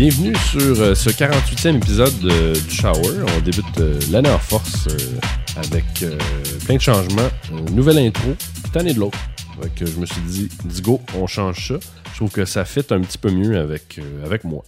bienvenue 0.00 0.34
sur 0.50 0.80
euh, 0.80 0.94
ce 0.94 1.10
48e 1.10 1.76
épisode 1.76 2.18
de- 2.20 2.54
du 2.54 2.74
Shower. 2.74 3.22
On 3.36 3.40
débute 3.42 3.66
euh, 3.80 4.00
l'année 4.10 4.30
en 4.30 4.38
force 4.38 4.86
euh, 4.88 4.96
avec 5.56 5.84
euh, 6.02 6.16
plein 6.64 6.76
de 6.76 6.80
changements, 6.80 7.28
une 7.52 7.74
nouvelle 7.74 7.98
intro, 7.98 8.30
puis 8.72 8.80
année 8.80 8.94
de 8.94 8.98
l'autre. 8.98 9.18
Je 9.76 9.98
me 10.00 10.06
suis 10.06 10.22
dit, 10.22 10.48
dis 10.64 10.80
go, 10.80 11.02
on 11.14 11.26
change 11.26 11.68
ça. 11.68 11.74
Je 12.12 12.16
trouve 12.16 12.30
que 12.30 12.46
ça 12.46 12.64
fit 12.64 12.80
un 12.88 13.00
petit 13.02 13.18
peu 13.18 13.30
mieux 13.30 13.58
avec, 13.58 13.98
euh, 13.98 14.24
avec 14.24 14.44
moi. 14.44 14.64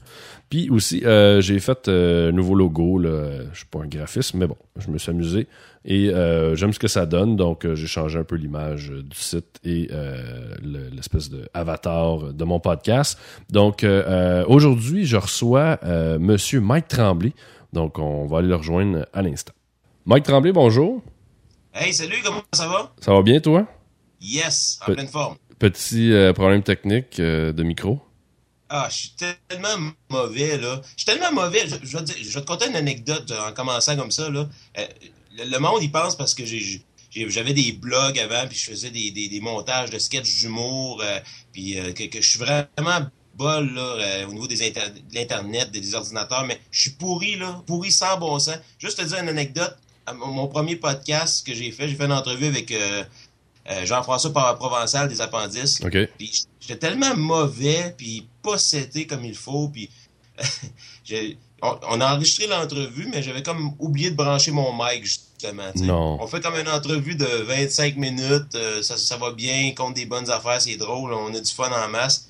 Puis 0.50 0.68
aussi, 0.68 1.02
euh, 1.06 1.40
j'ai 1.40 1.58
fait 1.60 1.88
euh, 1.88 2.28
un 2.28 2.32
nouveau 2.32 2.54
logo. 2.54 2.98
Là. 2.98 3.38
Je 3.54 3.56
suis 3.60 3.66
pas 3.70 3.78
un 3.78 3.86
graphiste, 3.86 4.34
mais 4.34 4.46
bon, 4.46 4.58
je 4.78 4.90
me 4.90 4.98
suis 4.98 5.08
amusé. 5.10 5.46
Et 5.84 6.10
euh, 6.10 6.54
j'aime 6.54 6.72
ce 6.72 6.78
que 6.78 6.86
ça 6.86 7.06
donne, 7.06 7.34
donc 7.34 7.64
euh, 7.66 7.74
j'ai 7.74 7.88
changé 7.88 8.16
un 8.18 8.22
peu 8.24 8.36
l'image 8.36 8.90
euh, 8.92 9.02
du 9.02 9.16
site 9.16 9.58
et 9.64 9.88
euh, 9.90 10.54
le- 10.62 10.88
l'espèce 10.90 11.28
de 11.28 11.48
avatar 11.54 12.32
de 12.32 12.44
mon 12.44 12.60
podcast. 12.60 13.18
Donc 13.50 13.84
aujourd'hui, 14.46 15.06
je 15.06 15.16
reçois 15.16 15.78
Monsieur 16.18 16.60
Mike 16.60 16.88
Tremblay. 16.88 17.32
Donc 17.72 17.98
on 17.98 18.26
va 18.26 18.38
aller 18.38 18.48
le 18.48 18.56
rejoindre 18.56 19.06
à 19.12 19.22
l'instant. 19.22 19.52
Mike 20.06 20.24
Tremblay, 20.24 20.52
bonjour. 20.52 21.02
Hey, 21.74 21.92
salut, 21.94 22.16
comment 22.24 22.42
ça 22.52 22.68
va? 22.68 22.92
Ça 23.00 23.12
va 23.14 23.22
bien, 23.22 23.40
toi? 23.40 23.66
Yes, 24.20 24.78
en 24.82 24.86
Pe- 24.86 24.92
pleine 24.94 25.08
forme. 25.08 25.36
Petit 25.58 26.12
problème 26.34 26.62
technique 26.62 27.18
de 27.20 27.62
micro. 27.62 28.00
Ah, 28.68 28.88
je 28.90 28.94
suis 28.96 29.14
tellement 29.48 29.90
mauvais, 30.10 30.56
là. 30.58 30.80
Je 30.96 31.02
suis 31.02 31.06
tellement 31.06 31.32
mauvais. 31.32 31.60
Je, 31.66 31.76
je 31.82 31.96
vais 31.96 32.04
te 32.04 32.12
dire- 32.12 32.16
je 32.22 32.34
vais 32.34 32.40
te 32.40 32.46
conter 32.46 32.68
une 32.68 32.76
anecdote 32.76 33.30
en 33.48 33.52
commençant 33.52 33.96
comme 33.96 34.10
ça, 34.10 34.30
là. 34.30 34.48
Euh, 34.78 34.82
le, 35.36 35.44
le 35.50 35.58
monde, 35.58 35.82
il 35.82 35.90
pense 35.92 36.16
parce 36.16 36.34
que 36.34 36.44
j'ai... 36.44 36.60
j'ai- 36.60 36.82
J'avais 37.14 37.52
des 37.52 37.72
blogs 37.72 38.18
avant, 38.18 38.48
puis 38.48 38.56
je 38.56 38.70
faisais 38.70 38.90
des, 38.90 39.10
des, 39.10 39.28
des 39.28 39.40
montages 39.42 39.90
de 39.90 39.98
sketchs 39.98 40.38
d'humour, 40.40 41.02
euh, 41.02 41.20
puis 41.52 41.78
euh, 41.78 41.92
que, 41.92 42.04
que 42.04 42.22
je 42.22 42.26
suis 42.30 42.38
vraiment 42.38 43.06
bol 43.34 43.70
là, 43.74 43.82
euh, 43.82 44.26
au 44.28 44.32
niveau 44.32 44.46
des 44.46 44.62
inter- 44.66 44.88
de 44.88 45.14
l'Internet, 45.14 45.70
des, 45.70 45.80
des 45.80 45.94
ordinateurs, 45.94 46.46
mais 46.46 46.58
je 46.70 46.80
suis 46.80 46.90
pourri, 46.92 47.36
là, 47.36 47.62
pourri 47.66 47.92
sans 47.92 48.16
bon 48.18 48.38
sens. 48.38 48.56
Juste 48.78 48.96
te 48.98 49.04
dire 49.04 49.18
une 49.18 49.28
anecdote, 49.28 49.76
à 50.06 50.14
mon, 50.14 50.46
premier 50.48 50.76
podcast 50.76 51.46
que 51.46 51.52
j'ai 51.54 51.70
fait, 51.70 51.86
j'ai 51.86 51.96
fait 51.96 52.06
une 52.06 52.12
entrevue 52.12 52.46
avec 52.46 52.72
euh, 52.72 53.04
euh, 53.68 53.84
Jean-François 53.84 54.32
Provençal 54.32 55.06
des 55.10 55.20
Appendices. 55.20 55.82
OK. 55.84 55.98
Puis 56.16 56.44
j'étais 56.60 56.78
tellement 56.78 57.14
mauvais, 57.14 57.94
puis 57.98 58.26
pas 58.42 58.56
seté 58.56 59.06
comme 59.06 59.24
il 59.26 59.34
faut, 59.36 59.68
puis 59.68 59.90
on, 61.62 62.00
a 62.00 62.14
enregistré 62.14 62.46
l'entrevue, 62.46 63.08
mais 63.10 63.22
j'avais 63.22 63.42
comme 63.42 63.74
oublié 63.78 64.10
de 64.10 64.16
brancher 64.16 64.50
mon 64.50 64.72
mic, 64.72 65.04
justement. 65.04 65.70
Non. 65.76 66.18
On 66.20 66.26
fait 66.26 66.40
comme 66.40 66.56
une 66.56 66.68
entrevue 66.68 67.14
de 67.14 67.24
25 67.24 67.96
minutes, 67.96 68.54
euh, 68.54 68.82
ça, 68.82 68.96
ça 68.96 69.16
va 69.16 69.30
bien, 69.32 69.70
on 69.70 69.74
compte 69.74 69.94
des 69.94 70.06
bonnes 70.06 70.30
affaires, 70.30 70.60
c'est 70.60 70.76
drôle, 70.76 71.12
on 71.14 71.32
a 71.34 71.40
du 71.40 71.50
fun 71.52 71.70
en 71.70 71.88
masse. 71.88 72.28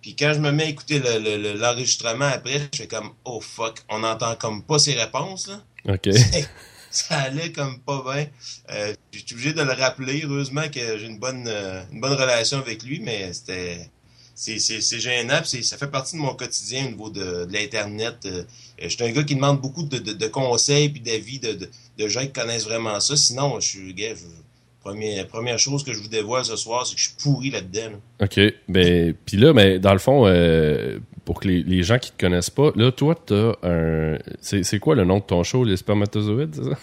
Puis 0.00 0.16
quand 0.16 0.32
je 0.34 0.40
me 0.40 0.50
mets 0.50 0.64
à 0.64 0.68
écouter 0.68 0.98
le- 0.98 1.18
le- 1.18 1.36
le- 1.36 1.52
l'enregistrement 1.54 2.24
après, 2.26 2.60
je 2.72 2.78
fais 2.78 2.86
comme 2.88 3.10
«Oh 3.24 3.40
fuck, 3.40 3.78
on 3.88 4.00
n'entend 4.00 4.34
comme 4.36 4.62
pas 4.64 4.78
ses 4.78 4.94
réponses, 4.94 5.46
là.» 5.48 5.60
OK. 5.94 6.08
ça 6.90 7.16
allait 7.20 7.52
comme 7.52 7.78
pas 7.80 8.02
bien. 8.04 8.26
Euh, 8.70 8.94
J'étais 9.12 9.32
obligé 9.34 9.52
de 9.52 9.62
le 9.62 9.72
rappeler. 9.72 10.22
Heureusement 10.24 10.68
que 10.68 10.98
j'ai 10.98 11.06
une 11.06 11.18
bonne, 11.18 11.44
euh, 11.46 11.82
une 11.92 12.00
bonne 12.00 12.12
relation 12.14 12.58
avec 12.58 12.82
lui, 12.82 13.00
mais 13.00 13.32
c'était. 13.32 13.88
C'est 14.34 14.98
gênant, 14.98 15.40
ça 15.44 15.76
fait 15.78 15.86
partie 15.90 16.16
de 16.16 16.20
mon 16.20 16.34
quotidien 16.34 16.86
au 16.86 16.88
niveau 16.88 17.10
de, 17.10 17.44
de 17.44 17.52
l'Internet. 17.52 18.16
Euh, 18.24 18.42
je 18.88 18.96
suis 18.96 19.04
un 19.04 19.10
gars 19.10 19.22
qui 19.22 19.34
demande 19.34 19.60
beaucoup 19.60 19.82
de, 19.82 20.26
conseils 20.26 20.88
puis 20.88 21.00
d'avis 21.00 21.38
de, 21.38 22.08
gens 22.08 22.20
qui 22.22 22.32
connaissent 22.32 22.64
vraiment 22.64 22.98
ça. 23.00 23.16
Sinon, 23.16 23.60
je 23.60 23.68
suis 23.68 23.94
gars, 23.94 24.14
je- 24.14 25.24
première, 25.24 25.58
chose 25.58 25.84
que 25.84 25.92
je 25.92 26.00
vous 26.00 26.08
dévoile 26.08 26.44
ce 26.44 26.56
soir, 26.56 26.86
c'est 26.86 26.94
que 26.94 27.00
je 27.00 27.08
suis 27.08 27.16
pourri 27.22 27.50
là-dedans. 27.50 27.92
là. 28.20 28.26
OK. 28.26 28.40
Ben, 28.68 29.14
puis 29.24 29.36
là, 29.36 29.52
ben, 29.52 29.78
dans 29.78 29.92
le 29.92 29.98
fond, 29.98 30.26
euh, 30.26 30.98
pour 31.24 31.40
que 31.40 31.48
les, 31.48 31.62
les 31.62 31.82
gens 31.82 31.98
qui 31.98 32.10
te 32.10 32.20
connaissent 32.20 32.50
pas, 32.50 32.72
là, 32.74 32.90
toi, 32.90 33.14
t'as 33.14 33.52
un. 33.62 34.18
C'est 34.40 34.78
quoi 34.80 34.94
le 34.94 35.04
nom 35.04 35.18
de 35.18 35.24
ton 35.24 35.42
show, 35.44 35.64
les 35.64 35.76
spermatozoïdes, 35.76 36.56
ça? 36.56 36.78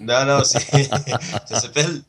Non, 0.00 0.24
non, 0.24 0.42
ça 0.44 0.58
s'appelle 1.60 2.02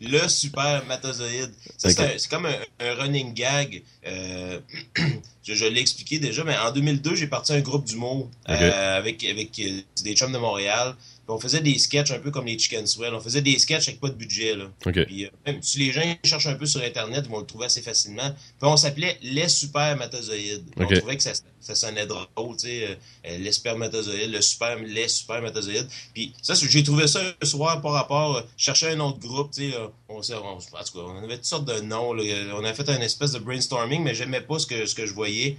le 0.00 0.26
super 0.28 0.84
matozoïde. 0.86 1.52
Ça, 1.76 1.90
c'est 1.90 2.28
comme 2.28 2.46
un, 2.46 2.54
un 2.80 2.94
running 2.94 3.34
gag. 3.34 3.82
Euh, 4.06 4.58
je 5.44 5.54
je 5.54 5.64
l'ai 5.66 5.80
expliqué 5.80 6.18
déjà, 6.18 6.42
mais 6.44 6.56
en 6.56 6.72
2002, 6.72 7.14
j'ai 7.14 7.26
parti 7.26 7.52
un 7.52 7.60
groupe 7.60 7.84
d'humour 7.84 8.30
euh, 8.48 8.54
Ok. 8.54 8.74
avec, 8.74 9.24
avec 9.24 9.58
euh, 9.58 9.80
des 10.02 10.14
chums 10.16 10.32
de 10.32 10.38
Montréal. 10.38 10.94
On 11.30 11.38
faisait 11.38 11.60
des 11.60 11.78
sketchs 11.78 12.10
un 12.10 12.18
peu 12.20 12.30
comme 12.30 12.46
les 12.46 12.58
Chicken 12.58 12.86
Swell. 12.86 13.12
On 13.14 13.20
faisait 13.20 13.42
des 13.42 13.58
sketchs 13.58 13.88
avec 13.88 14.00
pas 14.00 14.08
de 14.08 14.14
budget. 14.14 14.56
Là. 14.56 14.64
OK. 14.86 15.04
Puis, 15.04 15.26
euh, 15.26 15.30
même 15.46 15.62
si 15.62 15.78
les 15.78 15.92
gens 15.92 16.00
cherchent 16.24 16.46
un 16.46 16.54
peu 16.54 16.64
sur 16.66 16.82
Internet, 16.82 17.24
ils 17.26 17.30
vont 17.30 17.40
le 17.40 17.46
trouver 17.46 17.66
assez 17.66 17.82
facilement. 17.82 18.30
Puis 18.30 18.62
on 18.62 18.76
s'appelait 18.76 19.18
les 19.22 19.48
supermatozoïdes. 19.48 20.64
Puis 20.74 20.84
Ok. 20.84 20.90
On 20.92 20.98
trouvait 20.98 21.16
que 21.16 21.22
ça, 21.22 21.32
ça 21.60 21.74
sonnait 21.74 22.06
drôle, 22.06 22.26
tu 22.56 22.68
sais, 22.68 22.84
euh, 22.86 22.94
euh, 23.26 23.38
les 23.38 23.52
spermatozoïdes, 23.52 24.30
le 24.32 24.40
super, 24.40 24.78
les 24.78 25.08
supermatozoïdes. 25.08 25.88
Puis 26.14 26.32
ça, 26.42 26.54
c'est- 26.54 26.68
j'ai 26.68 26.82
trouvé 26.82 27.06
ça 27.06 27.20
un 27.42 27.46
soir 27.46 27.80
par 27.82 27.92
rapport, 27.92 28.36
euh, 28.36 28.42
je 28.56 28.64
cherchais 28.64 28.90
un 28.92 29.00
autre 29.00 29.18
groupe, 29.18 29.50
tu 29.52 29.70
sais, 29.70 29.76
là. 29.76 29.90
on, 30.08 30.20
on- 30.20 30.36
en 30.56 30.58
tout 30.58 30.72
cas, 30.72 30.98
on 31.00 31.22
avait 31.24 31.36
toutes 31.36 31.44
sortes 31.44 31.66
de 31.68 31.80
noms, 31.80 32.12
là. 32.14 32.22
on 32.54 32.64
a 32.64 32.72
fait 32.74 32.88
un 32.88 33.00
espèce 33.00 33.32
de 33.32 33.38
brainstorming, 33.38 34.02
mais 34.02 34.14
j'aimais 34.14 34.40
pas 34.40 34.58
ce 34.58 34.66
que, 34.66 34.86
ce 34.86 34.94
que 34.94 35.04
je 35.06 35.12
voyais. 35.12 35.56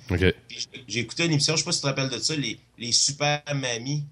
Puis 0.47 0.68
j'ai 0.88 1.00
écouté 1.02 1.25
une 1.25 1.34
émission, 1.34 1.53
je 1.56 1.59
sais 1.59 1.66
pas 1.66 1.72
si 1.72 1.79
tu 1.79 1.84
te 1.84 1.88
rappelles 1.88 2.09
de 2.09 2.18
ça, 2.18 2.35
les, 2.35 2.58
les 2.78 2.91
super 2.91 3.41
mamies. 3.53 4.03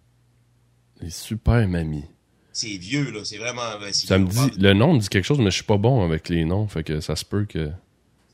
Les 1.02 1.10
super 1.10 1.68
mamies. 1.68 2.06
C'est 2.54 2.76
vieux, 2.78 3.12
là, 3.12 3.24
c'est 3.24 3.38
vraiment... 3.38 3.78
ben, 3.80 3.94
Ça 3.94 4.18
me 4.18 4.28
dit, 4.28 4.58
le 4.60 4.74
nom 4.74 4.94
me 4.94 5.00
dit 5.00 5.10
quelque 5.10 5.26
chose, 5.26 5.38
mais 5.40 5.52
je 5.52 5.56
suis 5.58 5.64
pas 5.64 5.78
bon 5.78 6.04
avec 6.04 6.28
les 6.30 6.44
noms, 6.44 6.68
fait 6.68 6.84
que 6.84 7.02
ça 7.02 7.16
se 7.16 7.24
peut 7.24 7.46
que. 7.46 7.70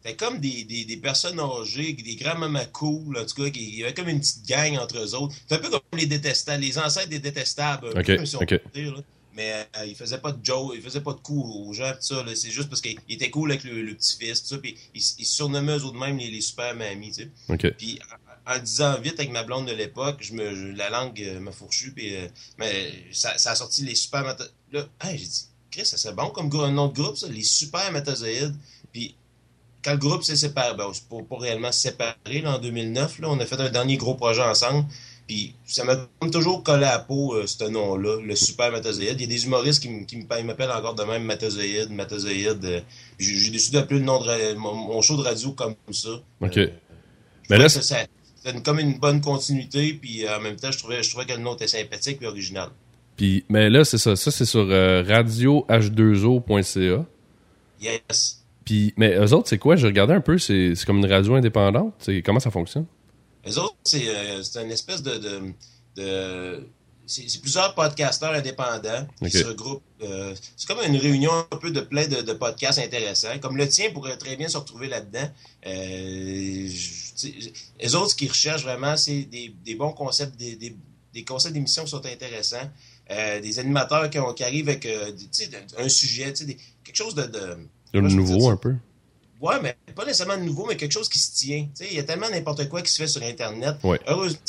C'était 0.02 0.16
comme 0.16 0.40
des, 0.40 0.64
des, 0.64 0.86
des 0.86 0.98
personnes 0.98 1.40
âgées, 1.40 1.94
des 1.94 2.16
grands 2.16 2.38
mamas 2.38 2.66
cool, 2.68 3.18
en 3.18 3.26
tout 3.26 3.42
cas, 3.44 3.50
qui- 3.50 3.64
il 3.70 3.76
y 3.80 3.84
avait 3.84 3.94
comme 3.94 4.08
une 4.10 4.20
petite 4.20 4.46
gang 4.48 4.78
entre 4.78 4.98
eux 4.98 5.16
autres. 5.16 5.36
C'est 5.48 5.56
un 5.56 5.60
peu 5.60 5.70
comme 5.70 5.82
les 5.98 6.06
détestables, 6.06 6.62
les 6.64 6.78
ancêtres 6.78 7.10
des 7.10 7.20
détestables, 7.20 7.88
un 7.88 8.00
Ok, 8.00 8.06
peu, 8.18 8.26
si 8.26 8.36
on 8.38 8.40
ok. 8.42 8.48
peut 8.50 8.62
dire. 8.74 8.96
là. 8.96 9.02
Mais 9.36 9.52
euh, 9.78 9.86
ils 9.88 9.96
faisaient 9.96 10.20
pas 10.20 10.32
de 10.32 10.46
joke, 10.46 10.74
ils 10.76 10.82
faisaient 10.82 11.02
pas 11.02 11.14
de 11.14 11.20
coups 11.20 11.44
aux 11.56 11.74
gens, 11.74 11.92
pis 12.00 12.06
ça. 12.06 12.24
C'est 12.36 12.52
juste 12.52 12.70
parce 12.70 12.82
qu'ils 12.82 12.98
étaient 13.10 13.32
cool 13.32 13.52
avec 13.52 13.64
le, 13.64 13.82
le 13.82 13.96
petit-fils, 13.96 14.42
pis 14.42 14.48
ça, 14.48 14.58
pis 14.60 14.76
ils, 14.94 15.02
ils 15.20 15.26
se 15.26 15.36
surnommaient 15.36 15.78
eux 15.78 15.86
autres 15.86 15.98
mêmes 15.98 16.18
les, 16.18 16.30
les 16.30 16.42
super 16.42 16.76
mamies, 16.76 17.12
tu 17.12 17.24
sais. 17.24 17.30
OK. 17.50 17.74
Puis 17.78 17.98
en, 18.48 18.60
disant 18.60 19.00
vite 19.00 19.20
avec 19.20 19.32
ma 19.32 19.44
blonde 19.44 19.68
de 19.68 19.74
l'époque, 19.74 20.18
je 20.22 20.34
me, 20.34 20.56
je- 20.56 20.76
la 20.76 20.90
langue 20.90 21.22
euh, 21.22 21.40
m'a 21.40 21.52
fourchu, 21.52 21.92
puis 21.92 22.16
euh, 22.16 22.28
mais 22.58 22.92
ça, 23.12 23.38
ça 23.38 23.52
a 23.52 23.56
sorti 23.56 23.84
les 23.84 23.96
super 23.96 24.24
Là, 24.72 24.86
hey, 25.04 25.18
j'ai 25.18 25.26
dit, 25.26 25.46
Chris, 25.72 25.86
ça 25.86 25.98
serait 25.98 26.14
bon 26.14 26.30
comme 26.30 26.50
nom 26.50 26.88
de 26.88 26.94
groupe, 26.94 27.18
ça, 27.18 27.28
les 27.28 27.44
super 27.44 27.92
matozoïdes. 27.92 28.56
Puis 28.92 29.16
quand 29.84 29.92
le 29.92 29.98
groupe 29.98 30.24
s'est 30.24 30.36
séparé, 30.36 30.76
ben, 30.76 30.90
c'est 30.94 31.08
pas, 31.08 31.18
pas 31.30 31.38
réellement 31.38 31.72
séparé, 31.72 32.42
là, 32.42 32.56
en 32.56 32.60
2009, 32.60 33.20
là, 33.20 33.30
on 33.30 33.40
a 33.40 33.46
fait 33.46 33.60
un 33.60 33.70
dernier 33.70 33.98
gros 33.98 34.16
projet 34.16 34.42
ensemble. 34.42 34.86
Puis 35.28 35.56
ça 35.66 35.86
m'a 35.86 35.96
toujours 36.32 36.64
collé 36.64 36.84
à 36.86 36.94
la 36.94 37.00
peau, 37.00 37.34
euh, 37.36 37.48
ce 37.48 37.64
nom-là, 37.64 38.20
le 38.22 38.36
super 38.36 38.72
matozoïde. 38.72 39.16
Il 39.20 39.22
y 39.22 39.24
a 39.24 39.28
des 39.28 39.46
humoristes 39.46 39.82
qui, 39.82 40.18
m'appellent 40.44 40.70
encore 40.72 40.96
de 40.96 41.04
même 41.04 41.24
matozoïde, 41.24 41.92
matozoïde. 41.92 42.64
euh, 42.66 42.82
j'ai 43.20 43.50
décidé 43.50 43.78
d'appeler 43.78 44.00
le 44.00 44.06
nom 44.06 44.20
de 44.22 44.54
mon, 44.56 44.74
mon 44.76 45.02
show 45.02 45.16
de 45.16 45.22
radio 45.22 45.54
comme 45.54 45.76
ça. 45.92 46.10
OK. 46.42 46.58
Euh, 46.58 46.68
Mais 47.50 47.58
mais 47.58 47.58
là, 47.58 47.70
ça, 47.70 47.82
une- 48.46 48.64
comme 48.64 48.80
une 48.80 48.98
bonne 49.00 49.22
continuité, 49.22 49.94
puis 49.94 50.26
euh, 50.26 50.38
en 50.38 50.42
même 50.42 50.56
temps, 50.56 50.72
je 50.72 50.78
trouvais, 50.80 51.04
je 51.04 51.10
trouvais 51.10 51.26
que 51.26 51.34
le 51.34 51.40
nom 51.40 51.56
était 51.56 51.68
sympathique 51.68 52.20
et 52.22 52.28
original. 52.28 52.70
Puis, 53.16 53.46
mais 53.50 53.70
là, 53.70 53.86
c'est 53.86 53.98
ça. 54.00 54.16
Ça, 54.16 54.32
c'est 54.32 54.46
sur 54.46 54.68
euh, 54.70 55.04
radioh2o.ca. 55.04 57.06
Yes. 57.82 58.40
Puis, 58.66 58.94
mais 58.98 59.16
eux 59.18 59.34
autres, 59.34 59.50
c'est 59.50 59.58
quoi? 59.58 59.76
J'ai 59.76 59.88
regardé 59.88 60.14
un 60.14 60.22
peu, 60.22 60.38
c'est 60.38 60.74
c'est 60.76 60.86
comme 60.86 61.00
une 61.00 61.12
radio 61.12 61.36
indépendante. 61.36 61.94
C'est 62.00 62.22
comment 62.22 62.40
ça 62.40 62.50
fonctionne? 62.52 62.86
Les 63.46 63.58
autres, 63.58 63.76
c'est 63.84 64.08
euh, 64.08 64.42
c'est 64.42 64.64
une 64.64 64.72
espèce 64.72 65.04
de. 65.04 65.18
de, 65.18 65.42
de- 65.98 66.68
c'est 67.06 67.42
plusieurs 67.42 67.76
podcasteurs 67.76 68.32
indépendants 68.32 69.06
qui 69.22 69.30
se 69.30 69.44
regroupent. 69.46 69.84
euh, 70.04 70.34
c'est 70.56 70.66
comme 70.66 70.78
une 70.88 70.96
réunion 70.96 71.32
un 71.52 71.58
peu 71.58 71.70
de 71.70 71.82
plein 71.82 72.08
de, 72.08 72.22
de 72.22 72.32
podcasts 72.32 72.80
intéressants. 72.80 73.38
Comme 73.42 73.58
le 73.58 73.68
tien 73.68 73.92
pourrait 73.92 74.16
très 74.16 74.38
bien 74.38 74.48
se 74.48 74.56
retrouver 74.58 74.88
là-dedans. 74.88 75.30
Euh, 75.68 76.70
les 77.80 77.96
autres, 77.96 78.12
ce 78.12 78.16
qu'ils 78.16 78.30
recherchent 78.30 78.64
vraiment, 78.64 78.96
c'est 78.98 79.24
des, 79.24 79.54
des 79.66 79.76
bons 79.76 79.94
concepts, 79.94 80.36
des, 80.38 80.56
des, 80.56 80.76
des 81.14 81.24
concepts 81.24 81.54
d'émissions 81.54 81.84
qui 81.84 81.90
sont 81.92 82.06
intéressants. 82.06 82.70
Euh, 83.12 83.42
des 83.42 83.60
animateurs 83.60 84.10
qui, 84.10 84.18
ont- 84.18 84.34
qui 84.34 84.46
arrivent 84.46 84.70
avec 84.70 84.86
euh, 84.86 85.12
un 85.78 85.90
sujet, 85.90 86.32
quelque 86.84 86.96
chose 86.96 87.14
de. 87.16 87.58
nouveau, 88.00 88.50
un 88.50 88.56
peu. 88.58 88.76
Ouais, 89.42 89.60
mais 89.62 89.76
pas 89.94 90.06
nécessairement 90.06 90.38
de 90.38 90.44
nouveau, 90.44 90.66
mais 90.68 90.78
quelque 90.78 90.94
chose 90.94 91.10
qui 91.10 91.20
se 91.20 91.36
tient. 91.36 91.68
Il 91.82 91.94
y 91.94 92.00
a 92.00 92.04
tellement 92.04 92.30
n'importe 92.30 92.70
quoi 92.70 92.82
qui 92.82 92.90
se 92.90 93.02
fait 93.02 93.08
sur 93.08 93.22
Internet. 93.22 93.76
Ouais. 93.84 94.00
Heureusement, 94.08 94.40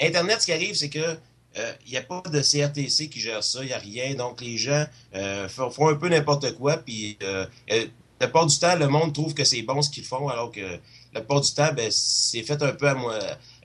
Internet, 0.00 0.40
ce 0.40 0.46
qui 0.46 0.52
arrive, 0.52 0.74
c'est 0.74 0.88
que 0.90 0.98
euh, 0.98 1.72
il 1.86 1.92
n'y 1.92 1.96
a 1.98 2.02
pas 2.02 2.20
de 2.28 2.40
CRTC 2.40 3.08
qui 3.08 3.20
gère 3.20 3.44
ça, 3.44 3.60
il 3.62 3.66
n'y 3.68 3.72
a 3.72 3.78
rien. 3.78 4.14
Donc, 4.16 4.40
les 4.40 4.56
gens 4.58 4.84
euh, 5.14 5.48
font, 5.48 5.70
font 5.70 5.88
un 5.88 5.94
peu 5.94 6.08
n'importe 6.08 6.56
quoi. 6.56 6.78
Puis, 6.78 7.16
euh, 7.22 7.46
la 7.68 8.26
plupart 8.26 8.46
du 8.46 8.58
temps, 8.58 8.74
le 8.76 8.88
monde 8.88 9.14
trouve 9.14 9.34
que 9.34 9.44
c'est 9.44 9.62
bon 9.62 9.80
ce 9.82 9.88
qu'ils 9.90 10.04
font, 10.04 10.28
alors 10.28 10.50
que 10.50 10.80
la 11.14 11.20
plupart 11.20 11.40
du 11.40 11.52
temps, 11.52 11.72
ben, 11.76 11.88
c'est 11.90 12.42
fait 12.42 12.62
un 12.62 12.72
peu 12.72 12.88
à 12.88 12.94
moi, 12.94 13.18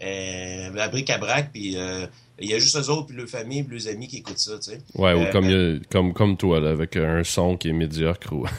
euh, 0.03 0.77
à 0.77 0.87
bric-à-brac. 0.89 1.51
Puis, 1.53 1.77
euh, 1.77 2.05
il 2.39 2.49
y 2.49 2.53
a 2.53 2.59
juste 2.59 2.75
eux 2.75 2.89
autres, 2.89 3.07
puis 3.07 3.15
leur 3.15 3.27
famille, 3.29 3.63
puis 3.63 3.77
leurs 3.79 3.87
amis 3.93 4.07
qui 4.07 4.17
écoutent 4.17 4.39
ça, 4.39 4.57
tu 4.57 4.71
sais. 4.71 4.79
Ouais, 4.95 5.13
ou 5.13 5.19
Euh, 5.21 5.31
comme, 5.31 5.45
a- 5.45 5.79
comme, 5.91 6.13
comme 6.13 6.37
toi, 6.37 6.59
là, 6.59 6.71
avec 6.71 6.95
un 6.97 7.23
son 7.23 7.55
qui 7.57 7.69
est 7.69 7.73
médiocre. 7.73 8.33
Ou... 8.33 8.45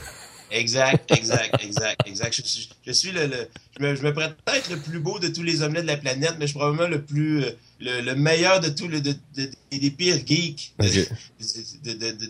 Exact, 0.48 1.10
exact, 1.10 1.60
exact, 1.64 2.00
exact. 2.06 2.32
Je 2.36 2.42
suis, 2.42 2.68
je 2.86 2.92
suis 2.92 3.10
le, 3.10 3.26
le 3.26 3.48
je, 3.76 3.84
me, 3.84 3.96
je 3.96 4.02
me 4.04 4.12
prête 4.14 4.36
peut-être 4.44 4.70
le 4.70 4.76
plus 4.78 5.00
beau 5.00 5.18
de 5.18 5.26
tous 5.26 5.42
les 5.42 5.60
hommelets 5.60 5.82
de 5.82 5.88
la 5.88 5.96
planète, 5.96 6.36
mais 6.38 6.42
je 6.46 6.52
suis 6.52 6.58
probablement 6.58 6.86
le 6.88 7.02
plus, 7.02 7.40
le, 7.80 8.00
le 8.00 8.14
meilleur 8.14 8.60
de 8.60 8.68
tous 8.68 8.86
les, 8.86 9.00
de, 9.00 9.12
de, 9.36 9.50
des 9.72 9.90
pires 9.90 10.24
geeks 10.24 10.72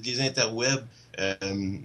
des 0.03 0.21
interwebs. 0.21 0.85
Euh, 1.19 1.35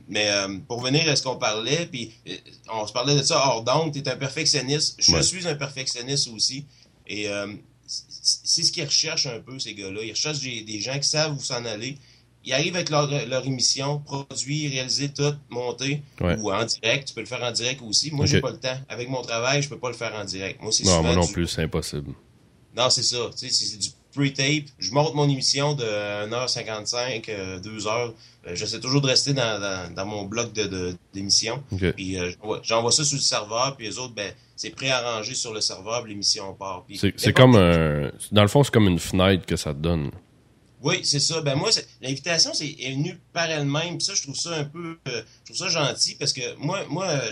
mais 0.09 0.29
euh, 0.29 0.57
pour 0.67 0.81
venir 0.81 1.07
à 1.09 1.15
ce 1.15 1.23
qu'on 1.23 1.37
parlait, 1.37 1.85
puis 1.85 2.11
euh, 2.27 2.35
on 2.73 2.85
se 2.85 2.91
parlait 2.93 3.15
de 3.15 3.23
ça 3.23 3.37
hors 3.47 3.63
d'onde, 3.63 3.93
tu 3.93 3.99
es 3.99 4.09
un 4.09 4.17
perfectionniste. 4.17 4.95
Je 4.99 5.11
Ouais. 5.13 5.23
suis 5.23 5.47
un 5.47 5.55
perfectionniste 5.55 6.27
aussi. 6.29 6.65
Et 7.07 7.27
c'est 7.87 8.63
ce 8.63 8.71
qu'ils 8.71 8.85
recherchent 8.85 9.25
un 9.27 9.39
peu, 9.39 9.57
ces 9.59 9.73
gars-là. 9.73 10.01
Ils 10.03 10.11
recherchent 10.11 10.39
des, 10.41 10.61
des 10.61 10.79
gens 10.79 10.97
qui 10.99 11.07
savent 11.07 11.35
où 11.35 11.39
s'en 11.39 11.65
aller. 11.65 11.97
Ils 12.43 12.53
arrivent 12.53 12.75
avec 12.75 12.89
leur, 12.89 13.07
leur 13.27 13.45
émission, 13.45 13.99
produit, 13.99 14.67
réaliser 14.67 15.09
tout, 15.09 15.33
monter, 15.49 16.01
Ouais. 16.19 16.37
ou 16.39 16.51
en 16.51 16.63
direct. 16.65 17.07
Tu 17.09 17.13
peux 17.13 17.19
le 17.21 17.25
faire 17.27 17.43
en 17.43 17.51
direct 17.51 17.81
aussi. 17.83 18.11
Moi, 18.11 18.25
Ok. 18.25 18.31
j'ai 18.31 18.41
pas 18.41 18.51
le 18.51 18.59
temps. 18.59 18.77
Avec 18.89 19.09
mon 19.09 19.21
travail, 19.21 19.61
je 19.61 19.69
peux 19.69 19.77
pas 19.77 19.89
le 19.89 19.95
faire 19.95 20.13
en 20.15 20.23
direct. 20.25 20.61
Moi, 20.61 20.71
c'est 20.71 20.83
Non, 20.85 21.03
moi 21.03 21.15
non 21.15 21.25
du- 21.25 21.33
plus, 21.33 21.47
c'est 21.47 21.63
impossible. 21.63 22.13
non, 22.75 22.89
c'est 22.89 23.03
ça. 23.03 23.17
Tu 23.31 23.47
sais, 23.47 23.49
c'est 23.53 23.65
c'est 23.65 23.77
du 23.77 23.89
pre-tape. 24.13 24.65
Je 24.79 24.91
monte 24.91 25.13
mon 25.15 25.27
émission 25.29 25.73
de 25.73 25.83
1h55, 26.27 27.23
euh, 27.29 27.59
2h. 27.59 28.13
Euh, 28.47 28.55
J'essaie 28.55 28.79
toujours 28.79 29.01
de 29.01 29.07
rester 29.07 29.33
dans, 29.33 29.59
dans, 29.59 29.93
dans 29.93 30.05
mon 30.05 30.23
bloc 30.25 30.51
de- 30.53 30.65
de- 30.67 30.95
d'émission. 31.13 31.63
Puis 31.95 32.17
euh, 32.17 32.31
j'envoie- 32.63 32.91
ça 32.91 33.03
sur 33.03 33.15
le 33.17 33.21
serveur, 33.21 33.75
puis 33.77 33.87
les 33.87 33.97
autres, 33.99 34.13
ben, 34.13 34.33
c'est 34.55 34.71
préarrangé 34.71 35.33
sur 35.35 35.53
le 35.53 35.61
serveur, 35.61 36.01
puis 36.03 36.11
l'émission 36.11 36.53
part. 36.53 36.85
C'est 37.17 37.33
comme 37.33 37.55
un. 37.55 38.11
Dans 38.31 38.41
le 38.41 38.47
fond, 38.47 38.63
c'est 38.63 38.71
comme 38.73 38.87
une 38.87 38.99
fenêtre 38.99 39.45
que 39.45 39.55
ça 39.55 39.73
te 39.73 39.79
donne. 39.79 40.11
Oui, 40.83 41.01
c'est 41.03 41.19
ça. 41.19 41.41
Ben 41.41 41.53
moi, 41.53 41.69
l'invitation 42.01 42.55
c'est 42.55 42.65
est 42.79 42.91
venue 42.93 43.15
par 43.33 43.45
elle-même. 43.47 43.99
Ça, 43.99 44.15
je 44.15 44.23
trouve 44.23 44.35
ça 44.35 44.49
un 44.55 44.63
peu, 44.63 44.97
euh, 45.09 45.21
je 45.45 45.53
trouve 45.53 45.57
ça 45.57 45.67
gentil 45.67 46.15
parce 46.15 46.33
que 46.33 46.41
moi, 46.57 46.79
moi, 46.89 47.05
euh, 47.07 47.31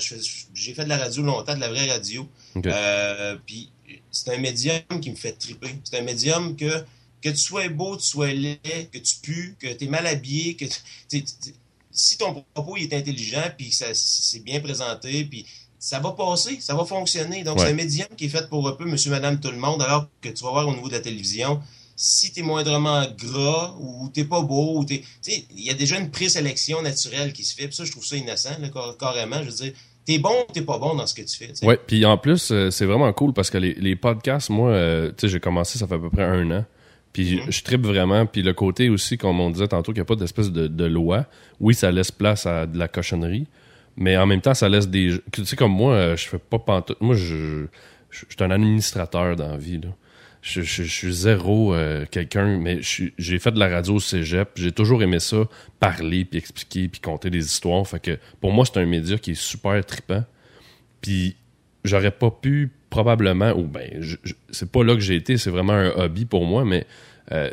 j'ai 0.54 0.74
fait 0.76 0.84
de 0.84 0.90
la 0.90 0.98
radio 1.00 1.24
longtemps, 1.24 1.56
de 1.56 1.60
la 1.60 1.70
vraie 1.70 1.90
radio. 1.90 2.30
Euh, 2.68 3.36
puis 3.48 3.72
c'est 4.12 4.30
un 4.34 4.38
médium 4.38 4.82
qui 5.02 5.12
me 5.12 5.16
fait 5.16 5.34
triper. 5.34 5.76
C'est 5.84 6.00
un 6.00 6.04
médium 6.04 6.56
que 6.56 6.84
que 7.22 7.30
tu 7.30 7.38
sois 7.38 7.68
beau, 7.70 7.98
tu 7.98 8.06
sois 8.06 8.32
laid, 8.34 8.60
que 8.94 8.98
tu 8.98 9.16
pues, 9.24 9.56
que 9.60 9.74
tu 9.74 9.86
es 9.86 9.88
mal 9.88 10.08
habillé, 10.08 10.56
que 10.56 10.66
tu- 10.66 10.80
tu- 11.10 11.24
tu- 11.24 11.54
si 11.92 12.18
ton 12.18 12.46
propos 12.54 12.78
il 12.78 12.84
est 12.84 12.94
intelligent, 12.94 13.44
puis 13.58 13.70
que 13.70 13.76
ça 13.76 13.88
c'est 13.94 14.40
bien 14.40 14.60
présenté, 14.62 15.26
puis 15.26 15.46
ça 15.80 16.00
va 16.00 16.12
passer, 16.14 16.60
ça 16.62 16.76
va 16.76 16.86
fonctionner. 16.86 17.44
Donc 17.44 17.58
Ouais. 17.58 17.66
c'est 17.66 17.72
un 17.72 17.76
médium 17.76 18.08
qui 18.18 18.26
est 18.26 18.30
fait 18.30 18.48
pour 18.50 18.68
un 18.70 18.74
peu 18.74 18.86
monsieur, 18.86 19.12
madame, 19.12 19.40
tout 19.40 19.52
le 19.52 19.58
monde, 19.58 19.82
alors 19.82 20.08
que 20.22 20.30
tu 20.30 20.44
vas 20.44 20.52
voir 20.52 20.68
au 20.68 20.74
niveau 20.76 20.88
de 20.88 20.94
la 20.94 21.02
télévision, 21.02 21.62
si 21.98 22.32
t'es 22.32 22.42
moindrement 22.42 23.06
gras 23.18 23.76
ou 23.82 24.10
t'es 24.14 24.24
pas 24.24 24.42
beau, 24.42 24.78
ou 24.80 24.86
t'es, 24.86 25.00
tu 25.22 25.32
sais, 25.34 25.46
il 25.58 25.64
y 25.64 25.70
a 25.70 25.74
déjà 25.74 26.00
une 26.00 26.10
présélection 26.12 26.82
naturelle 26.82 27.34
qui 27.34 27.44
se 27.44 27.54
fait. 27.54 27.68
Puis 27.68 27.76
ça, 27.76 27.84
je 27.84 27.92
trouve 27.92 28.06
ça 28.06 28.16
innocent, 28.16 28.58
là, 28.60 28.70
car- 28.70 28.96
carrément. 28.98 29.40
Je 29.44 29.50
veux 29.50 29.56
dire, 29.56 29.74
t'es 30.14 30.20
bon 30.20 30.32
ou 30.50 30.52
t'es 30.52 30.62
pas 30.64 30.80
bon 30.80 30.96
dans 30.96 31.06
ce 31.06 31.14
que 31.14 31.22
tu 31.22 31.38
fais. 31.38 31.48
tu 31.50 31.56
sais? 31.58 31.66
Ouais, 31.68 31.78
puis 31.86 32.04
en 32.06 32.18
plus, 32.18 32.52
euh, 32.52 32.72
c'est 32.72 32.86
vraiment 32.86 33.12
cool 33.14 33.32
parce 33.34 33.50
que 33.52 33.58
les, 33.60 33.74
les 33.76 33.96
podcasts, 33.96 34.50
moi, 34.50 34.72
euh, 34.72 35.10
tu 35.10 35.14
sais, 35.22 35.28
j'ai 35.28 35.40
commencé, 35.40 35.78
ça 35.78 35.86
fait 35.88 35.96
à 35.96 36.00
peu 36.00 36.10
près 36.10 36.24
un 36.24 36.50
an. 36.52 36.66
Puis 37.14 37.38
Mhm. 37.38 37.52
je 37.52 37.64
tripe 37.64 37.86
vraiment. 37.86 38.26
Puis 38.26 38.42
le 38.42 38.54
côté 38.54 38.90
aussi, 38.90 39.18
comme 39.18 39.40
on 39.40 39.50
disait 39.52 39.68
tantôt, 39.68 39.92
qu'il 39.92 40.00
n'y 40.00 40.04
a 40.04 40.06
pas 40.06 40.16
d'espèce 40.16 40.52
de, 40.52 40.68
de 40.68 40.86
loi. 40.86 41.26
Oui, 41.60 41.74
ça 41.76 41.92
laisse 41.92 42.12
place 42.12 42.46
à 42.46 42.66
de 42.66 42.78
la 42.78 42.88
cochonnerie, 42.88 43.48
mais 43.98 44.18
en 44.18 44.26
même 44.26 44.42
temps, 44.42 44.54
ça 44.54 44.68
laisse 44.70 44.88
des... 44.88 45.14
Tu 45.32 45.46
sais, 45.46 45.56
comme 45.56 45.72
moi, 45.74 45.94
euh, 45.94 46.16
je 46.18 46.28
fais 46.28 46.38
pas 46.40 46.60
pantoute. 46.60 47.02
Moi, 47.02 47.16
je, 47.16 47.26
je, 47.26 47.66
je 48.12 48.18
suis 48.36 48.44
un 48.44 48.52
administrateur 48.52 49.36
dans 49.36 49.50
la 49.52 49.58
vie, 49.58 49.80
là. 49.80 49.90
Je, 50.42 50.62
suis 50.62 51.14
zéro 51.14 51.74
euh, 51.74 52.06
quelqu'un, 52.10 52.58
mais 52.58 52.82
suis- 52.82 53.14
j'ai 53.18 53.40
fait 53.40 53.52
de 53.52 53.60
la 53.60 53.68
radio 53.68 53.96
au 53.96 54.00
cégep. 54.00 54.50
J'ai 54.56 54.72
toujours 54.72 55.04
aimé 55.04 55.20
ça, 55.20 55.48
parler, 55.80 56.24
puis 56.24 56.40
expliquer, 56.40 56.88
puis 56.88 57.02
conter 57.02 57.30
des 57.30 57.46
histoires. 57.46 57.86
Que 58.02 58.18
pour 58.40 58.52
moi, 58.54 58.66
c'est 58.66 58.80
un 58.80 58.86
média 58.86 59.18
qui 59.18 59.32
est 59.32 59.40
super 59.40 59.86
trippant. 59.86 60.24
Puis 61.02 61.36
j'aurais 61.84 62.12
pas 62.12 62.32
pu 62.32 62.72
probablement, 62.90 63.52
ou 63.52 63.64
ben, 63.64 64.02
c'est 64.50 64.72
pas 64.72 64.84
là 64.84 64.96
que 64.96 65.02
j'ai 65.02 65.16
été, 65.16 65.38
c'est 65.38 65.52
vraiment 65.52 65.74
un 65.74 65.90
hobby 65.92 66.26
pour 66.26 66.46
moi, 66.46 66.66
mais 66.66 66.88
euh, 67.32 67.52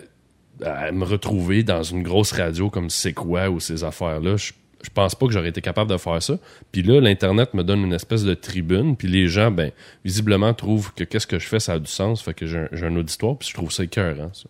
à 0.65 0.91
me 0.93 1.05
retrouver 1.05 1.63
dans 1.63 1.83
une 1.83 2.03
grosse 2.03 2.33
radio 2.33 2.71
comme 2.71 2.89
C'est 2.89 3.13
quoi 3.13 3.51
ou 3.51 3.61
ces 3.61 3.85
affaires-là, 3.85 4.37
je, 4.37 4.53
je 4.87 4.91
pense 4.91 5.15
pas 5.17 5.27
que 5.27 5.33
j'aurais 5.33 5.49
été 5.49 5.61
capable 5.61 5.91
de 5.91 5.97
faire 5.99 6.23
ça. 6.23 6.39
Puis 6.71 6.83
là, 6.83 7.01
l'Internet 7.01 7.53
me 7.55 7.65
donne 7.65 7.81
une 7.83 7.93
espèce 7.93 8.23
de 8.23 8.35
tribune, 8.35 8.97
puis 8.97 9.09
les 9.09 9.27
gens, 9.29 9.51
ben, 9.51 9.73
visiblement 10.05 10.55
trouvent 10.55 10.93
que 10.95 11.03
qu'est-ce 11.05 11.27
que 11.27 11.39
je 11.41 11.47
fais, 11.49 11.59
ça 11.61 11.73
a 11.75 11.79
du 11.81 11.91
sens, 11.91 12.23
fait 12.23 12.35
que 12.35 12.47
j'ai 12.47 12.87
un, 12.87 12.97
auditoire, 12.97 13.37
puis 13.37 13.49
je 13.49 13.55
trouve 13.55 13.73
ça 13.73 13.83
écœurant, 13.85 14.31
ça. 14.33 14.49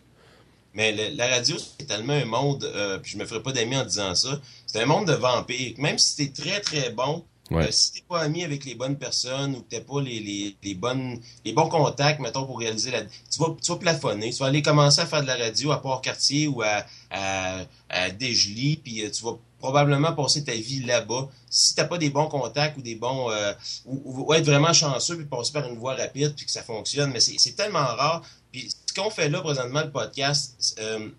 Mais 0.75 0.91
le- 0.91 1.17
la 1.17 1.27
radio, 1.27 1.55
c'est 1.57 1.85
tellement 1.87 2.13
un 2.13 2.25
monde, 2.25 2.63
euh, 2.63 2.99
puis 2.99 3.11
je 3.13 3.17
me 3.17 3.25
ferai 3.25 3.41
pas 3.41 3.51
d'amis 3.51 3.75
en 3.77 3.83
disant 3.83 4.13
ça, 4.13 4.39
c'est 4.67 4.79
un 4.79 4.85
monde 4.85 5.07
de 5.07 5.13
vampires. 5.13 5.73
Même 5.79 5.97
si 5.97 6.15
t'es 6.17 6.41
très 6.43 6.59
très 6.59 6.91
bon, 6.91 7.25
Ouais. 7.49 7.63
euh, 7.63 7.71
si 7.71 7.93
t'es 7.93 8.03
pas 8.07 8.19
ami 8.19 8.43
avec 8.43 8.65
les 8.65 8.75
bonnes 8.75 8.97
personnes 8.97 9.55
ou 9.55 9.61
que 9.61 9.69
t'as 9.69 9.79
pas 9.79 10.01
les, 10.01 10.19
les, 10.19 10.55
les 10.61 10.75
bonnes 10.75 11.19
les 11.45 11.53
bons 11.53 11.69
contacts, 11.69 12.19
mettons, 12.19 12.45
pour 12.45 12.59
réaliser 12.59 12.91
la. 12.91 13.03
Tu 13.03 13.39
vas, 13.39 13.55
tu 13.63 13.71
vas 13.71 13.77
plafonner, 13.77 14.31
tu 14.31 14.39
vas 14.39 14.47
aller 14.47 14.61
commencer 14.61 14.99
à 14.99 15.05
faire 15.05 15.21
de 15.21 15.27
la 15.27 15.37
radio 15.37 15.71
à 15.71 15.81
Port-Cartier 15.81 16.47
ou 16.47 16.61
à, 16.61 16.83
à, 17.09 17.61
à 17.89 18.09
puis 18.11 19.01
euh, 19.01 19.09
tu 19.09 19.23
vas 19.23 19.37
probablement 19.59 20.13
passer 20.13 20.43
ta 20.43 20.53
vie 20.53 20.83
là-bas. 20.83 21.29
Si 21.49 21.75
t'as 21.75 21.85
pas 21.85 21.97
des 21.97 22.09
bons 22.09 22.27
contacts 22.27 22.77
ou 22.77 22.81
des 22.81 22.95
bons 22.95 23.31
euh, 23.31 23.53
ou, 23.85 24.33
être 24.33 24.45
vraiment 24.45 24.73
chanceux 24.73 25.17
puis 25.17 25.25
passer 25.25 25.51
par 25.51 25.67
une 25.67 25.77
voie 25.77 25.95
rapide 25.95 26.33
puis 26.35 26.45
que 26.45 26.51
ça 26.51 26.63
fonctionne, 26.63 27.11
mais 27.11 27.19
c'est 27.19 27.55
tellement 27.55 27.79
rare. 27.79 28.21
Puis 28.51 28.69
ce 28.69 28.93
qu'on 28.93 29.09
fait 29.09 29.29
là 29.29 29.41
présentement, 29.41 29.81
le 29.81 29.91
podcast, 29.91 30.77
euh, 30.79 31.09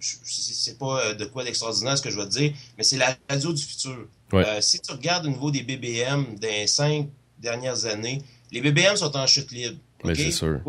c'est 0.00 0.78
pas 0.78 1.00
euh, 1.00 1.14
de 1.14 1.24
quoi 1.24 1.44
d'extraordinaire 1.44 1.96
ce 1.96 2.02
que 2.02 2.10
je 2.10 2.16
vais 2.16 2.24
te 2.24 2.30
dire, 2.30 2.52
mais 2.76 2.84
c'est 2.84 2.96
la 2.96 3.16
radio 3.28 3.52
du 3.52 3.62
futur. 3.62 4.06
Ouais. 4.32 4.44
Euh, 4.46 4.60
si 4.60 4.80
tu 4.80 4.92
regardes 4.92 5.26
au 5.26 5.30
niveau 5.30 5.50
des 5.50 5.62
BBM 5.62 6.36
les 6.40 6.66
cinq 6.66 7.08
dernières 7.38 7.86
années, 7.86 8.22
les 8.52 8.60
BBM 8.60 8.96
sont 8.96 9.16
en 9.16 9.26
chute 9.26 9.50
libre. 9.50 9.78
Mais 10.04 10.14
c'est 10.14 10.30
sûr. 10.30 10.60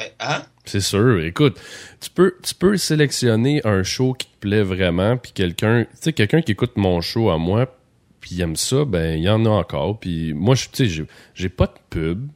Ben, 0.00 0.08
hein? 0.20 0.42
C'est 0.64 0.80
sûr. 0.80 1.20
Écoute, 1.22 1.60
tu 2.00 2.08
peux, 2.10 2.34
tu 2.42 2.54
peux 2.54 2.76
sélectionner 2.78 3.60
un 3.66 3.82
show 3.82 4.14
qui 4.14 4.26
te 4.28 4.36
plaît 4.40 4.62
vraiment, 4.62 5.16
puis 5.18 5.32
quelqu'un, 5.32 5.84
tu 5.84 5.88
sais, 6.00 6.12
quelqu'un 6.14 6.40
qui 6.40 6.52
écoute 6.52 6.72
mon 6.76 7.00
show 7.02 7.28
à 7.30 7.36
moi, 7.38 7.76
puis 8.20 8.30
il 8.36 8.40
aime 8.40 8.56
ça, 8.56 8.84
ben 8.84 9.18
il 9.18 9.24
y 9.24 9.28
en 9.28 9.44
a 9.44 9.48
encore. 9.50 9.98
Puis 10.00 10.32
moi, 10.32 10.54
je- 10.54 10.68
tu 10.72 10.88
sais, 10.88 11.04
j'ai- 11.34 11.48
pas 11.50 11.66
de 11.66 11.72
pub. 11.90 12.28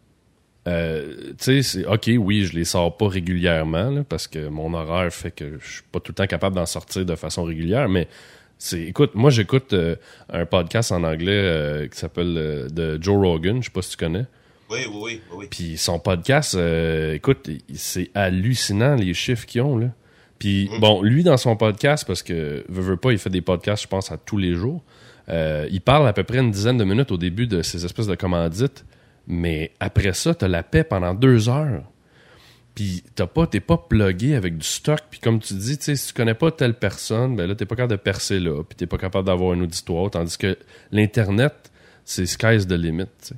Euh, 0.67 1.33
tu 1.39 1.63
sais, 1.63 1.87
ok, 1.87 2.11
oui, 2.19 2.45
je 2.45 2.55
les 2.55 2.65
sors 2.65 2.97
pas 2.97 3.09
régulièrement 3.09 4.03
parce 4.05 4.27
que 4.27 4.49
mon 4.49 4.73
horaire 4.75 5.13
fait 5.13 5.31
que 5.31 5.59
je 5.61 5.73
suis 5.75 5.83
pas 5.93 6.01
tout 6.01 6.13
le 6.13 6.15
temps 6.17 6.27
capable 6.27 6.57
d'en 6.57 6.65
sortir 6.67 7.05
de 7.05 7.15
façon 7.17 7.45
régulière, 7.45 7.89
mais 7.89 8.09
écoute, 8.73 9.11
moi 9.15 9.29
j'écoute 9.31 9.75
euh, 9.75 9.97
un 10.31 10.47
podcast 10.47 10.91
en 10.93 11.03
anglais 11.05 11.33
euh, 11.33 11.87
qui 11.89 11.99
s'appelle 11.99 12.69
de 12.73 12.99
Joe 13.01 13.17
Rogan, 13.17 13.59
je 13.63 13.67
sais 13.67 13.73
pas 13.73 13.83
si 13.83 13.91
tu 13.91 13.97
connais. 13.99 14.25
Oui, 14.71 14.81
oui, 14.93 15.21
oui. 15.33 15.47
Puis 15.51 15.77
son 15.79 15.99
podcast, 15.99 16.55
euh, 16.55 17.15
écoute, 17.15 17.49
c'est 17.75 18.11
hallucinant 18.15 18.95
les 18.95 19.15
chiffres 19.15 19.47
qu'ils 19.47 19.61
ont 19.63 19.77
là. 19.79 19.89
Puis 20.39 20.69
Mm. 20.73 20.81
bon, 20.81 21.03
lui 21.03 21.23
dans 21.23 21.37
son 21.37 21.57
podcast, 21.57 22.05
parce 22.07 22.23
que 22.23 22.65
veut, 22.69 22.83
veut 22.83 22.97
pas, 22.97 23.13
il 23.13 23.19
fait 23.19 23.31
des 23.31 23.41
podcasts, 23.43 23.83
je 23.85 23.89
pense, 23.89 24.11
à 24.11 24.17
tous 24.19 24.39
les 24.39 24.55
jours. 24.55 24.83
euh, 25.31 25.67
il 25.71 25.81
parle 25.81 26.07
à 26.07 26.13
peu 26.13 26.23
près 26.23 26.39
une 26.39 26.51
dizaine 26.51 26.77
de 26.77 26.85
minutes 26.85 27.11
au 27.11 27.17
début 27.17 27.47
de 27.47 27.63
ces 27.63 27.85
espèces 27.87 28.07
de 28.07 28.15
commandites, 28.15 28.85
mais 29.27 29.73
après 29.81 30.13
ça, 30.13 30.35
t'as 30.35 30.49
la 30.49 30.63
paix 30.63 30.85
pendant 30.85 31.15
deux 31.15 31.49
heures. 31.49 31.83
Puis 32.75 33.05
t'as 33.15 33.27
pas, 33.29 33.47
t'es 33.47 33.61
pas 33.61 33.79
plugué 33.79 34.35
avec 34.35 34.59
du 34.59 34.67
stock. 34.67 34.99
Puis 35.11 35.21
comme 35.21 35.39
tu 35.41 35.55
dis, 35.55 35.79
tu 35.79 35.85
sais, 35.85 35.97
si 35.97 36.09
tu 36.09 36.13
connais 36.13 36.35
pas 36.35 36.51
telle 36.51 36.75
personne, 36.75 37.37
ben 37.37 37.47
là, 37.47 37.55
t'es 37.55 37.65
pas 37.67 37.77
capable 37.77 37.93
de 37.93 37.97
percer 38.03 38.41
là. 38.41 38.63
Puis 38.65 38.75
t'es 38.77 38.87
pas 38.87 38.99
capable 38.99 39.27
d'avoir 39.27 39.53
un 39.57 39.61
auditoire. 39.63 40.11
Tandis 40.11 40.37
que 40.37 40.59
l'Internet, 40.91 41.71
c'est 42.05 42.27
sky's 42.27 42.67
the 42.67 42.73
limit. 42.73 43.05
tu 43.23 43.29
sais. 43.29 43.35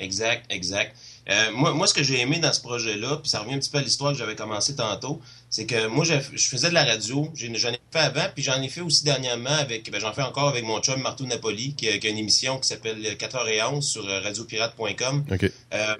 Exact, 0.00 0.44
exact. 0.50 0.96
Euh, 1.28 1.50
moi, 1.52 1.72
moi, 1.74 1.86
ce 1.86 1.94
que 1.94 2.02
j'ai 2.02 2.18
aimé 2.20 2.38
dans 2.38 2.52
ce 2.52 2.60
projet-là, 2.60 3.18
puis 3.18 3.28
ça 3.30 3.40
revient 3.40 3.54
un 3.54 3.58
petit 3.58 3.70
peu 3.70 3.78
à 3.78 3.82
l'histoire 3.82 4.12
que 4.12 4.18
j'avais 4.18 4.34
commencé 4.34 4.74
tantôt, 4.74 5.20
c'est 5.48 5.66
que 5.66 5.86
moi, 5.86 6.04
je 6.04 6.48
faisais 6.48 6.70
de 6.70 6.74
la 6.74 6.84
radio, 6.84 7.30
j'en 7.34 7.52
ai 7.70 7.78
fait 7.92 7.98
avant, 7.98 8.26
puis 8.34 8.42
j'en 8.42 8.60
ai 8.60 8.68
fait 8.68 8.80
aussi 8.80 9.04
dernièrement 9.04 9.50
avec, 9.50 9.90
ben, 9.92 10.00
j'en 10.00 10.12
fais 10.12 10.22
encore 10.22 10.48
avec 10.48 10.64
mon 10.64 10.80
chum 10.80 11.00
Marteau 11.02 11.26
Napoli, 11.26 11.74
qui, 11.74 11.88
a- 11.88 11.98
qui 11.98 12.06
a 12.06 12.10
une 12.10 12.18
émission 12.18 12.58
qui 12.58 12.66
s'appelle 12.68 13.00
4h11 13.16 13.82
sur 13.82 14.08
euh, 14.08 14.20
radiopirate.com. 14.20 15.24
OK. 15.30 15.52
Euh, 15.74 15.94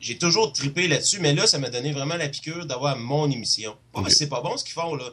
j'ai 0.00 0.18
toujours 0.18 0.52
trippé 0.52 0.88
là-dessus, 0.88 1.18
mais 1.20 1.34
là, 1.34 1.46
ça 1.46 1.58
m'a 1.58 1.70
donné 1.70 1.92
vraiment 1.92 2.16
la 2.16 2.28
piqûre 2.28 2.66
d'avoir 2.66 2.96
mon 2.98 3.30
émission. 3.30 3.76
Pas 3.92 4.02
que 4.02 4.10
c'est 4.10 4.28
pas 4.28 4.40
bon 4.40 4.56
ce 4.56 4.64
qu'ils 4.64 4.74
font, 4.74 4.94
là. 4.96 5.04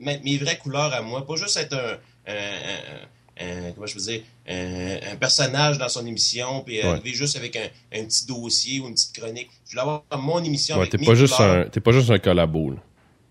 Mes, 0.00 0.18
mes 0.20 0.36
vraies 0.38 0.58
couleurs 0.58 0.92
à 0.92 1.02
moi, 1.02 1.26
pas 1.26 1.36
juste 1.36 1.56
être 1.56 1.72
un, 1.74 1.98
un- 2.26 2.34
un- 2.34 3.08
un- 3.40 3.72
comment 3.72 3.86
je 3.86 3.94
veux 3.94 4.00
dire, 4.12 4.22
un, 4.48 5.12
un 5.12 5.16
personnage 5.16 5.78
dans 5.78 5.88
son 5.88 6.04
émission, 6.06 6.62
puis 6.62 6.78
Ouais. 6.78 6.84
arriver 6.84 7.12
juste 7.14 7.36
avec 7.36 7.56
un, 7.56 7.68
un 7.92 8.04
petit 8.04 8.26
dossier 8.26 8.80
ou 8.80 8.88
une 8.88 8.94
petite 8.94 9.12
chronique. 9.18 9.48
Je 9.66 9.70
voulais 9.70 9.82
avoir 9.82 10.02
mon 10.18 10.42
émission 10.42 10.76
Ouais, 10.76 10.82
avec 10.82 10.92
t'es 10.92 11.04
pas, 11.04 11.14
juste 11.14 11.40
un, 11.40 11.64
t'es 11.64 11.80
pas 11.80 11.92
juste 11.92 12.10
un 12.10 12.18
collabo. 12.18 12.70
là. 12.70 12.76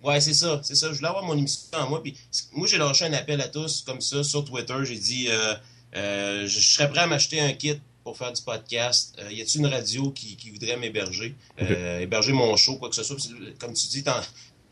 Ouais, 0.03 0.21
c'est 0.21 0.33
ça, 0.33 0.59
c'est 0.63 0.75
ça. 0.75 0.87
Je 0.91 0.97
voulais 0.97 1.09
avoir 1.09 1.23
mon 1.25 1.35
émission 1.37 1.67
à 1.73 1.85
moi. 1.87 2.01
Puis 2.01 2.15
moi, 2.53 2.67
j'ai 2.67 2.77
lâché 2.77 3.05
un 3.05 3.13
appel 3.13 3.41
à 3.41 3.47
tous 3.49 3.83
comme 3.85 3.99
ça 3.99 4.23
sur 4.23 4.45
Twitter. 4.45 4.75
J'ai 4.83 4.95
dit, 4.97 5.27
euh, 5.29 5.53
euh, 5.95 6.47
je, 6.47 6.59
serais 6.59 6.89
prêt 6.89 7.01
à 7.01 7.07
m'acheter 7.07 7.39
un 7.41 7.51
kit 7.53 7.79
pour 8.03 8.15
faire 8.15 8.31
du 8.31 8.41
podcast. 8.41 9.17
Euh, 9.19 9.29
y 9.31 9.41
a-t-il 9.41 9.59
une 9.61 9.67
radio 9.67 10.11
qui, 10.11 10.37
qui 10.37 10.51
voudrait 10.51 10.77
m'héberger, 10.77 11.35
euh, 11.61 11.99
héberger 11.99 12.31
mon 12.31 12.55
show, 12.55 12.77
quoi 12.77 12.87
que 12.89 12.95
ce 12.95 13.03
soit. 13.03 13.17
Comme 13.59 13.73
tu 13.73 13.87
dis, 13.87 14.03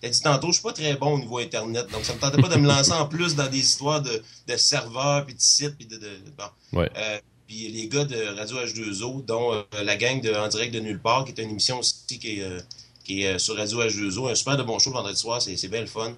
T'as 0.01 0.09
dit 0.09 0.21
tantôt, 0.21 0.47
je 0.47 0.53
suis 0.53 0.63
pas 0.63 0.73
très 0.73 0.95
bon 0.95 1.13
au 1.13 1.19
niveau 1.19 1.37
Internet, 1.37 1.89
donc 1.91 2.03
ça 2.03 2.13
me 2.13 2.19
tentait 2.19 2.41
pas 2.41 2.49
de 2.49 2.57
me 2.57 2.67
lancer 2.67 2.91
en 2.91 3.07
plus 3.07 3.35
dans 3.35 3.47
des 3.47 3.59
histoires 3.59 4.01
de, 4.01 4.21
de 4.47 4.57
serveurs, 4.57 5.25
puis 5.25 5.35
de 5.35 5.41
sites, 5.41 5.75
puis 5.77 5.85
de... 5.85 5.97
de, 5.97 6.09
bon. 6.37 6.79
Ouais. 6.79 6.89
Euh, 6.97 7.19
puis 7.47 7.69
les 7.69 7.87
gars 7.87 8.05
de 8.05 8.35
Radio 8.35 8.57
H2O, 8.57 9.23
dont 9.25 9.53
euh, 9.53 9.63
la 9.83 9.95
gang 9.95 10.19
de 10.19 10.33
En 10.33 10.47
direct 10.47 10.73
de 10.73 10.79
nulle 10.79 10.99
part, 10.99 11.25
qui 11.25 11.31
est 11.31 11.43
une 11.43 11.51
émission 11.51 11.79
aussi 11.79 12.19
qui 12.19 12.39
est, 12.39 12.41
euh, 12.41 12.59
qui 13.03 13.23
est 13.23 13.39
sur 13.39 13.55
Radio 13.55 13.83
H2O, 13.83 14.31
un 14.31 14.35
super 14.35 14.57
de 14.57 14.63
bon 14.63 14.79
show 14.79 14.91
vendredi 14.91 15.19
soir, 15.19 15.41
c'est 15.41 15.67
bien 15.67 15.81
le 15.81 15.87
fun. 15.87 16.13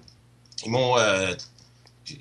Ils 0.64 0.70
m'ont 0.70 0.96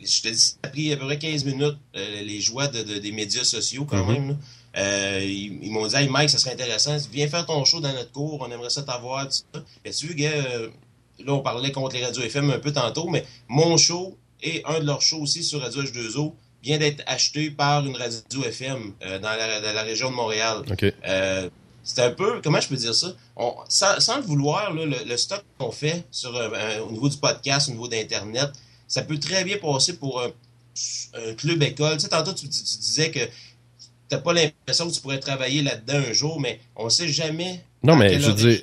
je 0.04 0.22
te 0.22 0.28
dis, 0.28 0.38
ça 0.38 0.58
a 0.64 0.68
pris 0.68 0.92
à 0.92 0.98
peu 0.98 1.06
près 1.06 1.18
15 1.18 1.46
minutes, 1.46 1.78
les 1.94 2.42
joies 2.42 2.68
de, 2.68 3.00
des 3.00 3.12
médias 3.14 3.46
sociaux 3.46 3.86
quand 3.86 4.04
mhm. 4.06 4.14
même. 4.14 4.38
Euh, 4.78 5.22
ils, 5.24 5.72
m'ont 5.72 5.88
dit, 5.88 5.96
hey 5.96 6.08
Mike, 6.08 6.30
ça 6.30 6.38
serait 6.38 6.54
intéressant, 6.54 6.98
viens 7.12 7.28
faire 7.28 7.46
ton 7.46 7.64
show 7.66 7.80
dans 7.80 7.94
notre 7.94 8.12
cours, 8.12 8.42
on 8.42 8.52
aimerait 8.52 8.70
ça 8.70 8.84
t'avoir, 8.84 9.26
tout 9.26 9.32
ça. 9.32 9.64
Et 9.84 9.92
tu 9.92 10.14
gars, 10.14 10.32
là, 11.26 11.34
on 11.34 11.40
parlait 11.40 11.72
contre 11.72 11.96
les 11.96 12.06
radios 12.06 12.24
FM 12.24 12.52
un 12.52 12.60
peu 12.60 12.72
tantôt, 12.72 13.08
mais 13.08 13.26
mon 13.48 13.78
show 13.78 14.18
et 14.42 14.62
un 14.66 14.80
de 14.80 14.86
leurs 14.86 15.02
shows 15.02 15.22
aussi 15.22 15.44
sur 15.44 15.62
Radio 15.62 15.84
H2O 15.84 16.34
vient 16.64 16.78
d'être 16.78 17.04
acheté 17.08 17.50
par 17.52 17.86
une 17.86 17.96
radio 17.96 18.44
FM 18.44 18.94
dans 19.22 19.22
la, 19.22 19.84
région 19.84 20.10
de 20.10 20.16
Montréal. 20.16 20.64
c'est 21.84 22.02
un 22.02 22.12
peu, 22.12 22.42
comment 22.44 22.60
je 22.60 22.68
peux 22.68 22.76
dire 22.76 22.94
ça? 22.94 23.16
sans, 23.70 24.18
le 24.18 24.24
vouloir, 24.24 24.74
le, 24.74 25.18
stock 25.18 25.44
qu'on 25.58 25.72
fait 25.72 26.04
sur, 26.12 26.34
au 26.88 26.92
niveau 26.92 27.10
du 27.10 27.18
podcast, 27.18 27.70
au 27.70 27.72
niveau 27.72 27.88
d'Internet, 27.88 28.52
ça 28.88 29.02
peut 29.02 29.20
très 29.20 29.44
bien 29.44 29.58
passer 29.58 29.98
pour 29.98 30.22
un, 30.22 30.32
club 31.38 31.64
école. 31.64 31.94
Tu 31.94 32.02
sais, 32.02 32.10
tantôt, 32.10 32.34
tu, 32.34 32.48
disais 32.48 33.12
que 33.12 33.20
tu 33.20 33.30
n'as 34.12 34.20
pas 34.20 34.34
l'impression 34.34 34.88
que 34.88 34.94
tu 34.94 35.02
pourrais 35.02 35.20
travailler 35.20 35.62
là-dedans 35.62 36.02
un 36.10 36.14
jour, 36.14 36.40
mais 36.40 36.60
on 36.76 36.86
ne 36.86 36.90
sait 36.90 37.08
jamais. 37.08 37.64
Non, 37.84 37.96
mais 37.96 38.20
je 38.20 38.32
veux 38.32 38.34
dire. 38.34 38.62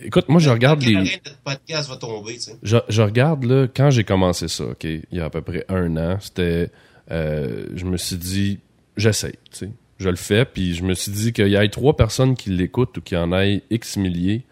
Écoute, 0.00 0.28
moi, 0.28 0.40
je 0.40 0.50
regarde 0.50 0.82
les. 0.82 1.20
podcast 1.44 1.88
va 1.88 1.96
tomber, 1.96 2.34
tu 2.34 2.40
sais. 2.40 2.58
je, 2.62 3.02
regarde, 3.02 3.44
là, 3.44 3.68
quand 3.68 3.90
j'ai 3.90 4.04
commencé 4.04 4.48
ça, 4.48 4.64
OK, 4.64 4.84
il 4.84 5.04
y 5.12 5.20
a 5.20 5.26
à 5.26 5.30
peu 5.30 5.42
près 5.42 5.64
un 5.68 5.96
an, 5.96 6.18
c'était. 6.20 6.70
Euh, 7.10 7.66
je 7.74 7.84
me 7.84 7.96
suis 7.96 8.16
dit, 8.16 8.58
j'essaye, 8.96 9.38
tu 9.50 9.58
sais. 9.58 9.70
Je 9.98 10.08
le 10.08 10.16
fais, 10.16 10.44
puis 10.44 10.74
je 10.74 10.82
me 10.82 10.94
suis 10.94 11.12
dit 11.12 11.32
qu'il 11.32 11.48
y 11.48 11.54
ait 11.54 11.68
trois 11.68 11.96
personnes 11.96 12.34
qui 12.34 12.50
l'écoutent 12.50 12.96
ou 12.98 13.00
qui 13.00 13.16
en 13.16 13.30
aillent 13.30 13.62
X 13.70 13.96
milliers, 13.96 14.44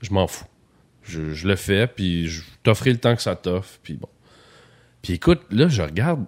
je 0.00 0.12
m'en 0.12 0.28
fous. 0.28 0.44
Je, 1.02 1.32
je, 1.32 1.48
le 1.48 1.56
fais, 1.56 1.86
puis 1.88 2.28
je 2.28 2.42
le 2.64 2.96
temps 2.96 3.16
que 3.16 3.22
ça 3.22 3.34
t'offre, 3.34 3.78
puis 3.82 3.94
bon. 3.94 4.08
Puis 5.02 5.14
écoute, 5.14 5.42
là, 5.50 5.68
je 5.68 5.82
regarde 5.82 6.24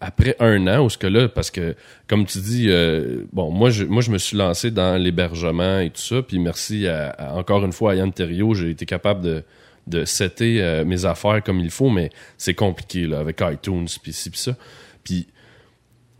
après 0.00 0.36
un 0.38 0.66
an, 0.66 0.84
ou 0.84 0.90
ce 0.90 0.98
que 0.98 1.06
là, 1.06 1.28
parce 1.28 1.50
que, 1.50 1.74
comme 2.06 2.24
tu 2.24 2.38
dis, 2.38 2.66
euh, 2.68 3.24
bon, 3.32 3.50
moi 3.50 3.70
je, 3.70 3.84
moi, 3.84 4.02
je 4.02 4.10
me 4.10 4.18
suis 4.18 4.36
lancé 4.36 4.70
dans 4.70 4.96
l'hébergement 4.96 5.80
et 5.80 5.90
tout 5.90 6.00
ça, 6.00 6.22
puis 6.22 6.38
merci 6.38 6.86
encore 7.18 7.64
une 7.64 7.72
fois 7.72 7.92
à 7.92 7.94
Yann 7.96 8.12
Thériault, 8.12 8.54
j'ai 8.54 8.70
été 8.70 8.86
capable 8.86 9.22
de, 9.22 9.44
de 9.88 10.04
setter 10.04 10.62
euh, 10.62 10.84
mes 10.84 11.04
affaires 11.04 11.42
comme 11.42 11.60
il 11.60 11.70
faut, 11.70 11.90
mais 11.90 12.10
c'est 12.36 12.54
compliqué, 12.54 13.06
là, 13.06 13.18
avec 13.18 13.40
iTunes, 13.40 13.88
puis 14.02 14.12
ci, 14.12 14.30
puis 14.30 14.38
ça. 14.38 14.56
Puis, 15.02 15.26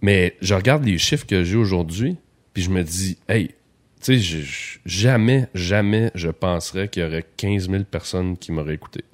mais 0.00 0.36
je 0.40 0.54
regarde 0.54 0.84
les 0.84 0.98
chiffres 0.98 1.26
que 1.26 1.44
j'ai 1.44 1.56
aujourd'hui, 1.56 2.16
puis 2.54 2.62
je 2.62 2.70
me 2.70 2.82
dis, 2.82 3.18
hey, 3.28 3.48
tu 4.02 4.20
sais, 4.20 4.44
jamais, 4.86 5.48
jamais 5.54 6.10
je 6.14 6.30
penserais 6.30 6.88
qu'il 6.88 7.02
y 7.02 7.06
aurait 7.06 7.26
15 7.36 7.68
000 7.68 7.84
personnes 7.84 8.36
qui 8.36 8.52
m'auraient 8.52 8.74
écouté. 8.74 9.04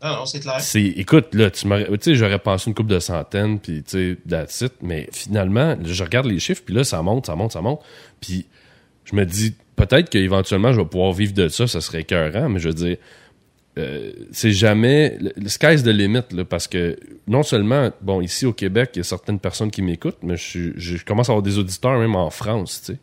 Ah 0.00 0.16
non, 0.18 0.26
c'est 0.26 0.40
clair. 0.40 0.60
écoute, 0.74 1.34
là, 1.34 1.50
tu 1.50 1.66
sais, 2.00 2.14
j'aurais 2.14 2.38
pensé 2.38 2.68
une 2.68 2.74
coupe 2.74 2.86
de 2.86 3.00
centaines, 3.00 3.58
puis 3.58 3.82
tu 3.82 4.14
sais, 4.14 4.18
that's 4.28 4.64
Mais 4.82 5.08
finalement, 5.10 5.76
je 5.82 6.04
regarde 6.04 6.26
les 6.26 6.38
chiffres, 6.38 6.62
puis 6.64 6.74
là, 6.74 6.84
ça 6.84 7.00
monte, 7.00 7.26
ça 7.26 7.34
monte, 7.34 7.52
ça 7.52 7.62
monte. 7.62 7.80
Puis 8.20 8.46
je 9.04 9.16
me 9.16 9.24
dis, 9.24 9.54
peut-être 9.74 10.10
qu'éventuellement, 10.10 10.72
je 10.72 10.80
vais 10.80 10.86
pouvoir 10.86 11.12
vivre 11.12 11.32
de 11.32 11.48
ça, 11.48 11.66
ça 11.66 11.80
serait 11.80 12.02
écœurant, 12.02 12.50
mais 12.50 12.60
je 12.60 12.68
veux 12.68 12.74
dire, 12.74 12.96
euh, 13.78 14.12
c'est 14.32 14.52
jamais. 14.52 15.16
Le 15.18 15.48
sky's 15.48 15.82
the 15.82 15.88
limit, 15.88 16.22
là, 16.30 16.44
parce 16.44 16.68
que 16.68 16.98
non 17.26 17.42
seulement, 17.42 17.90
bon, 18.02 18.20
ici 18.20 18.44
au 18.44 18.52
Québec, 18.52 18.90
il 18.94 18.98
y 18.98 19.00
a 19.00 19.04
certaines 19.04 19.40
personnes 19.40 19.70
qui 19.70 19.80
m'écoutent, 19.80 20.22
mais 20.22 20.36
je, 20.36 20.72
je, 20.76 21.04
commence 21.04 21.30
à 21.30 21.32
avoir 21.32 21.42
des 21.42 21.56
auditeurs 21.56 21.98
même 21.98 22.16
en 22.16 22.30
France, 22.30 22.82
tu 22.84 22.92
sais. 22.92 22.98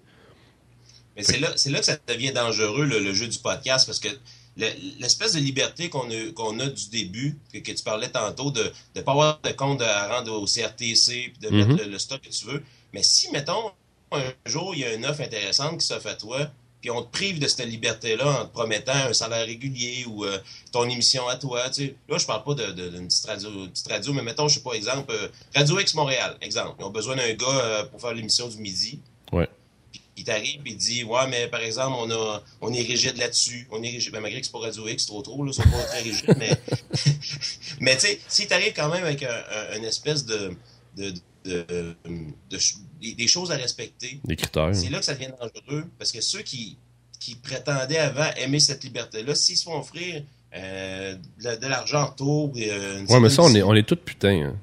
Mais 1.15 1.23
c'est 1.23 1.39
là, 1.39 1.49
là 1.49 1.79
que 1.79 1.85
ça 1.85 1.97
devient 2.07 2.33
dangereux, 2.33 2.85
le 2.85 3.13
jeu 3.13 3.27
du 3.27 3.37
podcast, 3.37 3.85
parce 3.85 3.99
que 3.99 4.09
l'espèce 4.57 5.33
de 5.33 5.39
liberté 5.39 5.89
qu'on 5.89 6.09
a, 6.09 6.67
du 6.67 6.89
début, 6.89 7.37
que, 7.51 7.59
tu 7.59 7.83
parlais 7.83 8.09
tantôt, 8.09 8.51
de 8.51 8.71
ne 8.95 9.01
pas 9.01 9.11
avoir 9.11 9.39
de 9.41 9.51
compte 9.51 9.81
à 9.81 10.15
rendre 10.15 10.33
au 10.33 10.45
CRTC, 10.45 11.33
puis 11.33 11.39
de 11.41 11.49
mettre 11.49 11.71
mm-hmm. 11.71 11.89
le, 11.89 11.99
stock 11.99 12.21
que 12.21 12.29
tu 12.29 12.45
veux. 12.45 12.63
Mais 12.93 13.03
si, 13.03 13.31
mettons, 13.31 13.71
un 14.11 14.33
jour, 14.45 14.75
il 14.75 14.81
y 14.81 14.85
a 14.85 14.93
une 14.93 15.05
offre 15.05 15.21
intéressante 15.21 15.79
qui 15.79 15.87
s'offre 15.87 16.07
à 16.07 16.15
toi, 16.15 16.49
puis 16.81 16.91
on 16.91 17.01
te 17.01 17.09
prive 17.11 17.39
de 17.39 17.47
cette 17.47 17.65
liberté-là 17.65 18.41
en 18.41 18.45
te 18.45 18.51
promettant 18.51 18.93
un 18.93 19.13
salaire 19.13 19.45
régulier 19.45 20.05
ou 20.05 20.25
euh, 20.25 20.37
ton 20.71 20.87
émission 20.89 21.27
à 21.29 21.37
toi. 21.37 21.69
Tu 21.69 21.85
sais. 21.85 21.95
Là, 22.09 22.17
je 22.17 22.25
parle 22.25 22.43
pas 22.43 22.53
d'une 22.55 22.75
de, 22.75 22.99
petite, 23.05 23.25
radio, 23.25 23.49
petite 23.67 23.87
radio, 23.87 24.13
mais 24.13 24.21
mettons, 24.21 24.49
je 24.49 24.55
sais 24.55 24.63
pas, 24.63 24.73
exemple, 24.73 25.13
euh, 25.13 25.29
Radio 25.55 25.79
X 25.79 25.95
Montréal, 25.95 26.37
exemple. 26.41 26.75
Ils 26.79 26.83
ont 26.83 26.89
besoin 26.89 27.15
d'un 27.15 27.33
gars 27.33 27.47
euh, 27.47 27.83
pour 27.85 28.01
faire 28.01 28.13
l'émission 28.13 28.49
du 28.49 28.57
midi. 28.57 28.99
Ouais 29.31 29.49
il 30.17 30.23
t'arrive 30.23 30.61
et 30.65 30.71
il 30.71 30.77
dit 30.77 31.03
Ouais, 31.03 31.27
mais 31.29 31.47
par 31.47 31.61
exemple, 31.61 31.95
on, 31.99 32.11
a, 32.11 32.43
on 32.61 32.73
est 32.73 32.81
rigide 32.81 33.17
là-dessus. 33.17 33.67
On 33.71 33.81
est 33.83 33.89
rigide. 33.89 34.11
Ben, 34.11 34.21
malgré 34.21 34.39
que 34.39 34.45
c'est 34.45 34.51
pas 34.51 34.59
Radio 34.59 34.87
X, 34.87 35.05
trop 35.05 35.21
trop, 35.21 35.43
là, 35.43 35.51
ils 35.51 35.53
sont 35.53 35.63
pas 35.63 35.83
très 35.83 36.01
rigides, 36.01 36.35
mais. 36.37 36.51
mais 37.79 37.95
tu 37.95 38.01
sais, 38.01 38.19
s'il 38.27 38.47
t'arrive 38.47 38.73
quand 38.73 38.89
même 38.89 39.03
avec 39.03 39.23
un, 39.23 39.77
une 39.77 39.85
espèce 39.85 40.25
de. 40.25 40.55
de, 40.95 41.13
de, 41.45 41.95
des 43.01 43.27
choses 43.27 43.51
à 43.51 43.55
respecter. 43.55 44.19
Des 44.23 44.35
critères. 44.35 44.73
C'est 44.73 44.89
là 44.89 44.99
que 44.99 45.05
ça 45.05 45.13
devient 45.13 45.31
dangereux. 45.39 45.85
Parce 45.97 46.11
que 46.11 46.21
ceux 46.21 46.41
qui, 46.41 46.77
qui 47.19 47.35
prétendaient 47.35 47.97
avant 47.97 48.29
aimer 48.37 48.59
cette 48.59 48.83
liberté-là, 48.83 49.35
s'ils 49.35 49.57
se 49.57 49.63
font 49.63 49.77
offrir 49.77 50.23
euh, 50.55 51.15
de, 51.41 51.67
l'argent 51.67 52.03
en 52.03 52.11
taux. 52.11 52.53
Euh, 52.55 53.05
ouais, 53.07 53.19
mais 53.19 53.29
ça, 53.29 53.41
on 53.41 53.53
est, 53.53 53.63
on 53.63 53.73
est 53.73 53.87
tous 53.87 53.95
putains. 53.95 54.49
Hein. 54.49 54.55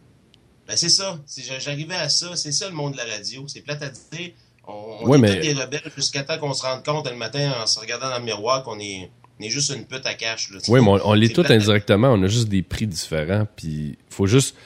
Ben, 0.67 0.77
c'est 0.77 0.89
ça. 0.89 1.19
J'arrivais 1.59 1.97
à 1.97 2.09
ça. 2.09 2.37
C'est 2.37 2.53
ça 2.53 2.69
le 2.69 2.75
monde 2.75 2.93
de 2.93 2.99
la 2.99 3.05
radio. 3.05 3.47
C'est 3.49 3.61
plate 3.61 3.83
à 3.83 3.89
dire. 3.89 4.31
On, 4.67 5.09
ouais, 5.09 5.19
est 5.19 5.21
mais... 5.21 5.41
des 5.41 5.53
rebelles 5.53 5.91
jusqu'à 5.97 6.23
temps 6.23 6.39
qu'on 6.39 6.53
se 6.53 6.65
rende 6.65 6.85
compte 6.85 7.11
le 7.11 7.17
matin 7.17 7.53
en 7.63 7.67
se 7.67 7.79
regardant 7.81 8.09
dans 8.09 8.19
le 8.19 8.25
miroir 8.25 8.63
qu'on 8.63 8.79
est, 8.79 9.11
on 9.39 9.45
est 9.45 9.51
juste 9.51 9.75
une 9.75 9.85
pute 9.85 10.07
à 10.07 10.15
cash. 10.15 10.51
Là, 10.51 10.59
oui, 10.69 10.81
mais 10.81 11.01
on, 11.03 11.15
l'est 11.15 11.35
tout 11.35 11.45
indirectement. 11.49 12.09
On 12.13 12.23
a 12.23 12.27
juste 12.27 12.49
des 12.49 12.63
prix 12.63 12.87
différents. 12.87 13.47
Puis 13.57 13.99
faut 14.09 14.27
juste. 14.27 14.57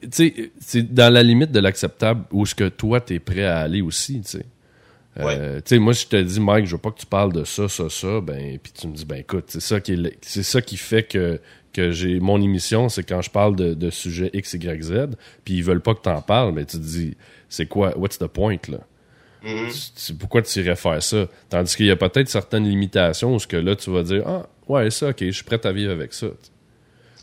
Tu 0.00 0.08
sais, 0.10 0.52
c'est 0.58 0.94
dans 0.94 1.12
la 1.12 1.22
limite 1.22 1.52
de 1.52 1.60
l'acceptable 1.60 2.24
où 2.30 2.46
ce 2.46 2.54
que 2.54 2.68
toi, 2.68 3.00
tu 3.00 3.14
es 3.14 3.18
prêt 3.18 3.44
à 3.44 3.58
aller 3.58 3.82
aussi, 3.82 4.22
tu 4.22 4.30
sais. 4.30 4.46
Euh, 5.18 5.56
tu 5.56 5.62
sais, 5.66 5.78
moi, 5.78 5.92
si 5.92 6.04
je 6.04 6.08
te 6.08 6.22
dis, 6.22 6.40
Mike, 6.40 6.66
je 6.66 6.72
veux 6.72 6.80
pas 6.80 6.90
que 6.90 6.98
tu 6.98 7.06
parles 7.06 7.32
de 7.32 7.44
ça, 7.44 7.68
ça, 7.68 7.90
ça, 7.90 8.20
ben, 8.20 8.58
puis 8.58 8.72
tu 8.72 8.86
me 8.86 8.94
dis, 8.94 9.04
ben, 9.04 9.16
écoute, 9.16 9.44
c'est 9.48 9.60
ça 9.60 9.80
qui 9.80 10.10
c'est 10.22 10.42
ça 10.42 10.62
qui 10.62 10.78
fait 10.78 11.02
que, 11.02 11.38
que 11.72 11.90
j'ai 11.90 12.18
mon 12.18 12.40
émission, 12.40 12.88
c'est 12.88 13.02
quand 13.02 13.20
je 13.20 13.30
parle 13.30 13.54
de, 13.54 13.74
de 13.74 13.90
sujets 13.90 14.30
X, 14.32 14.54
Y, 14.54 14.82
Z, 14.82 14.92
puis 15.44 15.54
ils 15.54 15.64
veulent 15.64 15.82
pas 15.82 15.94
que 15.94 16.02
tu 16.02 16.08
en 16.08 16.22
parles, 16.22 16.52
mais 16.52 16.64
tu 16.64 16.78
te 16.78 16.82
dis, 16.82 17.16
c'est 17.48 17.66
quoi, 17.66 17.96
what's 17.98 18.18
the 18.18 18.26
point, 18.26 18.56
là? 18.68 18.78
Mm-hmm. 19.44 20.16
Pourquoi 20.18 20.42
tu 20.42 20.60
irais 20.60 20.76
faire 20.76 21.02
ça? 21.02 21.26
Tandis 21.48 21.76
qu'il 21.76 21.86
y 21.86 21.90
a 21.90 21.96
peut-être 21.96 22.28
certaines 22.28 22.68
limitations 22.68 23.34
où 23.34 23.38
ce 23.38 23.46
que 23.46 23.56
là, 23.56 23.74
tu 23.74 23.90
vas 23.90 24.02
dire 24.02 24.22
Ah, 24.26 24.46
ouais, 24.68 24.90
ça, 24.90 25.08
ok, 25.08 25.18
je 25.20 25.30
suis 25.30 25.44
prêt 25.44 25.64
à 25.64 25.72
vivre 25.72 25.92
avec 25.92 26.12
ça. 26.12 26.28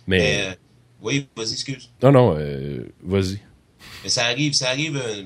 Mais. 0.08 0.46
Euh, 0.48 0.54
oui, 1.02 1.28
vas-y, 1.36 1.54
excuse. 1.54 1.90
Non, 2.04 2.12
non, 2.12 2.36
euh, 2.38 2.84
vas-y. 3.04 3.40
Mais 4.04 4.10
ça 4.10 4.26
arrive, 4.26 4.54
ça 4.54 4.70
arrive. 4.70 4.98
Euh, 4.98 5.24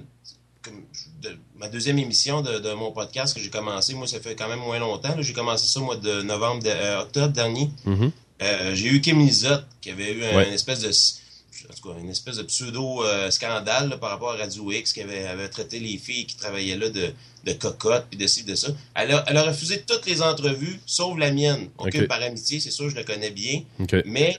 ma 1.55 1.67
deuxième 1.69 1.97
émission 1.97 2.41
de, 2.41 2.73
mon 2.73 2.91
podcast 2.91 3.35
que 3.35 3.41
j'ai 3.41 3.49
commencé, 3.49 3.95
moi, 3.95 4.05
ça 4.05 4.19
fait 4.19 4.35
quand 4.35 4.49
même 4.49 4.59
moins 4.59 4.79
longtemps. 4.79 5.15
J'ai 5.19 5.33
commencé 5.33 5.65
ça 5.65 5.79
au 5.79 5.85
mois 5.85 5.95
de 5.95 6.21
novembre, 6.21 6.67
octobre 6.99 7.33
dernier. 7.33 7.69
Mm-hmm. 7.87 8.73
j'ai 8.73 8.87
eu 8.89 9.01
Kim 9.01 9.19
Lizotte, 9.19 9.65
qui 9.81 9.89
avait 9.89 10.13
eu 10.13 10.21
une 10.21 10.53
espèce 10.53 10.81
de 10.81 10.91
en 11.69 11.73
tout 11.73 11.89
cas, 11.89 11.99
une 11.99 12.09
espèce 12.09 12.37
de 12.37 12.43
pseudo-scandale 12.43 13.99
par 13.99 14.11
rapport 14.11 14.31
à 14.33 14.37
Radio 14.37 14.71
X 14.71 14.93
qui 14.93 15.01
avait, 15.01 15.47
traité 15.49 15.79
les 15.79 15.97
filles 15.97 16.25
qui 16.25 16.35
travaillaient 16.35 16.77
là 16.77 16.89
de, 16.89 17.13
de 17.43 17.53
cocottes 17.53 18.07
puis 18.09 18.17
de 18.17 18.27
ci, 18.27 18.43
de 18.43 18.55
ça. 18.55 18.69
Elle 18.95 19.11
a, 19.11 19.23
elle 19.27 19.37
a, 19.37 19.43
refusé 19.43 19.81
toutes 19.81 20.05
les 20.05 20.21
entrevues, 20.21 20.79
sauf 20.85 21.17
la 21.17 21.31
mienne. 21.31 21.69
Par 22.07 22.21
amitié, 22.21 22.59
c'est 22.59 22.71
sûr, 22.71 22.89
je 22.89 22.95
la 22.95 23.03
connais 23.03 23.31
bien. 23.31 23.63
Mais 24.05 24.37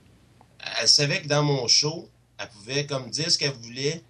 elle 0.80 0.88
savait 0.88 1.20
que 1.20 1.28
dans 1.28 1.42
mon 1.42 1.66
show, 1.66 2.08
elle 2.38 2.48
pouvait 2.48 2.86
comme 2.86 3.10
dire 3.10 3.30
ce 3.30 3.38
qu'elle 3.38 3.52
voulait 3.52 4.02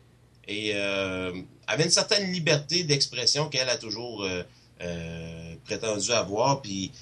et 0.46 0.72
euh, 0.74 1.32
avait 1.66 1.84
une 1.84 1.90
certaine 1.90 2.30
liberté 2.32 2.84
d'expression 2.84 3.48
qu'elle 3.48 3.68
a 3.68 3.76
toujours 3.76 4.24
euh, 4.24 4.42
euh, 4.82 5.54
prétendu 5.64 6.12
avoir. 6.12 6.62
Puis 6.62 6.92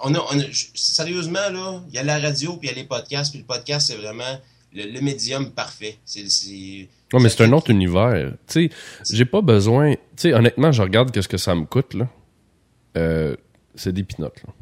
on 0.00 0.14
a, 0.14 0.20
sérieusement, 0.74 1.48
là, 1.50 1.82
il 1.88 1.94
y 1.94 1.98
a 1.98 2.02
la 2.02 2.18
radio, 2.18 2.56
puis 2.56 2.68
il 2.68 2.70
y 2.70 2.74
a 2.74 2.76
les 2.76 2.86
podcasts, 2.86 3.30
puis 3.30 3.40
le 3.40 3.46
podcast, 3.46 3.88
c'est 3.88 3.96
vraiment 3.96 4.38
le, 4.72 5.00
médium 5.00 5.50
parfait. 5.50 5.98
C'est, 6.04 6.88
mais 7.12 7.28
c'est 7.28 7.44
un 7.44 7.52
autre 7.52 7.70
univers. 7.70 8.32
Tu 8.46 8.68
sais, 8.68 9.14
j'ai 9.14 9.24
pas 9.24 9.40
besoin. 9.40 9.94
Tu 9.94 10.00
sais, 10.16 10.34
honnêtement, 10.34 10.72
je 10.72 10.82
regarde 10.82 11.10
qu'est-ce 11.10 11.28
que 11.28 11.38
ça 11.38 11.54
me 11.54 11.64
coûte, 11.64 11.94
là. 11.94 12.08
Euh, 12.96 13.36
c'est 13.74 13.92
des 13.92 14.02
pinottes, 14.02 14.42
là. 14.46 14.52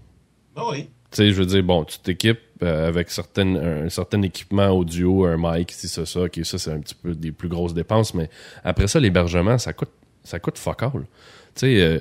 Ah 0.56 0.64
oui. 0.70 0.88
Tu 1.10 1.16
sais, 1.16 1.30
je 1.30 1.34
veux 1.34 1.46
dire, 1.46 1.62
bon, 1.62 1.84
tu 1.84 1.98
t'équipes 1.98 2.40
euh, 2.62 2.88
avec 2.88 3.10
certaines, 3.10 3.56
un, 3.56 3.88
certain 3.88 4.20
équipement 4.22 4.68
audio, 4.70 5.24
un 5.24 5.36
mic, 5.38 5.72
si 5.72 5.88
ça, 5.88 6.04
ça, 6.04 6.22
ok, 6.22 6.40
ça, 6.42 6.58
c'est 6.58 6.72
un 6.72 6.80
petit 6.80 6.94
peu 6.94 7.14
des 7.14 7.32
plus 7.32 7.48
grosses 7.48 7.72
dépenses, 7.72 8.14
mais 8.14 8.28
après 8.64 8.88
ça, 8.88 9.00
l'hébergement, 9.00 9.56
ça 9.58 9.72
coûte, 9.72 9.92
ça 10.24 10.38
coûte 10.38 10.58
fuck 10.58 10.82
all. 10.82 10.90
Tu 10.92 11.06
sais, 11.54 11.80
euh, 11.80 12.00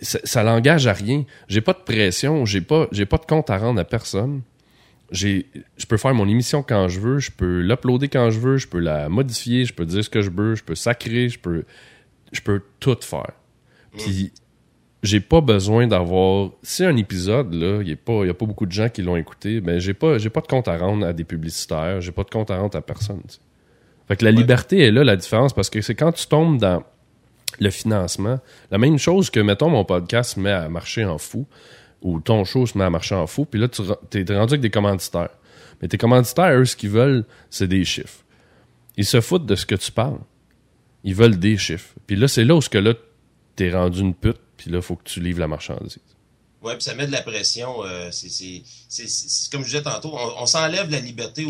ça, 0.00 0.18
ça 0.24 0.42
l'engage 0.42 0.86
à 0.86 0.92
rien. 0.92 1.24
J'ai 1.48 1.60
pas 1.60 1.72
de 1.72 1.80
pression, 1.80 2.44
j'ai 2.44 2.60
pas, 2.60 2.88
j'ai 2.92 3.06
pas 3.06 3.18
de 3.18 3.24
compte 3.24 3.50
à 3.50 3.58
rendre 3.58 3.80
à 3.80 3.84
personne. 3.84 4.42
J'ai, 5.12 5.46
je 5.76 5.86
peux 5.86 5.98
faire 5.98 6.14
mon 6.14 6.26
émission 6.26 6.62
quand 6.62 6.88
je 6.88 6.98
veux, 6.98 7.18
je 7.18 7.30
peux 7.30 7.60
l'uploader 7.60 8.08
quand 8.08 8.30
je 8.30 8.40
veux, 8.40 8.56
je 8.56 8.66
peux 8.66 8.78
la 8.78 9.08
modifier, 9.08 9.64
je 9.64 9.74
peux 9.74 9.84
dire 9.84 10.02
ce 10.02 10.10
que 10.10 10.22
je 10.22 10.30
veux, 10.30 10.54
je 10.54 10.64
peux 10.64 10.74
sacrer, 10.74 11.28
je 11.28 11.38
peux, 11.38 11.64
je 12.32 12.40
peux 12.40 12.62
tout 12.80 12.96
faire. 13.02 13.32
Puis 13.98 14.32
j'ai 15.02 15.20
pas 15.20 15.40
besoin 15.40 15.86
d'avoir. 15.86 16.50
Si 16.62 16.84
un 16.84 16.96
épisode 16.96 17.52
là, 17.52 17.80
il 17.82 17.88
y 17.88 17.92
a 17.92 17.96
pas, 17.96 18.24
y 18.24 18.30
a 18.30 18.34
pas 18.34 18.46
beaucoup 18.46 18.66
de 18.66 18.72
gens 18.72 18.88
qui 18.88 19.02
l'ont 19.02 19.16
écouté, 19.16 19.60
ben 19.60 19.78
j'ai 19.78 19.94
pas, 19.94 20.18
j'ai 20.18 20.30
pas 20.30 20.40
de 20.40 20.46
compte 20.46 20.68
à 20.68 20.78
rendre 20.78 21.06
à 21.06 21.12
des 21.12 21.24
publicitaires, 21.24 22.00
j'ai 22.00 22.12
pas 22.12 22.24
de 22.24 22.30
compte 22.30 22.50
à 22.50 22.58
rendre 22.58 22.76
à 22.78 22.82
personne. 22.82 23.22
Fait 24.08 24.16
que 24.16 24.24
la 24.24 24.30
liberté 24.30 24.80
est 24.80 24.90
là 24.90 25.04
la 25.04 25.16
différence 25.16 25.52
parce 25.52 25.70
que 25.70 25.80
c'est 25.80 25.94
quand 25.94 26.12
tu 26.12 26.26
tombes 26.26 26.58
dans 26.58 26.82
le 27.60 27.70
financement, 27.70 28.40
la 28.70 28.78
même 28.78 28.98
chose 28.98 29.30
que 29.30 29.40
mettons 29.40 29.68
mon 29.68 29.84
podcast 29.84 30.36
met 30.36 30.50
à 30.50 30.68
marcher 30.68 31.04
en 31.04 31.18
fou 31.18 31.46
ou 32.02 32.20
ton 32.20 32.44
show 32.44 32.66
se 32.66 32.76
met 32.76 32.84
à 32.84 32.90
marcher 32.90 33.14
en 33.14 33.26
fou, 33.26 33.44
puis 33.44 33.60
là 33.60 33.68
tu 33.68 33.82
t'es 34.10 34.20
rendu 34.36 34.54
avec 34.54 34.60
des 34.60 34.70
commanditaires. 34.70 35.30
Mais 35.80 35.88
tes 35.88 35.98
commanditaires, 35.98 36.58
eux, 36.58 36.64
ce 36.64 36.76
qu'ils 36.76 36.90
veulent, 36.90 37.24
c'est 37.50 37.66
des 37.66 37.84
chiffres. 37.84 38.24
Ils 38.96 39.04
se 39.04 39.20
foutent 39.20 39.46
de 39.46 39.56
ce 39.56 39.66
que 39.66 39.74
tu 39.74 39.90
parles. 39.90 40.20
Ils 41.02 41.14
veulent 41.14 41.38
des 41.38 41.58
chiffres. 41.58 41.94
Puis 42.06 42.14
là, 42.14 42.28
c'est 42.28 42.44
là 42.44 42.54
où 42.54 42.60
ce 42.62 42.68
que 42.68 42.78
là, 42.78 42.94
t'es 43.56 43.72
rendu 43.72 44.00
une 44.00 44.14
pute, 44.14 44.38
puis 44.56 44.70
là, 44.70 44.80
faut 44.80 44.94
que 44.96 45.02
tu 45.04 45.20
livres 45.20 45.40
la 45.40 45.48
marchandise. 45.48 45.98
Ouais, 46.62 46.74
puis 46.74 46.84
ça 46.84 46.94
met 46.94 47.06
de 47.06 47.12
la 47.12 47.22
pression. 47.22 47.84
euh, 47.84 48.10
c'est, 48.12 48.62
comme 49.50 49.62
je 49.62 49.66
disais 49.66 49.82
tantôt, 49.82 50.16
on, 50.16 50.46
s'enlève 50.46 50.88
la 50.90 51.00
liberté. 51.00 51.44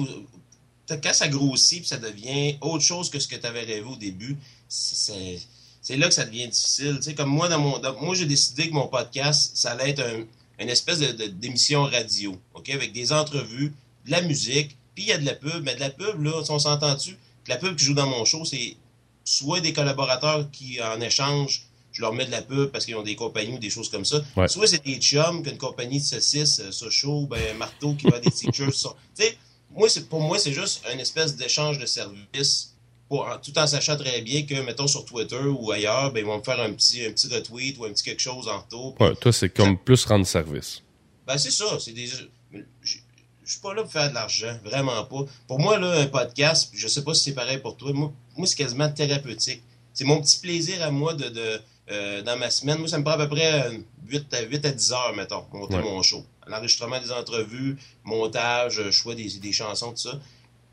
peut-être 0.86 1.02
Quand 1.02 1.12
ça 1.12 1.28
grossit, 1.28 1.80
puis 1.80 1.88
ça 1.88 1.98
devient 1.98 2.56
autre 2.62 2.82
chose 2.82 3.10
que 3.10 3.18
ce 3.18 3.28
que 3.28 3.36
tu 3.36 3.46
avais 3.46 3.60
rêvé 3.60 3.82
au 3.82 3.96
début, 3.96 4.38
c'est, 4.68 5.38
là 5.90 6.08
que 6.08 6.14
ça 6.14 6.24
devient 6.24 6.48
difficile. 6.48 6.96
Tu 6.96 7.02
sais, 7.02 7.14
comme 7.14 7.28
moi, 7.28 7.48
dans 7.50 7.58
mon, 7.58 7.78
moi, 8.00 8.14
j'ai 8.14 8.24
décidé 8.24 8.70
que 8.70 8.74
mon 8.74 8.86
podcast, 8.88 9.54
ça 9.54 9.72
allait 9.72 9.90
être 9.90 10.00
un- 10.00 10.24
une 10.62 10.70
espèce 10.70 10.98
de, 11.00 11.26
d'émission 11.26 11.84
radio, 11.84 12.36
ok, 12.54 12.70
avec 12.70 12.92
des 12.92 13.12
entrevues, 13.12 13.72
de 14.06 14.10
la 14.10 14.20
musique, 14.22 14.76
puis 14.94 15.04
il 15.04 15.08
y 15.08 15.12
a 15.12 15.18
de 15.18 15.24
la 15.26 15.34
pub. 15.34 15.62
Mais 15.64 15.74
de 15.74 15.80
la 15.80 15.90
pub, 15.90 16.22
là, 16.22 16.44
si 16.44 16.50
on 16.50 16.58
s'entend-tu, 16.58 17.16
la 17.48 17.56
pub 17.56 17.76
qui 17.76 17.84
joue 17.84 17.94
dans 17.94 18.06
mon 18.06 18.24
show, 18.24 18.44
c'est 18.44 18.76
soit 19.24 19.60
des 19.60 19.72
collaborateurs 19.72 20.50
qui, 20.50 20.80
en 20.82 21.00
échange, 21.00 21.62
je 21.92 22.00
leur 22.00 22.12
mets 22.12 22.24
de 22.26 22.30
la 22.30 22.42
pub 22.42 22.70
parce 22.70 22.84
qu'ils 22.86 22.96
ont 22.96 23.02
des 23.02 23.16
compagnies 23.16 23.54
ou 23.54 23.58
des 23.58 23.70
choses 23.70 23.90
comme 23.90 24.04
ça. 24.04 24.20
Ouais. 24.36 24.48
Soit 24.48 24.66
c'est 24.66 24.82
des 24.84 24.96
chums 24.96 25.42
qu'une 25.42 25.58
compagnie 25.58 26.00
de 26.00 26.04
saucisses, 26.04 26.58
euh, 26.60 26.72
Sochaux, 26.72 27.26
ben 27.26 27.56
Marteau 27.58 27.94
qui 27.94 28.06
va 28.08 28.18
des 28.18 28.30
t-shirts. 28.30 28.72
sur- 28.74 28.96
moi, 29.74 29.88
c'est, 29.88 30.08
pour 30.08 30.20
moi, 30.20 30.38
c'est 30.38 30.52
juste 30.52 30.82
une 30.92 31.00
espèce 31.00 31.36
d'échange 31.36 31.78
de 31.78 31.86
services 31.86 32.71
pour, 33.12 33.28
tout 33.42 33.58
en 33.58 33.66
sachant 33.66 33.96
très 33.98 34.22
bien 34.22 34.44
que, 34.46 34.54
mettons, 34.62 34.86
sur 34.86 35.04
Twitter 35.04 35.36
ou 35.44 35.70
ailleurs, 35.70 36.10
ben, 36.12 36.20
ils 36.20 36.26
vont 36.26 36.38
me 36.38 36.42
faire 36.42 36.58
un 36.60 36.72
petit, 36.72 37.04
un 37.04 37.12
petit 37.12 37.28
retweet 37.28 37.76
ou 37.78 37.84
un 37.84 37.90
petit 37.90 38.04
quelque 38.04 38.20
chose 38.22 38.48
en 38.48 38.58
retour. 38.60 38.98
Ouais, 39.00 39.14
toi, 39.16 39.30
c'est 39.34 39.50
comme 39.50 39.76
plus 39.76 40.04
rendre 40.06 40.26
service. 40.26 40.80
Ben, 41.26 41.36
c'est 41.36 41.50
ça. 41.50 41.78
C'est 41.78 41.92
des. 41.92 42.06
Je 43.44 43.50
suis 43.50 43.60
pas 43.60 43.74
là 43.74 43.82
pour 43.82 43.92
faire 43.92 44.08
de 44.08 44.14
l'argent, 44.14 44.56
vraiment 44.64 45.04
pas. 45.04 45.24
Pour 45.46 45.58
moi, 45.58 45.78
là, 45.78 45.92
un 46.00 46.06
podcast, 46.06 46.70
je 46.72 46.88
sais 46.88 47.02
pas 47.04 47.12
si 47.12 47.24
c'est 47.24 47.34
pareil 47.34 47.58
pour 47.58 47.76
toi, 47.76 47.92
moi, 47.92 48.12
moi 48.36 48.46
c'est 48.46 48.56
quasiment 48.56 48.88
thérapeutique. 48.90 49.62
C'est 49.92 50.04
mon 50.04 50.22
petit 50.22 50.38
plaisir 50.38 50.82
à 50.82 50.90
moi 50.90 51.12
de, 51.12 51.28
de 51.28 51.60
euh, 51.90 52.22
dans 52.22 52.38
ma 52.38 52.50
semaine. 52.50 52.78
Moi, 52.78 52.88
ça 52.88 52.98
me 52.98 53.04
prend 53.04 53.12
à 53.12 53.18
peu 53.18 53.28
près 53.28 53.66
euh, 53.66 53.78
8 54.06 54.32
à, 54.32 54.40
8 54.42 54.64
à 54.64 54.70
10 54.70 54.92
heures, 54.92 55.12
mettons, 55.14 55.42
pour 55.42 55.58
monter 55.58 55.74
Ouais. 55.74 55.82
mon 55.82 56.00
show. 56.02 56.24
L'enregistrement 56.46 56.98
des 57.00 57.10
entrevues, 57.12 57.76
montage, 58.04 58.78
euh, 58.78 58.90
choix 58.90 59.14
des, 59.14 59.28
des 59.38 59.52
chansons, 59.52 59.90
tout 59.90 59.96
ça. 59.98 60.18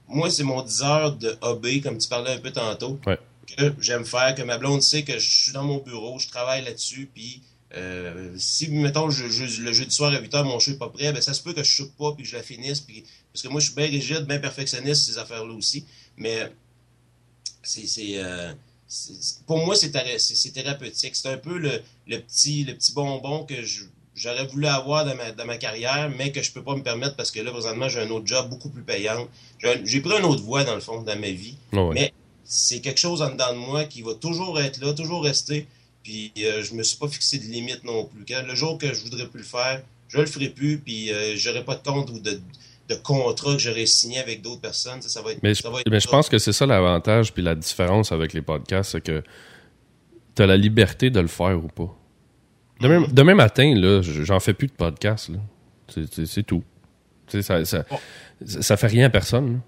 Moi, 0.10 0.30
c'est 0.32 0.44
mon 0.44 0.62
10 0.62 0.82
heures 0.82 1.16
de 1.16 1.38
hobby, 1.42 1.82
comme 1.82 1.98
tu 1.98 2.08
parlais 2.08 2.32
un 2.32 2.40
peu 2.40 2.52
tantôt, 2.52 3.00
Ouais. 3.06 3.18
que 3.58 3.74
j'aime 3.80 4.06
faire, 4.06 4.36
que 4.36 4.42
ma 4.42 4.58
blonde 4.58 4.82
sait 4.82 5.04
que 5.04 5.18
je 5.20 5.30
suis 5.30 5.52
dans 5.52 5.64
mon 5.64 5.78
bureau, 5.78 6.20
je 6.20 6.28
travaille 6.28 6.64
là-dessus, 6.66 7.10
puis 7.14 7.42
euh, 7.76 8.34
si, 8.38 8.68
mettons, 8.70 9.12
je, 9.12 9.28
je- 9.28 9.62
le 9.62 9.72
jeudi 9.74 9.94
soir 9.94 10.12
à 10.12 10.20
8h, 10.20 10.44
mon 10.44 10.58
show 10.60 10.72
est 10.72 10.78
pas 10.80 10.90
prêt, 10.90 11.14
ben, 11.14 11.22
ça 11.22 11.36
se 11.36 11.42
peut 11.44 11.54
que 11.54 11.64
je 11.64 11.70
choque 11.70 11.92
pas 11.94 12.14
puis 12.14 12.24
que 12.24 12.30
je 12.30 12.36
la 12.36 12.42
finisse. 12.42 12.80
Puis, 12.82 13.04
parce 13.32 13.44
que 13.44 13.48
moi, 13.48 13.62
je 13.62 13.68
suis 13.68 13.76
bien 13.76 13.86
rigide, 13.86 14.22
bien 14.26 14.40
perfectionniste, 14.40 15.04
ces 15.06 15.18
affaires-là 15.20 15.54
aussi. 15.54 15.86
Mais 16.18 16.52
c'est. 17.62 17.86
c'est, 17.88 18.14
euh, 18.18 18.54
pour 19.46 19.64
moi, 19.64 19.76
c'est 19.76 19.92
thérapeutique. 19.92 21.16
C'est 21.16 21.30
un 21.30 21.38
peu 21.38 21.60
le, 21.60 21.80
le 22.08 22.18
petit, 22.22 22.64
le 22.64 22.74
petit 22.74 22.92
bonbon 22.92 23.46
que 23.46 23.62
je- 23.64 23.84
j'aurais 24.20 24.46
voulu 24.46 24.68
avoir 24.68 25.06
dans 25.06 25.16
ma, 25.16 25.32
dans 25.32 25.46
ma 25.46 25.58
carrière, 25.58 26.12
mais 26.16 26.32
que 26.32 26.44
je 26.44 26.52
peux 26.52 26.62
pas 26.62 26.76
me 26.76 26.84
permettre 26.84 27.16
parce 27.16 27.32
que 27.32 27.40
là, 27.40 27.52
présentement, 27.52 27.88
j'ai 27.88 28.02
un 28.02 28.10
autre 28.10 28.28
job 28.28 28.50
beaucoup 28.50 28.70
plus 28.70 28.84
payant. 28.84 29.28
J'ai 29.86 30.02
pris 30.02 30.18
une 30.18 30.26
autre 30.26 30.44
voie, 30.44 30.64
dans 30.66 30.76
le 30.76 30.82
fond, 30.82 31.02
dans 31.02 31.20
ma 31.20 31.32
vie 31.32 31.56
ouais. 31.74 31.90
Mais- 31.94 32.14
c'est 32.44 32.82
quelque 32.82 33.00
chose 33.00 33.22
en 33.22 33.30
dedans 33.30 33.54
de 33.54 33.60
moi 33.60 33.84
qui 33.86 34.02
va 34.02 34.16
toujours 34.16 34.60
être 34.60 34.82
là, 34.82 34.92
toujours 34.94 35.24
rester. 35.24 35.68
Puis 36.04 36.34
euh, 36.40 36.64
je 36.64 36.74
me 36.74 36.82
suis 36.82 36.98
pas 36.98 37.08
fixé 37.08 37.38
de 37.38 37.44
limite 37.44 37.84
non 37.84 38.06
plus. 38.06 38.26
Quand 38.28 38.42
le 38.46 38.56
jour 38.56 38.78
que 38.80 38.92
je 38.92 39.02
voudrais 39.04 39.28
plus 39.28 39.42
le 39.42 39.46
faire, 39.46 39.84
je 40.08 40.18
le 40.18 40.26
ferai 40.26 40.50
plus. 40.50 40.80
Puis 40.80 41.14
euh, 41.14 41.36
j'aurai 41.36 41.64
pas 41.64 41.76
de 41.76 41.88
compte 41.88 42.10
ou 42.10 42.20
de, 42.20 42.42
de 42.90 42.96
contrat 42.96 43.54
que 43.54 43.60
j'aurais 43.60 43.86
signé 43.86 44.18
avec 44.18 44.42
d'autres 44.42 44.62
personnes. 44.62 45.00
Ça, 45.04 45.10
ça 45.10 45.22
va 45.22 45.34
être. 45.34 45.44
Mais 45.44 45.54
je, 45.54 45.62
ça 45.62 45.70
va 45.70 45.82
être 45.82 45.92
mais 45.92 46.00
je 46.00 46.08
pense 46.08 46.28
que 46.28 46.40
c'est 46.40 46.54
ça 46.54 46.66
l'avantage 46.66 47.34
puis 47.34 47.44
la 47.44 47.54
différence 47.54 48.12
avec 48.12 48.34
les 48.34 48.42
podcasts, 48.42 48.94
c'est 48.94 49.02
que 49.02 49.22
tu 50.36 50.42
as 50.42 50.48
la 50.48 50.58
liberté 50.58 51.12
de 51.12 51.20
le 51.20 51.28
faire 51.28 51.64
ou 51.64 51.68
pas. 51.68 51.96
Demain, 52.80 53.06
demain 53.12 53.36
matin, 53.36 53.74
là, 53.76 54.02
j'en 54.02 54.40
fais 54.40 54.54
plus 54.54 54.68
de 54.68 54.74
podcasts. 54.74 55.30
là. 55.30 55.40
C'est- 55.88 56.44
tout. 56.44 56.64
Ça, 57.28 57.64
ça, 57.66 57.86
Bon. 57.90 57.98
ça, 58.46 58.62
ça 58.62 58.78
fait 58.78 58.88
rien 58.88 59.06
à 59.08 59.10
personne. 59.10 59.54
là. 59.54 59.60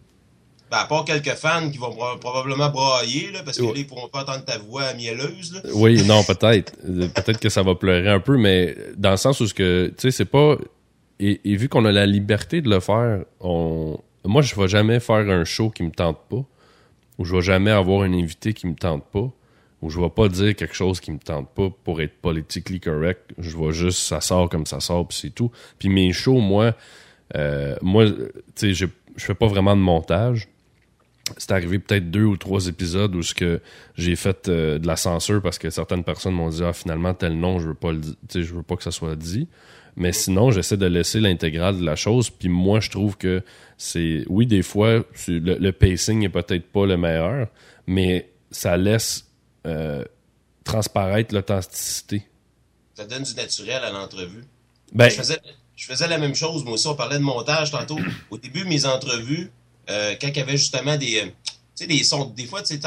Ben, 0.71 0.78
à 0.78 0.86
part 0.86 1.04
quelques 1.04 1.34
fans 1.36 1.69
qui 1.69 1.78
vont 1.78 1.91
pro- 1.91 2.17
probablement 2.19 2.69
brailler, 2.69 3.32
là, 3.32 3.41
parce 3.43 3.58
que 3.58 3.63
Ouais. 3.63 3.74
là, 3.74 3.80
ils 3.80 3.88
pourront 3.88 4.08
pas 4.08 4.21
entendre 4.21 4.45
ta 4.45 4.58
voix 4.58 4.93
mielleuse. 4.93 5.54
Là. 5.54 5.69
Oui, 5.76 6.02
non, 6.08 6.24
peut-être. 6.24 6.74
Euh, 6.88 7.08
peut-être 7.10 7.39
que 7.39 7.50
ça 7.50 7.62
va 7.62 7.76
pleurer 7.76 8.08
un 8.10 8.21
peu, 8.21 8.38
mais 8.38 8.76
dans 8.97 9.12
le 9.12 9.17
sens 9.17 9.41
où 9.41 9.47
ce 9.47 9.54
que, 9.54 9.88
tu 9.88 9.93
sais, 9.97 10.12
c'est 10.12 10.26
pas. 10.26 10.56
Et, 11.19 11.41
et 11.43 11.56
vu 11.58 11.67
qu'on 11.69 11.84
a 11.86 11.91
la 11.91 12.06
liberté 12.06 12.62
de 12.62 12.69
le 12.69 12.80
faire, 12.80 13.26
on. 13.41 14.00
Moi, 14.24 14.41
je 14.43 14.56
vais 14.56 14.67
jamais 14.69 15.00
faire 15.02 15.17
un 15.30 15.43
show 15.43 15.69
qui 15.71 15.84
me 15.84 15.91
tente 15.91 16.19
pas, 16.30 16.43
ou 17.17 17.26
je 17.26 17.36
vais 17.36 17.41
jamais 17.41 17.71
avoir 17.71 18.04
un 18.04 18.13
invité 18.13 18.54
qui 18.54 18.65
me 18.67 18.76
tente 18.76 19.04
pas, 19.12 19.30
ou 19.82 19.89
je 19.89 20.00
vais 20.00 20.10
pas 20.10 20.28
dire 20.30 20.56
quelque 20.56 20.76
chose 20.76 21.00
qui 21.00 21.12
me 21.12 21.20
tente 21.20 21.50
pas 21.50 21.70
pour 21.84 22.02
être 22.02 22.13
politically 22.22 22.80
correct. 22.80 23.32
Je 23.38 23.58
vais 23.58 23.72
juste, 23.72 24.00
ça 24.00 24.22
sort 24.22 24.50
comme 24.50 24.65
ça 24.65 24.80
sort, 24.80 25.08
puis 25.08 25.17
c'est 25.20 25.30
tout. 25.32 25.52
Puis 25.80 25.89
mes 25.89 26.13
shows, 26.13 26.39
moi, 26.39 26.76
euh, 27.36 27.76
moi, 27.82 28.06
tu 28.06 28.15
sais, 28.56 28.74
je 28.74 28.86
fais 29.17 29.36
pas 29.36 29.48
vraiment 29.48 29.76
de 29.76 29.82
montage 29.82 30.48
c'est 31.38 31.52
arrivé 31.52 31.80
peut-être 31.80 32.10
deux 32.10 32.24
ou 32.24 32.38
trois 32.38 32.67
épisodes 32.67 33.15
où 33.15 33.22
que 33.36 33.62
j'ai 33.96 34.15
fait 34.15 34.50
euh, 34.50 34.80
de 34.80 34.88
la 34.88 34.96
censure 34.96 35.41
parce 35.41 35.58
que 35.58 35.70
certaines 35.70 36.04
personnes 36.04 36.34
m'ont 36.34 36.50
dit 36.50 36.63
ah 36.63 36.74
finalement 36.74 37.13
tel 37.13 37.38
nom 37.38 37.60
je 37.60 37.70
veux 37.70 37.74
pas 37.74 37.91
le 37.91 38.02
je 38.34 38.54
veux 38.54 38.63
pas 38.63 38.76
que 38.76 38.84
ça 38.84 38.91
soit 38.91 39.15
dit 39.15 39.48
mais 39.96 40.12
sinon 40.12 40.52
j'essaie 40.52 40.78
de 40.78 40.86
laisser 40.86 41.20
l'intégrale 41.20 41.80
de 41.80 41.86
la 41.86 41.96
chose 41.96 42.30
puis 42.30 42.50
moi 42.50 42.80
je 42.80 42.89
trouve 42.89 43.17
que 43.17 43.44
c'est 43.78 44.24
oui 44.28 44.46
des 44.46 44.62
fois 44.62 45.04
le, 45.28 45.58
le 45.58 45.72
pacing 45.72 46.24
est 46.24 46.30
peut-être 46.30 46.65
pas 46.67 46.86
le 46.86 46.98
meilleur 46.98 47.48
mais 47.88 48.30
ça 48.52 48.78
laisse 48.78 49.31
euh, 49.65 50.04
transparaître 50.63 51.34
l'authenticité 51.34 52.28
Ça 52.95 53.06
donne 53.06 53.24
du 53.24 53.34
naturel 53.36 53.84
à 53.84 53.91
l'entrevue. 53.91 54.43
ben 54.93 55.10
je, 55.10 55.15
faisais, 55.15 55.39
je 55.76 55.86
faisais 55.86 56.08
la 56.08 56.17
même 56.17 56.36
chose, 56.36 56.63
moi 56.63 56.74
aussi. 56.74 56.88
On 56.88 56.95
parlait 56.95 57.17
de 57.17 57.24
montage 57.24 57.71
tantôt. 57.71 58.00
Au 58.30 58.38
début, 58.38 58.63
mes 58.65 58.86
entrevues, 58.86 59.52
euh, 59.89 60.15
quand 60.19 60.28
il 60.28 60.38
y 60.38 60.39
avait 60.39 60.58
justement 60.58 60.97
des, 60.97 61.19
euh, 61.21 61.26
tu 61.26 61.32
sais, 61.76 61.88
des 61.88 62.04
sons, 62.04 62.26
des 62.26 62.45
fois, 62.45 62.62
tu 62.62 62.80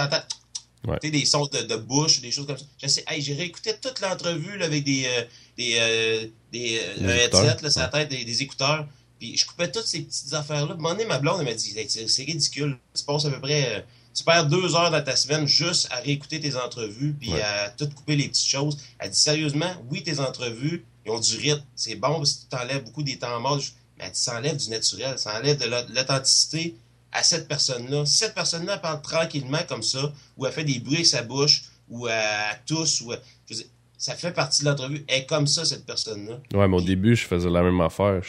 Ouais. 0.87 0.99
des 1.11 1.25
sons 1.25 1.47
de, 1.47 1.63
de 1.63 1.77
bouche, 1.77 2.21
des 2.21 2.31
choses 2.31 2.47
comme 2.47 2.59
ça. 2.59 2.65
Je 2.83 2.87
sais, 2.89 3.05
hey, 3.09 3.23
j'ai 3.23 3.33
réécouté 3.33 3.73
toute 3.81 4.01
l'entrevue 4.01 4.63
avec 4.63 4.85
des, 4.85 5.07
euh, 5.07 5.25
des, 5.57 5.77
euh, 5.81 6.27
des, 6.53 6.79
Des 6.99 7.09
headset, 7.09 7.63
là, 7.63 7.71
sur 7.71 7.81
la 7.81 7.89
tête, 7.89 8.11
des, 8.11 8.23
des 8.27 8.43
écouteurs. 8.43 8.87
Puis 9.19 9.35
je 9.35 9.47
coupais 9.47 9.71
toutes 9.71 9.87
ces 9.87 10.03
petites 10.03 10.35
affaires-là. 10.35 10.73
À 10.73 10.75
un 10.75 10.77
moment 10.77 10.91
donné, 10.91 11.07
ma 11.07 11.19
blonde, 11.19 11.43
m'a 11.43 11.55
dit, 11.55 11.73
Hey, 11.79 11.89
c'est 11.89 12.23
ridicule. 12.25 12.77
Tu 12.95 13.03
passes 13.03 13.25
à 13.25 13.31
peu 13.31 13.41
près, 13.41 13.87
tu 14.15 14.23
perds 14.25 14.47
deux 14.47 14.75
heures 14.77 14.91
dans 14.91 15.03
ta 15.03 15.17
semaine 15.17 15.47
juste 15.47 15.89
à 15.91 15.97
réécouter 15.97 16.39
tes 16.41 16.55
entrevues, 16.57 17.15
puis 17.19 17.33
Ouais. 17.33 17.43
à 17.43 17.71
tout 17.71 17.89
couper 17.89 18.17
les 18.17 18.29
petites 18.29 18.49
choses. 18.49 18.79
Elle 18.99 19.11
dit, 19.11 19.19
sérieusement, 19.19 19.73
oui, 19.91 20.03
tes 20.03 20.21
entrevues, 20.21 20.85
ils 21.05 21.11
ont 21.11 21.19
du 21.21 21.37
rythme. 21.37 21.65
C'est 21.75 21.97
bon 21.97 22.17
parce 22.17 22.35
que 22.35 22.41
tu 22.43 22.47
t'enlèves 22.49 22.85
beaucoup 22.85 23.03
des 23.03 23.19
temps 23.19 23.41
morts. 23.41 23.61
Mais 23.99 24.05
elle 24.07 24.13
dit, 24.13 24.19
ça 24.21 24.37
enlève 24.39 24.57
du 24.57 24.71
naturel, 24.71 25.19
ça 25.19 25.37
enlève 25.39 25.59
de 25.59 25.67
l'aut- 25.67 25.87
l'authenticité 25.95 26.77
à 27.13 27.23
cette 27.23 27.47
personne-là. 27.49 28.07
Si 28.07 28.19
cette 28.19 28.35
personne-là 28.35 28.79
parle 28.79 29.03
tranquillement 29.03 29.63
comme 29.69 29.83
ça, 29.83 30.13
ou 30.37 30.47
elle 30.47 30.53
fait 30.53 30.65
des 30.65 30.79
bruits 30.79 30.95
avec 30.97 31.07
sa 31.07 31.23
bouche, 31.23 31.65
ou 31.89 32.09
elle 32.09 32.61
tousse, 32.67 33.01
ou 33.03 33.13
elle- 33.13 33.21
je 33.49 33.55
veux 33.55 33.61
dire, 33.61 33.71
ça 33.99 34.15
fait 34.17 34.33
partie 34.33 34.63
de 34.65 34.69
l'entrevue. 34.69 35.05
Elle 35.09 35.23
est 35.23 35.27
comme 35.27 35.47
ça, 35.47 35.65
cette 35.65 35.87
personne-là. 35.87 36.39
Ouais, 36.59 36.67
mais 36.69 36.77
au 36.77 36.81
début, 36.81 37.15
je 37.17 37.25
faisais 37.27 37.49
la 37.51 37.63
même 37.63 37.81
affaire. 37.81 38.21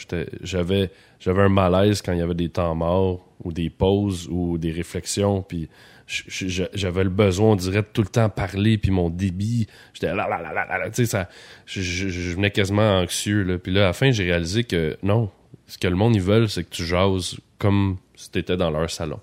J'avais, 0.42 0.90
j'avais 1.20 1.42
un 1.42 1.48
malaise 1.48 2.02
quand 2.02 2.12
il 2.12 2.18
y 2.18 2.22
avait 2.22 2.34
des 2.34 2.48
temps 2.48 2.74
morts 2.74 3.26
ou 3.44 3.52
des 3.52 3.70
pauses 3.70 4.28
ou 4.30 4.58
des 4.58 4.72
réflexions. 4.72 5.42
Puis 5.42 5.68
j'avais 6.06 7.04
le 7.04 7.10
besoin, 7.10 7.52
on 7.52 7.56
dirait, 7.56 7.82
de 7.82 7.88
tout 7.92 8.02
le 8.02 8.08
temps 8.08 8.28
parler. 8.28 8.78
Puis 8.78 8.90
mon 8.90 9.10
débit, 9.10 9.66
j'étais 9.92 10.14
là, 10.14 10.28
là, 10.28 10.40
là, 10.40 10.52
là, 10.52 10.78
là. 10.78 10.90
Tu 10.90 11.06
sais, 11.06 11.26
je, 11.66 11.80
je 11.80 12.34
venais 12.34 12.50
quasiment 12.50 12.98
anxieux. 13.00 13.42
Là. 13.42 13.58
Puis 13.58 13.72
là, 13.72 13.84
à 13.84 13.86
la 13.86 13.92
fin, 13.92 14.10
j'ai 14.10 14.24
réalisé 14.24 14.64
que 14.64 14.96
non, 15.02 15.30
ce 15.66 15.78
que 15.78 15.88
le 15.88 15.96
monde, 15.96 16.14
ils 16.14 16.22
veulent, 16.22 16.48
c'est 16.48 16.64
que 16.64 16.70
tu 16.70 16.84
jases 16.84 17.36
comme 17.58 17.98
si 18.14 18.30
tu 18.30 18.38
étais 18.38 18.56
dans 18.56 18.70
leur 18.70 18.90
salon. 18.90 19.20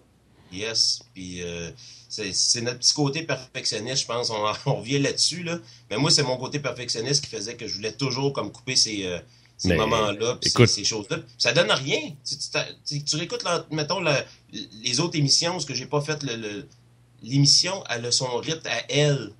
Yes. 0.51 1.01
Puis 1.13 1.41
euh, 1.41 1.71
c'est 2.09 2.61
notre 2.61 2.79
petit 2.79 2.93
côté 2.93 3.23
perfectionniste, 3.23 4.03
je 4.03 4.07
pense. 4.07 4.29
On, 4.29 4.43
on 4.71 4.75
revient 4.75 4.99
là-dessus, 4.99 5.43
là. 5.43 5.59
Mais 5.89 5.97
moi, 5.97 6.11
c'est 6.11 6.23
mon 6.23 6.37
côté 6.37 6.59
perfectionniste 6.59 7.23
qui 7.23 7.29
faisait 7.29 7.55
que 7.55 7.67
je 7.67 7.75
voulais 7.75 7.93
toujours 7.93 8.33
comme 8.33 8.51
couper 8.51 8.75
ces, 8.75 9.05
euh, 9.05 9.19
ces 9.67 9.75
moments-là, 9.75 10.37
ces, 10.41 10.67
ces 10.67 10.83
choses-là. 10.83 11.17
Ça 11.37 11.53
donne 11.53 11.71
rien. 11.71 11.99
Tu, 12.25 12.35
tu, 12.85 13.03
tu 13.03 13.15
réécoutes, 13.15 13.43
mettons, 13.71 14.01
les 14.83 14.99
autres 14.99 15.17
émissions, 15.17 15.59
ce 15.59 15.65
que 15.65 15.73
j'ai 15.73 15.85
pas 15.85 16.01
fait 16.01 16.21
le, 16.23 16.67
l'émission, 17.23 17.83
elle 17.89 18.05
a 18.05 18.11
son 18.11 18.37
rythme 18.37 18.67
à 18.67 18.91
elle. 18.91 19.31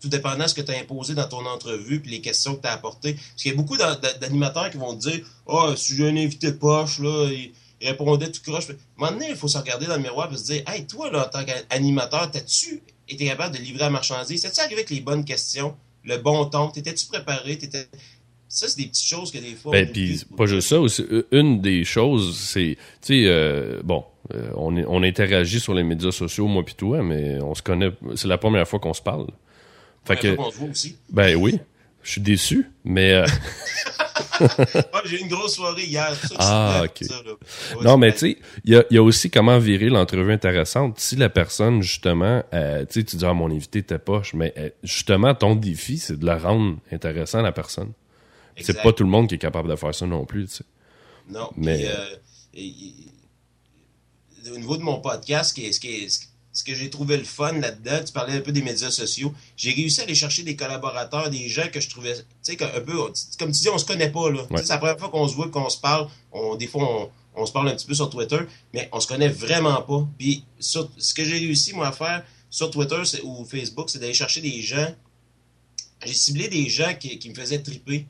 tout 0.00 0.08
dépendant 0.08 0.44
de 0.44 0.48
ce 0.48 0.54
que 0.54 0.60
tu 0.60 0.70
as 0.70 0.78
imposé 0.78 1.14
dans 1.14 1.26
ton 1.26 1.44
entrevue 1.46 2.00
puis 2.00 2.10
les 2.10 2.20
questions 2.20 2.54
que 2.54 2.62
tu 2.62 2.68
as 2.68 2.72
apportées. 2.72 3.14
Parce 3.14 3.42
qu'il 3.42 3.50
y 3.50 3.54
a 3.54 3.56
beaucoup 3.56 3.76
d'animateurs 3.76 4.70
qui 4.70 4.76
vont 4.76 4.94
te 4.94 5.08
dire 5.08 5.26
Ah, 5.48 5.68
oh, 5.70 5.76
si 5.76 5.96
j'ai 5.96 6.08
un 6.08 6.16
invité 6.16 6.52
poche, 6.52 6.98
là, 6.98 7.28
il, 7.30 7.52
répondait 7.82 8.30
tout 8.30 8.40
croche. 8.42 8.70
À 8.70 8.72
un 8.72 8.76
moment 8.98 9.12
donné, 9.12 9.30
il 9.30 9.36
faut 9.36 9.48
se 9.48 9.58
regarder 9.58 9.86
dans 9.86 9.96
le 9.96 10.02
miroir 10.02 10.32
et 10.32 10.36
se 10.36 10.44
dire 10.44 10.62
Hey, 10.66 10.86
toi, 10.86 11.10
là, 11.10 11.26
en 11.26 11.28
tant 11.28 11.44
qu'animateur, 11.44 12.30
t'as-tu 12.30 12.82
été 13.08 13.26
capable 13.26 13.56
de 13.56 13.62
livrer 13.62 13.80
la 13.80 13.90
marchandise? 13.90 14.42
T'as-tu 14.42 14.60
arrivé 14.60 14.74
avec 14.76 14.90
les 14.90 15.00
bonnes 15.00 15.24
questions, 15.24 15.76
le 16.04 16.18
bon 16.18 16.44
ton? 16.46 16.70
T'étais-tu 16.70 17.06
préparé? 17.06 17.58
T'étais. 17.58 17.88
Ça, 18.56 18.68
c'est 18.68 18.78
des 18.78 18.86
petites 18.86 19.06
choses 19.06 19.30
que 19.30 19.36
des 19.36 19.54
fois. 19.54 19.72
Ben, 19.72 19.86
puis 19.86 20.18
pas 20.34 20.46
juste 20.46 20.68
ça. 20.68 20.80
Aussi, 20.80 21.04
une 21.30 21.60
des 21.60 21.84
choses, 21.84 22.38
c'est, 22.38 22.78
tu 23.02 23.08
sais, 23.08 23.22
euh, 23.26 23.82
bon, 23.84 24.02
euh, 24.32 24.48
on, 24.54 24.74
on 24.86 25.02
interagit 25.02 25.60
sur 25.60 25.74
les 25.74 25.82
médias 25.82 26.10
sociaux, 26.10 26.46
moi 26.46 26.64
puis 26.64 26.74
toi, 26.74 27.02
mais 27.02 27.38
on 27.42 27.54
se 27.54 27.60
connaît. 27.60 27.92
C'est 28.14 28.28
la 28.28 28.38
première 28.38 28.66
fois 28.66 28.78
qu'on 28.78 28.94
se 28.94 29.02
parle. 29.02 29.26
Fait 30.06 30.16
que, 30.16 30.38
on 30.38 30.50
se 30.50 30.56
voit 30.56 30.70
aussi. 30.70 30.96
Ben 31.10 31.36
oui. 31.36 31.60
Je 32.02 32.12
suis 32.12 32.20
déçu, 32.22 32.70
mais. 32.82 33.12
Euh... 33.12 33.26
j'ai 35.04 35.18
eu 35.18 35.20
une 35.20 35.28
grosse 35.28 35.56
soirée 35.56 35.84
hier. 35.84 36.16
ah, 36.38 36.84
ok. 36.84 37.02
non, 37.82 37.98
mais 37.98 38.12
tu 38.12 38.18
sais, 38.18 38.38
il 38.64 38.72
y 38.72 38.76
a, 38.76 38.84
y 38.90 38.96
a, 38.96 39.02
aussi 39.02 39.28
comment 39.28 39.58
virer 39.58 39.90
l'entrevue 39.90 40.32
intéressante. 40.32 40.98
Si 40.98 41.16
la 41.16 41.28
personne, 41.28 41.82
justement, 41.82 42.42
euh, 42.54 42.86
tu 42.86 43.00
sais, 43.00 43.04
tu 43.04 43.16
dis, 43.16 43.24
ah, 43.26 43.34
mon 43.34 43.50
invité 43.50 43.82
t'es 43.82 43.98
poche, 43.98 44.32
mais 44.32 44.54
euh, 44.56 44.70
justement, 44.82 45.34
ton 45.34 45.56
défi, 45.56 45.98
c'est 45.98 46.18
de 46.18 46.24
la 46.24 46.38
rendre 46.38 46.78
intéressant 46.90 47.40
à 47.40 47.42
la 47.42 47.52
personne. 47.52 47.92
C'est 48.60 48.82
pas 48.82 48.92
tout 48.92 49.04
le 49.04 49.10
monde 49.10 49.28
qui 49.28 49.34
est 49.34 49.38
capable 49.38 49.68
de 49.68 49.76
faire 49.76 49.94
ça 49.94 50.06
non 50.06 50.24
plus, 50.24 50.46
tu 50.46 50.56
sais. 50.56 50.64
Non, 51.28 51.50
mais. 51.56 51.86
Euh, 51.86 52.16
au 54.52 54.58
niveau 54.58 54.76
de 54.76 54.82
mon 54.82 55.00
podcast, 55.00 55.50
ce, 55.56 55.80
qui 55.80 56.08
ce 56.56 56.64
que 56.64 56.74
j'ai 56.74 56.88
trouvé 56.88 57.18
le 57.18 57.24
fun 57.24 57.52
là-dedans, 57.52 58.02
tu 58.04 58.12
parlais 58.12 58.32
un 58.34 58.40
peu 58.40 58.52
des 58.52 58.62
médias 58.62 58.90
sociaux, 58.90 59.34
j'ai 59.56 59.72
réussi 59.72 60.00
à 60.00 60.04
aller 60.04 60.14
chercher 60.14 60.42
des 60.42 60.56
collaborateurs, 60.56 61.28
des 61.28 61.48
gens 61.48 61.68
que 61.70 61.80
je 61.80 61.90
trouvais, 61.90 62.14
tu 62.14 62.24
sais, 62.42 62.62
un 62.62 62.80
peu, 62.80 62.96
comme 63.38 63.52
tu 63.52 63.60
dis, 63.60 63.68
on 63.68 63.76
se 63.76 63.84
connaît 63.84 64.10
pas, 64.10 64.30
là. 64.30 64.46
C'est 64.56 64.68
la 64.68 64.78
première 64.78 64.98
fois 64.98 65.10
qu'on 65.10 65.28
se 65.28 65.34
voit, 65.34 65.50
qu'on 65.50 65.68
se 65.68 65.78
parle, 65.78 66.08
on, 66.32 66.54
des 66.54 66.66
fois, 66.66 67.10
on, 67.34 67.44
se 67.44 67.52
parle 67.52 67.68
un 67.68 67.74
petit 67.74 67.86
peu 67.86 67.94
sur 67.94 68.08
Twitter, 68.08 68.38
mais 68.72 68.88
on 68.92 69.00
se 69.00 69.06
connaît 69.06 69.28
vraiment 69.28 69.82
pas. 69.82 70.08
Puis, 70.18 70.44
ce 70.58 71.14
que 71.14 71.24
j'ai 71.24 71.38
réussi, 71.38 71.74
moi, 71.74 71.88
à 71.88 71.92
faire 71.92 72.24
sur 72.48 72.70
Twitter 72.70 73.02
ou 73.24 73.44
Facebook, 73.44 73.90
c'est 73.90 73.98
d'aller 73.98 74.14
chercher 74.14 74.40
des 74.40 74.62
gens, 74.62 74.94
j'ai 76.04 76.14
ciblé 76.14 76.48
des 76.48 76.70
gens 76.70 76.94
qui, 76.94 77.28
me 77.28 77.34
faisaient 77.34 77.62
triper 77.62 78.06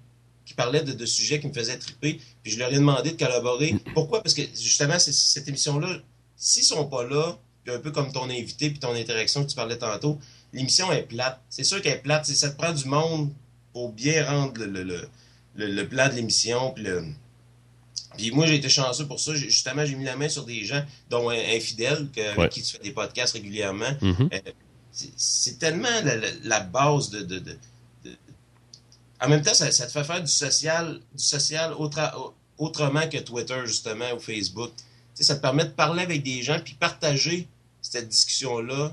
qui 0.46 0.54
parlaient 0.54 0.82
de, 0.82 1.06
sujets 1.06 1.40
qui 1.40 1.48
me 1.48 1.52
faisaient 1.52 1.76
triper, 1.76 2.20
puis 2.42 2.52
je 2.52 2.58
leur 2.58 2.72
ai 2.72 2.76
demandé 2.76 3.10
de 3.10 3.18
collaborer. 3.18 3.74
Pourquoi? 3.92 4.22
Parce 4.22 4.34
que 4.34 4.42
justement, 4.54 4.98
cette 4.98 5.48
émission-là, 5.48 5.98
s'ils 6.36 6.62
sont 6.62 6.86
pas 6.86 7.04
là, 7.04 7.36
puis 7.64 7.74
un 7.74 7.80
peu 7.80 7.90
comme 7.90 8.12
ton 8.12 8.30
invité 8.30 8.70
puis 8.70 8.78
ton 8.78 8.94
interaction 8.94 9.44
que 9.44 9.50
tu 9.50 9.56
parlais 9.56 9.76
tantôt, 9.76 10.18
l'émission 10.52 10.90
est 10.92 11.02
plate. 11.02 11.40
C'est 11.50 11.64
sûr 11.64 11.82
qu'elle 11.82 11.94
est 11.94 12.02
plate. 12.02 12.26
Ça 12.26 12.50
te 12.50 12.56
prend 12.56 12.72
du 12.72 12.84
monde 12.86 13.30
pour 13.72 13.92
bien 13.92 14.24
rendre 14.24 14.64
le, 14.64 14.84
le, 14.84 15.08
le, 15.56 15.88
plan 15.88 16.08
de 16.08 16.14
l'émission. 16.14 16.70
Puis, 16.70 16.86
puis 18.16 18.30
moi, 18.30 18.46
j'ai 18.46 18.54
été 18.54 18.68
chanceux 18.68 19.06
pour 19.06 19.18
ça. 19.18 19.34
Justement, 19.34 19.84
j'ai 19.84 19.96
mis 19.96 20.04
la 20.04 20.16
main 20.16 20.28
sur 20.28 20.44
des 20.44 20.64
gens, 20.64 20.82
dont 21.10 21.28
Infidèle, 21.28 22.06
avec 22.36 22.52
qui 22.52 22.62
tu 22.62 22.76
fais 22.76 22.82
des 22.82 22.92
podcasts 22.92 23.34
régulièrement. 23.34 23.90
Mm-hmm. 24.00 24.32
Euh, 24.32 24.52
c'est 25.16 25.58
tellement 25.58 25.88
la, 26.44 26.60
base 26.60 27.10
de, 27.10 27.20
de, 27.20 27.38
de, 27.40 27.58
En 29.20 29.28
même 29.28 29.42
temps, 29.42 29.54
ça, 29.54 29.70
ça, 29.70 29.86
te 29.86 29.92
fait 29.92 30.04
faire 30.04 30.20
du 30.20 30.30
social, 30.30 31.00
du 31.14 31.22
social 31.22 31.74
autrement 32.58 33.08
que 33.08 33.18
Twitter, 33.18 33.60
justement, 33.64 34.12
ou 34.14 34.18
Facebook 34.18 34.72
ça 35.24 35.36
te 35.36 35.40
permet 35.40 35.64
de 35.64 35.70
parler 35.70 36.02
avec 36.02 36.22
des 36.22 36.42
gens 36.42 36.58
puis 36.62 36.74
partager 36.74 37.48
cette 37.80 38.08
discussion-là. 38.08 38.92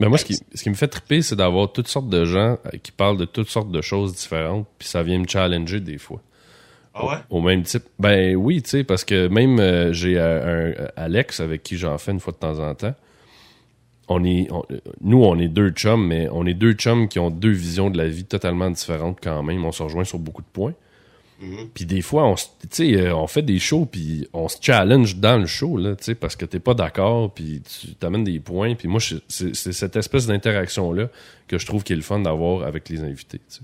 Mais 0.00 0.08
moi, 0.08 0.18
ce 0.18 0.24
qui, 0.24 0.38
ce 0.54 0.62
qui 0.62 0.70
me 0.70 0.74
fait 0.74 0.88
triper, 0.88 1.22
c'est 1.22 1.36
d'avoir 1.36 1.70
toutes 1.70 1.88
sortes 1.88 2.08
de 2.08 2.24
gens 2.24 2.58
euh, 2.66 2.78
qui 2.82 2.90
parlent 2.90 3.18
de 3.18 3.24
toutes 3.24 3.48
sortes 3.48 3.70
de 3.70 3.80
choses 3.80 4.14
différentes, 4.14 4.66
puis 4.78 4.88
ça 4.88 5.02
vient 5.02 5.18
me 5.18 5.28
challenger 5.28 5.80
des 5.80 5.98
fois. 5.98 6.20
Ah 6.94 7.06
ouais? 7.06 7.16
Au, 7.30 7.40
même 7.40 7.62
type. 7.62 7.84
Ben 7.98 8.34
oui, 8.34 8.62
tu 8.62 8.70
sais, 8.70 8.84
parce 8.84 9.04
que 9.04 9.28
même 9.28 9.60
euh, 9.60 9.92
j'ai 9.92 10.18
euh, 10.18 10.74
un 10.96 11.02
Alex 11.02 11.40
avec 11.40 11.62
qui 11.62 11.78
j'en 11.78 11.96
fais 11.98 12.12
une 12.12 12.20
fois 12.20 12.32
de 12.32 12.38
temps 12.38 12.58
en 12.58 12.74
temps. 12.74 12.94
On 14.08 14.24
est, 14.24 14.48
nous, 15.00 15.22
on 15.22 15.38
est 15.38 15.48
deux 15.48 15.70
chums, 15.70 16.06
mais 16.06 16.28
on 16.30 16.44
est 16.46 16.54
deux 16.54 16.72
chums 16.72 17.08
qui 17.08 17.18
ont 17.18 17.30
deux 17.30 17.52
visions 17.52 17.88
de 17.88 17.96
la 17.96 18.08
vie 18.08 18.24
totalement 18.24 18.70
différentes 18.70 19.18
quand 19.22 19.42
même. 19.42 19.64
On 19.64 19.72
se 19.72 19.82
rejoint 19.82 20.04
sur 20.04 20.18
beaucoup 20.18 20.42
de 20.42 20.48
points. 20.52 20.74
Mhm. 21.40 21.70
Puis 21.74 21.86
des 21.86 22.02
fois, 22.02 22.26
on, 22.26 22.34
euh, 22.80 23.12
on 23.12 23.26
fait 23.26 23.42
des 23.42 23.58
shows, 23.58 23.86
puis 23.86 24.28
on 24.32 24.48
se 24.48 24.56
challenge 24.60 25.16
dans 25.16 25.38
le 25.38 25.46
show, 25.46 25.76
là, 25.76 25.96
parce 26.20 26.36
que 26.36 26.44
t'es 26.44 26.60
pas 26.60 26.74
d'accord, 26.74 27.32
puis 27.32 27.62
tu 27.62 27.94
t'amènes 27.94 28.24
des 28.24 28.38
points. 28.38 28.74
Puis 28.74 28.88
moi, 28.88 29.00
c'est 29.28 29.54
cette 29.54 29.96
espèce 29.96 30.26
d'interaction-là 30.26 31.08
que 31.48 31.58
je 31.58 31.66
trouve 31.66 31.82
qu'il 31.82 31.94
est 31.94 31.96
le 31.96 32.02
fun 32.02 32.20
d'avoir 32.20 32.66
avec 32.66 32.88
les 32.88 33.00
invités. 33.00 33.40
T'sais. 33.48 33.62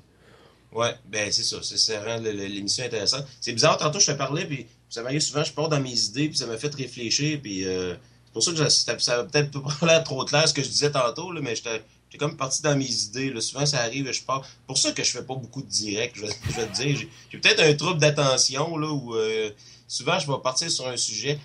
Ouais, 0.72 0.90
ben 1.10 1.30
c'est 1.30 1.44
ça. 1.44 1.62
Ça 1.62 2.00
rend 2.02 2.20
l'émission 2.20 2.84
intéressante. 2.84 3.26
C'est 3.40 3.52
bizarre, 3.52 3.78
tantôt 3.78 4.00
je 4.00 4.12
te 4.12 4.16
parlais, 4.16 4.44
puis 4.44 4.66
ça 4.90 5.02
m'arrive 5.02 5.20
souvent, 5.20 5.44
je 5.44 5.52
pars 5.52 5.68
dans 5.68 5.80
mes 5.80 5.98
idées, 5.98 6.28
puis 6.28 6.36
ça 6.36 6.46
m'a 6.46 6.56
fait 6.56 6.74
réfléchir, 6.74 7.40
puis 7.42 7.64
euh, 7.64 7.94
c'est 8.28 8.32
pour 8.32 8.42
ça 8.42 8.52
que 8.52 8.68
ça, 8.68 8.98
ça 8.98 9.24
peut-être 9.24 9.58
pas 9.58 9.74
l'air 9.86 10.04
trop 10.04 10.24
clair 10.24 10.46
ce 10.46 10.52
que 10.52 10.62
je 10.62 10.68
disais 10.68 10.90
tantôt, 10.90 11.32
là, 11.32 11.40
mais 11.42 11.56
j'étais 11.56 11.82
comme 12.18 12.36
parti 12.36 12.62
dans 12.62 12.76
mes 12.76 12.90
idées. 12.90 13.30
Là. 13.30 13.40
Souvent, 13.40 13.64
ça 13.64 13.80
arrive, 13.80 14.10
je 14.12 14.22
pars. 14.22 14.46
pour 14.66 14.76
ça 14.76 14.92
que 14.92 15.02
je 15.02 15.10
fais 15.10 15.22
pas 15.22 15.34
beaucoup 15.34 15.62
de 15.62 15.68
direct, 15.68 16.16
je 16.16 16.22
vais, 16.22 16.66
te 16.66 16.74
dire. 16.74 16.98
J'ai 17.30 17.38
peut-être 17.38 17.60
un 17.60 17.74
trouble 17.74 17.98
d'attention, 17.98 18.76
là, 18.76 18.88
où 18.88 19.14
euh, 19.14 19.50
souvent, 19.86 20.18
je 20.18 20.26
vais 20.26 20.38
partir 20.42 20.70
sur 20.70 20.86
un 20.86 20.96
sujet. 20.96 21.38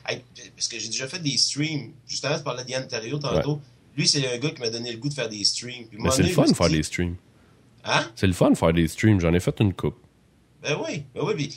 parce 0.55 0.67
que 0.67 0.77
j'ai 0.77 0.87
déjà 0.87 1.07
fait 1.07 1.19
des 1.19 1.37
streams. 1.37 1.91
Justement, 2.07 2.37
tu 2.37 2.43
parlais 2.43 2.65
d'Yann 2.65 2.87
Terrio 2.87 3.17
tantôt. 3.17 3.61
Lui, 3.95 4.07
c'est 4.07 4.27
un 4.27 4.37
gars 4.37 4.49
qui 4.49 4.59
m'a 4.61 4.69
donné 4.69 4.91
le 4.91 4.97
goût 4.97 5.09
de 5.09 5.13
faire 5.13 5.29
des 5.29 5.43
streams. 5.43 5.85
Mais 5.93 6.11
c'est 6.11 6.23
le 6.23 6.29
fun 6.29 6.45
de 6.45 6.53
faire 6.53 6.69
des 6.69 6.83
streams. 6.83 7.15
Hein? 7.85 8.05
C'est 8.15 8.27
le 8.27 8.33
fun 8.33 8.51
de 8.51 8.57
faire 8.57 8.73
des 8.73 8.87
streams. 8.87 9.19
J'en 9.21 9.33
ai 9.33 9.39
fait 9.39 9.55
une 9.59 9.73
coupe. 9.73 9.97
Ben 10.63 10.77
oui, 10.81 11.03
ben 11.13 11.21
oui. 11.25 11.53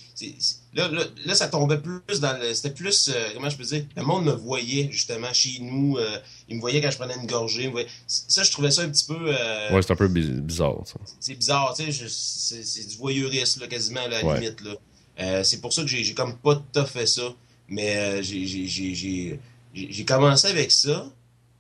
là, 0.75 0.91
là, 1.25 1.35
ça 1.37 1.47
tombait 1.47 1.79
plus 1.79 2.21
dans 2.21 2.37
le. 2.41 2.53
C'était 2.55 2.75
plus. 2.75 3.09
Euh, 3.09 3.29
comment 3.35 3.49
je 3.49 3.57
peux 3.57 3.63
dire 3.63 3.85
Le 3.97 4.03
monde 4.03 4.25
me 4.25 4.33
voyait, 4.33 4.89
justement, 4.91 5.33
chez 5.33 5.61
nous. 5.61 5.97
Euh, 5.97 6.19
il 6.49 6.57
me 6.57 6.61
voyait 6.61 6.81
quand 6.81 6.91
je 6.91 6.99
prenais 6.99 7.15
une 7.15 7.27
gorgée. 7.29 7.73
Ça, 8.09 8.43
je 8.43 8.51
trouvais 8.51 8.73
ça 8.73 8.83
un 8.83 8.89
petit 8.89 9.07
peu. 9.07 9.17
Euh, 9.17 9.73
ouais, 9.73 9.81
c'est 9.83 9.93
un 9.93 9.97
peu 9.97 10.09
bizarre, 10.09 10.83
ça. 10.85 10.99
C'est 11.21 11.37
bizarre, 11.37 11.75
tu 11.79 11.93
sais. 11.93 12.09
C'est 12.09 12.89
du 12.89 12.97
voyeurisme, 12.97 13.61
là, 13.61 13.69
quasiment, 13.69 14.01
à 14.01 14.09
la 14.09 14.23
limite, 14.23 14.61
là. 14.63 15.45
c'est 15.45 15.61
pour 15.61 15.73
ça 15.73 15.83
que 15.83 15.89
j'ai 15.89 16.15
comme 16.15 16.37
pas 16.39 16.57
tout 16.57 16.81
à 16.81 16.85
fait 16.85 17.07
ça. 17.07 17.33
Mais 17.69 18.23
j'ai 18.25 20.05
commencé 20.05 20.49
avec 20.49 20.73
ça. 20.73 21.07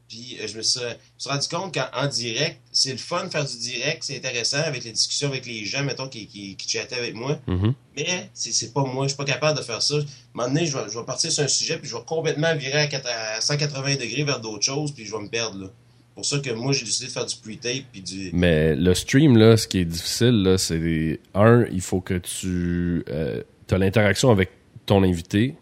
Puis 0.08 0.38
euh, 0.40 0.46
je 0.46 0.56
me 0.56 0.62
suis, 0.62 0.80
rendu 1.24 1.48
compte 1.48 1.74
qu'en 1.74 2.06
direct, 2.06 2.60
c'est 2.70 2.92
le 2.92 2.98
fun 2.98 3.24
de 3.24 3.30
faire 3.30 3.44
du 3.44 3.58
direct, 3.58 4.04
c'est 4.04 4.16
intéressant 4.16 4.58
avec 4.58 4.84
les 4.84 4.92
discussions 4.92 5.28
avec 5.28 5.46
les 5.46 5.64
gens, 5.64 5.82
mettons, 5.82 6.08
qui, 6.08 6.26
qui, 6.26 6.56
qui 6.56 6.68
chattaient 6.68 6.96
avec 6.96 7.14
moi. 7.14 7.38
Mm-hmm. 7.48 7.72
Mais 7.96 8.30
c'est 8.34 8.72
pas 8.72 8.84
moi, 8.84 9.04
je 9.04 9.08
suis 9.08 9.16
pas 9.16 9.24
capable 9.24 9.58
de 9.58 9.64
faire 9.64 9.82
ça. 9.82 9.96
À 9.96 9.98
un 9.98 10.02
moment 10.34 10.48
donné, 10.48 10.66
je 10.66 10.76
vais, 10.76 10.84
je 10.92 10.98
vais 10.98 11.04
partir 11.04 11.32
sur 11.32 11.42
un 11.42 11.48
sujet, 11.48 11.78
puis 11.78 11.88
je 11.88 11.96
vais 11.96 12.02
complètement 12.06 12.54
virer 12.54 12.88
à, 12.92 13.40
180 13.40 13.96
degrés 13.96 14.24
vers 14.24 14.40
d'autres 14.40 14.64
choses, 14.64 14.92
puis 14.92 15.04
je 15.04 15.12
vais 15.12 15.22
me 15.22 15.28
perdre. 15.28 15.58
là. 15.58 15.66
pour 16.14 16.24
ça 16.24 16.38
que 16.38 16.50
moi, 16.50 16.72
j'ai 16.72 16.84
décidé 16.84 17.06
de 17.06 17.12
faire 17.12 17.26
du 17.26 17.36
pre-tape. 17.36 17.84
Puis 17.92 18.02
du... 18.02 18.30
Mais 18.32 18.76
le 18.76 18.94
stream, 18.94 19.36
là, 19.36 19.56
ce 19.56 19.66
qui 19.66 19.78
est 19.78 19.84
difficile, 19.84 20.42
là, 20.42 20.58
c'est. 20.58 21.20
Un, 21.34 21.64
il 21.72 21.80
faut 21.80 22.00
que 22.00 22.14
tu. 22.14 23.04
Euh, 23.08 23.42
as 23.70 23.78
l'interaction 23.78 24.30
avec 24.30 24.50
ton 24.84 25.02
invité 25.02 25.56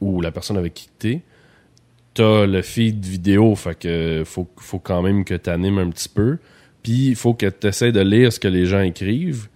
ou 0.00 0.20
la 0.20 0.32
personne 0.32 0.56
avec 0.56 0.74
qui 0.74 0.88
tu 0.98 1.12
es 1.12 1.22
t'as 2.14 2.46
le 2.46 2.62
feed 2.62 3.04
vidéo, 3.04 3.54
fait 3.56 3.74
que 3.74 4.22
faut, 4.24 4.48
faut 4.56 4.78
quand 4.78 5.02
même 5.02 5.24
que 5.24 5.34
tu 5.34 5.50
animes 5.50 5.78
un 5.78 5.90
petit 5.90 6.08
peu. 6.08 6.38
Puis 6.82 7.08
il 7.08 7.16
faut 7.16 7.34
que 7.34 7.46
tu 7.46 7.66
essaies 7.66 7.92
de 7.92 8.00
lire 8.00 8.32
ce 8.32 8.38
que 8.38 8.48
les 8.48 8.66
gens 8.66 8.80
écrivent, 8.80 9.48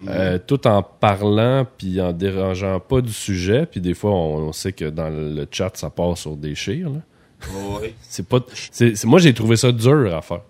mm. 0.00 0.08
euh, 0.08 0.38
tout 0.44 0.66
en 0.66 0.82
parlant 0.82 1.66
puis 1.76 2.00
en 2.00 2.12
dérangeant 2.12 2.80
pas 2.80 3.00
du 3.00 3.12
sujet. 3.12 3.66
Puis 3.66 3.80
des 3.80 3.94
fois, 3.94 4.12
on, 4.12 4.52
sait 4.52 4.72
que 4.72 4.86
dans 4.86 5.10
le 5.10 5.46
chat, 5.50 5.70
ça 5.74 5.90
part 5.90 6.16
sur 6.16 6.36
des 6.36 6.54
chires. 6.54 6.90
c'est 8.08 8.26
pas, 8.26 8.40
c'est, 8.70 9.04
moi, 9.04 9.18
j'ai 9.18 9.34
trouvé 9.34 9.56
ça 9.56 9.70
dur 9.70 10.14
à 10.16 10.22
faire. 10.22 10.42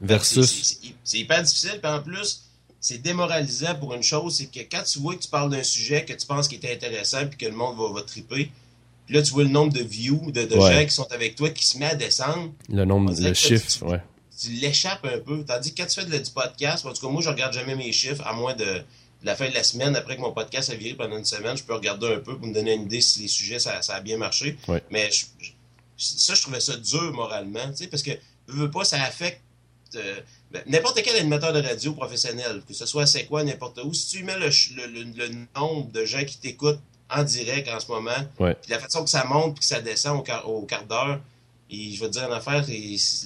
Versus. 0.00 0.80
C'est 1.04 1.18
hyper 1.18 1.42
difficile, 1.42 1.78
puis 1.80 1.92
en 1.92 2.00
plus, 2.00 2.50
c'est 2.80 2.98
démoralisant 2.98 3.74
pour 3.74 3.92
une 3.94 4.02
chose, 4.02 4.36
c'est 4.36 4.46
que 4.46 4.60
quand 4.74 4.82
tu 4.82 4.98
vois 4.98 5.14
que 5.14 5.20
tu 5.20 5.28
parles 5.28 5.50
d'un 5.50 5.62
sujet 5.62 6.04
que 6.06 6.14
tu 6.14 6.26
penses 6.26 6.48
qui 6.48 6.54
est 6.54 6.72
intéressant 6.72 7.26
puis 7.26 7.36
que 7.36 7.44
le 7.44 7.52
monde 7.54 7.76
va, 7.76 7.92
va 7.92 8.02
triper, 8.02 8.50
là, 9.10 9.22
tu 9.22 9.32
vois 9.32 9.44
le 9.44 9.50
nombre 9.50 9.72
de 9.72 9.82
views, 9.82 10.30
de, 10.32 10.48
gens 10.48 10.84
qui 10.84 10.90
sont 10.90 11.10
avec 11.12 11.36
toi 11.36 11.50
qui 11.50 11.66
se 11.66 11.78
met 11.78 11.86
à 11.86 11.94
descendre. 11.94 12.52
Le 12.68 12.84
nombre, 12.84 13.12
le 13.18 13.34
chiffre, 13.34 13.86
ouais. 13.86 14.00
Tu 14.40 14.48
l'échappes 14.52 15.04
un 15.04 15.18
peu. 15.18 15.44
Tandis 15.44 15.74
que 15.74 15.82
quand 15.82 15.88
tu 15.88 16.00
fais 16.00 16.06
du 16.06 16.30
podcast, 16.30 16.86
en 16.86 16.92
tout 16.92 17.06
cas, 17.06 17.12
moi, 17.12 17.20
je 17.20 17.28
regarde 17.28 17.52
jamais 17.52 17.74
mes 17.74 17.92
chiffres, 17.92 18.26
à 18.26 18.32
moins 18.32 18.54
de, 18.54 18.82
la 19.22 19.36
fin 19.36 19.48
de 19.48 19.54
la 19.54 19.62
semaine, 19.62 19.94
après 19.96 20.16
que 20.16 20.22
mon 20.22 20.32
podcast 20.32 20.70
a 20.70 20.74
viré 20.74 20.94
pendant 20.94 21.18
une 21.18 21.24
semaine, 21.24 21.56
je 21.56 21.62
peux 21.62 21.74
regarder 21.74 22.06
un 22.06 22.20
peu 22.20 22.38
pour 22.38 22.46
me 22.46 22.54
donner 22.54 22.74
une 22.74 22.82
idée 22.82 23.00
si 23.00 23.20
les 23.20 23.28
sujets, 23.28 23.58
ça, 23.58 23.80
a 23.86 24.00
bien 24.00 24.16
marché. 24.16 24.56
Mais 24.90 25.10
ça, 25.98 26.34
je 26.34 26.42
trouvais 26.42 26.60
ça 26.60 26.76
dur 26.76 27.12
moralement, 27.12 27.68
tu 27.70 27.76
sais, 27.76 27.86
parce 27.86 28.02
que 28.02 28.12
veux 28.46 28.70
pas, 28.70 28.84
ça 28.84 29.02
affecte 29.02 29.42
euh, 29.96 30.20
ben, 30.50 30.62
n'importe 30.66 31.02
quel 31.02 31.16
animateur 31.16 31.52
de 31.52 31.60
radio 31.60 31.92
professionnel, 31.92 32.62
que 32.66 32.74
ce 32.74 32.86
soit 32.86 33.06
c'est 33.06 33.26
quoi, 33.26 33.44
n'importe 33.44 33.80
où. 33.84 33.92
Si 33.92 34.16
tu 34.16 34.24
mets 34.24 34.38
le, 34.38 34.48
le, 34.48 35.46
nombre 35.56 35.90
de 35.90 36.04
gens 36.04 36.24
qui 36.24 36.38
t'écoutent 36.38 36.80
en 37.12 37.22
direct 37.24 37.68
en 37.68 37.80
ce 37.80 37.90
moment, 37.90 38.10
puis 38.36 38.70
la 38.70 38.78
façon 38.78 39.04
que 39.04 39.10
ça 39.10 39.24
monte 39.24 39.54
puis 39.54 39.60
que 39.60 39.66
ça 39.66 39.80
descend 39.80 40.18
au 40.18 40.22
quart, 40.22 40.48
au 40.48 40.62
quart 40.62 40.84
d'heure, 40.84 41.20
et 41.70 41.92
je 41.92 42.00
vais 42.00 42.08
te 42.08 42.12
dire 42.12 42.26
une 42.26 42.32
affaire, 42.32 42.64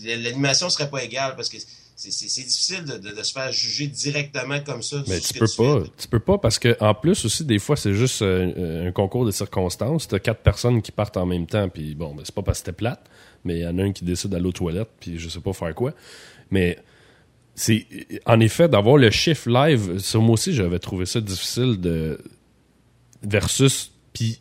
l'animation 0.04 0.68
serait 0.68 0.90
pas 0.90 1.02
égale 1.02 1.34
parce 1.36 1.48
que 1.48 1.56
c'est 1.96 2.10
difficile 2.42 2.84
de, 2.84 3.22
se 3.22 3.32
faire 3.32 3.52
juger 3.52 3.86
directement 3.86 4.60
comme 4.60 4.82
ça. 4.82 5.02
Mais 5.06 5.20
tu 5.20 5.34
peux 5.34 5.46
pas. 5.56 5.82
Tu 5.96 6.08
peux 6.08 6.18
pas 6.18 6.38
parce 6.38 6.58
que 6.58 6.76
en 6.80 6.92
plus 6.92 7.24
aussi, 7.24 7.44
des 7.44 7.58
fois, 7.58 7.76
c'est 7.76 7.94
juste 7.94 8.20
euh, 8.22 8.88
un 8.88 8.92
concours 8.92 9.24
de 9.24 9.30
circonstances. 9.30 10.08
Tu 10.08 10.14
as 10.14 10.18
quatre 10.18 10.40
personnes 10.40 10.82
qui 10.82 10.92
partent 10.92 11.16
en 11.16 11.26
même 11.26 11.46
temps, 11.46 11.68
puis 11.68 11.94
bon, 11.94 12.14
ben, 12.14 12.22
c'est 12.24 12.34
pas 12.34 12.42
parce 12.42 12.58
que 12.58 12.66
c'était 12.66 12.76
plate, 12.76 13.04
mais 13.44 13.58
il 13.58 13.62
y 13.62 13.66
en 13.66 13.78
a 13.78 13.82
un 13.82 13.92
qui 13.92 14.04
décide 14.04 14.30
d'aller 14.30 14.46
aux 14.46 14.52
toilettes, 14.52 14.90
puis 15.00 15.18
je 15.18 15.28
sais 15.28 15.40
pas 15.40 15.52
faire 15.52 15.74
quoi. 15.74 15.92
Mais 16.50 16.78
c'est 17.54 17.86
en 18.26 18.40
effet 18.40 18.68
d'avoir 18.68 18.96
le 18.96 19.10
chiffre 19.10 19.48
live, 19.48 19.98
ça 19.98 20.18
moi 20.18 20.34
aussi 20.34 20.52
j'avais 20.52 20.80
trouvé 20.80 21.06
ça 21.06 21.20
difficile 21.20 21.80
de 21.80 22.18
versus 23.24 23.92
puis 24.12 24.38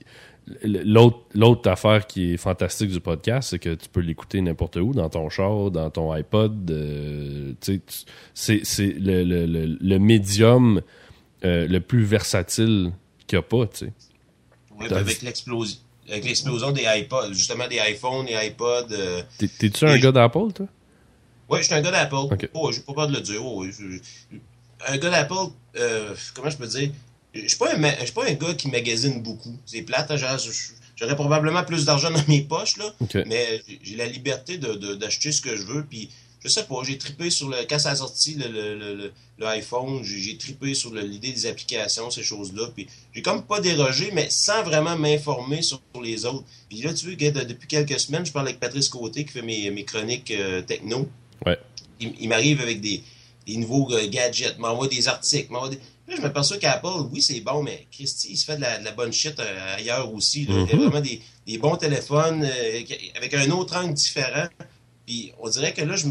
L'autre 0.64 1.70
affaire 1.70 2.06
qui 2.06 2.34
est 2.34 2.38
fantastique 2.38 2.90
du 2.90 3.00
podcast, 3.00 3.52
c'est 3.52 3.60
que 3.60 3.76
tu 3.76 3.88
peux 3.88 4.02
l'écouter 4.02 4.42
n'importe 4.42 4.76
où, 4.76 4.94
dans 4.94 5.10
ton 5.10 5.30
char, 5.30 5.72
dans 5.72 5.90
ton 5.90 6.12
iPod. 6.12 6.70
Euh, 6.70 7.54
c'est 8.34 8.94
le, 9.00 9.24
le, 9.24 9.78
le, 9.80 10.00
médium 10.00 10.82
euh, 11.46 11.66
le 11.68 11.80
plus 11.80 12.04
versatile 12.04 12.92
qu'il 13.26 13.38
n'y 13.38 13.40
a 13.40 13.48
pas. 13.48 13.70
Oui, 14.78 14.88
avec 14.90 15.22
l'explosion. 15.22 15.78
Avec 16.10 16.26
l'explosion 16.26 16.72
des 16.72 16.84
iPods, 16.86 17.32
justement 17.32 17.68
des 17.70 17.80
iPhones, 17.80 18.26
des 18.26 18.48
iPods. 18.48 18.92
Euh, 18.92 19.22
t'es-tu 19.38 19.86
un 19.86 19.98
gars 19.98 20.12
d'Apple, 20.12 20.52
toi? 20.54 20.68
Oui, 21.48 21.60
je 21.60 21.64
suis 21.64 21.74
un 21.74 21.82
gars 21.82 21.92
d'Apple. 21.92 22.16
Oh, 22.54 22.72
j'ai 22.74 22.82
pas 22.82 22.94
peur 22.94 23.08
de 23.08 23.14
le 23.14 23.22
dire. 23.22 23.46
Oh, 23.46 23.64
un 24.88 24.98
gars 24.98 25.10
d'Apple, 25.10 25.54
comment 26.36 26.50
je 26.50 26.58
peux 26.58 26.68
dire? 26.68 26.90
Je 27.34 27.48
suis 27.48 27.58
pas, 27.58 27.76
un, 27.76 27.96
suis 28.04 28.12
pas 28.12 28.28
un 28.28 28.34
gars 28.34 28.54
qui 28.54 28.68
magasine 28.70 29.22
beaucoup. 29.22 29.58
C'est 29.66 29.82
plate, 29.82 30.12
hein, 30.12 30.38
j'aurais 30.96 31.16
probablement 31.16 31.64
plus 31.64 31.86
d'argent 31.86 32.12
dans 32.12 32.24
mes 32.28 32.42
poches, 32.42 32.78
là, 32.78 32.94
mais 33.26 33.62
j'ai 33.82 33.96
la 33.96 34.06
liberté 34.06 34.58
d'acheter 34.58 35.30
de, 35.30 35.34
ce 35.34 35.42
que 35.42 35.56
je 35.56 35.64
veux. 35.64 35.84
Puis, 35.84 36.10
je 36.44 36.50
sais 36.50 36.64
pas, 36.64 36.76
j'ai 36.84 36.98
trippé 36.98 37.30
sur 37.30 37.50
le. 37.50 37.58
Quand 37.70 37.80
ça 37.80 37.92
a 37.92 37.96
sorti 37.96 38.36
le, 38.36 38.50
le, 38.50 39.12
le, 39.38 39.48
iPhone, 39.48 40.04
j'ai 40.04 40.38
trippé 40.38 40.74
sur 40.74 40.94
l'idée 40.94 41.32
des 41.32 41.46
applications, 41.46 42.12
ces 42.12 42.22
choses-là. 42.22 42.68
Puis, 42.76 42.88
j'ai 43.14 43.22
comme 43.22 43.44
pas 43.44 43.62
dérogé, 43.62 44.12
mais 44.14 44.30
sans 44.30 44.62
vraiment 44.62 44.98
m'informer 44.98 45.62
sur, 45.62 45.82
les 46.04 46.26
autres. 46.26 46.44
Puis 46.70 46.82
là, 46.82 46.94
tu 46.94 47.16
vois, 47.16 47.44
depuis 47.46 47.68
quelques 47.68 48.00
semaines, 48.00 48.26
je 48.26 48.32
parle 48.32 48.48
avec 48.48 48.60
Patrice 48.60 48.90
Côté 48.90 49.26
qui 49.26 49.32
fait 49.32 49.42
mes, 49.42 49.72
mes 49.72 49.86
chroniques 49.86 50.32
euh, 50.32 50.62
techno. 50.62 51.08
Ouais. 51.46 51.58
Il, 52.00 52.28
m'arrive 52.28 52.60
avec 52.60 52.82
des, 52.82 53.02
des 53.48 53.56
nouveaux 53.58 53.90
euh, 53.94 54.08
gadgets, 54.10 54.58
m'envoie 54.60 54.88
des 54.90 55.08
articles, 55.08 55.52
m'envoie 55.52 55.70
des 55.70 55.80
Là, 56.08 56.16
je 56.18 56.22
m'aperçois 56.22 56.58
qu'Apple, 56.58 57.08
oui, 57.12 57.22
c'est 57.22 57.40
bon, 57.40 57.64
mais 57.64 57.88
Christy, 57.92 58.30
il 58.32 58.38
se 58.38 58.46
fait 58.46 58.58
de 58.58 58.62
la, 58.62 58.92
bonne 58.92 59.14
shit 59.14 59.40
euh, 59.40 59.78
ailleurs 59.78 60.14
aussi. 60.14 60.44
Il 60.44 60.54
y 60.54 60.58
a 60.58 60.64
mm-hmm. 60.64 60.76
vraiment 60.76 61.02
des, 61.02 61.58
bons 61.58 61.78
téléphones 61.78 62.44
euh, 62.44 62.82
avec 63.16 63.34
un 63.34 63.50
autre 63.52 63.78
angle 63.78 63.94
différent. 63.94 64.48
Puis 65.06 65.32
on 65.40 65.50
dirait 65.50 65.74
que 65.74 65.82
là, 65.82 65.96
je, 65.96 66.08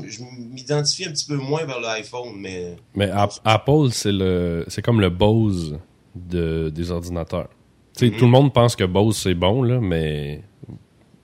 m'identifie 0.50 1.04
un 1.04 1.12
petit 1.12 1.26
peu 1.26 1.36
moins 1.36 1.64
vers 1.64 1.80
l'iPhone, 1.80 2.32
mais... 2.36 2.76
Mais 2.94 3.10
Apple, 3.44 3.90
c'est 3.90 4.12
le 4.12 4.64
c'est 4.68 4.82
comme 4.82 5.00
le 5.00 5.10
Bose 5.10 5.78
de, 6.14 6.70
des 6.74 6.90
ordinateurs. 6.90 7.48
Mm-hmm. 7.96 8.16
Tout 8.16 8.24
le 8.24 8.30
monde 8.30 8.52
pense 8.52 8.76
que 8.76 8.84
Bose, 8.84 9.16
c'est 9.16 9.34
bon, 9.34 9.62
là, 9.62 9.78
mais 9.78 10.42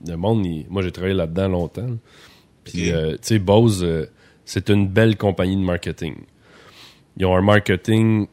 le 0.07 0.17
monde, 0.17 0.47
moi, 0.69 0.83
j'ai 0.83 0.93
travaillé 0.93 1.15
là-dedans 1.15 1.49
longtemps. 1.49 1.97
Puis, 2.65 2.93
euh, 2.93 3.13
tu 3.13 3.19
sais, 3.23 3.39
Bose, 3.39 4.09
c'est 4.45 4.69
une 4.69 4.89
belle 4.89 5.17
compagnie 5.17 5.57
de 5.57 5.63
marketing. 5.63 6.17
Ils 7.17 7.27
ont 7.27 7.35
un 7.35 7.43
marketing 7.43 8.29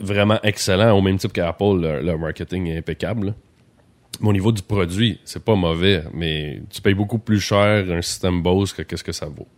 vraiment 0.00 0.40
excellent, 0.42 0.96
au 0.96 1.02
même 1.02 1.18
type 1.18 1.32
qu'Apple, 1.32 1.80
leur, 1.80 2.18
marketing 2.18 2.66
est 2.66 2.78
impeccable. 2.78 3.34
Mais 4.20 4.28
au 4.28 4.32
niveau 4.32 4.52
du 4.52 4.62
produit, 4.62 5.20
c'est 5.24 5.44
pas 5.44 5.54
mauvais, 5.54 6.04
mais 6.12 6.62
tu 6.70 6.82
payes 6.82 6.94
beaucoup 6.94 7.18
plus 7.18 7.40
cher 7.40 7.90
un 7.90 8.02
système 8.02 8.42
Bose 8.42 8.72
que 8.72 8.82
qu'est-ce 8.82 9.04
que 9.04 9.12
ça 9.12 9.26
vaut. 9.26 9.48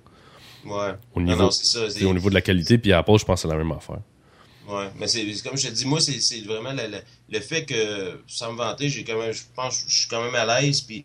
Ouais. 0.64 0.92
Au 1.14 1.20
niveau, 1.20 1.50
ça, 1.50 1.80
au 2.06 2.14
niveau 2.14 2.28
de 2.28 2.34
la 2.34 2.40
qualité, 2.40 2.78
puis 2.78 2.92
Apple, 2.92 3.18
je 3.18 3.24
pense 3.24 3.42
que 3.42 3.48
c'est 3.48 3.52
la 3.52 3.58
même 3.58 3.72
affaire. 3.72 4.00
Ouais, 4.68 4.88
mais 4.96 5.08
c'est 5.08 5.24
comme 5.42 5.56
je 5.56 5.68
te 5.68 5.72
dis, 5.72 5.86
moi, 5.86 6.00
c'est 6.00 6.40
vraiment 6.42 6.72
le, 6.72 7.40
fait 7.40 7.64
que, 7.64 8.20
sans 8.28 8.52
me 8.52 8.58
vanter, 8.58 8.88
j'ai 8.88 9.02
quand 9.02 9.18
même, 9.18 9.32
je 9.32 9.42
pense, 9.56 9.84
je 9.88 10.00
suis 10.00 10.08
quand 10.08 10.22
même 10.22 10.34
à 10.36 10.46
l'aise, 10.46 10.82
puis 10.82 11.04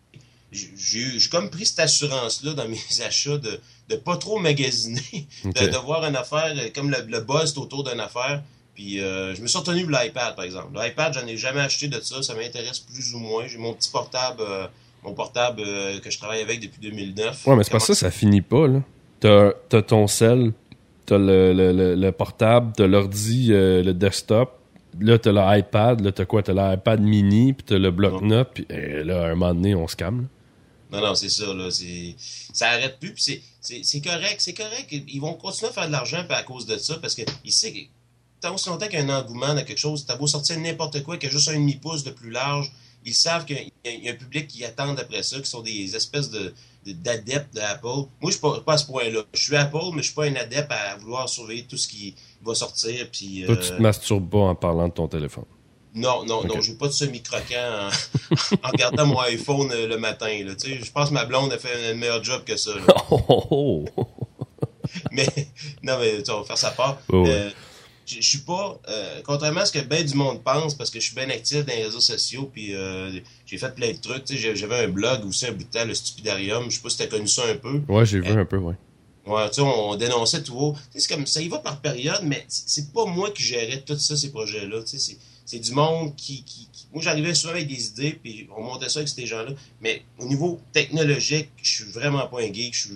j'ai 0.52 1.18
comme 1.30 1.50
pris 1.50 1.66
cette 1.66 1.80
assurance-là 1.80 2.54
dans 2.54 2.68
mes 2.68 2.78
achats 3.04 3.38
de 3.38 3.60
de 3.88 3.96
pas 3.96 4.16
trop 4.16 4.38
magasiner, 4.38 5.26
de, 5.44 5.76
voir 5.78 6.04
une 6.04 6.16
affaire 6.16 6.54
comme 6.74 6.90
le, 6.90 6.98
le 7.08 7.20
buzz 7.20 7.56
autour 7.56 7.84
d'une 7.84 8.00
affaire, 8.00 8.42
puis 8.78 9.00
euh, 9.00 9.34
je 9.34 9.42
me 9.42 9.48
suis 9.48 9.58
retenu 9.58 9.82
de 9.82 9.90
l'iPad, 9.90 10.36
par 10.36 10.44
exemple. 10.44 10.68
L'iPad, 10.80 11.12
j'en 11.12 11.26
ai 11.26 11.36
jamais 11.36 11.58
acheté 11.58 11.88
de 11.88 11.98
ça. 11.98 12.22
Ça 12.22 12.36
m'intéresse 12.36 12.78
plus 12.78 13.12
ou 13.12 13.18
moins. 13.18 13.44
J'ai 13.48 13.58
mon 13.58 13.74
petit 13.74 13.90
portable, 13.90 14.40
euh, 14.40 14.68
mon 15.02 15.14
portable 15.14 15.62
euh, 15.66 15.98
que 15.98 16.12
je 16.12 16.16
travaille 16.16 16.42
avec 16.42 16.60
depuis 16.60 16.78
2009. 16.82 17.44
Ouais, 17.48 17.56
mais 17.56 17.64
c'est 17.64 17.72
pas 17.72 17.80
ça, 17.80 17.96
ça 17.96 18.12
finit 18.12 18.40
pas, 18.40 18.68
là. 18.68 18.80
T'as 19.18 19.50
as 19.72 19.82
ton 19.82 20.06
cell, 20.06 20.52
t'as 21.06 21.18
le, 21.18 21.52
le, 21.52 21.96
le, 21.96 22.12
portable, 22.12 22.72
t'as 22.76 22.86
l'ordi, 22.86 23.48
le 23.48 23.90
desktop. 23.90 24.60
Là, 25.00 25.18
t'as 25.18 25.32
l'iPad. 25.32 26.00
Là, 26.00 26.12
t'as 26.12 26.24
quoi? 26.24 26.44
T'as 26.44 26.52
l'iPad 26.52 27.00
mini, 27.00 27.54
puis 27.54 27.64
t'as 27.66 27.78
le 27.78 27.90
bloc-notes. 27.90 28.50
Puis 28.54 28.66
là, 28.68 29.22
à 29.22 29.26
un 29.26 29.34
moment 29.34 29.54
donné, 29.54 29.74
on 29.74 29.88
se 29.88 29.96
calme. 29.96 30.28
Non, 30.92 31.00
non, 31.00 31.16
c'est 31.16 31.30
ça, 31.30 31.52
là. 31.52 31.68
Ça 32.52 32.68
arrête 32.68 33.00
plus, 33.00 33.10
puis 33.10 33.42
c'est 33.60 34.00
correct. 34.00 34.36
C'est 34.38 34.54
correct. 34.54 34.86
Ils 34.92 35.20
vont 35.20 35.34
continuer 35.34 35.70
à 35.70 35.72
faire 35.72 35.88
de 35.88 35.92
l'argent 35.92 36.24
à 36.28 36.42
cause 36.44 36.64
de 36.64 36.76
ça, 36.76 36.96
parce 37.02 37.16
qu'ils 37.16 37.52
savent 37.52 37.72
tant 38.40 38.54
aussi 38.54 38.68
longtemps 38.68 38.86
qu'il 38.86 38.98
y 38.98 39.02
a 39.02 39.04
un 39.04 39.20
engouement 39.20 39.54
dans 39.54 39.64
quelque 39.64 39.78
chose, 39.78 40.06
t'as 40.06 40.16
beau 40.16 40.26
sortir 40.26 40.58
n'importe 40.58 41.02
quoi, 41.02 41.16
qui 41.16 41.26
a 41.26 41.30
juste 41.30 41.48
un 41.48 41.54
demi-pouce 41.54 42.04
de 42.04 42.10
plus 42.10 42.30
large, 42.30 42.72
ils 43.04 43.14
savent 43.14 43.44
qu'il 43.44 43.70
y, 43.84 44.08
a 44.08 44.12
un 44.12 44.14
public 44.14 44.48
qui 44.48 44.64
attend 44.64 44.96
après 44.96 45.22
ça, 45.22 45.38
qui 45.40 45.48
sont 45.48 45.62
des 45.62 45.94
espèces 45.96 46.30
de 46.30 46.54
d'adeptes 46.86 47.54
d'Apple. 47.54 47.86
Moi, 47.86 48.08
je 48.24 48.30
suis 48.30 48.40
pas, 48.40 48.62
à 48.66 48.78
ce 48.78 48.86
point-là. 48.86 49.20
Je 49.34 49.42
suis 49.42 49.56
Apple, 49.56 49.90
mais 49.92 49.98
je 49.98 50.06
suis 50.06 50.14
pas 50.14 50.24
un 50.24 50.36
adepte 50.36 50.72
à 50.72 50.96
vouloir 50.96 51.28
surveiller 51.28 51.64
tout 51.64 51.76
ce 51.76 51.86
qui 51.86 52.14
va 52.42 52.54
sortir. 52.54 53.08
Puis, 53.12 53.44
Toi, 53.44 53.56
tu 53.58 53.68
te 53.68 53.82
masturbes 53.82 54.30
pas 54.30 54.38
en 54.38 54.54
parlant 54.54 54.88
de 54.88 54.94
ton 54.94 55.06
téléphone. 55.06 55.44
Non, 55.94 56.24
non, 56.24 56.44
non, 56.44 56.60
je 56.60 56.70
n'ai 56.70 56.78
pas 56.78 56.86
de 56.86 56.92
semi-croquant 56.92 57.90
en, 58.62 58.68
regardant 58.70 59.06
mon 59.06 59.18
iPhone 59.20 59.70
euh, 59.72 59.86
le 59.88 59.98
matin. 59.98 60.44
Là. 60.44 60.52
Je 60.62 60.90
pense 60.90 61.08
que 61.08 61.14
ma 61.14 61.24
blonde 61.24 61.52
a 61.52 61.58
fait 61.58 61.90
un 61.90 61.94
meilleur 61.94 62.22
job 62.22 62.44
que 62.44 62.56
ça. 62.56 62.70
mais, 65.12 65.26
non, 65.82 65.98
mais 65.98 66.22
tu 66.22 66.30
vas 66.30 66.44
faire 66.44 66.58
sa 66.58 66.70
part. 66.70 66.98
Euh, 67.12 67.50
je 68.08 68.26
suis 68.26 68.38
pas, 68.38 68.80
euh, 68.88 69.20
contrairement 69.24 69.60
à 69.60 69.66
ce 69.66 69.72
que 69.72 69.80
bien 69.80 70.02
du 70.02 70.14
monde 70.14 70.42
pense, 70.42 70.74
parce 70.74 70.90
que 70.90 70.98
je 71.00 71.06
suis 71.06 71.14
bien 71.14 71.28
actif 71.30 71.64
dans 71.64 71.74
les 71.74 71.84
réseaux 71.84 72.00
sociaux, 72.00 72.50
puis 72.52 72.74
euh, 72.74 73.20
j'ai 73.46 73.58
fait 73.58 73.74
plein 73.74 73.92
de 73.92 73.98
trucs. 73.98 74.24
J'avais 74.26 74.84
un 74.84 74.88
blog 74.88 75.26
aussi 75.26 75.46
un 75.46 75.52
bout 75.52 75.64
de 75.64 75.70
temps, 75.70 75.84
le 75.84 75.94
Stupidarium. 75.94 76.70
Je 76.70 76.76
sais 76.76 76.82
pas 76.82 76.88
si 76.88 76.96
tu 76.96 77.02
as 77.02 77.06
connu 77.06 77.28
ça 77.28 77.42
un 77.46 77.56
peu. 77.56 77.80
Ouais, 77.88 78.06
j'ai 78.06 78.20
vu 78.20 78.30
un 78.30 78.44
peu, 78.44 78.56
ouais. 78.56 78.74
Ouais, 79.26 79.46
tu 79.50 79.56
sais, 79.56 79.60
on, 79.60 79.94
dénonçait 79.96 80.42
tout 80.42 80.56
haut. 80.56 80.76
C'est 80.94 81.06
comme 81.12 81.26
ça, 81.26 81.42
y 81.42 81.48
va 81.48 81.58
par 81.58 81.80
période, 81.80 82.22
mais 82.22 82.44
c'est 82.48 82.92
pas 82.92 83.04
moi 83.04 83.30
qui 83.30 83.42
gérais 83.42 83.82
tout 83.82 83.98
ça, 83.98 84.16
ces 84.16 84.30
projets-là. 84.30 84.78
C'est 85.44 85.58
du 85.58 85.72
monde 85.72 86.16
qui. 86.16 86.44
qui, 86.44 86.68
Moi, 86.92 87.02
j'arrivais 87.02 87.34
souvent 87.34 87.52
avec 87.52 87.68
des 87.68 87.88
idées, 87.88 88.18
puis 88.22 88.48
on 88.56 88.62
montait 88.62 88.88
ça 88.88 89.00
avec 89.00 89.08
ces 89.10 89.26
gens-là. 89.26 89.52
Mais 89.82 90.02
au 90.18 90.24
niveau 90.24 90.58
technologique, 90.72 91.50
je 91.62 91.70
suis 91.70 91.92
vraiment 91.92 92.26
pas 92.26 92.40
un 92.40 92.52
geek. 92.52 92.74
Je 92.74 92.80
suis 92.80 92.94